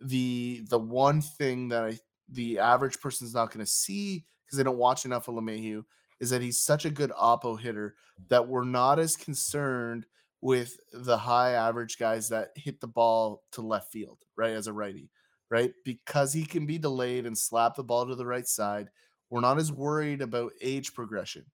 the 0.00 0.62
the 0.68 0.78
one 0.78 1.20
thing 1.20 1.68
that 1.68 1.84
I 1.84 1.98
the 2.28 2.58
average 2.58 3.00
person's 3.00 3.34
not 3.34 3.52
going 3.52 3.64
to 3.64 3.70
see 3.70 4.24
because 4.44 4.56
they 4.56 4.64
don't 4.64 4.76
watch 4.76 5.04
enough 5.04 5.28
of 5.28 5.34
LeMahieu 5.34 5.84
is 6.20 6.30
that 6.30 6.42
he's 6.42 6.60
such 6.60 6.84
a 6.84 6.90
good 6.90 7.10
oppo 7.12 7.58
hitter 7.58 7.94
that 8.28 8.46
we're 8.46 8.64
not 8.64 8.98
as 8.98 9.16
concerned 9.16 10.04
with 10.40 10.78
the 10.92 11.18
high 11.18 11.52
average 11.52 11.98
guys 11.98 12.28
that 12.30 12.50
hit 12.56 12.80
the 12.80 12.88
ball 12.88 13.42
to 13.52 13.62
left 13.62 13.92
field, 13.92 14.18
right, 14.36 14.52
as 14.52 14.66
a 14.66 14.72
righty, 14.72 15.10
right? 15.50 15.72
Because 15.84 16.32
he 16.32 16.44
can 16.44 16.66
be 16.66 16.78
delayed 16.78 17.26
and 17.26 17.36
slap 17.36 17.74
the 17.74 17.84
ball 17.84 18.06
to 18.06 18.14
the 18.14 18.26
right 18.26 18.46
side. 18.46 18.88
We're 19.28 19.40
not 19.40 19.58
as 19.58 19.72
worried 19.72 20.22
about 20.22 20.52
age 20.60 20.94
progression, 20.94 21.44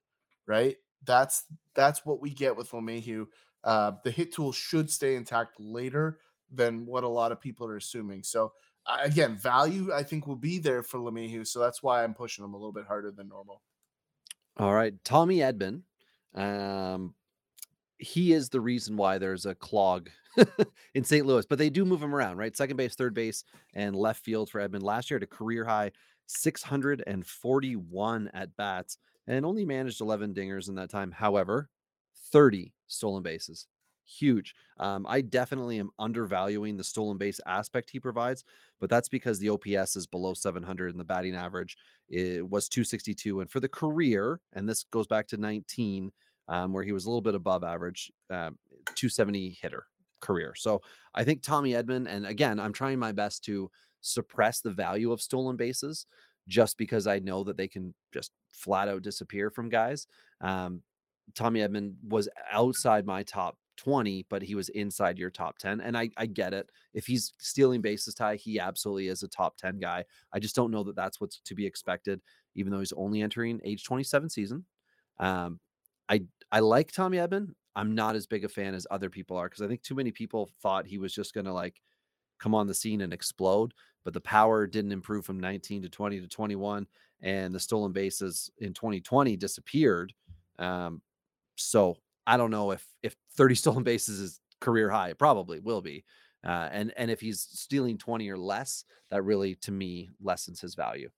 right? 0.46 0.76
That's 1.04 1.44
that's 1.74 2.06
what 2.06 2.20
we 2.20 2.30
get 2.30 2.56
with 2.56 2.70
LeMahieu. 2.70 3.26
Uh, 3.64 3.92
the 4.04 4.10
hit 4.10 4.32
tool 4.32 4.52
should 4.52 4.90
stay 4.90 5.16
intact 5.16 5.58
later 5.58 6.18
than 6.52 6.86
what 6.86 7.04
a 7.04 7.08
lot 7.08 7.32
of 7.32 7.40
people 7.40 7.66
are 7.66 7.76
assuming. 7.76 8.22
So 8.22 8.52
again, 9.02 9.36
value 9.36 9.92
I 9.92 10.04
think 10.04 10.26
will 10.26 10.36
be 10.36 10.58
there 10.58 10.82
for 10.82 10.98
LeMahieu. 10.98 11.46
So 11.46 11.58
that's 11.58 11.82
why 11.82 12.04
I'm 12.04 12.14
pushing 12.14 12.44
him 12.44 12.54
a 12.54 12.56
little 12.56 12.72
bit 12.72 12.86
harder 12.86 13.10
than 13.10 13.28
normal. 13.28 13.62
All 14.58 14.72
right, 14.72 14.94
Tommy 15.04 15.38
Edman. 15.38 15.82
Um, 16.34 17.14
he 17.98 18.32
is 18.32 18.48
the 18.48 18.60
reason 18.60 18.96
why 18.96 19.18
there's 19.18 19.46
a 19.46 19.54
clog 19.54 20.10
in 20.94 21.04
St. 21.04 21.26
Louis, 21.26 21.46
but 21.46 21.58
they 21.58 21.70
do 21.70 21.84
move 21.84 22.02
him 22.02 22.14
around, 22.14 22.36
right? 22.36 22.56
Second 22.56 22.76
base, 22.76 22.94
third 22.94 23.14
base, 23.14 23.44
and 23.74 23.96
left 23.96 24.24
field 24.24 24.50
for 24.50 24.66
Edman. 24.66 24.82
Last 24.82 25.10
year 25.10 25.16
at 25.16 25.22
a 25.22 25.26
career 25.26 25.64
high 25.64 25.92
641 26.26 28.30
at 28.34 28.56
bats 28.56 28.98
and 29.26 29.46
only 29.46 29.64
managed 29.64 30.00
11 30.00 30.34
dingers 30.34 30.68
in 30.68 30.74
that 30.76 30.90
time. 30.90 31.10
However, 31.10 31.68
30 32.32 32.72
stolen 32.86 33.22
bases. 33.22 33.66
Huge. 34.04 34.54
Um, 34.78 35.04
I 35.08 35.20
definitely 35.20 35.80
am 35.80 35.90
undervaluing 35.98 36.76
the 36.76 36.84
stolen 36.84 37.18
base 37.18 37.40
aspect 37.44 37.90
he 37.90 37.98
provides, 37.98 38.44
but 38.80 38.88
that's 38.88 39.08
because 39.08 39.40
the 39.40 39.48
OPS 39.48 39.96
is 39.96 40.06
below 40.06 40.32
700 40.32 40.90
and 40.90 41.00
the 41.00 41.04
batting 41.04 41.34
average 41.34 41.76
it 42.08 42.48
was 42.48 42.68
262. 42.68 43.40
And 43.40 43.50
for 43.50 43.58
the 43.58 43.68
career, 43.68 44.40
and 44.52 44.68
this 44.68 44.84
goes 44.84 45.08
back 45.08 45.26
to 45.28 45.36
19, 45.36 46.12
um, 46.48 46.72
where 46.72 46.84
he 46.84 46.92
was 46.92 47.04
a 47.04 47.08
little 47.08 47.22
bit 47.22 47.34
above 47.34 47.64
average, 47.64 48.12
um, 48.30 48.58
270 48.94 49.58
hitter 49.60 49.86
career. 50.20 50.54
So 50.56 50.80
I 51.14 51.24
think 51.24 51.42
Tommy 51.42 51.72
Edman, 51.72 52.06
and 52.08 52.26
again, 52.26 52.58
I'm 52.58 52.72
trying 52.72 52.98
my 52.98 53.12
best 53.12 53.44
to 53.44 53.70
suppress 54.00 54.60
the 54.60 54.70
value 54.70 55.12
of 55.12 55.20
stolen 55.20 55.56
bases 55.56 56.06
just 56.48 56.78
because 56.78 57.06
I 57.06 57.18
know 57.18 57.42
that 57.44 57.56
they 57.56 57.68
can 57.68 57.94
just 58.12 58.32
flat 58.52 58.88
out 58.88 59.02
disappear 59.02 59.50
from 59.50 59.68
guys. 59.68 60.06
Um, 60.40 60.82
Tommy 61.34 61.60
Edman 61.60 61.94
was 62.08 62.28
outside 62.52 63.04
my 63.04 63.22
top 63.24 63.58
20, 63.76 64.26
but 64.30 64.42
he 64.42 64.54
was 64.54 64.68
inside 64.70 65.18
your 65.18 65.30
top 65.30 65.58
10. 65.58 65.80
And 65.80 65.96
I, 65.96 66.10
I 66.16 66.26
get 66.26 66.54
it. 66.54 66.70
If 66.94 67.06
he's 67.06 67.32
stealing 67.38 67.80
bases, 67.80 68.14
Ty, 68.14 68.36
he 68.36 68.58
absolutely 68.58 69.08
is 69.08 69.22
a 69.22 69.28
top 69.28 69.56
10 69.56 69.78
guy. 69.78 70.04
I 70.32 70.38
just 70.38 70.54
don't 70.54 70.70
know 70.70 70.84
that 70.84 70.96
that's 70.96 71.20
what's 71.20 71.40
to 71.40 71.54
be 71.54 71.66
expected, 71.66 72.20
even 72.54 72.72
though 72.72 72.78
he's 72.78 72.92
only 72.92 73.22
entering 73.22 73.60
age 73.64 73.84
27 73.84 74.30
season. 74.30 74.64
Um, 75.18 75.60
I 76.08 76.22
I 76.50 76.60
like 76.60 76.92
Tommy 76.92 77.18
Edman. 77.18 77.48
I'm 77.74 77.94
not 77.94 78.16
as 78.16 78.26
big 78.26 78.44
a 78.44 78.48
fan 78.48 78.74
as 78.74 78.86
other 78.90 79.10
people 79.10 79.36
are 79.36 79.48
because 79.48 79.62
I 79.62 79.68
think 79.68 79.82
too 79.82 79.94
many 79.94 80.10
people 80.10 80.50
thought 80.62 80.86
he 80.86 80.98
was 80.98 81.12
just 81.12 81.34
going 81.34 81.44
to 81.44 81.52
like 81.52 81.80
come 82.38 82.54
on 82.54 82.66
the 82.66 82.74
scene 82.74 83.00
and 83.02 83.12
explode, 83.12 83.72
but 84.04 84.14
the 84.14 84.20
power 84.20 84.66
didn't 84.66 84.92
improve 84.92 85.24
from 85.24 85.40
19 85.40 85.82
to 85.82 85.88
20 85.88 86.20
to 86.20 86.28
21, 86.28 86.86
and 87.20 87.54
the 87.54 87.60
stolen 87.60 87.92
bases 87.92 88.50
in 88.58 88.72
2020 88.72 89.36
disappeared. 89.36 90.12
Um, 90.58 91.02
so 91.56 91.96
I 92.26 92.36
don't 92.36 92.50
know 92.50 92.70
if 92.72 92.86
if 93.02 93.16
30 93.36 93.54
stolen 93.56 93.82
bases 93.82 94.20
is 94.20 94.40
career 94.60 94.90
high. 94.90 95.10
It 95.10 95.18
probably 95.18 95.60
will 95.60 95.82
be. 95.82 96.04
Uh, 96.44 96.68
and 96.70 96.92
and 96.96 97.10
if 97.10 97.20
he's 97.20 97.40
stealing 97.40 97.98
20 97.98 98.28
or 98.30 98.38
less, 98.38 98.84
that 99.10 99.22
really 99.22 99.54
to 99.56 99.72
me 99.72 100.10
lessens 100.20 100.60
his 100.60 100.74
value. 100.74 101.10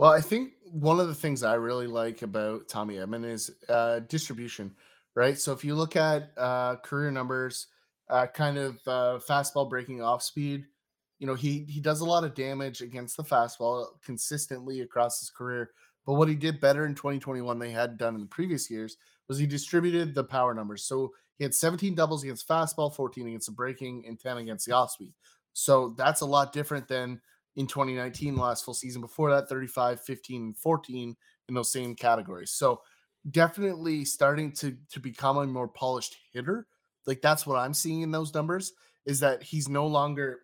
Well, 0.00 0.12
I 0.12 0.22
think 0.22 0.52
one 0.72 0.98
of 0.98 1.08
the 1.08 1.14
things 1.14 1.42
I 1.42 1.56
really 1.56 1.86
like 1.86 2.22
about 2.22 2.68
Tommy 2.68 2.94
Edman 2.94 3.22
is 3.22 3.50
uh, 3.68 3.98
distribution, 3.98 4.74
right? 5.14 5.38
So 5.38 5.52
if 5.52 5.62
you 5.62 5.74
look 5.74 5.94
at 5.94 6.30
uh, 6.38 6.76
career 6.76 7.10
numbers, 7.10 7.66
uh, 8.08 8.26
kind 8.26 8.56
of 8.56 8.76
uh, 8.86 9.18
fastball 9.18 9.68
breaking 9.68 10.00
off 10.00 10.22
speed, 10.22 10.64
you 11.18 11.26
know, 11.26 11.34
he 11.34 11.66
he 11.68 11.80
does 11.80 12.00
a 12.00 12.06
lot 12.06 12.24
of 12.24 12.34
damage 12.34 12.80
against 12.80 13.18
the 13.18 13.22
fastball 13.22 13.88
consistently 14.02 14.80
across 14.80 15.20
his 15.20 15.28
career. 15.28 15.72
But 16.06 16.14
what 16.14 16.30
he 16.30 16.34
did 16.34 16.62
better 16.62 16.86
in 16.86 16.94
2021 16.94 17.58
than 17.58 17.68
he 17.68 17.74
had 17.74 17.98
done 17.98 18.14
in 18.14 18.22
the 18.22 18.26
previous 18.26 18.70
years 18.70 18.96
was 19.28 19.36
he 19.36 19.46
distributed 19.46 20.14
the 20.14 20.24
power 20.24 20.54
numbers. 20.54 20.82
So 20.82 21.12
he 21.36 21.44
had 21.44 21.54
17 21.54 21.94
doubles 21.94 22.22
against 22.22 22.48
fastball, 22.48 22.96
14 22.96 23.28
against 23.28 23.48
the 23.48 23.52
breaking, 23.52 24.04
and 24.08 24.18
10 24.18 24.38
against 24.38 24.64
the 24.64 24.72
off 24.72 24.92
speed. 24.92 25.12
So 25.52 25.92
that's 25.98 26.22
a 26.22 26.26
lot 26.26 26.54
different 26.54 26.88
than 26.88 27.20
in 27.56 27.66
2019, 27.66 28.36
last 28.36 28.64
full 28.64 28.74
season. 28.74 29.00
Before 29.00 29.30
that, 29.30 29.48
35, 29.48 30.00
15, 30.02 30.42
and 30.42 30.56
14 30.56 31.16
in 31.48 31.54
those 31.54 31.72
same 31.72 31.94
categories. 31.94 32.52
So 32.52 32.80
definitely 33.30 34.04
starting 34.04 34.52
to 34.52 34.76
to 34.90 35.00
become 35.00 35.36
a 35.36 35.46
more 35.46 35.68
polished 35.68 36.16
hitter. 36.32 36.66
Like 37.06 37.20
that's 37.20 37.46
what 37.46 37.58
I'm 37.58 37.74
seeing 37.74 38.02
in 38.02 38.10
those 38.10 38.32
numbers 38.34 38.72
is 39.06 39.20
that 39.20 39.42
he's 39.42 39.68
no 39.68 39.86
longer 39.86 40.40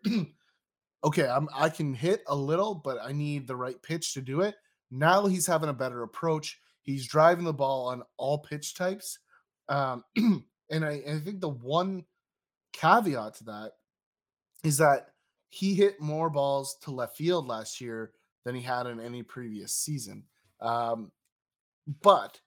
okay, 1.05 1.27
I'm 1.27 1.49
I 1.55 1.69
can 1.69 1.95
hit 1.95 2.23
a 2.27 2.37
little, 2.37 2.75
but 2.75 2.99
I 3.03 3.13
need 3.13 3.47
the 3.47 3.57
right 3.57 3.81
pitch 3.83 4.15
to 4.15 4.21
do 4.21 4.43
it. 4.43 4.57
Now 4.91 5.27
he's 5.27 5.47
having 5.47 5.69
a 5.69 5.75
better 5.75 6.03
approach. 6.03 6.59
He's 6.83 7.07
driving 7.07 7.45
the 7.45 7.53
ball 7.53 7.89
on 7.89 8.03
all 8.17 8.39
pitch 8.39 8.75
types. 8.75 9.19
Um, 9.69 10.05
and 10.71 10.85
I, 10.85 11.03
I 11.09 11.21
think 11.25 11.41
the 11.41 11.49
one 11.49 12.05
caveat 12.73 13.35
to 13.37 13.45
that 13.45 13.73
is 14.63 14.79
that 14.79 15.09
he 15.57 15.75
hit 15.75 15.99
more 15.99 16.29
balls 16.29 16.77
to 16.83 16.91
left 16.91 17.17
field 17.17 17.47
last 17.47 17.81
year 17.81 18.13
than 18.45 18.55
he 18.55 18.61
had 18.61 18.87
in 18.87 19.01
any 19.01 19.23
previous 19.23 19.73
season. 19.73 20.23
Um, 20.61 21.11
but 22.03 22.39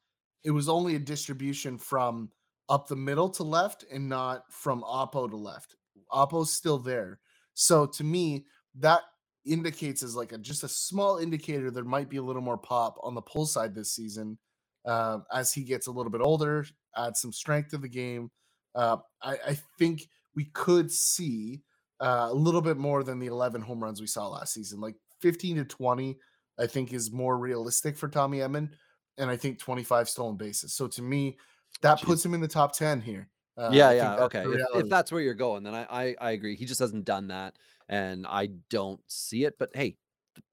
it 0.44 0.52
was 0.52 0.70
only 0.70 0.94
a 0.94 1.00
distribution 1.00 1.80
from 1.80 2.30
up 2.70 2.88
the 2.88 2.96
middle 2.96 3.28
to 3.30 3.42
left 3.44 3.84
and 3.92 4.08
not 4.08 4.44
from 4.52 4.84
oppo 4.84 5.28
to 5.28 5.36
left. 5.36 5.76
Oppo's 6.12 6.54
still 6.54 6.78
there. 6.78 7.20
So 7.56 7.88
to 7.88 8.04
me, 8.04 8.46
that 8.76 9.02
indicates 9.44 10.04
as 10.04 10.16
like 10.16 10.32
a 10.32 10.38
just 10.38 10.64
a 10.64 10.68
small 10.68 11.18
indicator 11.18 11.72
there 11.72 11.84
might 11.86 12.10
be 12.10 12.18
a 12.18 12.22
little 12.22 12.42
more 12.44 12.58
pop 12.60 13.00
on 13.02 13.16
the 13.16 13.22
pull 13.22 13.48
side 13.48 13.74
this 13.74 13.96
season 13.96 14.38
uh, 14.86 15.20
as 15.34 15.52
he 15.52 15.64
gets 15.64 15.88
a 15.88 15.92
little 15.92 16.12
bit 16.12 16.22
older, 16.22 16.64
add 16.96 17.18
some 17.18 17.34
strength 17.34 17.72
to 17.72 17.80
the 17.80 17.90
game. 17.90 18.30
Uh, 18.76 18.98
I, 19.24 19.38
I, 19.48 19.58
think 19.80 20.08
we 20.36 20.46
could 20.54 20.92
see 20.92 21.64
uh, 22.00 22.28
a 22.30 22.34
little 22.34 22.62
bit 22.62 22.78
more 22.78 23.04
than 23.04 23.20
the 23.20 23.28
11 23.28 23.62
home 23.62 23.84
runs 23.84 24.02
we 24.02 24.08
saw 24.08 24.28
last 24.28 24.54
season. 24.54 24.80
Like 24.80 24.96
15 25.22 25.58
to 25.58 25.66
20, 25.66 26.18
I 26.58 26.68
think 26.68 26.94
is 26.94 27.12
more 27.12 27.38
realistic 27.38 27.98
for 27.98 28.08
Tommy 28.08 28.40
Edman, 28.40 28.70
and 29.18 29.30
I 29.30 29.38
think 29.38 29.60
25 29.60 30.10
stolen 30.10 30.38
bases. 30.38 30.74
So 30.74 30.88
to 30.88 31.02
me, 31.02 31.38
that 31.82 32.00
Jeez. 32.00 32.06
puts 32.06 32.26
him 32.26 32.34
in 32.34 32.42
the 32.42 32.48
top 32.48 32.74
10 32.74 33.02
here. 33.02 33.30
Uh, 33.58 33.70
yeah, 33.74 33.92
yeah, 33.92 34.16
okay. 34.16 34.44
If, 34.46 34.86
if, 34.86 34.90
that's 34.90 35.12
where 35.12 35.22
you're 35.22 35.34
going, 35.34 35.64
then 35.64 35.76
I, 35.76 35.86
I 35.90 36.16
I 36.22 36.32
agree. 36.32 36.56
He 36.56 36.64
just 36.64 36.80
hasn't 36.80 37.04
done 37.04 37.28
that, 37.28 37.58
and 37.90 38.26
I 38.26 38.52
don't 38.70 39.02
see 39.08 39.44
it. 39.44 39.60
But 39.60 39.72
hey, 39.74 39.98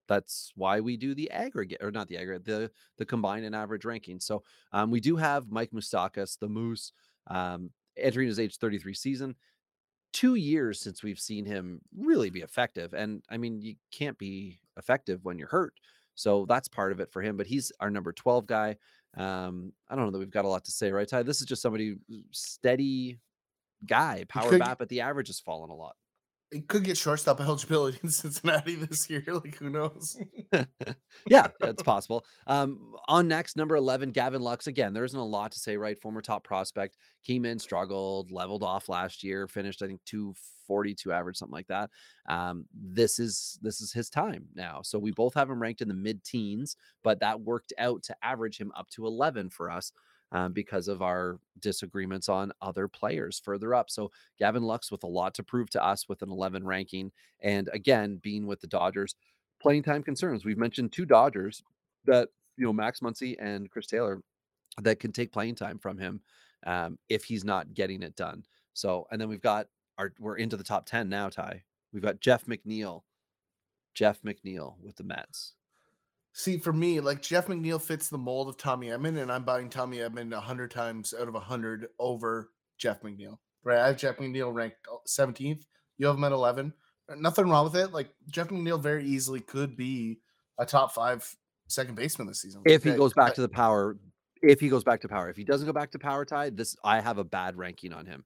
that's 0.08 0.52
why 0.56 0.80
we 0.80 0.96
do 0.96 1.14
the 1.14 1.30
aggregate 1.30 1.82
or 1.82 1.92
not 1.92 2.08
the 2.08 2.18
aggregate, 2.18 2.44
the 2.44 2.70
the 2.98 3.06
combined 3.06 3.44
and 3.44 3.54
average 3.54 3.84
ranking. 3.84 4.18
So 4.18 4.42
um, 4.72 4.90
we 4.90 4.98
do 4.98 5.14
have 5.14 5.52
Mike 5.52 5.70
Moustakas, 5.70 6.36
the 6.36 6.48
Moose, 6.48 6.92
um, 7.28 7.70
entering 7.96 8.26
his 8.26 8.40
age 8.40 8.56
33 8.56 8.94
season. 8.94 9.36
Two 10.16 10.36
years 10.36 10.80
since 10.80 11.02
we've 11.02 11.20
seen 11.20 11.44
him 11.44 11.82
really 11.94 12.30
be 12.30 12.40
effective, 12.40 12.94
and 12.94 13.22
I 13.28 13.36
mean 13.36 13.60
you 13.60 13.74
can't 13.92 14.16
be 14.16 14.60
effective 14.78 15.20
when 15.24 15.38
you're 15.38 15.48
hurt. 15.48 15.74
So 16.14 16.46
that's 16.48 16.68
part 16.68 16.92
of 16.92 17.00
it 17.00 17.12
for 17.12 17.20
him. 17.20 17.36
But 17.36 17.46
he's 17.46 17.70
our 17.80 17.90
number 17.90 18.12
12 18.12 18.46
guy. 18.46 18.76
Um, 19.14 19.74
I 19.90 19.94
don't 19.94 20.06
know 20.06 20.12
that 20.12 20.18
we've 20.18 20.30
got 20.30 20.46
a 20.46 20.48
lot 20.48 20.64
to 20.64 20.70
say, 20.70 20.90
right, 20.90 21.06
Ty? 21.06 21.22
This 21.22 21.42
is 21.42 21.46
just 21.46 21.60
somebody 21.60 21.96
steady 22.30 23.18
guy, 23.84 24.24
power 24.28 24.48
could, 24.48 24.60
BAP, 24.60 24.78
but 24.78 24.88
the 24.88 25.02
average 25.02 25.26
has 25.26 25.38
fallen 25.38 25.68
a 25.68 25.74
lot. 25.74 25.96
It 26.52 26.68
could 26.68 26.84
get 26.84 26.96
shortstop 26.96 27.40
eligibility 27.40 27.98
in 28.02 28.10
Cincinnati 28.10 28.76
this 28.76 29.10
year. 29.10 29.24
Like 29.36 29.56
who 29.56 29.68
knows? 29.70 30.16
yeah, 31.28 31.48
it's 31.60 31.82
possible. 31.82 32.24
Um, 32.46 32.94
on 33.08 33.28
next, 33.28 33.56
number 33.56 33.76
11, 33.76 34.12
Gavin 34.12 34.40
Lux. 34.40 34.66
Again, 34.66 34.94
there 34.94 35.04
isn't 35.04 35.18
a 35.18 35.24
lot 35.24 35.52
to 35.52 35.58
say, 35.58 35.76
right? 35.76 35.98
Former 36.00 36.22
top 36.22 36.44
prospect, 36.44 36.96
came 37.24 37.44
in, 37.44 37.58
struggled, 37.58 38.30
leveled 38.30 38.62
off 38.62 38.88
last 38.88 39.22
year, 39.22 39.46
finished, 39.46 39.82
I 39.82 39.88
think, 39.88 40.00
242 40.06 41.12
average, 41.12 41.36
something 41.36 41.52
like 41.52 41.66
that. 41.66 41.90
Um, 42.28 42.66
this 42.72 43.18
is 43.18 43.58
this 43.60 43.80
is 43.80 43.92
his 43.92 44.08
time 44.08 44.46
now. 44.54 44.80
So 44.82 44.98
we 44.98 45.10
both 45.10 45.34
have 45.34 45.50
him 45.50 45.60
ranked 45.60 45.82
in 45.82 45.88
the 45.88 45.94
mid-teens, 45.94 46.76
but 47.02 47.20
that 47.20 47.40
worked 47.40 47.72
out 47.78 48.04
to 48.04 48.16
average 48.22 48.58
him 48.58 48.72
up 48.76 48.88
to 48.90 49.06
11 49.06 49.50
for 49.50 49.70
us. 49.70 49.92
Um, 50.32 50.52
because 50.52 50.88
of 50.88 51.02
our 51.02 51.38
disagreements 51.60 52.28
on 52.28 52.50
other 52.60 52.88
players 52.88 53.40
further 53.44 53.76
up. 53.76 53.88
So 53.88 54.10
Gavin 54.40 54.64
Lux 54.64 54.90
with 54.90 55.04
a 55.04 55.06
lot 55.06 55.34
to 55.34 55.44
prove 55.44 55.70
to 55.70 55.82
us 55.82 56.08
with 56.08 56.20
an 56.20 56.32
11 56.32 56.66
ranking. 56.66 57.12
And 57.40 57.70
again, 57.72 58.18
being 58.20 58.44
with 58.44 58.60
the 58.60 58.66
Dodgers, 58.66 59.14
playing 59.60 59.84
time 59.84 60.02
concerns. 60.02 60.44
We've 60.44 60.58
mentioned 60.58 60.92
two 60.92 61.06
Dodgers 61.06 61.62
that, 62.06 62.28
you 62.56 62.66
know, 62.66 62.72
Max 62.72 63.00
Muncy 63.00 63.36
and 63.38 63.70
Chris 63.70 63.86
Taylor 63.86 64.20
that 64.82 65.00
can 65.00 65.12
take 65.12 65.32
playing 65.32 65.54
time 65.54 65.78
from 65.78 65.98
him 65.98 66.20
um, 66.66 66.98
if 67.08 67.24
he's 67.24 67.44
not 67.44 67.74
getting 67.74 68.02
it 68.02 68.16
done. 68.16 68.44
So, 68.74 69.06
and 69.10 69.20
then 69.20 69.28
we've 69.28 69.40
got 69.40 69.68
our, 69.98 70.12
we're 70.18 70.36
into 70.36 70.56
the 70.56 70.64
top 70.64 70.86
10 70.86 71.08
now, 71.08 71.28
Ty. 71.28 71.62
We've 71.92 72.02
got 72.02 72.20
Jeff 72.20 72.44
McNeil, 72.46 73.02
Jeff 73.94 74.20
McNeil 74.22 74.74
with 74.82 74.96
the 74.96 75.04
Mets. 75.04 75.54
See, 76.38 76.58
for 76.58 76.74
me, 76.74 77.00
like 77.00 77.22
Jeff 77.22 77.46
McNeil 77.46 77.80
fits 77.80 78.10
the 78.10 78.18
mold 78.18 78.50
of 78.50 78.58
Tommy 78.58 78.88
Edman, 78.88 79.22
and 79.22 79.32
I'm 79.32 79.42
buying 79.42 79.70
Tommy 79.70 79.98
Edman 79.98 80.30
100 80.32 80.70
times 80.70 81.14
out 81.18 81.28
of 81.28 81.32
100 81.32 81.88
over 81.98 82.50
Jeff 82.76 83.00
McNeil. 83.00 83.38
Right? 83.64 83.78
I 83.78 83.86
have 83.86 83.96
Jeff 83.96 84.18
McNeil 84.18 84.52
ranked 84.52 84.76
uh, 84.92 84.98
17th. 85.08 85.62
You 85.96 86.06
have 86.06 86.16
him 86.16 86.24
at 86.24 86.32
11. 86.32 86.74
Nothing 87.16 87.48
wrong 87.48 87.64
with 87.64 87.74
it. 87.74 87.94
Like 87.94 88.10
Jeff 88.28 88.48
McNeil 88.48 88.78
very 88.78 89.06
easily 89.06 89.40
could 89.40 89.78
be 89.78 90.18
a 90.58 90.66
top 90.66 90.92
five 90.92 91.26
second 91.68 91.94
baseman 91.94 92.28
this 92.28 92.42
season. 92.42 92.60
If 92.66 92.84
he 92.84 92.92
goes 92.92 93.14
back 93.14 93.32
to 93.36 93.40
the 93.40 93.48
power, 93.48 93.96
if 94.42 94.60
he 94.60 94.68
goes 94.68 94.84
back 94.84 95.00
to 95.00 95.08
power, 95.08 95.30
if 95.30 95.38
he 95.38 95.44
doesn't 95.44 95.66
go 95.66 95.72
back 95.72 95.90
to 95.92 95.98
power 95.98 96.26
Ty, 96.26 96.50
this 96.50 96.76
I 96.84 97.00
have 97.00 97.16
a 97.16 97.24
bad 97.24 97.56
ranking 97.56 97.94
on 97.94 98.04
him. 98.04 98.24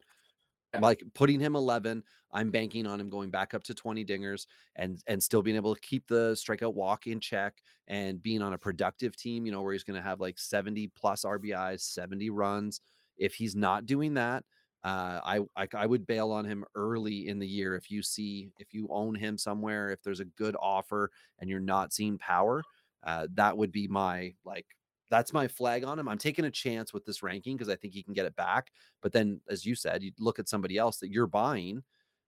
Like 0.78 1.02
putting 1.14 1.40
him 1.40 1.56
11, 1.56 2.04
I'm 2.32 2.50
banking 2.50 2.86
on 2.86 3.00
him 3.00 3.10
going 3.10 3.30
back 3.30 3.54
up 3.54 3.62
to 3.64 3.74
20 3.74 4.04
dingers 4.04 4.46
and 4.76 5.02
and 5.06 5.22
still 5.22 5.42
being 5.42 5.56
able 5.56 5.74
to 5.74 5.80
keep 5.80 6.06
the 6.06 6.32
strikeout 6.32 6.74
walk 6.74 7.06
in 7.06 7.20
check 7.20 7.60
and 7.88 8.22
being 8.22 8.40
on 8.40 8.52
a 8.52 8.58
productive 8.58 9.16
team, 9.16 9.46
you 9.46 9.52
know, 9.52 9.62
where 9.62 9.72
he's 9.72 9.82
going 9.84 10.00
to 10.00 10.08
have 10.08 10.20
like 10.20 10.38
70 10.38 10.88
plus 10.88 11.24
RBIs, 11.24 11.80
70 11.80 12.30
runs. 12.30 12.80
If 13.18 13.34
he's 13.34 13.56
not 13.56 13.84
doing 13.86 14.14
that, 14.14 14.44
uh, 14.84 15.20
I, 15.24 15.40
I 15.56 15.68
I 15.74 15.86
would 15.86 16.06
bail 16.06 16.30
on 16.30 16.44
him 16.44 16.64
early 16.74 17.28
in 17.28 17.38
the 17.38 17.48
year 17.48 17.74
if 17.76 17.90
you 17.90 18.02
see 18.02 18.50
if 18.58 18.72
you 18.72 18.88
own 18.90 19.14
him 19.14 19.36
somewhere, 19.36 19.90
if 19.90 20.02
there's 20.02 20.20
a 20.20 20.24
good 20.24 20.56
offer 20.60 21.10
and 21.38 21.50
you're 21.50 21.60
not 21.60 21.92
seeing 21.92 22.16
power, 22.16 22.62
uh, 23.04 23.26
that 23.34 23.56
would 23.58 23.72
be 23.72 23.88
my 23.88 24.34
like 24.44 24.66
that's 25.10 25.32
my 25.32 25.48
flag 25.48 25.84
on 25.84 25.98
him. 25.98 26.08
I'm 26.08 26.18
taking 26.18 26.44
a 26.44 26.50
chance 26.50 26.92
with 26.92 27.04
this 27.04 27.22
ranking 27.22 27.56
because 27.56 27.68
I 27.68 27.76
think 27.76 27.92
he 27.92 28.02
can 28.02 28.14
get 28.14 28.26
it 28.26 28.36
back. 28.36 28.70
But 29.02 29.12
then, 29.12 29.40
as 29.48 29.66
you 29.66 29.74
said, 29.74 30.02
you 30.02 30.12
look 30.18 30.38
at 30.38 30.48
somebody 30.48 30.78
else 30.78 30.98
that 30.98 31.10
you're 31.10 31.26
buying 31.26 31.82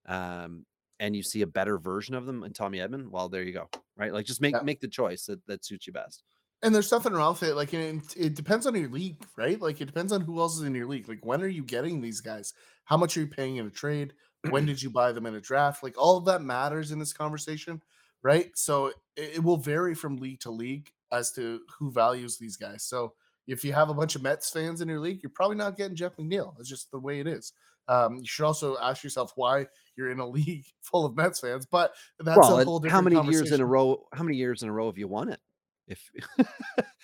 um, 0.06 0.66
and 0.98 1.14
you 1.14 1.22
see 1.22 1.42
a 1.42 1.46
better 1.46 1.78
version 1.78 2.14
of 2.14 2.26
them 2.26 2.42
in 2.42 2.52
Tommy 2.52 2.78
Edman. 2.78 3.08
well, 3.08 3.28
there 3.28 3.42
you 3.42 3.52
go. 3.52 3.68
Right. 3.96 4.12
Like 4.12 4.26
just 4.26 4.40
make 4.40 4.54
yeah. 4.54 4.62
make 4.62 4.80
the 4.80 4.88
choice 4.88 5.26
that, 5.26 5.46
that 5.46 5.64
suits 5.64 5.86
you 5.86 5.92
best. 5.92 6.24
And 6.64 6.74
there's 6.74 6.92
nothing 6.92 7.12
wrong 7.12 7.32
with 7.32 7.42
it. 7.42 7.54
Like 7.54 7.74
it, 7.74 8.02
it 8.16 8.34
depends 8.34 8.66
on 8.66 8.74
your 8.74 8.88
league, 8.88 9.24
right? 9.36 9.60
Like 9.60 9.80
it 9.80 9.86
depends 9.86 10.12
on 10.12 10.20
who 10.20 10.38
else 10.38 10.56
is 10.56 10.62
in 10.62 10.74
your 10.74 10.86
league. 10.86 11.08
Like 11.08 11.24
when 11.24 11.42
are 11.42 11.48
you 11.48 11.64
getting 11.64 12.00
these 12.00 12.20
guys? 12.20 12.54
How 12.84 12.96
much 12.96 13.16
are 13.16 13.20
you 13.20 13.26
paying 13.26 13.56
in 13.56 13.66
a 13.66 13.70
trade? 13.70 14.12
when 14.50 14.66
did 14.66 14.82
you 14.82 14.90
buy 14.90 15.12
them 15.12 15.26
in 15.26 15.34
a 15.34 15.40
draft? 15.40 15.82
Like 15.82 15.94
all 15.96 16.16
of 16.16 16.24
that 16.26 16.42
matters 16.42 16.90
in 16.90 16.98
this 16.98 17.12
conversation, 17.12 17.80
right? 18.22 18.50
So 18.54 18.86
it, 18.86 18.96
it 19.16 19.44
will 19.44 19.56
vary 19.56 19.94
from 19.94 20.16
league 20.16 20.40
to 20.40 20.50
league 20.50 20.90
as 21.12 21.30
to 21.32 21.60
who 21.78 21.92
values 21.92 22.38
these 22.38 22.56
guys. 22.56 22.84
So 22.84 23.12
if 23.46 23.64
you 23.64 23.72
have 23.72 23.90
a 23.90 23.94
bunch 23.94 24.16
of 24.16 24.22
Mets 24.22 24.50
fans 24.50 24.80
in 24.80 24.88
your 24.88 25.00
league, 25.00 25.20
you're 25.22 25.30
probably 25.30 25.56
not 25.56 25.76
getting 25.76 25.96
Jeff 25.96 26.16
McNeil. 26.16 26.54
It's 26.58 26.68
just 26.68 26.90
the 26.90 26.98
way 26.98 27.20
it 27.20 27.26
is. 27.26 27.52
Um, 27.88 28.18
you 28.18 28.26
should 28.26 28.44
also 28.44 28.76
ask 28.80 29.02
yourself 29.02 29.32
why 29.34 29.66
you're 29.96 30.10
in 30.10 30.20
a 30.20 30.26
league 30.28 30.64
full 30.80 31.04
of 31.04 31.16
Mets 31.16 31.40
fans. 31.40 31.66
But 31.66 31.92
that's 32.20 32.38
well, 32.38 32.58
a 32.58 32.64
whole 32.64 32.80
different. 32.80 33.14
How 33.14 33.20
many 33.20 33.30
years 33.30 33.52
in 33.52 33.60
a 33.60 33.66
row? 33.66 34.06
How 34.12 34.22
many 34.22 34.36
years 34.36 34.62
in 34.62 34.68
a 34.68 34.72
row 34.72 34.86
have 34.86 34.98
you 34.98 35.08
won 35.08 35.28
it? 35.28 35.40
If, 35.88 36.00
if 36.38 36.48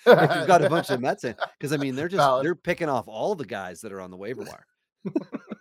you've 0.05 0.47
got 0.47 0.63
a 0.63 0.69
bunch 0.69 0.89
of 0.89 1.01
Mets 1.01 1.23
in, 1.23 1.35
because 1.57 1.73
I 1.73 1.77
mean 1.77 1.95
they're 1.95 2.07
just 2.07 2.17
valid. 2.17 2.45
they're 2.45 2.55
picking 2.55 2.89
off 2.89 3.07
all 3.07 3.35
the 3.35 3.45
guys 3.45 3.81
that 3.81 3.91
are 3.91 4.01
on 4.01 4.11
the 4.11 4.17
waiver 4.17 4.43
wire. 4.43 4.65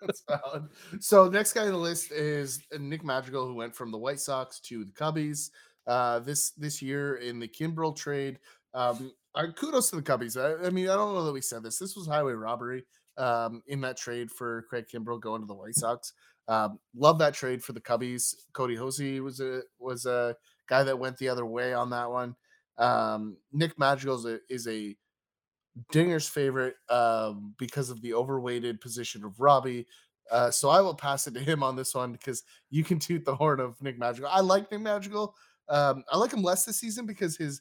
That's 0.00 0.22
valid. 0.28 0.68
So 1.00 1.28
next 1.28 1.52
guy 1.52 1.62
on 1.62 1.72
the 1.72 1.76
list 1.76 2.12
is 2.12 2.62
Nick 2.78 3.04
Madrigal, 3.04 3.46
who 3.46 3.54
went 3.54 3.74
from 3.74 3.90
the 3.90 3.98
White 3.98 4.20
Sox 4.20 4.60
to 4.60 4.84
the 4.84 4.92
Cubbies 4.92 5.50
uh, 5.88 6.20
this 6.20 6.50
this 6.50 6.80
year 6.80 7.16
in 7.16 7.40
the 7.40 7.48
Kimbrel 7.48 7.96
trade. 7.96 8.38
Um, 8.74 9.12
kudos 9.56 9.90
to 9.90 9.96
the 9.96 10.02
Cubbies. 10.02 10.36
I, 10.36 10.66
I, 10.66 10.70
mean, 10.70 10.88
I 10.88 10.94
don't 10.94 11.14
know 11.14 11.24
that 11.24 11.32
we 11.32 11.40
said 11.40 11.64
this. 11.64 11.78
This 11.78 11.96
was 11.96 12.06
highway 12.06 12.34
robbery. 12.34 12.84
um, 13.18 13.62
in 13.66 13.80
that 13.82 13.96
trade 13.96 14.30
for 14.30 14.62
Craig 14.70 14.86
Kimbrel 14.92 15.20
going 15.20 15.40
to 15.42 15.46
the 15.46 15.54
White 15.54 15.74
Sox. 15.74 16.12
Um, 16.46 16.78
love 16.96 17.18
that 17.18 17.34
trade 17.34 17.62
for 17.62 17.72
the 17.72 17.80
Cubbies. 17.80 18.34
Cody 18.54 18.76
Hosey 18.76 19.20
was 19.20 19.40
a 19.40 19.62
was 19.78 20.06
a 20.06 20.34
guy 20.68 20.82
that 20.82 20.98
went 20.98 21.18
the 21.18 21.28
other 21.28 21.44
way 21.44 21.74
on 21.74 21.90
that 21.90 22.10
one. 22.10 22.36
Um, 22.78 23.36
Nick 23.52 23.78
Madrigal 23.78 24.18
is 24.18 24.24
a, 24.24 24.38
is 24.48 24.68
a 24.68 24.96
Dinger's 25.90 26.28
favorite 26.28 26.76
um, 26.88 27.54
because 27.58 27.90
of 27.90 28.00
the 28.00 28.14
overweighted 28.14 28.80
position 28.80 29.24
of 29.24 29.40
Robbie. 29.40 29.86
Uh, 30.30 30.50
so 30.50 30.68
I 30.68 30.80
will 30.80 30.94
pass 30.94 31.26
it 31.26 31.34
to 31.34 31.40
him 31.40 31.62
on 31.62 31.74
this 31.74 31.94
one 31.94 32.12
because 32.12 32.42
you 32.70 32.84
can 32.84 32.98
toot 32.98 33.24
the 33.24 33.34
horn 33.34 33.60
of 33.60 33.80
Nick 33.82 33.98
Madrigal. 33.98 34.30
I 34.32 34.40
like 34.40 34.70
Nick 34.70 34.80
Madrigal. 34.80 35.34
Um, 35.68 36.04
I 36.10 36.16
like 36.16 36.32
him 36.32 36.42
less 36.42 36.64
this 36.64 36.78
season 36.78 37.06
because 37.06 37.36
his 37.36 37.60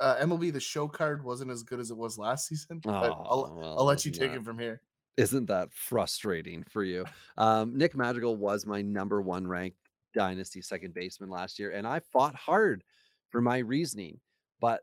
uh, 0.00 0.16
MLB 0.16 0.52
the 0.52 0.60
Show 0.60 0.88
card 0.88 1.24
wasn't 1.24 1.50
as 1.50 1.62
good 1.62 1.80
as 1.80 1.90
it 1.90 1.96
was 1.96 2.18
last 2.18 2.46
season. 2.48 2.80
But 2.82 2.92
I'll, 3.10 3.26
Oh, 3.50 3.54
well, 3.54 3.78
I'll 3.78 3.84
let 3.84 4.04
you 4.04 4.12
take 4.12 4.32
that- 4.32 4.38
it 4.38 4.44
from 4.44 4.58
here. 4.58 4.82
Isn't 5.16 5.46
that 5.46 5.72
frustrating 5.72 6.62
for 6.64 6.84
you? 6.84 7.06
Um, 7.38 7.74
Nick 7.78 7.96
Madrigal 7.96 8.36
was 8.36 8.66
my 8.66 8.82
number 8.82 9.22
one 9.22 9.46
ranked 9.46 9.78
dynasty 10.12 10.60
second 10.60 10.92
baseman 10.92 11.30
last 11.30 11.58
year, 11.58 11.70
and 11.70 11.86
I 11.86 12.00
fought 12.00 12.34
hard 12.34 12.84
for 13.30 13.40
my 13.40 13.58
reasoning. 13.58 14.20
But 14.60 14.82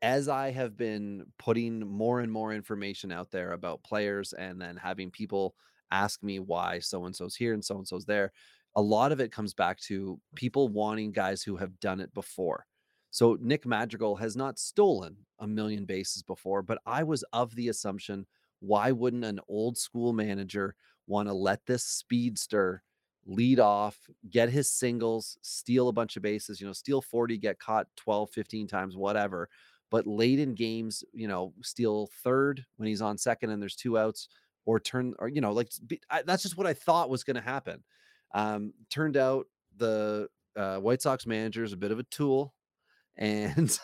as 0.00 0.28
I 0.28 0.52
have 0.52 0.76
been 0.76 1.24
putting 1.38 1.80
more 1.80 2.20
and 2.20 2.30
more 2.30 2.52
information 2.52 3.10
out 3.10 3.32
there 3.32 3.50
about 3.52 3.82
players 3.82 4.32
and 4.32 4.60
then 4.60 4.76
having 4.76 5.10
people 5.10 5.56
ask 5.90 6.22
me 6.22 6.38
why 6.38 6.78
so 6.78 7.06
and 7.06 7.16
so's 7.16 7.34
here 7.34 7.52
and 7.52 7.64
so 7.64 7.78
and 7.78 7.88
so's 7.88 8.04
there, 8.04 8.32
a 8.76 8.82
lot 8.82 9.12
of 9.12 9.20
it 9.20 9.32
comes 9.32 9.54
back 9.54 9.78
to 9.80 10.20
people 10.34 10.68
wanting 10.68 11.12
guys 11.12 11.42
who 11.42 11.56
have 11.56 11.78
done 11.80 12.00
it 12.00 12.12
before. 12.14 12.66
So 13.10 13.38
Nick 13.40 13.64
Madrigal 13.64 14.16
has 14.16 14.36
not 14.36 14.58
stolen 14.58 15.16
a 15.38 15.46
million 15.46 15.84
bases 15.84 16.22
before, 16.22 16.62
but 16.62 16.78
I 16.84 17.04
was 17.04 17.22
of 17.32 17.54
the 17.54 17.68
assumption 17.68 18.26
why 18.60 18.90
wouldn't 18.90 19.24
an 19.24 19.40
old 19.48 19.76
school 19.76 20.12
manager 20.12 20.74
want 21.06 21.28
to 21.28 21.34
let 21.34 21.66
this 21.66 21.84
speedster 21.84 22.82
lead 23.26 23.60
off, 23.60 23.98
get 24.30 24.48
his 24.48 24.70
singles, 24.70 25.38
steal 25.42 25.88
a 25.88 25.92
bunch 25.92 26.16
of 26.16 26.22
bases, 26.22 26.60
you 26.60 26.66
know, 26.66 26.72
steal 26.72 27.00
40, 27.00 27.38
get 27.38 27.58
caught 27.58 27.86
12, 27.96 28.30
15 28.30 28.66
times, 28.66 28.96
whatever. 28.96 29.48
But 29.90 30.06
late 30.06 30.40
in 30.40 30.54
games, 30.54 31.04
you 31.12 31.28
know, 31.28 31.52
steal 31.62 32.08
third 32.22 32.64
when 32.76 32.88
he's 32.88 33.02
on 33.02 33.16
second 33.16 33.50
and 33.50 33.62
there's 33.62 33.76
two 33.76 33.96
outs, 33.98 34.28
or 34.66 34.80
turn, 34.80 35.14
or, 35.18 35.28
you 35.28 35.40
know, 35.40 35.52
like 35.52 35.70
be- 35.86 36.00
I, 36.10 36.22
that's 36.22 36.42
just 36.42 36.56
what 36.56 36.66
I 36.66 36.74
thought 36.74 37.10
was 37.10 37.22
going 37.22 37.36
to 37.36 37.42
happen. 37.42 37.84
Um, 38.34 38.74
turned 38.90 39.16
out 39.16 39.46
the 39.76 40.28
uh, 40.56 40.78
White 40.78 41.02
Sox 41.02 41.26
manager 41.26 41.64
is 41.64 41.72
a 41.72 41.78
bit 41.78 41.92
of 41.92 41.98
a 41.98 42.04
tool. 42.04 42.52
And 43.16 43.78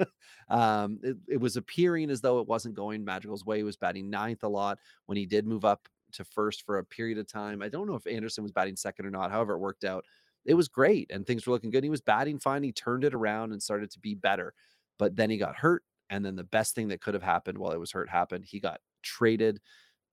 um, 0.48 1.00
it, 1.02 1.16
it 1.28 1.40
was 1.40 1.56
appearing 1.56 2.10
as 2.10 2.20
though 2.20 2.38
it 2.40 2.46
wasn't 2.46 2.76
going 2.76 3.04
Madrigal's 3.04 3.44
way. 3.44 3.58
He 3.58 3.62
was 3.64 3.76
batting 3.76 4.10
ninth 4.10 4.44
a 4.44 4.48
lot 4.48 4.78
when 5.06 5.18
he 5.18 5.26
did 5.26 5.46
move 5.46 5.64
up 5.64 5.88
to 6.12 6.24
first 6.24 6.64
for 6.64 6.78
a 6.78 6.84
period 6.84 7.18
of 7.18 7.26
time. 7.26 7.62
I 7.62 7.68
don't 7.68 7.88
know 7.88 7.96
if 7.96 8.06
Anderson 8.06 8.44
was 8.44 8.52
batting 8.52 8.76
second 8.76 9.06
or 9.06 9.10
not. 9.10 9.32
However, 9.32 9.54
it 9.54 9.58
worked 9.58 9.84
out. 9.84 10.04
It 10.44 10.54
was 10.54 10.68
great 10.68 11.10
and 11.10 11.26
things 11.26 11.46
were 11.46 11.52
looking 11.52 11.70
good. 11.70 11.82
He 11.82 11.90
was 11.90 12.00
batting 12.00 12.38
fine. 12.38 12.62
He 12.62 12.72
turned 12.72 13.02
it 13.02 13.14
around 13.14 13.52
and 13.52 13.60
started 13.60 13.90
to 13.90 13.98
be 13.98 14.14
better. 14.14 14.54
But 14.98 15.16
then 15.16 15.30
he 15.30 15.36
got 15.36 15.56
hurt. 15.56 15.82
And 16.08 16.24
then 16.24 16.36
the 16.36 16.44
best 16.44 16.76
thing 16.76 16.88
that 16.88 17.00
could 17.00 17.14
have 17.14 17.22
happened 17.24 17.58
while 17.58 17.72
it 17.72 17.80
was 17.80 17.90
hurt 17.90 18.08
happened. 18.08 18.44
He 18.44 18.60
got 18.60 18.78
traded 19.02 19.60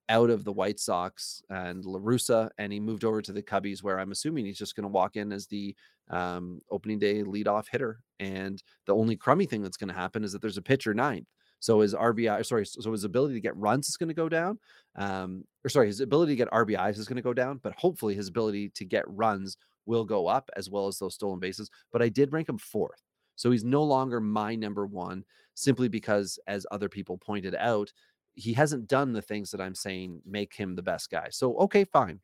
out 0.10 0.30
of 0.30 0.44
the 0.44 0.52
White 0.52 0.80
Sox 0.80 1.42
and 1.50 1.84
LaRussa, 1.84 2.50
and 2.58 2.74
he 2.74 2.80
moved 2.80 3.04
over 3.04 3.22
to 3.22 3.32
the 3.32 3.44
Cubbies, 3.44 3.84
where 3.84 4.00
I'm 4.00 4.12
assuming 4.12 4.46
he's 4.46 4.58
just 4.58 4.76
going 4.76 4.84
to 4.84 4.90
walk 4.90 5.16
in 5.16 5.32
as 5.32 5.48
the 5.48 5.76
um, 6.10 6.60
opening 6.70 7.00
day 7.00 7.24
leadoff 7.24 7.66
hitter. 7.72 8.00
And 8.20 8.62
the 8.86 8.96
only 8.96 9.16
crummy 9.16 9.46
thing 9.46 9.62
that's 9.62 9.78
going 9.78 9.90
to 9.90 9.94
happen 9.94 10.24
is 10.24 10.34
that 10.34 10.42
there's 10.42 10.58
a 10.58 10.62
pitcher 10.62 10.94
ninth. 10.94 11.28
So 11.60 11.80
his 11.80 11.94
RBI, 11.94 12.46
sorry, 12.46 12.66
so 12.66 12.92
his 12.92 13.06
ability 13.06 13.36
to 13.36 13.40
get 13.40 13.56
runs 13.56 13.88
is 13.88 13.96
going 13.96 14.10
to 14.10 14.14
go 14.14 14.28
down. 14.28 14.60
Um, 14.98 15.46
or 15.64 15.70
sorry, 15.70 15.88
his 15.88 16.02
ability 16.02 16.34
to 16.34 16.38
get 16.38 16.52
RBIs 16.52 16.98
is 16.98 17.08
going 17.08 17.16
to 17.16 17.22
go 17.22 17.34
down, 17.34 17.62
but 17.64 17.74
hopefully 17.78 18.16
his 18.16 18.28
ability 18.28 18.70
to 18.76 18.84
get 18.84 19.06
runs 19.08 19.56
will 19.86 20.04
go 20.04 20.28
up 20.28 20.50
as 20.58 20.70
well 20.70 20.88
as 20.88 21.00
those 21.00 21.16
stolen 21.16 21.40
bases. 21.40 21.70
But 21.94 22.02
I 22.02 22.10
did 22.10 22.34
rank 22.34 22.50
him 22.50 22.58
fourth. 22.58 23.02
So 23.36 23.50
he's 23.50 23.64
no 23.64 23.84
longer 23.84 24.20
my 24.20 24.56
number 24.56 24.86
one 24.86 25.24
simply 25.56 25.88
because, 25.88 26.40
as 26.48 26.66
other 26.72 26.90
people 26.90 27.18
pointed 27.18 27.56
out, 27.56 27.92
he 28.36 28.54
hasn't 28.54 28.88
done 28.88 29.14
the 29.14 29.22
things 29.22 29.52
that 29.52 29.62
I'm 29.62 29.76
saying 29.76 30.22
make 30.26 30.54
him 30.54 30.76
the 30.76 30.82
best 30.82 31.10
guy. 31.10 31.28
So, 31.32 31.56
okay, 31.58 31.86
fine. 31.86 32.20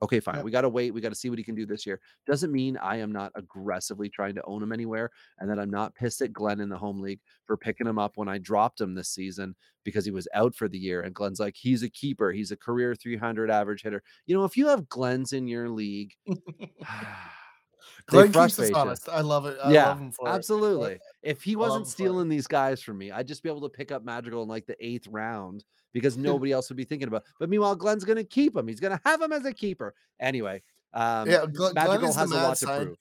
Okay, 0.00 0.20
fine. 0.20 0.36
Yeah. 0.36 0.42
We 0.42 0.52
got 0.52 0.60
to 0.60 0.68
wait. 0.68 0.94
We 0.94 1.00
got 1.00 1.08
to 1.08 1.16
see 1.16 1.28
what 1.28 1.38
he 1.38 1.44
can 1.44 1.56
do 1.56 1.66
this 1.66 1.84
year. 1.84 2.00
Doesn't 2.24 2.52
mean 2.52 2.76
I 2.76 2.96
am 2.96 3.10
not 3.10 3.32
aggressively 3.34 4.08
trying 4.08 4.36
to 4.36 4.44
own 4.44 4.62
him 4.62 4.72
anywhere 4.72 5.10
and 5.38 5.50
that 5.50 5.58
I'm 5.58 5.70
not 5.70 5.94
pissed 5.94 6.20
at 6.22 6.32
Glenn 6.32 6.60
in 6.60 6.68
the 6.68 6.78
home 6.78 7.00
league 7.00 7.20
for 7.46 7.56
picking 7.56 7.86
him 7.86 7.98
up 7.98 8.12
when 8.14 8.28
I 8.28 8.38
dropped 8.38 8.80
him 8.80 8.94
this 8.94 9.08
season 9.08 9.56
because 9.84 10.04
he 10.04 10.12
was 10.12 10.28
out 10.34 10.54
for 10.54 10.68
the 10.68 10.78
year. 10.78 11.00
And 11.00 11.14
Glenn's 11.14 11.40
like, 11.40 11.56
he's 11.56 11.82
a 11.82 11.90
keeper. 11.90 12.30
He's 12.30 12.52
a 12.52 12.56
career 12.56 12.94
300 12.94 13.50
average 13.50 13.82
hitter. 13.82 14.04
You 14.26 14.36
know, 14.36 14.44
if 14.44 14.56
you 14.56 14.68
have 14.68 14.88
Glenn's 14.88 15.32
in 15.32 15.48
your 15.48 15.68
league, 15.68 16.12
Glenn 18.06 18.32
keeps 18.32 18.58
us 18.58 18.70
honest. 18.72 19.08
I 19.08 19.20
love 19.20 19.46
it. 19.46 19.58
I 19.62 19.72
yeah, 19.72 19.88
love 19.88 20.00
him 20.00 20.12
for 20.12 20.28
it. 20.28 20.32
absolutely. 20.32 20.98
If 21.22 21.42
he 21.42 21.56
wasn't 21.56 21.80
him 21.80 21.84
for 21.84 21.88
it. 21.88 21.92
stealing 21.92 22.28
these 22.28 22.46
guys 22.46 22.82
from 22.82 22.98
me, 22.98 23.10
I'd 23.10 23.28
just 23.28 23.42
be 23.42 23.48
able 23.48 23.62
to 23.62 23.68
pick 23.68 23.92
up 23.92 24.04
Madrigal 24.04 24.42
in 24.42 24.48
like 24.48 24.66
the 24.66 24.76
eighth 24.84 25.06
round 25.08 25.64
because 25.92 26.16
nobody 26.18 26.52
else 26.52 26.68
would 26.68 26.76
be 26.76 26.84
thinking 26.84 27.08
about. 27.08 27.22
It. 27.22 27.28
But 27.38 27.50
meanwhile, 27.50 27.76
Glenn's 27.76 28.04
going 28.04 28.16
to 28.16 28.24
keep 28.24 28.56
him. 28.56 28.68
He's 28.68 28.80
going 28.80 28.96
to 28.96 29.00
have 29.04 29.20
him 29.20 29.32
as 29.32 29.44
a 29.44 29.52
keeper 29.52 29.94
anyway. 30.20 30.62
Um, 30.94 31.28
Yeah, 31.28 31.46
Glenn, 31.46 31.72
Glenn 31.72 31.74
Madrigal 31.74 32.08
is 32.08 32.14
the 32.14 32.20
has 32.20 32.30
a 32.30 32.34
mad 32.34 32.42
lot 32.42 32.56
to 32.58 32.66
prove. 32.66 32.96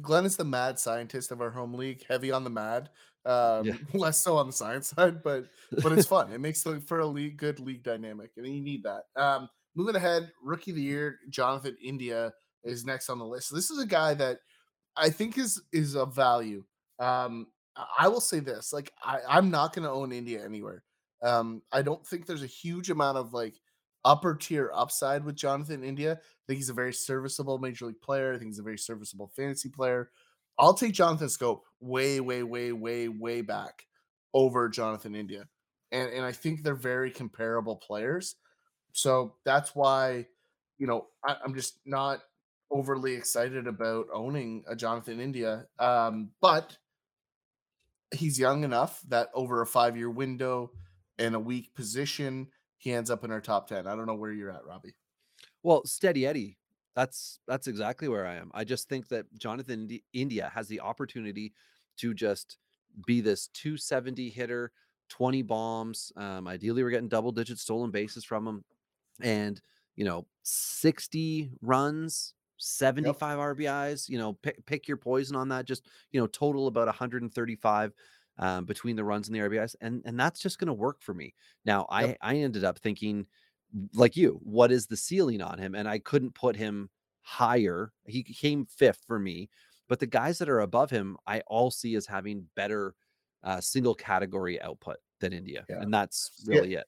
Glenn 0.00 0.24
is 0.24 0.36
the 0.36 0.44
mad 0.44 0.78
scientist 0.78 1.32
of 1.32 1.40
our 1.40 1.50
home 1.50 1.74
league, 1.74 2.02
heavy 2.08 2.30
on 2.30 2.44
the 2.44 2.50
mad, 2.50 2.88
um, 3.26 3.66
Yeah. 3.66 3.74
less 3.94 4.18
so 4.18 4.36
on 4.36 4.46
the 4.46 4.52
science 4.52 4.88
side, 4.88 5.22
but 5.22 5.46
but 5.82 5.92
it's 5.92 6.06
fun. 6.06 6.32
It 6.32 6.40
makes 6.40 6.62
the, 6.62 6.80
for 6.80 7.00
a 7.00 7.06
league 7.06 7.36
good 7.36 7.60
league 7.60 7.82
dynamic, 7.82 8.30
and 8.36 8.46
you 8.46 8.60
need 8.60 8.84
that. 8.84 9.04
Um, 9.16 9.48
moving 9.74 9.96
ahead, 9.96 10.30
rookie 10.42 10.70
of 10.70 10.76
the 10.76 10.82
year, 10.82 11.18
Jonathan 11.28 11.76
India 11.82 12.32
is 12.64 12.84
next 12.84 13.08
on 13.10 13.18
the 13.18 13.24
list. 13.26 13.54
This 13.54 13.70
is 13.70 13.78
a 13.78 13.86
guy 13.86 14.14
that 14.14 14.38
I 14.96 15.10
think 15.10 15.38
is 15.38 15.62
is 15.72 15.96
of 15.96 16.14
value. 16.14 16.64
Um, 16.98 17.48
I- 17.98 18.08
will 18.08 18.20
say 18.20 18.40
this: 18.40 18.72
like 18.72 18.92
I, 19.02 19.20
I'm 19.28 19.50
not 19.50 19.74
going 19.74 19.84
to 19.84 19.90
own 19.90 20.12
India 20.12 20.44
anywhere. 20.44 20.84
Um, 21.22 21.62
I 21.72 21.82
don't 21.82 22.06
think 22.06 22.26
there's 22.26 22.42
a 22.42 22.46
huge 22.46 22.90
amount 22.90 23.18
of 23.18 23.32
like 23.32 23.54
upper 24.04 24.34
tier 24.34 24.70
upside 24.74 25.24
with 25.24 25.36
Jonathan 25.36 25.84
India. 25.84 26.14
I 26.14 26.42
think 26.46 26.58
he's 26.58 26.68
a 26.68 26.74
very 26.74 26.92
serviceable 26.92 27.58
major 27.58 27.86
league 27.86 28.00
player. 28.00 28.34
I 28.34 28.38
think 28.38 28.50
he's 28.50 28.58
a 28.58 28.64
very 28.64 28.78
serviceable 28.78 29.28
fantasy 29.34 29.68
player. 29.68 30.10
I'll 30.58 30.74
take 30.74 30.92
Jonathan 30.92 31.28
Schoop 31.28 31.60
way, 31.80 32.20
way, 32.20 32.42
way, 32.42 32.72
way, 32.72 33.08
way 33.08 33.40
back 33.40 33.86
over 34.34 34.68
Jonathan 34.68 35.14
India. 35.14 35.48
And 35.92 36.10
and 36.10 36.24
I 36.24 36.32
think 36.32 36.62
they're 36.62 36.74
very 36.74 37.10
comparable 37.10 37.76
players. 37.76 38.36
So 38.92 39.36
that's 39.44 39.74
why, 39.74 40.26
you 40.78 40.86
know, 40.86 41.06
I, 41.24 41.36
I'm 41.44 41.54
just 41.54 41.78
not 41.86 42.20
overly 42.72 43.14
excited 43.14 43.66
about 43.66 44.06
owning 44.12 44.64
a 44.66 44.74
Jonathan 44.74 45.20
India. 45.20 45.66
Um, 45.78 46.30
but 46.40 46.76
he's 48.12 48.38
young 48.38 48.64
enough 48.64 49.02
that 49.08 49.28
over 49.34 49.62
a 49.62 49.66
five 49.66 49.96
year 49.96 50.10
window 50.10 50.72
and 51.18 51.34
a 51.34 51.40
weak 51.40 51.74
position, 51.74 52.48
he 52.78 52.92
ends 52.92 53.10
up 53.10 53.24
in 53.24 53.30
our 53.30 53.40
top 53.40 53.68
10. 53.68 53.86
I 53.86 53.94
don't 53.94 54.06
know 54.06 54.14
where 54.14 54.32
you're 54.32 54.50
at, 54.50 54.64
Robbie. 54.66 54.94
Well, 55.62 55.84
steady 55.84 56.26
Eddie. 56.26 56.58
That's 56.94 57.38
that's 57.46 57.68
exactly 57.68 58.08
where 58.08 58.26
I 58.26 58.34
am. 58.34 58.50
I 58.52 58.64
just 58.64 58.88
think 58.88 59.08
that 59.08 59.24
Jonathan 59.38 59.82
Indi- 59.82 60.04
India 60.12 60.50
has 60.54 60.68
the 60.68 60.80
opportunity 60.80 61.54
to 61.98 62.12
just 62.12 62.58
be 63.06 63.22
this 63.22 63.48
270 63.54 64.28
hitter, 64.28 64.72
20 65.08 65.40
bombs. 65.42 66.12
Um, 66.16 66.46
ideally, 66.46 66.82
we're 66.82 66.90
getting 66.90 67.08
double 67.08 67.32
digit 67.32 67.58
stolen 67.58 67.90
bases 67.90 68.24
from 68.24 68.46
him, 68.46 68.64
and 69.22 69.60
you 69.96 70.04
know, 70.04 70.26
60 70.42 71.50
runs, 71.60 72.34
75 72.62 73.38
RBIs. 73.38 74.08
You 74.08 74.18
know, 74.18 74.34
pick 74.34 74.64
pick 74.66 74.88
your 74.88 74.96
poison 74.96 75.36
on 75.36 75.48
that. 75.50 75.66
Just 75.66 75.88
you 76.10 76.20
know, 76.20 76.26
total 76.26 76.66
about 76.66 76.86
135 76.86 77.92
um, 78.38 78.64
between 78.64 78.96
the 78.96 79.04
runs 79.04 79.28
and 79.28 79.34
the 79.36 79.40
RBIs, 79.40 79.76
and 79.80 80.02
and 80.04 80.18
that's 80.18 80.40
just 80.40 80.58
going 80.58 80.68
to 80.68 80.72
work 80.74 81.02
for 81.02 81.14
me. 81.14 81.34
Now, 81.64 81.86
I 81.90 82.16
I 82.20 82.36
ended 82.36 82.64
up 82.64 82.78
thinking 82.78 83.26
like 83.94 84.16
you, 84.16 84.38
what 84.42 84.70
is 84.72 84.86
the 84.86 84.96
ceiling 84.96 85.40
on 85.42 85.58
him? 85.58 85.74
And 85.74 85.88
I 85.88 85.98
couldn't 85.98 86.34
put 86.34 86.56
him 86.56 86.90
higher. 87.22 87.92
He 88.06 88.22
came 88.22 88.66
fifth 88.66 89.02
for 89.06 89.18
me, 89.18 89.48
but 89.88 89.98
the 90.00 90.06
guys 90.06 90.38
that 90.38 90.48
are 90.48 90.60
above 90.60 90.90
him, 90.90 91.16
I 91.26 91.40
all 91.46 91.70
see 91.70 91.94
as 91.94 92.06
having 92.06 92.48
better 92.54 92.94
uh, 93.42 93.60
single 93.60 93.94
category 93.94 94.60
output 94.60 94.98
than 95.20 95.32
India, 95.32 95.68
Yeah. 95.68 95.80
and 95.80 95.92
that's 95.92 96.30
Yeah. 96.50 96.62
really 96.62 96.74
it. 96.74 96.86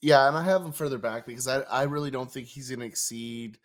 Yeah, 0.00 0.28
and 0.28 0.36
I 0.36 0.42
have 0.44 0.64
him 0.64 0.72
further 0.72 0.98
back 0.98 1.26
because 1.26 1.48
I, 1.48 1.60
I 1.62 1.84
really 1.84 2.10
don't 2.10 2.30
think 2.30 2.48
he's 2.48 2.70
going 2.70 2.80
to 2.80 2.86
exceed 2.86 3.58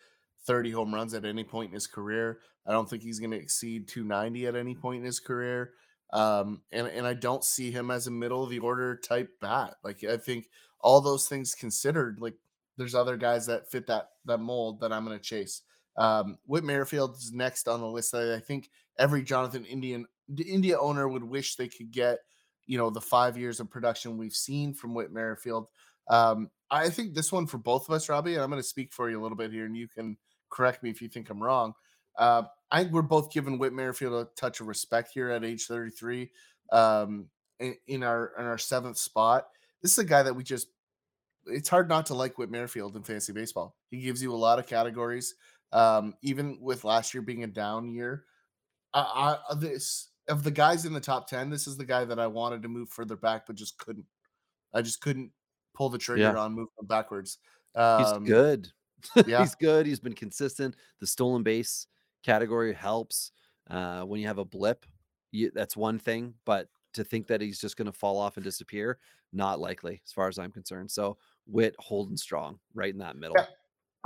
30 0.48 0.70
home 0.70 0.94
runs 0.94 1.12
at 1.12 1.26
any 1.26 1.44
point 1.44 1.68
in 1.68 1.74
his 1.74 1.86
career. 1.86 2.40
I 2.66 2.72
don't 2.72 2.88
think 2.88 3.02
he's 3.02 3.20
going 3.20 3.30
to 3.32 3.36
exceed 3.36 3.86
290 3.86 4.46
at 4.46 4.56
any 4.56 4.74
point 4.74 5.00
in 5.00 5.04
his 5.04 5.20
career. 5.20 5.74
Um, 6.12 6.62
and, 6.72 6.86
and 6.88 7.06
I 7.06 7.12
don't 7.12 7.44
see 7.44 7.70
him 7.70 7.90
as 7.90 8.06
a 8.06 8.10
middle 8.10 8.42
of 8.42 8.50
the 8.50 8.58
order 8.58 8.96
type 8.96 9.28
bat. 9.40 9.74
Like, 9.84 10.02
I 10.04 10.16
think 10.16 10.48
all 10.80 11.02
those 11.02 11.28
things 11.28 11.54
considered, 11.54 12.18
like, 12.18 12.34
there's 12.78 12.94
other 12.94 13.16
guys 13.16 13.46
that 13.46 13.70
fit 13.70 13.86
that 13.88 14.10
that 14.24 14.38
mold 14.38 14.80
that 14.80 14.92
I'm 14.92 15.04
going 15.04 15.18
to 15.18 15.22
chase. 15.22 15.62
Um, 15.96 16.38
Whit 16.46 16.64
Merrifield 16.64 17.16
is 17.16 17.32
next 17.32 17.68
on 17.68 17.80
the 17.80 17.86
list. 17.86 18.12
That 18.12 18.32
I 18.32 18.40
think 18.40 18.70
every 18.98 19.22
Jonathan 19.22 19.64
Indian 19.64 20.06
India 20.46 20.78
owner 20.78 21.08
would 21.08 21.24
wish 21.24 21.56
they 21.56 21.68
could 21.68 21.90
get, 21.90 22.20
you 22.66 22.78
know, 22.78 22.88
the 22.88 23.00
five 23.00 23.36
years 23.36 23.58
of 23.58 23.68
production 23.68 24.16
we've 24.16 24.32
seen 24.32 24.72
from 24.72 24.94
Whit 24.94 25.12
Merrifield. 25.12 25.66
Um, 26.08 26.50
I 26.70 26.88
think 26.88 27.14
this 27.14 27.32
one 27.32 27.46
for 27.46 27.58
both 27.58 27.88
of 27.88 27.94
us, 27.94 28.08
Robbie, 28.08 28.34
and 28.34 28.42
I'm 28.42 28.50
going 28.50 28.62
to 28.62 28.68
speak 28.68 28.92
for 28.92 29.10
you 29.10 29.20
a 29.20 29.22
little 29.22 29.36
bit 29.36 29.50
here, 29.50 29.66
and 29.66 29.76
you 29.76 29.88
can 29.88 30.16
correct 30.50 30.82
me 30.82 30.90
if 30.90 31.00
you 31.02 31.08
think 31.08 31.30
I'm 31.30 31.42
wrong. 31.42 31.74
Uh, 32.16 32.44
I 32.70 32.82
think 32.82 32.92
we're 32.92 33.02
both 33.02 33.30
giving 33.32 33.58
Whit 33.58 33.72
Merrifield 33.72 34.14
a 34.14 34.28
touch 34.36 34.60
of 34.60 34.66
respect 34.66 35.10
here 35.12 35.30
at 35.30 35.44
age 35.44 35.66
33, 35.66 36.30
um, 36.72 37.28
in, 37.60 37.76
in 37.86 38.02
our 38.02 38.32
in 38.38 38.44
our 38.44 38.58
seventh 38.58 38.98
spot. 38.98 39.48
This 39.82 39.92
is 39.92 39.98
a 39.98 40.04
guy 40.04 40.22
that 40.22 40.34
we 40.34 40.42
just. 40.44 40.68
It's 41.46 41.68
hard 41.68 41.88
not 41.88 42.06
to 42.06 42.14
like 42.14 42.36
Whit 42.36 42.50
Merrifield 42.50 42.96
in 42.96 43.02
fantasy 43.02 43.32
baseball. 43.32 43.76
He 43.90 44.00
gives 44.00 44.22
you 44.22 44.32
a 44.34 44.36
lot 44.36 44.58
of 44.58 44.66
categories. 44.66 45.34
Um, 45.72 46.14
even 46.22 46.58
with 46.60 46.84
last 46.84 47.14
year 47.14 47.22
being 47.22 47.44
a 47.44 47.46
down 47.46 47.88
year, 47.88 48.24
I, 48.92 49.38
I 49.50 49.54
this 49.54 50.10
of 50.28 50.42
the 50.44 50.50
guys 50.50 50.84
in 50.84 50.92
the 50.92 51.00
top 51.00 51.26
ten, 51.28 51.48
this 51.50 51.66
is 51.66 51.76
the 51.76 51.84
guy 51.86 52.04
that 52.04 52.18
I 52.18 52.26
wanted 52.26 52.62
to 52.62 52.68
move 52.68 52.90
further 52.90 53.16
back, 53.16 53.46
but 53.46 53.56
just 53.56 53.78
couldn't. 53.78 54.06
I 54.74 54.82
just 54.82 55.00
couldn't 55.00 55.32
pull 55.74 55.88
the 55.88 55.98
trigger 55.98 56.22
Yeah. 56.22 56.36
on 56.36 56.52
moving 56.52 56.72
him 56.80 56.86
backwards. 56.86 57.38
He's 57.74 57.82
Um, 58.12 58.24
good. 58.24 58.68
yeah. 59.26 59.40
He's 59.40 59.54
good. 59.54 59.86
He's 59.86 60.00
been 60.00 60.14
consistent. 60.14 60.76
The 61.00 61.06
stolen 61.06 61.42
base 61.42 61.86
category 62.22 62.72
helps. 62.72 63.32
Uh, 63.68 64.02
when 64.02 64.20
you 64.20 64.26
have 64.26 64.38
a 64.38 64.44
blip, 64.44 64.86
you, 65.30 65.50
that's 65.54 65.76
one 65.76 65.98
thing. 65.98 66.34
But 66.44 66.68
to 66.94 67.04
think 67.04 67.26
that 67.28 67.40
he's 67.40 67.60
just 67.60 67.76
going 67.76 67.86
to 67.86 67.92
fall 67.92 68.18
off 68.18 68.36
and 68.36 68.44
disappear, 68.44 68.98
not 69.32 69.60
likely, 69.60 70.00
as 70.04 70.12
far 70.12 70.28
as 70.28 70.38
I'm 70.38 70.52
concerned. 70.52 70.90
So 70.90 71.18
Whit 71.46 71.74
holding 71.78 72.16
strong, 72.16 72.58
right 72.74 72.92
in 72.92 72.98
that 72.98 73.16
middle. 73.16 73.36
Yeah. 73.38 73.46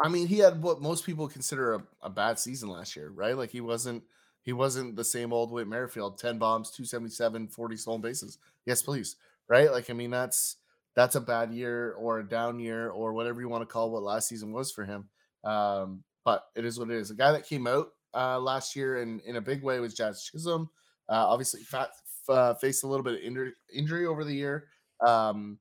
I 0.03 0.09
mean, 0.09 0.27
he 0.27 0.39
had 0.39 0.63
what 0.63 0.81
most 0.81 1.05
people 1.05 1.29
consider 1.29 1.75
a, 1.75 1.83
a 2.03 2.11
bad 2.11 2.39
season 2.39 2.69
last 2.69 2.97
year, 2.97 3.11
right? 3.11 3.37
Like 3.37 3.51
he 3.51 3.61
wasn't 3.61 4.03
he 4.43 4.53
wasn't 4.53 4.97
the 4.97 5.05
same 5.05 5.33
old 5.33 5.53
Whit 5.53 5.69
Merrifield, 5.69 6.19
10 6.19 6.39
bombs, 6.39 6.71
277, 6.71 7.49
40 7.49 7.77
stolen 7.77 8.01
bases. 8.01 8.39
Yes, 8.67 8.83
please. 8.83 9.17
Right? 9.49 9.71
Like, 9.71 9.89
I 9.89 9.93
mean, 9.93 10.11
that's 10.11 10.57
that's 10.95 11.15
a 11.15 11.21
bad 11.21 11.53
year 11.53 11.93
or 11.93 12.19
a 12.19 12.29
down 12.29 12.59
year 12.61 12.91
or 12.91 13.13
whatever 13.13 13.41
you 13.41 13.49
want 13.49 13.63
to 13.63 13.73
call 13.73 13.91
what 13.91 14.03
last 14.03 14.29
season 14.29 14.53
was 14.53 14.71
for 14.73 14.85
him. 14.85 15.09
Um, 15.45 16.05
but 16.25 16.45
it 16.55 16.65
is 16.65 16.79
what 16.79 16.91
it 16.91 16.97
is. 16.97 17.11
A 17.11 17.15
guy 17.15 17.33
that 17.33 17.47
came 17.47 17.67
out 17.67 17.89
uh, 18.15 18.39
last 18.39 18.77
year 18.77 19.01
and 19.01 19.21
in 19.23 19.37
a 19.37 19.41
big 19.41 19.63
way 19.63 19.81
was 19.81 19.95
Jazz 19.95 20.23
Chisholm. 20.23 20.69
Uh, 21.09 21.27
obviously, 21.27 21.63
fat, 21.63 21.91
uh, 22.29 22.55
faced 22.55 22.85
a 22.85 22.87
little 22.87 23.03
bit 23.03 23.15
of 23.15 23.21
injury, 23.21 23.53
injury 23.75 24.07
over 24.07 24.25
the 24.25 24.35
year. 24.35 24.67
Um, 25.05 25.59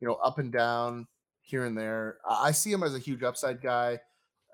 you 0.00 0.06
know, 0.06 0.14
up 0.14 0.38
and 0.38 0.52
down 0.52 1.06
here 1.40 1.64
and 1.64 1.76
there. 1.76 2.18
I 2.28 2.52
see 2.52 2.72
him 2.72 2.82
as 2.82 2.94
a 2.94 2.98
huge 2.98 3.22
upside 3.22 3.60
guy. 3.60 3.98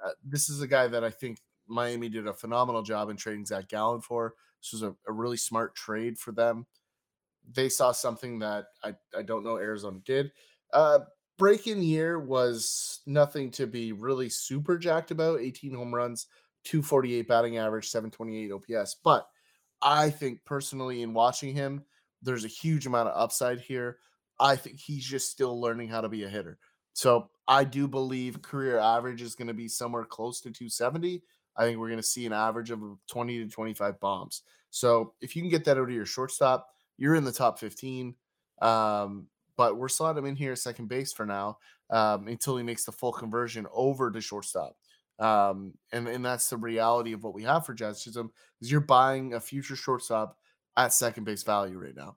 Uh, 0.05 0.11
this 0.25 0.49
is 0.49 0.61
a 0.63 0.67
guy 0.67 0.87
that 0.89 1.05
I 1.05 1.11
think 1.11 1.39
Miami 1.69 2.09
did 2.09 2.27
a 2.27 2.33
phenomenal 2.35 2.83
job 2.83 3.11
in 3.11 3.17
trading 3.17 3.47
Zach 3.47 3.69
Gallen 3.69 4.01
for. 4.01 4.35
This 4.63 4.73
was 4.73 4.83
a, 4.83 4.95
a 5.09 5.13
really 5.13 5.37
smart 5.37 5.75
trade 5.75 6.19
for 6.19 6.33
them. 6.33 6.67
They 7.53 7.69
saw 7.69 7.93
something 7.93 8.39
that 8.41 8.67
I, 8.83 8.95
I 9.17 9.23
don't 9.23 9.45
know 9.45 9.59
Arizona 9.59 9.99
did. 10.05 10.33
Uh, 10.73 11.01
break 11.39 11.67
in 11.67 11.83
year 11.83 12.19
was 12.19 13.01
nothing 13.07 13.51
to 13.53 13.67
be 13.67 13.93
really 13.93 14.29
super 14.29 14.79
jacked 14.79 15.11
about 15.11 15.41
18 15.41 15.75
home 15.75 15.95
runs, 15.95 16.27
248 16.65 17.27
batting 17.27 17.59
average, 17.59 17.89
728 17.89 18.53
OPS. 18.53 18.97
But 19.03 19.27
I 19.83 20.11
think 20.11 20.45
personally, 20.45 21.03
in 21.03 21.15
watching 21.15 21.55
him, 21.55 21.83
there's 22.23 22.45
a 22.45 22.49
huge 22.49 22.87
amount 22.87 23.09
of 23.09 23.21
upside 23.21 23.61
here. 23.61 23.99
I 24.39 24.57
think 24.57 24.79
he's 24.79 25.05
just 25.05 25.31
still 25.31 25.61
learning 25.61 25.89
how 25.89 26.01
to 26.01 26.09
be 26.09 26.25
a 26.25 26.29
hitter. 26.29 26.59
So 26.93 27.31
I 27.49 27.65
do 27.65 27.89
believe 27.89 28.43
career 28.43 28.79
average 28.79 29.23
is 29.23 29.35
going 29.35 29.49
to 29.49 29.55
be 29.55 29.69
somewhere 29.69 30.05
close 30.05 30.41
to 30.41 30.51
270. 30.51 31.23
I 31.57 31.65
think 31.65 31.79
we're 31.79 31.89
going 31.89 31.99
to 31.99 32.03
see 32.03 32.27
an 32.27 32.33
average 32.33 32.71
of 32.71 32.81
20 33.09 33.45
to 33.45 33.51
25 33.51 34.01
bombs. 34.01 34.43
So 34.71 35.15
if 35.21 35.35
you 35.35 35.43
can 35.43 35.51
get 35.51 35.65
that 35.65 35.77
out 35.77 35.85
of 35.85 35.91
your 35.91 36.07
shortstop, 36.07 36.69
you're 37.01 37.17
in 37.17 37.25
the 37.25 37.33
top 37.33 37.59
15. 37.59 38.15
Um, 38.63 39.27
but 39.57 39.77
we're 39.77 39.89
slotting 39.89 40.19
him 40.19 40.27
in 40.27 40.37
here 40.37 40.53
at 40.53 40.59
second 40.59 40.89
base 40.89 41.13
for 41.13 41.27
now 41.27 41.59
um, 41.91 42.29
until 42.29 42.57
he 42.57 42.63
makes 42.63 42.85
the 42.85 42.93
full 42.93 43.13
conversion 43.13 43.67
over 43.73 44.11
to 44.13 44.21
shortstop. 44.21 44.77
Um, 45.19 45.75
and, 45.93 46.07
and 46.07 46.25
that's 46.25 46.49
the 46.49 46.57
reality 46.57 47.13
of 47.13 47.25
what 47.25 47.35
we 47.35 47.43
have 47.43 47.67
for 47.67 47.75
Jazz 47.75 48.03
Chisholm 48.03 48.31
is 48.61 48.71
you're 48.71 48.81
buying 48.81 49.35
a 49.35 49.41
future 49.41 49.77
shortstop 49.77 50.39
at 50.77 50.93
second 50.93 51.25
base 51.25 51.43
value 51.43 51.79
right 51.79 51.97
now. 51.97 52.17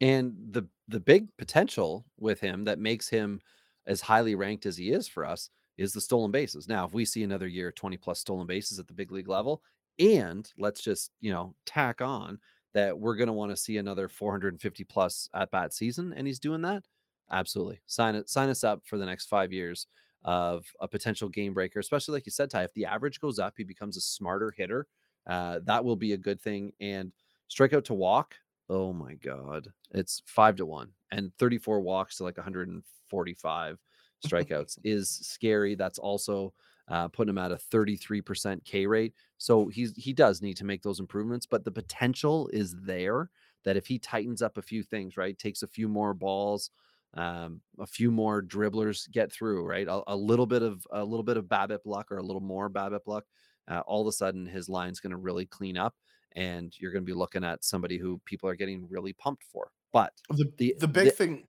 And 0.00 0.34
the 0.50 0.66
the 0.88 0.98
big 0.98 1.28
potential 1.36 2.04
with 2.18 2.40
him 2.40 2.64
that 2.64 2.80
makes 2.80 3.08
him 3.08 3.40
as 3.86 4.00
highly 4.00 4.34
ranked 4.34 4.66
as 4.66 4.76
he 4.76 4.90
is 4.90 5.06
for 5.06 5.24
us 5.24 5.48
is 5.78 5.92
the 5.92 6.00
stolen 6.00 6.32
bases. 6.32 6.68
Now, 6.68 6.84
if 6.84 6.92
we 6.92 7.04
see 7.04 7.22
another 7.22 7.46
year 7.46 7.70
20 7.70 7.96
plus 7.98 8.18
stolen 8.18 8.46
bases 8.46 8.80
at 8.80 8.88
the 8.88 8.94
big 8.94 9.12
league 9.12 9.28
level, 9.28 9.62
and 9.98 10.50
let's 10.58 10.82
just, 10.82 11.12
you 11.20 11.30
know, 11.30 11.54
tack 11.66 12.00
on 12.00 12.40
that 12.74 12.98
we're 12.98 13.16
going 13.16 13.28
to 13.28 13.32
want 13.32 13.50
to 13.50 13.56
see 13.56 13.76
another 13.76 14.08
450 14.08 14.84
plus 14.84 15.28
at 15.34 15.50
bat 15.50 15.72
season 15.72 16.12
and 16.16 16.26
he's 16.26 16.38
doing 16.38 16.62
that, 16.62 16.84
absolutely. 17.30 17.80
Sign 17.86 18.14
it 18.14 18.28
sign 18.28 18.48
us 18.48 18.64
up 18.64 18.82
for 18.86 18.98
the 18.98 19.06
next 19.06 19.26
5 19.26 19.52
years 19.52 19.86
of 20.24 20.64
a 20.80 20.88
potential 20.88 21.28
game 21.28 21.52
breaker, 21.54 21.80
especially 21.80 22.14
like 22.14 22.26
you 22.26 22.32
said 22.32 22.50
Ty, 22.50 22.64
if 22.64 22.74
the 22.74 22.86
average 22.86 23.20
goes 23.20 23.38
up, 23.38 23.54
he 23.56 23.64
becomes 23.64 23.96
a 23.96 24.00
smarter 24.00 24.52
hitter. 24.56 24.86
Uh, 25.26 25.60
that 25.64 25.84
will 25.84 25.96
be 25.96 26.12
a 26.12 26.16
good 26.16 26.40
thing 26.40 26.72
and 26.80 27.12
strikeout 27.50 27.84
to 27.84 27.94
walk 27.94 28.34
Oh 28.68 28.92
my 28.92 29.14
god. 29.14 29.68
It's 29.90 30.22
5 30.26 30.56
to 30.56 30.66
1 30.66 30.88
and 31.10 31.30
34 31.38 31.80
walks 31.80 32.16
to 32.16 32.24
like 32.24 32.38
145 32.38 33.78
strikeouts 34.26 34.78
is 34.82 35.10
scary. 35.10 35.74
That's 35.74 35.98
also 35.98 36.54
uh, 36.88 37.08
putting 37.08 37.30
him 37.30 37.38
at 37.38 37.52
a 37.52 37.56
33% 37.56 38.64
K 38.64 38.86
rate. 38.86 39.12
So 39.42 39.66
he's 39.66 39.92
he 39.96 40.12
does 40.12 40.40
need 40.40 40.56
to 40.58 40.64
make 40.64 40.82
those 40.82 41.00
improvements, 41.00 41.46
but 41.46 41.64
the 41.64 41.72
potential 41.72 42.48
is 42.52 42.76
there 42.80 43.28
that 43.64 43.76
if 43.76 43.88
he 43.88 43.98
tightens 43.98 44.40
up 44.40 44.56
a 44.56 44.62
few 44.62 44.84
things, 44.84 45.16
right, 45.16 45.36
takes 45.36 45.64
a 45.64 45.66
few 45.66 45.88
more 45.88 46.14
balls, 46.14 46.70
um, 47.14 47.60
a 47.80 47.86
few 47.86 48.12
more 48.12 48.40
dribblers 48.40 49.10
get 49.10 49.32
through, 49.32 49.66
right, 49.66 49.88
a, 49.88 50.00
a 50.06 50.14
little 50.14 50.46
bit 50.46 50.62
of 50.62 50.86
a 50.92 51.04
little 51.04 51.24
bit 51.24 51.36
of 51.36 51.46
BABIP 51.46 51.80
luck 51.86 52.12
or 52.12 52.18
a 52.18 52.22
little 52.22 52.40
more 52.40 52.70
BABIP 52.70 53.00
luck, 53.06 53.24
uh, 53.66 53.80
all 53.80 54.00
of 54.02 54.06
a 54.06 54.12
sudden 54.12 54.46
his 54.46 54.68
line's 54.68 55.00
going 55.00 55.10
to 55.10 55.16
really 55.16 55.46
clean 55.46 55.76
up, 55.76 55.96
and 56.36 56.72
you're 56.78 56.92
going 56.92 57.02
to 57.02 57.12
be 57.12 57.12
looking 57.12 57.42
at 57.42 57.64
somebody 57.64 57.98
who 57.98 58.20
people 58.24 58.48
are 58.48 58.54
getting 58.54 58.86
really 58.88 59.12
pumped 59.12 59.42
for. 59.52 59.72
But 59.92 60.12
The, 60.30 60.52
The- 60.56 60.76
the 60.78 60.88
big 60.88 61.06
the- 61.06 61.10
thing 61.10 61.48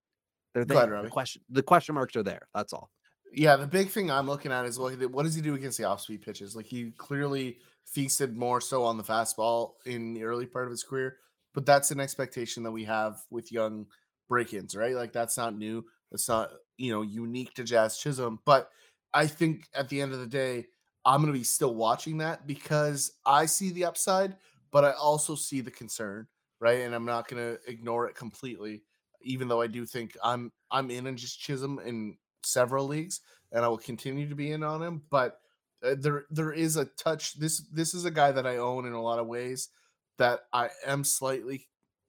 they're 0.56 0.66
Go 0.66 0.78
ahead. 0.78 1.06
The 1.06 1.10
question 1.10 1.44
the 1.48 1.62
question 1.62 1.94
marks 1.94 2.16
are 2.16 2.24
there. 2.24 2.48
That's 2.56 2.74
all. 2.74 2.90
Yeah, 3.32 3.56
the 3.56 3.68
big 3.68 3.90
thing 3.90 4.10
I'm 4.12 4.28
looking 4.28 4.52
at 4.52 4.66
is 4.66 4.78
what, 4.80 4.94
what 5.12 5.24
does 5.24 5.34
he 5.36 5.42
do 5.42 5.56
against 5.56 5.78
the 5.80 5.86
off 5.86 6.02
speed 6.02 6.22
pitches? 6.24 6.56
Like 6.56 6.68
he 6.68 6.92
clearly 6.98 7.58
feasted 7.86 8.36
more 8.36 8.62
so 8.62 8.84
on 8.84 8.98
the 8.98 9.04
fastball 9.04 9.74
in 9.86 10.14
the 10.14 10.24
early 10.24 10.46
part 10.46 10.66
of 10.66 10.72
his 10.72 10.84
career, 10.84 11.18
but 11.54 11.66
that's 11.66 11.92
an 11.92 12.00
expectation 12.00 12.64
that 12.64 12.72
we 12.72 12.84
have 12.84 13.22
with 13.30 13.52
young 13.52 13.86
break-ins, 14.28 14.76
right? 14.76 14.96
Like 14.96 15.14
that's 15.14 15.38
not 15.38 15.58
new. 15.58 15.86
That's 16.12 16.28
not 16.28 16.52
you 16.78 16.92
know 16.92 17.02
unique 17.02 17.54
to 17.56 17.64
Jazz 17.64 17.98
Chisholm. 17.98 18.40
But 18.46 18.70
I 19.14 19.28
think 19.28 19.68
at 19.76 19.90
the 19.90 20.02
end 20.02 20.14
of 20.14 20.20
the 20.20 20.28
day, 20.28 20.66
I'm 21.06 21.22
gonna 21.22 21.34
be 21.34 21.44
still 21.44 21.76
watching 21.76 22.18
that 22.20 22.48
because 22.48 23.12
I 23.26 23.46
see 23.46 23.72
the 23.72 23.86
upside, 23.86 24.36
but 24.72 24.86
I 24.86 24.92
also 24.92 25.36
see 25.36 25.62
the 25.62 25.72
concern, 25.72 26.28
right? 26.60 26.82
And 26.82 26.96
I'm 26.96 27.06
not 27.06 27.28
gonna 27.28 27.58
ignore 27.68 28.08
it 28.08 28.16
completely, 28.16 28.84
even 29.22 29.48
though 29.48 29.62
I 29.62 29.68
do 29.68 29.86
think 29.86 30.18
I'm 30.24 30.52
I'm 30.72 30.90
in 30.90 31.08
on 31.08 31.18
Jazz 31.18 31.36
Chisholm 31.36 31.80
in 31.86 32.18
several 32.44 32.88
leagues, 32.88 33.22
and 33.52 33.64
I 33.64 33.68
will 33.68 33.78
continue 33.78 34.28
to 34.28 34.36
be 34.36 34.52
in 34.52 34.64
on 34.64 34.82
him. 34.82 35.04
But 35.10 35.40
uh, 35.84 35.96
there 36.00 36.26
there 36.30 36.52
is 36.52 36.78
a 36.78 36.86
touch. 36.86 37.40
This 37.40 37.60
this 37.72 37.94
is 37.94 38.06
a 38.06 38.12
guy 38.12 38.32
that 38.32 38.48
I 38.48 38.58
own 38.58 38.86
in 38.86 38.94
a 38.94 39.02
lot 39.02 39.20
of 39.20 39.28
ways 39.28 39.70
that 40.18 40.42
I 40.54 40.70
am 40.86 41.04
slightly 41.04 41.68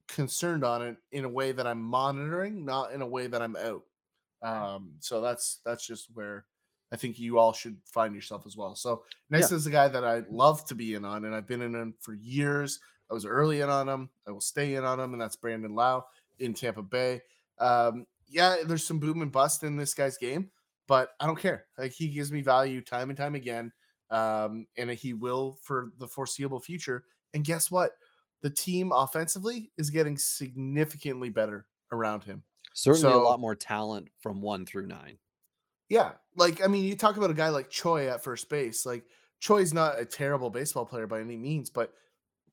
concerned 0.08 0.64
on 0.64 0.82
it 0.82 0.96
in 1.12 1.24
a 1.24 1.28
way 1.28 1.52
that 1.52 1.66
I'm 1.66 1.82
monitoring, 1.82 2.64
not 2.64 2.92
in 2.92 3.02
a 3.02 3.06
way 3.06 3.26
that 3.26 3.42
I'm 3.42 3.56
out. 3.56 3.82
Um, 4.42 4.92
so 5.00 5.20
that's 5.20 5.60
that's 5.64 5.86
just 5.86 6.08
where 6.14 6.44
I 6.92 6.96
think 6.96 7.18
you 7.18 7.38
all 7.38 7.52
should 7.52 7.76
find 7.84 8.14
yourself 8.14 8.46
as 8.46 8.56
well. 8.56 8.74
So 8.76 9.02
next 9.30 9.50
is 9.52 9.66
a 9.66 9.70
guy 9.70 9.88
that 9.88 10.04
I 10.04 10.22
love 10.30 10.64
to 10.66 10.74
be 10.74 10.94
in 10.94 11.04
on, 11.04 11.24
and 11.24 11.34
I've 11.34 11.48
been 11.48 11.62
in 11.62 11.74
him 11.74 11.94
for 11.98 12.14
years. 12.14 12.78
I 13.10 13.14
was 13.14 13.26
early 13.26 13.60
in 13.60 13.68
on 13.68 13.88
him. 13.88 14.10
I 14.28 14.30
will 14.30 14.40
stay 14.40 14.74
in 14.74 14.84
on 14.84 15.00
him, 15.00 15.12
and 15.12 15.20
that's 15.20 15.36
Brandon 15.36 15.74
Lowe 15.74 16.04
in 16.38 16.54
Tampa 16.54 16.82
Bay. 16.82 17.22
Um, 17.58 18.06
yeah, 18.28 18.56
there's 18.64 18.86
some 18.86 18.98
boom 18.98 19.22
and 19.22 19.32
bust 19.32 19.62
in 19.62 19.76
this 19.76 19.94
guy's 19.94 20.18
game, 20.18 20.50
but 20.86 21.10
I 21.20 21.26
don't 21.26 21.38
care. 21.38 21.66
Like 21.78 21.92
he 21.92 22.08
gives 22.08 22.32
me 22.32 22.42
value 22.42 22.80
time 22.80 23.10
and 23.10 23.16
time 23.16 23.34
again, 23.34 23.72
um, 24.10 24.66
and 24.76 24.90
he 24.90 25.12
will 25.14 25.58
for 25.62 25.90
the 25.98 26.08
foreseeable 26.08 26.60
future. 26.60 27.04
And 27.32 27.44
guess 27.44 27.70
what? 27.70 27.92
The 28.42 28.50
team 28.50 28.92
offensively 28.92 29.72
is 29.78 29.90
getting 29.90 30.18
significantly 30.18 31.30
better 31.30 31.66
around 31.90 32.24
him. 32.24 32.42
Certainly 32.74 33.12
a 33.12 33.18
lot 33.18 33.40
more 33.40 33.54
talent 33.54 34.08
from 34.20 34.40
one 34.40 34.66
through 34.66 34.86
nine. 34.86 35.18
Yeah, 35.88 36.12
like 36.36 36.62
I 36.62 36.66
mean, 36.66 36.84
you 36.84 36.96
talk 36.96 37.16
about 37.16 37.30
a 37.30 37.34
guy 37.34 37.48
like 37.48 37.70
Choi 37.70 38.08
at 38.08 38.24
first 38.24 38.48
base. 38.50 38.84
Like 38.84 39.04
Choi's 39.40 39.72
not 39.72 40.00
a 40.00 40.04
terrible 40.04 40.50
baseball 40.50 40.84
player 40.84 41.06
by 41.06 41.20
any 41.20 41.36
means, 41.36 41.70
but 41.70 41.92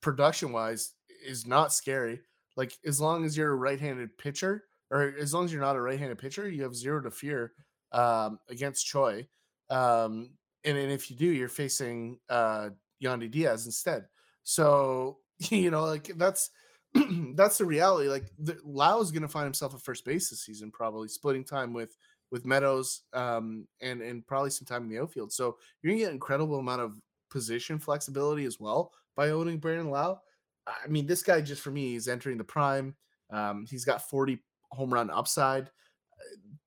production 0.02 0.52
wise 0.52 0.94
is 1.26 1.48
not 1.48 1.74
scary. 1.74 2.22
Like 2.56 2.74
as 2.86 3.00
long 3.00 3.26
as 3.26 3.36
you're 3.36 3.52
a 3.52 3.56
right-handed 3.56 4.18
pitcher, 4.18 4.66
or 4.92 5.14
as 5.20 5.34
long 5.34 5.46
as 5.46 5.54
you're 5.54 5.62
not 5.62 5.76
a 5.76 5.82
right-handed 5.82 6.18
pitcher, 6.18 6.50
you 6.50 6.64
have 6.64 6.76
zero 6.76 7.02
to 7.02 7.12
fear 7.12 7.54
um, 7.92 8.40
against 8.50 8.86
Choi. 8.86 9.28
Um, 9.70 10.32
and, 10.64 10.78
and 10.78 10.92
if 10.92 11.10
you 11.10 11.18
do, 11.18 11.26
you're 11.26 11.50
facing 11.50 12.20
uh, 12.30 12.70
Yandy 13.04 13.30
Diaz 13.30 13.66
instead. 13.66 14.06
So 14.44 15.18
you 15.50 15.72
know, 15.72 15.86
like 15.86 16.12
that's 16.18 16.50
that's 17.36 17.58
the 17.58 17.66
reality. 17.66 18.10
Like 18.10 18.26
the, 18.40 18.58
Lowe 18.64 19.02
is 19.02 19.12
going 19.12 19.22
to 19.22 19.28
find 19.28 19.46
himself 19.46 19.74
at 19.74 19.82
first 19.82 20.06
base 20.06 20.30
this 20.30 20.44
season, 20.44 20.72
probably 20.72 21.08
splitting 21.08 21.44
time 21.44 21.74
with 21.74 21.96
with 22.32 22.46
Meadows 22.46 23.02
um, 23.14 23.68
and 23.82 24.02
and 24.02 24.26
probably 24.26 24.50
some 24.50 24.66
time 24.66 24.84
in 24.84 24.90
the 24.90 25.00
outfield. 25.00 25.32
So 25.32 25.58
you're 25.82 25.94
gonna 25.94 26.06
get 26.06 26.14
incredible 26.14 26.60
amount 26.60 26.82
of 26.82 26.94
position 27.30 27.80
flexibility 27.80 28.46
as 28.46 28.60
well 28.60 28.92
by 29.16 29.30
owning 29.30 29.58
Brandon 29.58 29.90
Lowe. 29.90 30.20
I 30.68 30.88
mean, 30.88 31.08
this 31.08 31.24
guy 31.24 31.42
just 31.42 31.62
for 31.62 31.72
me 31.72 31.96
is 31.96 32.08
entering 32.08 32.38
the 32.38 32.44
prime. 32.44 32.96
Um, 33.32 33.66
he's 33.70 33.86
got 33.86 34.08
40 34.10 34.40
home 34.72 34.94
run 34.94 35.10
upside. 35.10 35.70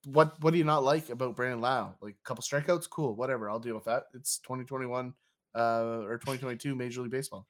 What 0.05 0.40
what 0.43 0.52
do 0.52 0.59
you 0.59 0.64
not 0.64 0.85
like 0.85 1.10
about 1.10 1.36
Brandon 1.36 1.60
Lowe? 1.60 1.94
Like 2.01 2.14
a 2.14 2.26
couple 2.26 2.43
strikeouts, 2.43 2.89
cool, 2.89 3.14
whatever. 3.14 3.48
I'll 3.48 3.59
deal 3.59 3.74
with 3.74 3.85
that. 3.85 4.05
It's 4.14 4.39
2021 4.39 5.14
uh, 5.55 5.60
or 6.05 6.18
2022 6.18 6.74
Major 6.74 7.02
League 7.02 7.10
Baseball. 7.10 7.47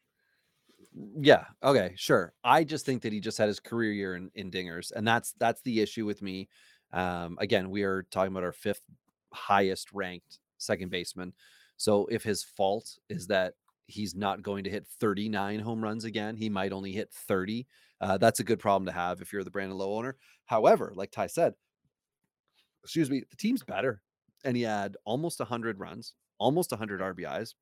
Yeah. 1.18 1.44
Okay. 1.62 1.94
Sure. 1.96 2.32
I 2.44 2.64
just 2.64 2.86
think 2.86 3.02
that 3.02 3.12
he 3.12 3.20
just 3.20 3.38
had 3.38 3.48
his 3.48 3.60
career 3.60 3.92
year 3.92 4.14
in, 4.16 4.30
in 4.34 4.50
dingers, 4.50 4.92
and 4.92 5.06
that's 5.06 5.32
that's 5.38 5.62
the 5.62 5.80
issue 5.80 6.06
with 6.06 6.22
me. 6.22 6.48
Um, 6.92 7.36
again, 7.40 7.70
we 7.70 7.82
are 7.82 8.04
talking 8.10 8.32
about 8.32 8.44
our 8.44 8.52
fifth 8.52 8.82
highest 9.32 9.92
ranked 9.92 10.38
second 10.58 10.90
baseman. 10.90 11.32
So 11.76 12.06
if 12.06 12.22
his 12.22 12.44
fault 12.44 12.98
is 13.08 13.26
that 13.26 13.54
he's 13.86 14.14
not 14.14 14.42
going 14.42 14.64
to 14.64 14.70
hit 14.70 14.86
39 15.00 15.60
home 15.60 15.82
runs 15.82 16.04
again, 16.04 16.36
he 16.36 16.48
might 16.48 16.72
only 16.72 16.92
hit 16.92 17.12
30. 17.12 17.66
Uh, 18.00 18.18
that's 18.18 18.40
a 18.40 18.44
good 18.44 18.58
problem 18.58 18.86
to 18.86 18.92
have 18.92 19.20
if 19.20 19.32
you're 19.32 19.44
the 19.44 19.50
Brandon 19.50 19.76
Lowe 19.76 19.96
owner. 19.96 20.16
However, 20.46 20.92
like 20.94 21.10
Ty 21.10 21.26
said, 21.26 21.54
excuse 22.84 23.10
me, 23.10 23.24
the 23.28 23.36
team's 23.36 23.62
better, 23.62 24.02
and 24.44 24.56
he 24.56 24.62
had 24.62 24.96
almost 25.04 25.40
100 25.40 25.80
runs, 25.80 26.14
almost 26.38 26.70
100 26.70 27.00
RBIs. 27.00 27.54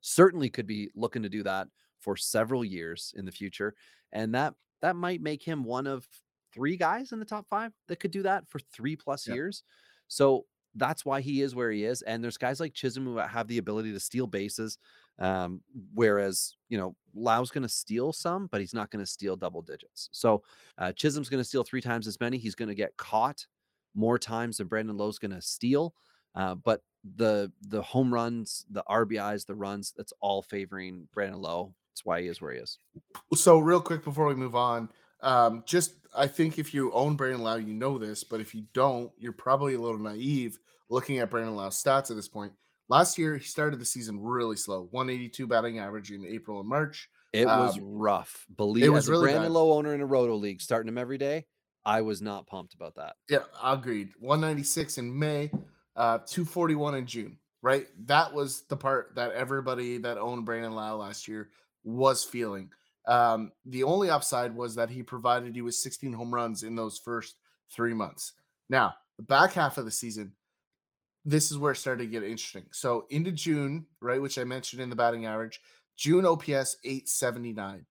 Certainly 0.00 0.50
could 0.50 0.66
be 0.66 0.90
looking 0.94 1.22
to 1.22 1.28
do 1.28 1.42
that 1.42 1.68
for 1.98 2.16
several 2.16 2.64
years 2.64 3.12
in 3.16 3.24
the 3.24 3.32
future, 3.32 3.74
and 4.12 4.34
that 4.34 4.54
that 4.82 4.94
might 4.94 5.22
make 5.22 5.42
him 5.42 5.64
one 5.64 5.86
of 5.86 6.06
three 6.52 6.76
guys 6.76 7.12
in 7.12 7.18
the 7.18 7.24
top 7.24 7.46
five 7.48 7.72
that 7.88 8.00
could 8.00 8.10
do 8.10 8.22
that 8.22 8.48
for 8.48 8.58
three 8.58 8.96
plus 8.96 9.26
years. 9.26 9.62
So 10.08 10.46
that's 10.74 11.04
why 11.04 11.20
he 11.20 11.42
is 11.42 11.54
where 11.54 11.70
he 11.70 11.84
is. 11.84 12.02
And 12.02 12.22
there's 12.22 12.38
guys 12.38 12.60
like 12.60 12.74
Chisholm 12.74 13.04
who 13.04 13.16
have 13.16 13.48
the 13.48 13.58
ability 13.58 13.92
to 13.92 14.00
steal 14.00 14.26
bases. 14.26 14.78
Um, 15.18 15.62
whereas, 15.94 16.54
you 16.68 16.76
know, 16.76 16.94
Lowe's 17.14 17.50
going 17.50 17.62
to 17.62 17.68
steal 17.68 18.12
some, 18.12 18.48
but 18.52 18.60
he's 18.60 18.74
not 18.74 18.90
going 18.90 19.04
to 19.04 19.10
steal 19.10 19.36
double 19.36 19.62
digits. 19.62 20.10
So 20.12 20.42
uh, 20.76 20.92
Chisholm's 20.92 21.30
going 21.30 21.40
to 21.40 21.48
steal 21.48 21.64
three 21.64 21.80
times 21.80 22.06
as 22.06 22.20
many. 22.20 22.36
He's 22.36 22.54
going 22.54 22.68
to 22.68 22.74
get 22.74 22.96
caught 22.96 23.46
more 23.96 24.18
times 24.18 24.58
than 24.58 24.68
Brandon 24.68 24.96
Lowe's 24.96 25.18
going 25.18 25.32
to 25.32 25.42
steal. 25.42 25.94
Uh, 26.34 26.54
but 26.54 26.82
the 27.16 27.50
the 27.62 27.82
home 27.82 28.12
runs, 28.12 28.64
the 28.70 28.84
RBIs, 28.88 29.46
the 29.46 29.54
runs, 29.54 29.92
that's 29.96 30.12
all 30.20 30.42
favoring 30.42 31.08
Brandon 31.12 31.40
Lowe. 31.40 31.74
That's 31.92 32.04
why 32.04 32.20
he 32.20 32.28
is 32.28 32.40
where 32.40 32.52
he 32.52 32.58
is. 32.58 32.78
So 33.34 33.58
real 33.58 33.80
quick 33.80 34.04
before 34.04 34.26
we 34.26 34.34
move 34.34 34.54
on, 34.54 34.90
um, 35.22 35.62
just 35.66 35.94
I 36.14 36.26
think 36.26 36.58
if 36.58 36.74
you 36.74 36.92
own 36.92 37.16
Brandon 37.16 37.42
Lowe, 37.42 37.56
you 37.56 37.72
know 37.74 37.96
this, 37.98 38.22
but 38.22 38.40
if 38.40 38.54
you 38.54 38.64
don't, 38.74 39.10
you're 39.18 39.32
probably 39.32 39.74
a 39.74 39.80
little 39.80 39.98
naive 39.98 40.58
looking 40.90 41.18
at 41.18 41.30
Brandon 41.30 41.56
Lowe's 41.56 41.82
stats 41.82 42.10
at 42.10 42.16
this 42.16 42.28
point. 42.28 42.52
Last 42.88 43.18
year, 43.18 43.36
he 43.36 43.44
started 43.44 43.80
the 43.80 43.84
season 43.84 44.20
really 44.20 44.56
slow, 44.56 44.88
182 44.92 45.46
batting 45.46 45.78
average 45.80 46.12
in 46.12 46.24
April 46.24 46.60
and 46.60 46.68
March. 46.68 47.08
It 47.32 47.46
was 47.46 47.76
Um, 47.78 47.84
rough. 47.84 48.46
Believe 48.56 48.84
it 48.84 48.88
was 48.90 49.04
as 49.06 49.08
a 49.08 49.12
really 49.12 49.24
Brandon 49.24 49.44
bad. 49.44 49.52
Lowe 49.52 49.72
owner 49.72 49.92
in 49.94 50.00
a 50.00 50.06
roto 50.06 50.36
league, 50.36 50.60
starting 50.60 50.88
him 50.88 50.96
every 50.98 51.18
day, 51.18 51.46
I 51.86 52.02
was 52.02 52.20
not 52.20 52.48
pumped 52.48 52.74
about 52.74 52.96
that. 52.96 53.14
Yeah, 53.30 53.44
agreed. 53.62 54.10
196 54.18 54.98
in 54.98 55.16
May, 55.16 55.52
uh, 55.94 56.18
241 56.18 56.96
in 56.96 57.06
June, 57.06 57.38
right? 57.62 57.86
That 58.06 58.34
was 58.34 58.62
the 58.62 58.76
part 58.76 59.14
that 59.14 59.30
everybody 59.32 59.98
that 59.98 60.18
owned 60.18 60.44
Brandon 60.44 60.74
Lowe 60.74 60.96
last 60.96 61.28
year 61.28 61.50
was 61.84 62.24
feeling. 62.24 62.70
Um, 63.06 63.52
the 63.64 63.84
only 63.84 64.10
upside 64.10 64.54
was 64.54 64.74
that 64.74 64.90
he 64.90 65.04
provided 65.04 65.54
you 65.54 65.62
with 65.62 65.76
16 65.76 66.12
home 66.12 66.34
runs 66.34 66.64
in 66.64 66.74
those 66.74 66.98
first 66.98 67.36
three 67.72 67.94
months. 67.94 68.32
Now, 68.68 68.94
the 69.16 69.22
back 69.22 69.52
half 69.52 69.78
of 69.78 69.84
the 69.84 69.92
season, 69.92 70.32
this 71.24 71.52
is 71.52 71.58
where 71.58 71.70
it 71.70 71.76
started 71.76 72.02
to 72.02 72.10
get 72.10 72.24
interesting. 72.24 72.64
So 72.72 73.06
into 73.10 73.30
June, 73.30 73.86
right, 74.00 74.20
which 74.20 74.38
I 74.38 74.44
mentioned 74.44 74.82
in 74.82 74.90
the 74.90 74.96
batting 74.96 75.24
average, 75.24 75.60
June 75.96 76.26
OPS 76.26 76.78
879. 76.84 77.86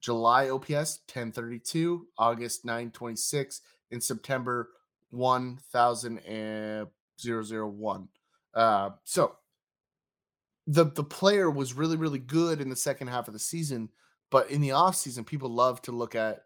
July 0.00 0.50
OPS 0.50 1.00
1032, 1.12 2.06
August 2.16 2.64
926, 2.64 3.60
in 3.90 4.00
September 4.00 4.70
1001. 5.10 8.08
Uh, 8.54 8.90
so 9.04 9.36
the 10.66 10.84
the 10.84 11.04
player 11.04 11.50
was 11.50 11.74
really 11.74 11.96
really 11.96 12.18
good 12.18 12.60
in 12.60 12.68
the 12.68 12.76
second 12.76 13.08
half 13.08 13.26
of 13.26 13.34
the 13.34 13.40
season, 13.40 13.88
but 14.30 14.50
in 14.50 14.60
the 14.60 14.68
offseason 14.70 15.26
people 15.26 15.48
love 15.48 15.80
to 15.82 15.92
look 15.92 16.14
at 16.14 16.42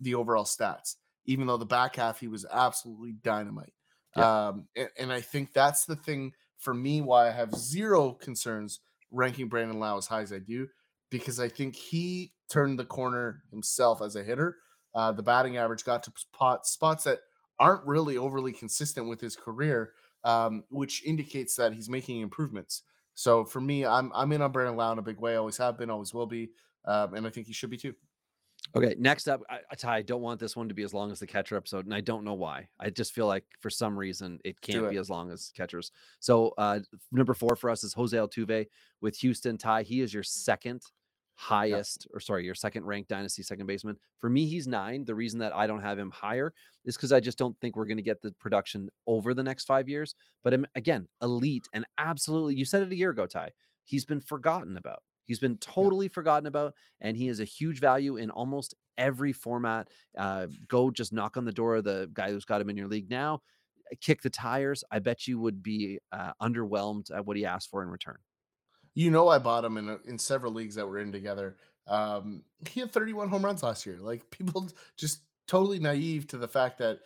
the 0.00 0.14
overall 0.14 0.44
stats. 0.44 0.96
Even 1.24 1.46
though 1.46 1.56
the 1.56 1.66
back 1.66 1.96
half 1.96 2.20
he 2.20 2.28
was 2.28 2.46
absolutely 2.50 3.12
dynamite. 3.22 3.72
Um, 4.14 4.66
and, 4.74 4.88
and 4.98 5.12
I 5.12 5.20
think 5.20 5.52
that's 5.52 5.84
the 5.84 5.94
thing 5.94 6.32
for 6.58 6.72
me 6.72 7.02
why 7.02 7.28
I 7.28 7.30
have 7.30 7.54
zero 7.54 8.12
concerns 8.12 8.80
ranking 9.10 9.48
Brandon 9.48 9.78
Lowe 9.78 9.98
as 9.98 10.06
high 10.06 10.22
as 10.22 10.32
I 10.32 10.38
do 10.38 10.68
because 11.10 11.40
I 11.40 11.48
think 11.48 11.74
he 11.76 12.32
turned 12.50 12.78
the 12.78 12.84
corner 12.84 13.42
himself 13.50 14.02
as 14.02 14.16
a 14.16 14.22
hitter. 14.22 14.56
Uh, 14.94 15.12
the 15.12 15.22
batting 15.22 15.56
average 15.56 15.84
got 15.84 16.02
to 16.04 16.12
spot, 16.16 16.66
spots 16.66 17.04
that 17.04 17.20
aren't 17.60 17.86
really 17.86 18.16
overly 18.16 18.52
consistent 18.52 19.08
with 19.08 19.20
his 19.20 19.36
career, 19.36 19.92
um, 20.24 20.64
which 20.70 21.04
indicates 21.04 21.56
that 21.56 21.72
he's 21.72 21.88
making 21.88 22.20
improvements. 22.20 22.82
So 23.14 23.44
for 23.44 23.60
me, 23.60 23.84
I'm 23.84 24.12
I'm 24.14 24.32
in 24.32 24.42
on 24.42 24.52
Brandon 24.52 24.76
Lowe 24.76 24.92
in 24.92 24.98
a 24.98 25.02
big 25.02 25.18
way. 25.18 25.36
Always 25.36 25.56
have 25.56 25.76
been, 25.76 25.90
always 25.90 26.14
will 26.14 26.26
be, 26.26 26.50
um, 26.84 27.14
and 27.14 27.26
I 27.26 27.30
think 27.30 27.46
he 27.46 27.52
should 27.52 27.70
be 27.70 27.76
too. 27.76 27.94
Okay, 28.76 28.94
next 28.98 29.28
up, 29.28 29.42
I, 29.48 29.74
Ty, 29.76 29.96
I 29.96 30.02
don't 30.02 30.20
want 30.20 30.38
this 30.38 30.54
one 30.54 30.68
to 30.68 30.74
be 30.74 30.82
as 30.82 30.92
long 30.92 31.10
as 31.10 31.20
the 31.20 31.26
catcher 31.26 31.56
episode, 31.56 31.86
and 31.86 31.94
I 31.94 32.00
don't 32.00 32.24
know 32.24 32.34
why. 32.34 32.68
I 32.78 32.90
just 32.90 33.14
feel 33.14 33.26
like 33.26 33.44
for 33.60 33.70
some 33.70 33.98
reason 33.98 34.40
it 34.44 34.60
can't 34.60 34.90
be 34.90 34.98
as 34.98 35.08
long 35.08 35.30
as 35.30 35.52
catchers. 35.56 35.90
So 36.20 36.54
uh 36.58 36.80
number 37.10 37.34
four 37.34 37.56
for 37.56 37.70
us 37.70 37.82
is 37.82 37.94
Jose 37.94 38.16
Altuve 38.16 38.66
with 39.00 39.16
Houston. 39.18 39.56
Ty, 39.56 39.84
he 39.84 40.00
is 40.00 40.12
your 40.12 40.22
second 40.22 40.82
highest, 41.40 42.08
or 42.12 42.18
sorry, 42.18 42.44
your 42.44 42.54
second 42.54 42.84
ranked 42.84 43.08
dynasty 43.08 43.44
second 43.44 43.66
baseman. 43.66 43.96
For 44.18 44.28
me, 44.28 44.46
he's 44.46 44.66
nine. 44.66 45.04
The 45.04 45.14
reason 45.14 45.38
that 45.38 45.54
I 45.54 45.68
don't 45.68 45.80
have 45.80 45.96
him 45.96 46.10
higher 46.10 46.52
is 46.84 46.96
because 46.96 47.12
I 47.12 47.20
just 47.20 47.38
don't 47.38 47.56
think 47.60 47.76
we're 47.76 47.86
going 47.86 47.96
to 47.96 48.02
get 48.02 48.20
the 48.20 48.32
production 48.32 48.90
over 49.06 49.32
the 49.32 49.44
next 49.44 49.64
five 49.64 49.88
years. 49.88 50.16
But 50.42 50.58
again, 50.74 51.06
elite 51.22 51.68
and 51.72 51.86
absolutely, 51.96 52.56
you 52.56 52.64
said 52.64 52.82
it 52.82 52.90
a 52.90 52.96
year 52.96 53.10
ago, 53.10 53.26
Ty. 53.26 53.52
He's 53.84 54.04
been 54.04 54.20
forgotten 54.20 54.76
about. 54.76 55.04
He's 55.26 55.38
been 55.38 55.58
totally 55.58 56.08
forgotten 56.08 56.46
about, 56.46 56.74
and 57.00 57.16
he 57.16 57.28
is 57.28 57.38
a 57.38 57.44
huge 57.44 57.78
value 57.78 58.16
in 58.16 58.30
almost 58.30 58.74
every 58.96 59.32
format. 59.32 59.88
Uh, 60.18 60.48
go 60.66 60.90
just 60.90 61.12
knock 61.12 61.36
on 61.36 61.44
the 61.44 61.52
door 61.52 61.76
of 61.76 61.84
the 61.84 62.10
guy 62.14 62.30
who's 62.32 62.44
got 62.44 62.60
him 62.60 62.68
in 62.68 62.76
your 62.76 62.88
league 62.88 63.10
now. 63.10 63.42
Kick 64.00 64.22
the 64.22 64.30
tires. 64.30 64.82
I 64.90 64.98
bet 64.98 65.28
you 65.28 65.38
would 65.38 65.62
be 65.62 66.00
uh, 66.10 66.32
underwhelmed 66.42 67.14
at 67.14 67.24
what 67.24 67.36
he 67.36 67.46
asked 67.46 67.70
for 67.70 67.84
in 67.84 67.88
return. 67.90 68.18
You 68.98 69.12
know, 69.12 69.28
I 69.28 69.38
bought 69.38 69.64
him 69.64 69.76
in 69.76 69.96
in 70.06 70.18
several 70.18 70.52
leagues 70.52 70.74
that 70.74 70.88
we're 70.88 70.98
in 70.98 71.12
together. 71.12 71.56
Um, 71.86 72.42
he 72.68 72.80
had 72.80 72.90
31 72.90 73.28
home 73.28 73.44
runs 73.44 73.62
last 73.62 73.86
year. 73.86 73.96
Like 74.00 74.28
people 74.32 74.68
just 74.96 75.20
totally 75.46 75.78
naive 75.78 76.26
to 76.26 76.36
the 76.36 76.48
fact 76.48 76.78
that 76.78 76.98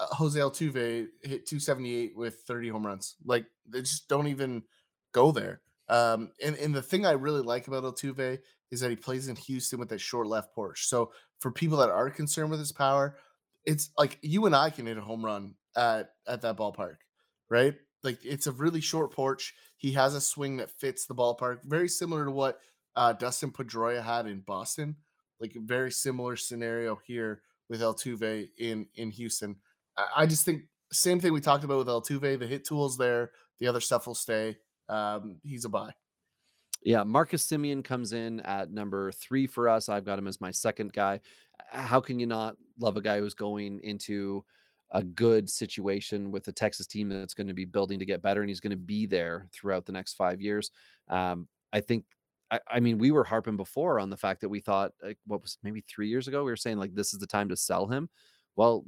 uh, 0.00 0.06
Jose 0.06 0.36
Altuve 0.36 1.06
hit 1.22 1.46
278 1.46 2.16
with 2.16 2.40
30 2.40 2.70
home 2.70 2.84
runs. 2.84 3.14
Like 3.24 3.46
they 3.68 3.82
just 3.82 4.08
don't 4.08 4.26
even 4.26 4.64
go 5.12 5.30
there. 5.30 5.60
Um, 5.88 6.32
and, 6.44 6.56
and 6.56 6.74
the 6.74 6.82
thing 6.82 7.06
I 7.06 7.12
really 7.12 7.42
like 7.42 7.68
about 7.68 7.84
Altuve 7.84 8.40
is 8.72 8.80
that 8.80 8.90
he 8.90 8.96
plays 8.96 9.28
in 9.28 9.36
Houston 9.36 9.78
with 9.78 9.90
that 9.90 10.00
short 10.00 10.26
left 10.26 10.52
porch. 10.52 10.88
So 10.88 11.12
for 11.38 11.52
people 11.52 11.78
that 11.78 11.88
are 11.88 12.10
concerned 12.10 12.50
with 12.50 12.58
his 12.58 12.72
power, 12.72 13.16
it's 13.64 13.90
like 13.96 14.18
you 14.22 14.46
and 14.46 14.56
I 14.56 14.70
can 14.70 14.86
hit 14.86 14.98
a 14.98 15.02
home 15.02 15.24
run 15.24 15.54
at 15.76 16.10
at 16.26 16.42
that 16.42 16.56
ballpark, 16.56 16.96
right? 17.48 17.76
Like 18.02 18.18
it's 18.24 18.46
a 18.46 18.52
really 18.52 18.80
short 18.80 19.12
porch. 19.12 19.54
He 19.76 19.92
has 19.92 20.14
a 20.14 20.20
swing 20.20 20.56
that 20.58 20.70
fits 20.70 21.06
the 21.06 21.14
ballpark, 21.14 21.58
very 21.64 21.88
similar 21.88 22.24
to 22.24 22.30
what 22.30 22.60
uh, 22.96 23.12
Dustin 23.12 23.50
Pedroia 23.50 24.02
had 24.02 24.26
in 24.26 24.40
Boston. 24.40 24.96
Like 25.40 25.54
a 25.56 25.60
very 25.60 25.90
similar 25.90 26.36
scenario 26.36 26.98
here 27.06 27.42
with 27.68 27.80
Altuve 27.80 28.48
in 28.58 28.86
in 28.94 29.10
Houston. 29.10 29.56
I, 29.96 30.06
I 30.18 30.26
just 30.26 30.44
think 30.44 30.62
same 30.92 31.20
thing 31.20 31.32
we 31.32 31.40
talked 31.40 31.64
about 31.64 31.78
with 31.78 31.88
Altuve. 31.88 32.38
The 32.38 32.46
hit 32.46 32.64
tools 32.64 32.96
there, 32.96 33.32
the 33.60 33.66
other 33.66 33.80
stuff 33.80 34.06
will 34.06 34.14
stay. 34.14 34.56
Um, 34.88 35.36
he's 35.42 35.64
a 35.64 35.68
buy. 35.68 35.92
Yeah, 36.82 37.02
Marcus 37.02 37.46
Semien 37.46 37.84
comes 37.84 38.12
in 38.12 38.40
at 38.40 38.70
number 38.70 39.10
three 39.12 39.46
for 39.46 39.68
us. 39.68 39.88
I've 39.88 40.04
got 40.04 40.18
him 40.18 40.28
as 40.28 40.40
my 40.40 40.50
second 40.50 40.92
guy. 40.92 41.20
How 41.70 42.00
can 42.00 42.20
you 42.20 42.26
not 42.26 42.56
love 42.78 42.96
a 42.96 43.00
guy 43.00 43.18
who's 43.18 43.34
going 43.34 43.80
into 43.82 44.44
a 44.90 45.02
good 45.02 45.48
situation 45.48 46.30
with 46.30 46.44
the 46.44 46.52
Texas 46.52 46.86
team 46.86 47.08
that's 47.08 47.34
going 47.34 47.46
to 47.46 47.54
be 47.54 47.64
building 47.64 47.98
to 47.98 48.06
get 48.06 48.22
better, 48.22 48.40
and 48.40 48.48
he's 48.48 48.60
going 48.60 48.70
to 48.70 48.76
be 48.76 49.06
there 49.06 49.46
throughout 49.52 49.86
the 49.86 49.92
next 49.92 50.14
five 50.14 50.40
years? 50.40 50.70
Um, 51.08 51.48
I 51.72 51.80
think. 51.80 52.04
I, 52.50 52.60
I 52.66 52.80
mean, 52.80 52.96
we 52.96 53.10
were 53.10 53.24
harping 53.24 53.58
before 53.58 54.00
on 54.00 54.08
the 54.08 54.16
fact 54.16 54.40
that 54.40 54.48
we 54.48 54.60
thought, 54.60 54.92
like, 55.02 55.18
what 55.26 55.42
was 55.42 55.58
maybe 55.62 55.84
three 55.86 56.08
years 56.08 56.28
ago, 56.28 56.42
we 56.44 56.50
were 56.50 56.56
saying 56.56 56.78
like 56.78 56.94
this 56.94 57.12
is 57.12 57.18
the 57.18 57.26
time 57.26 57.50
to 57.50 57.56
sell 57.56 57.86
him. 57.86 58.08
Well, 58.56 58.84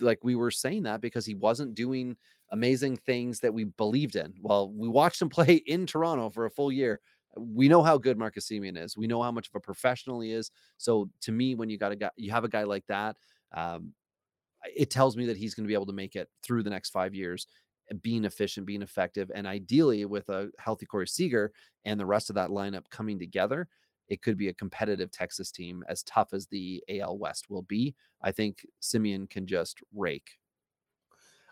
like 0.00 0.18
we 0.24 0.34
were 0.34 0.50
saying 0.50 0.82
that 0.82 1.00
because 1.00 1.24
he 1.24 1.36
wasn't 1.36 1.76
doing 1.76 2.16
amazing 2.50 2.96
things 2.96 3.38
that 3.38 3.54
we 3.54 3.64
believed 3.64 4.16
in. 4.16 4.34
Well, 4.40 4.72
we 4.72 4.88
watched 4.88 5.22
him 5.22 5.28
play 5.30 5.62
in 5.66 5.86
Toronto 5.86 6.28
for 6.28 6.46
a 6.46 6.50
full 6.50 6.72
year 6.72 7.00
we 7.36 7.68
know 7.68 7.82
how 7.82 7.98
good 7.98 8.18
Marcus 8.18 8.48
Semien 8.48 8.82
is. 8.82 8.96
We 8.96 9.06
know 9.06 9.22
how 9.22 9.32
much 9.32 9.48
of 9.48 9.54
a 9.54 9.60
professional 9.60 10.20
he 10.20 10.32
is. 10.32 10.50
So 10.76 11.10
to 11.22 11.32
me, 11.32 11.54
when 11.54 11.68
you 11.68 11.78
got 11.78 11.92
a 11.92 11.96
guy, 11.96 12.10
you 12.16 12.30
have 12.30 12.44
a 12.44 12.48
guy 12.48 12.64
like 12.64 12.86
that. 12.88 13.16
Um, 13.52 13.92
it 14.74 14.90
tells 14.90 15.16
me 15.16 15.26
that 15.26 15.36
he's 15.36 15.54
going 15.54 15.64
to 15.64 15.68
be 15.68 15.74
able 15.74 15.86
to 15.86 15.92
make 15.92 16.16
it 16.16 16.28
through 16.42 16.62
the 16.62 16.70
next 16.70 16.90
five 16.90 17.14
years, 17.14 17.46
uh, 17.90 17.96
being 18.02 18.24
efficient, 18.24 18.66
being 18.66 18.82
effective, 18.82 19.30
and 19.34 19.46
ideally 19.46 20.04
with 20.04 20.28
a 20.28 20.50
healthy 20.58 20.86
Corey 20.86 21.08
Seager 21.08 21.52
and 21.84 21.98
the 21.98 22.06
rest 22.06 22.30
of 22.30 22.36
that 22.36 22.50
lineup 22.50 22.88
coming 22.90 23.18
together, 23.18 23.68
it 24.08 24.22
could 24.22 24.36
be 24.36 24.48
a 24.48 24.54
competitive 24.54 25.10
Texas 25.10 25.50
team 25.50 25.82
as 25.88 26.02
tough 26.02 26.32
as 26.32 26.46
the 26.46 26.82
AL 26.88 27.18
West 27.18 27.48
will 27.48 27.62
be. 27.62 27.94
I 28.22 28.32
think 28.32 28.66
Semien 28.82 29.28
can 29.28 29.46
just 29.46 29.80
rake. 29.94 30.38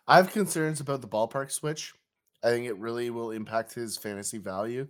I 0.07 0.17
have 0.17 0.33
concerns 0.33 0.81
about 0.81 1.01
the 1.01 1.09
ballpark 1.09 1.51
switch. 1.51 1.95
I 2.43 2.49
think 2.49 2.67
it 2.67 2.77
really 2.79 3.11
will 3.11 3.31
impact 3.31 3.75
his 3.75 3.97
fantasy 3.97 4.39
value. 4.39 4.89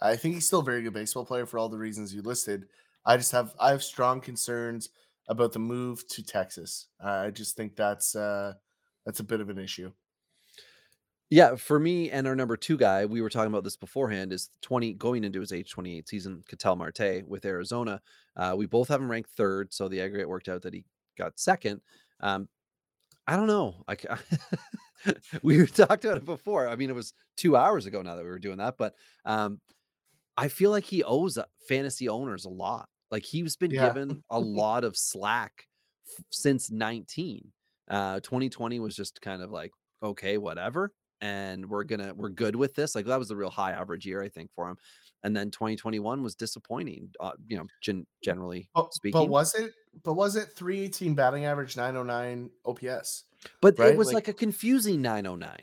I 0.00 0.16
think 0.16 0.34
he's 0.34 0.46
still 0.46 0.60
a 0.60 0.64
very 0.64 0.82
good 0.82 0.92
baseball 0.92 1.24
player 1.24 1.46
for 1.46 1.58
all 1.58 1.68
the 1.68 1.78
reasons 1.78 2.14
you 2.14 2.22
listed. 2.22 2.68
I 3.04 3.16
just 3.16 3.32
have 3.32 3.54
I 3.58 3.70
have 3.70 3.82
strong 3.82 4.20
concerns 4.20 4.90
about 5.28 5.52
the 5.52 5.58
move 5.58 6.06
to 6.08 6.22
Texas. 6.22 6.88
I 7.00 7.30
just 7.30 7.56
think 7.56 7.76
that's 7.76 8.14
uh 8.14 8.54
that's 9.04 9.20
a 9.20 9.24
bit 9.24 9.40
of 9.40 9.50
an 9.50 9.58
issue. 9.58 9.92
Yeah, 11.30 11.56
for 11.56 11.80
me 11.80 12.10
and 12.10 12.26
our 12.26 12.36
number 12.36 12.58
two 12.58 12.76
guy, 12.76 13.06
we 13.06 13.22
were 13.22 13.30
talking 13.30 13.50
about 13.50 13.64
this 13.64 13.76
beforehand, 13.76 14.34
is 14.34 14.50
20 14.60 14.92
going 14.94 15.24
into 15.24 15.40
his 15.40 15.50
age 15.50 15.70
28 15.70 16.06
season, 16.06 16.44
Ketel 16.46 16.76
Marte 16.76 17.26
with 17.26 17.46
Arizona. 17.46 18.02
Uh, 18.36 18.54
we 18.54 18.66
both 18.66 18.88
have 18.88 19.00
him 19.00 19.10
ranked 19.10 19.30
third, 19.30 19.72
so 19.72 19.88
the 19.88 20.02
aggregate 20.02 20.28
worked 20.28 20.50
out 20.50 20.60
that 20.60 20.74
he 20.74 20.84
got 21.16 21.38
second. 21.38 21.80
Um, 22.20 22.50
I 23.26 23.36
don't 23.36 23.46
know. 23.46 23.82
I, 23.88 23.96
ca- 23.96 24.18
we 25.42 25.66
talked 25.66 26.04
about 26.04 26.18
it 26.18 26.26
before. 26.26 26.68
I 26.68 26.76
mean, 26.76 26.90
it 26.90 26.96
was 26.96 27.14
two 27.38 27.56
hours 27.56 27.86
ago 27.86 28.02
now 28.02 28.16
that 28.16 28.24
we 28.24 28.30
were 28.30 28.38
doing 28.38 28.58
that, 28.58 28.76
but 28.76 28.94
um, 29.24 29.58
I 30.36 30.48
feel 30.48 30.70
like 30.70 30.84
he 30.84 31.02
owes 31.02 31.38
uh, 31.38 31.44
fantasy 31.66 32.10
owners 32.10 32.44
a 32.44 32.50
lot. 32.50 32.90
Like 33.12 33.24
he's 33.24 33.54
been 33.54 33.70
Yeah. 33.70 33.86
given 33.88 34.24
a 34.30 34.40
lot 34.40 34.82
of 34.82 34.96
slack 34.96 35.68
f- 36.08 36.24
since 36.30 36.70
19. 36.72 37.52
Uh, 37.88 38.18
2020 38.20 38.80
was 38.80 38.96
just 38.96 39.20
kind 39.20 39.42
of 39.42 39.50
like, 39.52 39.70
okay, 40.02 40.38
whatever. 40.38 40.90
And 41.20 41.68
we're 41.68 41.84
gonna 41.84 42.12
we're 42.16 42.30
good 42.30 42.56
with 42.56 42.74
this. 42.74 42.96
Like 42.96 43.06
that 43.06 43.18
was 43.18 43.30
a 43.30 43.36
real 43.36 43.50
high 43.50 43.72
average 43.72 44.04
year, 44.04 44.22
I 44.22 44.28
think, 44.28 44.50
for 44.56 44.68
him. 44.68 44.76
And 45.22 45.36
then 45.36 45.52
2021 45.52 46.20
was 46.20 46.34
disappointing, 46.34 47.10
uh, 47.20 47.30
you 47.46 47.56
know, 47.56 47.66
gen- 47.80 48.06
generally 48.24 48.68
But, 48.74 48.92
speaking. 48.92 49.20
but 49.20 49.28
was 49.28 49.54
it 49.54 49.72
but 50.02 50.14
was 50.14 50.34
it 50.34 50.48
318 50.56 51.14
batting 51.14 51.44
average 51.44 51.76
909 51.76 52.50
OPS? 52.64 53.24
But 53.60 53.78
right? 53.78 53.92
it 53.92 53.96
was 53.96 54.08
Like- 54.08 54.14
like, 54.26 54.28
a 54.28 54.32
confusing 54.32 55.00
909. 55.00 55.58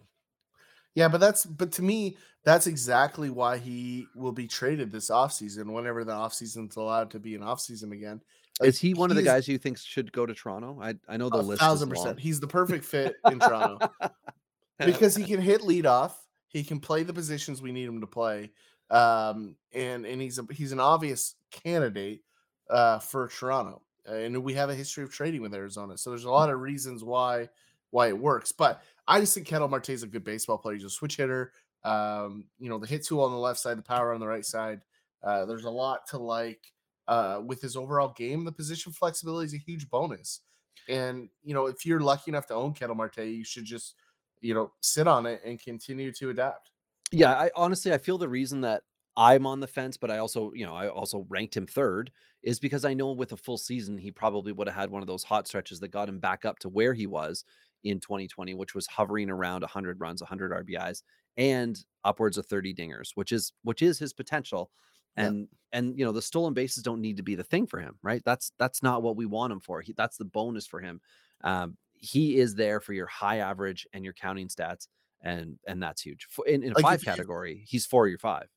Yeah, 0.96 1.08
but 1.08 1.20
that's 1.20 1.46
but 1.46 1.72
to 1.74 1.82
me, 1.82 2.18
that's 2.44 2.68
exactly 2.68 3.30
why 3.30 3.58
he 3.58 4.08
will 4.16 4.32
be 4.32 4.48
traded 4.48 4.92
this 4.92 5.10
offseason 5.10 5.72
whenever 5.72 6.04
the 6.04 6.14
offseason's 6.14 6.76
allowed 6.76 7.12
to 7.12 7.20
be 7.20 7.36
an 7.36 7.42
offseason 7.42 7.92
again. 7.92 8.22
Like, 8.60 8.70
Is 8.70 8.80
he 8.80 8.94
one 8.94 9.10
of 9.10 9.16
the 9.16 9.24
guys 9.24 9.48
you 9.48 9.58
think 9.58 9.78
should 9.78 10.12
go 10.12 10.26
to 10.26 10.34
Toronto? 10.34 10.80
I 10.82 10.96
I 11.08 11.18
know 11.18 11.30
the 11.30 11.38
a 11.38 11.42
list 11.42 11.62
thousand 11.62 11.92
is 11.92 12.00
percent. 12.00 12.20
He's 12.20 12.40
the 12.40 12.48
perfect 12.48 12.84
fit 12.84 13.16
in 13.32 13.40
Toronto 13.40 13.90
because 14.80 15.16
he 15.16 15.24
can 15.32 15.42
hit 15.42 15.62
lead 15.62 15.86
off. 15.86 16.26
He 16.48 16.64
can 16.64 16.80
play 16.80 17.04
the 17.04 17.14
positions 17.14 17.62
we 17.62 17.72
need 17.72 17.88
him 17.88 18.02
to 18.02 18.08
play, 18.08 18.52
um, 18.90 19.56
and 19.74 20.06
and 20.06 20.22
he's 20.22 20.40
a 20.40 20.48
he's 20.52 20.72
an 20.72 20.80
obvious 20.80 21.36
candidate 21.52 22.22
uh, 22.70 23.00
for 23.00 23.28
Toronto. 23.28 23.82
Uh, 24.10 24.16
and 24.16 24.44
we 24.44 24.54
have 24.54 24.70
a 24.70 24.76
history 24.76 25.04
of 25.04 25.12
trading 25.12 25.42
with 25.42 25.54
Arizona, 25.54 25.98
so 25.98 26.10
there's 26.10 26.26
a 26.26 26.32
lot 26.32 26.50
of 26.50 26.60
reasons 26.60 27.04
why 27.04 27.48
why 27.92 28.08
it 28.08 28.18
works. 28.18 28.52
But 28.52 28.82
I 29.10 29.20
just 29.20 29.34
think 29.34 29.48
Ketel 29.48 29.68
Marte 29.68 29.90
is 29.90 30.04
a 30.04 30.08
good 30.08 30.24
baseball 30.24 30.60
player. 30.60 30.76
He's 30.76 30.86
a 30.86 30.90
switch 30.90 31.18
hitter. 31.18 31.52
Um, 31.84 32.46
you 32.60 32.70
know, 32.70 32.78
the 32.78 32.88
hit 32.88 33.06
tool 33.06 33.22
on 33.22 33.32
the 33.32 33.38
left 33.38 33.60
side, 33.60 33.78
the 33.78 33.84
power 33.84 34.14
on 34.14 34.20
the 34.20 34.28
right 34.28 34.46
side. 34.46 34.82
Uh, 35.24 35.46
there's 35.46 35.66
a 35.66 35.70
lot 35.70 36.08
to 36.10 36.18
like 36.18 36.62
uh, 37.08 37.42
with 37.46 37.60
his 37.62 37.76
overall 37.76 38.14
game. 38.16 38.46
The 38.46 38.52
position 38.52 38.94
flexibility 38.94 39.48
is 39.48 39.54
a 39.56 39.58
huge 39.58 39.90
bonus. 39.90 40.42
And 40.88 41.30
you 41.44 41.54
know, 41.54 41.66
if 41.66 41.86
you're 41.86 42.00
lucky 42.00 42.30
enough 42.32 42.46
to 42.48 42.54
own 42.54 42.74
Ketel 42.74 42.96
Marte, 42.96 43.18
you 43.18 43.44
should 43.44 43.66
just 43.66 43.96
you 44.42 44.54
know 44.54 44.72
sit 44.82 45.08
on 45.08 45.26
it 45.26 45.42
and 45.44 45.62
continue 45.62 46.12
to 46.14 46.30
adapt. 46.30 46.70
Yeah, 47.12 47.34
I 47.34 47.50
honestly 47.56 47.92
I 47.92 47.98
feel 47.98 48.20
the 48.20 48.30
reason 48.30 48.62
that 48.62 48.84
I'm 49.18 49.46
on 49.48 49.60
the 49.60 49.68
fence, 49.68 49.98
but 49.98 50.12
I 50.12 50.20
also, 50.20 50.54
you 50.54 50.66
know, 50.66 50.76
I 50.76 50.88
also 50.88 51.26
ranked 51.30 51.58
him 51.58 51.68
third 51.68 52.12
is 52.42 52.60
because 52.60 52.86
I 52.86 52.94
know 52.94 53.12
with 53.12 53.34
a 53.34 53.38
full 53.38 53.58
season 53.58 53.98
he 53.98 54.12
probably 54.12 54.54
would 54.54 54.68
have 54.68 54.76
had 54.78 54.90
one 54.90 55.02
of 55.02 55.08
those 55.08 55.24
hot 55.24 55.48
stretches 55.48 55.80
that 55.82 55.90
got 55.90 56.08
him 56.08 56.20
back 56.20 56.46
up 56.46 56.60
to 56.60 56.70
where 56.70 56.94
he 56.94 57.06
was 57.06 57.44
in 57.84 58.00
2020, 58.00 58.54
which 58.54 58.76
was 58.76 58.88
hovering 58.88 59.30
around 59.30 59.62
100 59.62 60.00
runs, 60.00 60.22
100 60.22 60.52
RBIs, 60.52 61.04
and 61.38 61.84
upwards 62.04 62.38
of 62.38 62.46
30 62.46 62.74
dingers, 62.74 63.12
which 63.16 63.32
is 63.32 63.54
which 63.64 63.82
is 63.82 64.00
his 64.00 64.14
potential. 64.14 64.72
And 65.16 65.50
and 65.72 65.98
you 65.98 66.06
know 66.06 66.12
the 66.12 66.22
stolen 66.22 66.54
bases 66.54 66.84
don't 66.84 67.02
need 67.02 67.18
to 67.18 67.24
be 67.24 67.36
the 67.36 67.44
thing 67.44 67.68
for 67.68 67.80
him, 67.80 67.98
right? 68.04 68.22
That's 68.24 68.52
that's 68.58 68.82
not 68.84 69.04
what 69.04 69.16
we 69.18 69.26
want 69.26 69.52
him 69.54 69.60
for. 69.60 69.82
He, 69.82 69.94
that's 69.94 70.18
the 70.18 70.26
bonus 70.26 70.66
for 70.68 70.80
him. 70.80 71.02
Um, 71.42 71.78
he 71.94 72.38
is 72.38 72.56
there 72.56 72.80
for 72.80 72.94
your 72.94 73.08
high 73.08 73.38
average 73.38 73.88
and 73.94 74.04
your 74.06 74.14
counting 74.14 74.48
stats, 74.48 74.88
and 75.22 75.60
and 75.68 75.82
that's 75.84 76.02
huge. 76.02 76.28
In 76.46 76.64
in 76.64 76.72
a 76.74 76.76
Like, 76.76 76.86
five 76.86 77.02
category, 77.02 77.66
he's 77.68 77.86
four 77.86 78.08
or 78.08 78.18
five. 78.18 78.50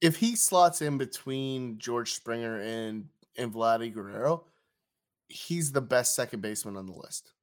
If 0.00 0.16
he 0.16 0.36
slots 0.36 0.82
in 0.82 0.98
between 0.98 1.78
George 1.78 2.12
Springer 2.12 2.60
and 2.60 3.08
and 3.36 3.52
Vladdy 3.52 3.92
Guerrero, 3.92 4.46
he's 5.28 5.72
the 5.72 5.82
best 5.82 6.16
second 6.16 6.42
baseman 6.42 6.76
on 6.78 6.86
the 6.86 6.94
list. 6.94 7.34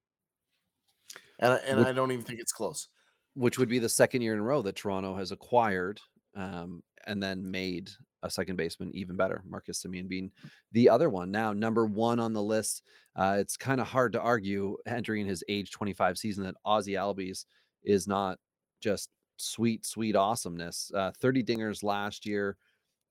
And 1.43 1.53
I- 1.53 1.57
and 1.57 1.77
Would- 1.79 1.87
I 1.87 1.91
don't 1.93 2.11
even 2.11 2.23
think 2.25 2.39
it's 2.39 2.51
close. 2.51 2.87
which 3.35 3.57
would 3.57 3.69
be 3.69 3.79
the 3.79 3.89
second 3.89 4.21
year 4.21 4.33
in 4.33 4.39
a 4.39 4.43
row 4.43 4.61
that 4.61 4.75
Toronto 4.75 5.15
has 5.15 5.31
acquired 5.31 5.99
um, 6.35 6.83
and 7.07 7.21
then 7.21 7.49
made 7.49 7.89
a 8.21 8.29
second 8.29 8.55
baseman 8.55 8.89
even 8.95 9.15
better. 9.15 9.43
Marcus 9.45 9.83
Semien 9.83 10.07
being 10.07 10.31
the 10.71 10.87
other 10.89 11.09
one. 11.09 11.29
Now, 11.31 11.51
number 11.51 11.85
one 11.85 12.19
on 12.19 12.31
the 12.33 12.41
list. 12.43 12.83
Uh, 13.15 13.37
it's 13.39 13.57
kind 13.57 13.81
of 13.81 13.87
hard 13.87 14.13
to 14.13 14.21
argue 14.21 14.77
entering 14.85 15.25
his 15.25 15.43
age 15.49 15.71
25 15.71 16.17
season 16.17 16.43
that 16.45 16.55
Ozzy 16.65 16.93
Albies 16.93 17.45
is 17.83 18.07
not 18.07 18.39
just 18.81 19.09
sweet, 19.37 19.85
sweet 19.85 20.15
awesomeness. 20.15 20.91
Uh, 20.95 21.11
30 21.19 21.43
dingers 21.43 21.83
last 21.83 22.25
year, 22.25 22.57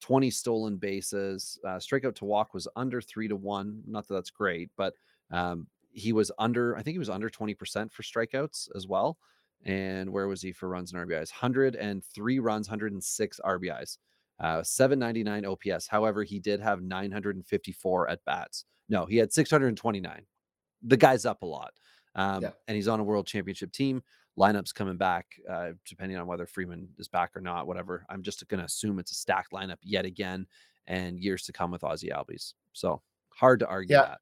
20 0.00 0.30
stolen 0.30 0.76
bases. 0.78 1.59
Uh, 1.64 1.76
strikeout 1.78 2.14
to 2.16 2.24
walk 2.24 2.54
was 2.54 2.66
under 2.76 3.00
three 3.00 3.28
to 3.28 3.36
one. 3.36 3.82
Not 3.86 4.09
that 4.09 4.14
that's 4.14 4.30
great, 4.30 4.70
but 4.76 4.94
um, 5.30 5.66
he 5.93 6.12
was 6.12 6.31
under, 6.39 6.77
I 6.77 6.82
think 6.82 6.94
he 6.94 6.98
was 6.98 7.10
under 7.10 7.28
20% 7.31 7.93
for 7.93 8.02
strikeouts 8.02 8.69
as 8.74 8.86
well. 8.86 9.19
And 9.64 10.10
where 10.10 10.27
was 10.27 10.43
he 10.43 10.52
for 10.52 10.69
runs 10.69 10.93
and 10.93 11.01
RBIs? 11.09 11.31
103 11.31 12.39
runs, 12.40 12.69
106 12.69 13.40
RBIs, 13.44 13.98
uh, 14.40 14.62
799 14.62 15.44
OPS. 15.47 15.86
However, 15.86 16.24
he 16.24 16.40
did 16.40 16.60
have 16.60 16.82
954 16.82 18.09
at 18.09 18.24
bats. 18.24 18.64
No, 18.89 19.06
he 19.06 19.16
had 19.16 19.32
629. 19.32 20.27
The 20.82 20.97
guy's 20.97 21.24
up 21.24 21.43
a 21.43 21.47
lot. 21.47 21.73
Um, 22.14 22.43
Yeah. 22.43 22.51
And 22.66 22.74
he's 22.77 22.89
on 22.89 22.98
a 23.01 23.05
world 23.05 23.27
championship 23.27 23.73
team. 23.73 24.02
Lineups 24.39 24.74
coming 24.74 24.97
back, 24.97 25.27
uh, 25.48 25.73
depending 25.86 26.16
on 26.19 26.27
whether 26.27 26.47
Freeman 26.47 26.89
is 26.98 27.06
back 27.06 27.36
or 27.36 27.40
not, 27.40 27.66
whatever. 27.66 28.05
I'm 28.09 28.23
just 28.23 28.47
going 28.48 28.59
to 28.60 28.64
assume 28.64 28.98
it's 28.98 29.12
a 29.12 29.14
stacked 29.14 29.52
lineup 29.52 29.77
yet 29.82 30.06
again 30.06 30.47
and 30.86 31.20
years 31.20 31.44
to 31.44 31.52
come 31.52 31.70
with 31.70 31.82
Ozzy 31.82 32.10
Albies. 32.10 32.55
So 32.73 33.02
hard 33.28 33.60
to 33.60 33.69
argue 33.69 33.94
Yeah. 33.97 34.02
that. 34.02 34.20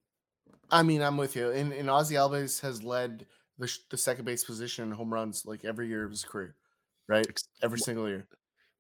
I 0.73 0.83
mean, 0.83 1.03
I'm 1.03 1.17
with 1.17 1.37
you. 1.37 1.51
And, 1.51 1.73
and 1.73 1.89
Ozzy 1.89 2.13
Albies 2.13 2.61
has 2.61 2.83
led 2.83 3.27
the, 3.59 3.67
sh- 3.67 3.79
the 3.91 3.97
second 3.97 4.25
base 4.25 4.45
position 4.45 4.85
in 4.85 4.91
home 4.93 5.13
runs 5.13 5.45
like 5.47 5.65
every 5.65 5.89
year 5.89 6.05
of 6.05 6.11
his 6.11 6.25
career, 6.25 6.55
right? 7.09 7.27
Every 7.63 7.79
single 7.79 8.09
year. 8.09 8.27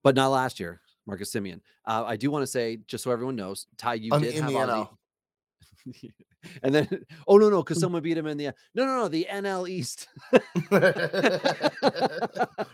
but 0.03 0.15
not 0.15 0.29
last 0.29 0.61
year. 0.61 0.81
Marcus 1.07 1.33
Semien. 1.33 1.61
Uh, 1.87 2.05
I 2.07 2.17
do 2.17 2.31
want 2.31 2.43
to 2.43 2.47
say, 2.47 2.79
just 2.87 3.05
so 3.05 3.11
everyone 3.11 3.37
knows, 3.37 3.67
Ty, 3.77 3.95
you 3.95 4.11
did 4.11 4.35
in 4.35 4.43
have 4.43 4.53
the 4.53 4.59
Ozzy. 4.59 4.89
And 6.63 6.75
then, 6.75 6.89
oh 7.29 7.37
no, 7.37 7.51
no, 7.51 7.63
because 7.63 7.81
someone 7.81 8.03
beat 8.03 8.17
him 8.17 8.27
in 8.27 8.39
the 8.39 8.47
no, 8.75 8.87
no, 8.87 8.97
no, 8.97 9.09
the 9.09 9.27
NL 9.31 9.69
East. 9.69 10.09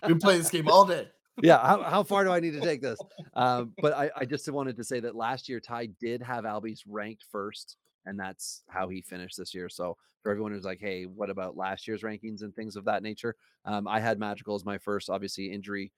we 0.07 0.15
play 0.15 0.39
this 0.39 0.51
game 0.51 0.69
all 0.69 0.85
day. 0.85 1.09
yeah, 1.43 1.59
how, 1.59 1.83
how 1.83 2.03
far 2.05 2.23
do 2.23 2.31
I 2.31 2.39
need 2.39 2.53
to 2.53 2.61
take 2.61 2.81
this? 2.81 2.99
Um, 3.35 3.73
but 3.83 3.93
I, 3.93 4.11
I 4.17 4.25
just 4.25 4.49
wanted 4.51 4.77
to 4.77 4.85
say 4.85 5.01
that 5.01 5.17
last 5.17 5.49
year 5.49 5.59
Ty 5.59 5.87
did 6.01 6.23
have 6.23 6.45
Albies 6.45 6.83
ranked 6.87 7.25
first, 7.31 7.77
and 8.07 8.19
that's 8.19 8.63
how 8.69 8.89
he 8.89 9.01
finished 9.01 9.37
this 9.37 9.55
year. 9.55 9.69
So 9.69 9.97
for 10.23 10.31
everyone 10.31 10.53
who's 10.53 10.65
like, 10.65 10.81
hey, 10.81 11.05
what 11.07 11.31
about 11.31 11.57
last 11.57 11.87
year's 11.87 12.03
rankings 12.03 12.43
and 12.43 12.55
things 12.55 12.77
of 12.77 12.85
that 12.87 13.03
nature? 13.03 13.37
Um, 13.65 13.87
I 13.87 14.01
had 14.01 14.19
Madrigal 14.19 14.55
as 14.55 14.65
my 14.65 14.79
first. 14.79 15.11
Obviously, 15.11 15.53
injury 15.53 15.93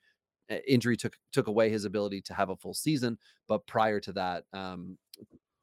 uh, 0.51 0.57
injury 0.67 0.97
took 0.97 1.17
took 1.33 1.47
away 1.47 1.71
his 1.71 1.85
ability 1.85 2.23
to 2.23 2.35
have 2.35 2.49
a 2.51 2.57
full 2.57 2.75
season, 2.75 3.19
but 3.47 3.67
prior 3.67 4.01
to 4.01 4.13
that, 4.13 4.45
um, 4.53 4.97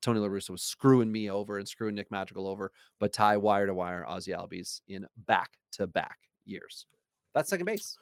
Tony 0.02 0.20
La 0.20 0.28
Russa 0.28 0.52
was 0.52 0.62
screwing 0.62 1.12
me 1.12 1.30
over 1.32 1.58
and 1.58 1.68
screwing 1.68 1.96
Nick 1.96 2.12
Madrigal 2.12 2.48
over. 2.48 2.72
But 3.00 3.12
tie 3.12 3.38
wire 3.38 3.66
to 3.66 3.74
wire 3.74 4.06
Ozzy 4.08 4.38
Albies 4.38 4.82
in 4.88 5.08
back 5.26 5.52
to 5.74 5.88
back 5.88 6.18
years. 6.46 6.86
That's 7.34 7.50
second 7.50 7.66
base. 7.66 7.98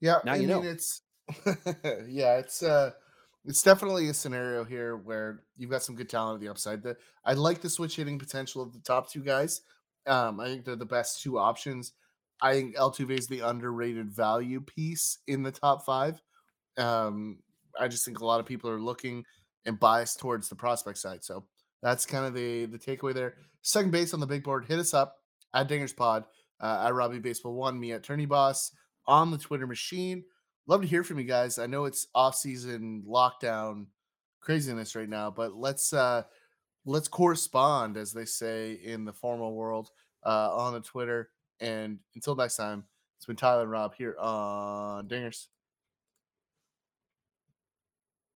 Yeah, 0.00 0.18
Now 0.24 0.32
I 0.32 0.36
you 0.36 0.46
mean 0.48 0.62
know. 0.62 0.62
it's 0.62 1.02
yeah, 2.06 2.36
it's 2.38 2.62
uh 2.62 2.92
it's 3.44 3.62
definitely 3.62 4.08
a 4.08 4.14
scenario 4.14 4.64
here 4.64 4.96
where 4.96 5.42
you've 5.56 5.70
got 5.70 5.82
some 5.82 5.94
good 5.94 6.08
talent 6.08 6.36
at 6.36 6.40
the 6.40 6.50
upside. 6.50 6.82
The, 6.82 6.96
I 7.24 7.34
like 7.34 7.60
the 7.60 7.68
switch 7.68 7.96
hitting 7.96 8.18
potential 8.18 8.62
of 8.62 8.72
the 8.72 8.80
top 8.80 9.10
two 9.10 9.22
guys. 9.22 9.60
Um, 10.06 10.40
I 10.40 10.46
think 10.46 10.64
they're 10.64 10.76
the 10.76 10.86
best 10.86 11.22
two 11.22 11.38
options. 11.38 11.92
I 12.40 12.52
think 12.54 12.76
Altuve 12.76 13.18
is 13.18 13.26
the 13.26 13.40
underrated 13.40 14.10
value 14.10 14.60
piece 14.60 15.18
in 15.26 15.42
the 15.42 15.52
top 15.52 15.84
five. 15.84 16.20
Um, 16.76 17.38
I 17.78 17.88
just 17.88 18.04
think 18.04 18.20
a 18.20 18.24
lot 18.24 18.40
of 18.40 18.46
people 18.46 18.70
are 18.70 18.80
looking 18.80 19.24
and 19.66 19.78
biased 19.78 20.18
towards 20.18 20.48
the 20.48 20.56
prospect 20.56 20.98
side. 20.98 21.24
So 21.24 21.44
that's 21.82 22.06
kind 22.06 22.26
of 22.26 22.34
the 22.34 22.66
the 22.66 22.78
takeaway 22.78 23.14
there. 23.14 23.34
Second 23.62 23.92
base 23.92 24.12
on 24.14 24.20
the 24.20 24.26
big 24.26 24.42
board, 24.42 24.66
hit 24.66 24.78
us 24.78 24.94
up 24.94 25.16
at 25.54 25.68
Dingers 25.68 25.94
Pod, 25.94 26.24
uh, 26.60 26.84
at 26.86 26.94
Robbie 26.94 27.18
Baseball 27.18 27.54
One, 27.54 27.78
me 27.78 27.92
at 27.92 28.02
Tourney 28.02 28.26
Boss 28.26 28.72
on 29.06 29.30
the 29.30 29.38
Twitter 29.38 29.66
machine. 29.66 30.24
Love 30.66 30.80
to 30.80 30.86
hear 30.86 31.04
from 31.04 31.18
you 31.18 31.24
guys. 31.24 31.58
I 31.58 31.66
know 31.66 31.84
it's 31.84 32.06
off 32.14 32.34
season 32.34 33.04
lockdown 33.06 33.86
craziness 34.40 34.96
right 34.96 35.08
now, 35.08 35.30
but 35.30 35.54
let's 35.54 35.92
uh 35.92 36.22
let's 36.86 37.08
correspond, 37.08 37.96
as 37.96 38.12
they 38.12 38.24
say 38.24 38.72
in 38.72 39.04
the 39.04 39.12
formal 39.12 39.54
world, 39.54 39.90
uh, 40.24 40.56
on 40.56 40.74
the 40.74 40.80
Twitter. 40.80 41.30
And 41.60 41.98
until 42.14 42.34
next 42.34 42.56
time, 42.56 42.84
it's 43.16 43.26
been 43.26 43.36
Tyler 43.36 43.62
and 43.62 43.70
Rob 43.70 43.94
here 43.94 44.16
on 44.18 45.08
Dingers. 45.08 45.46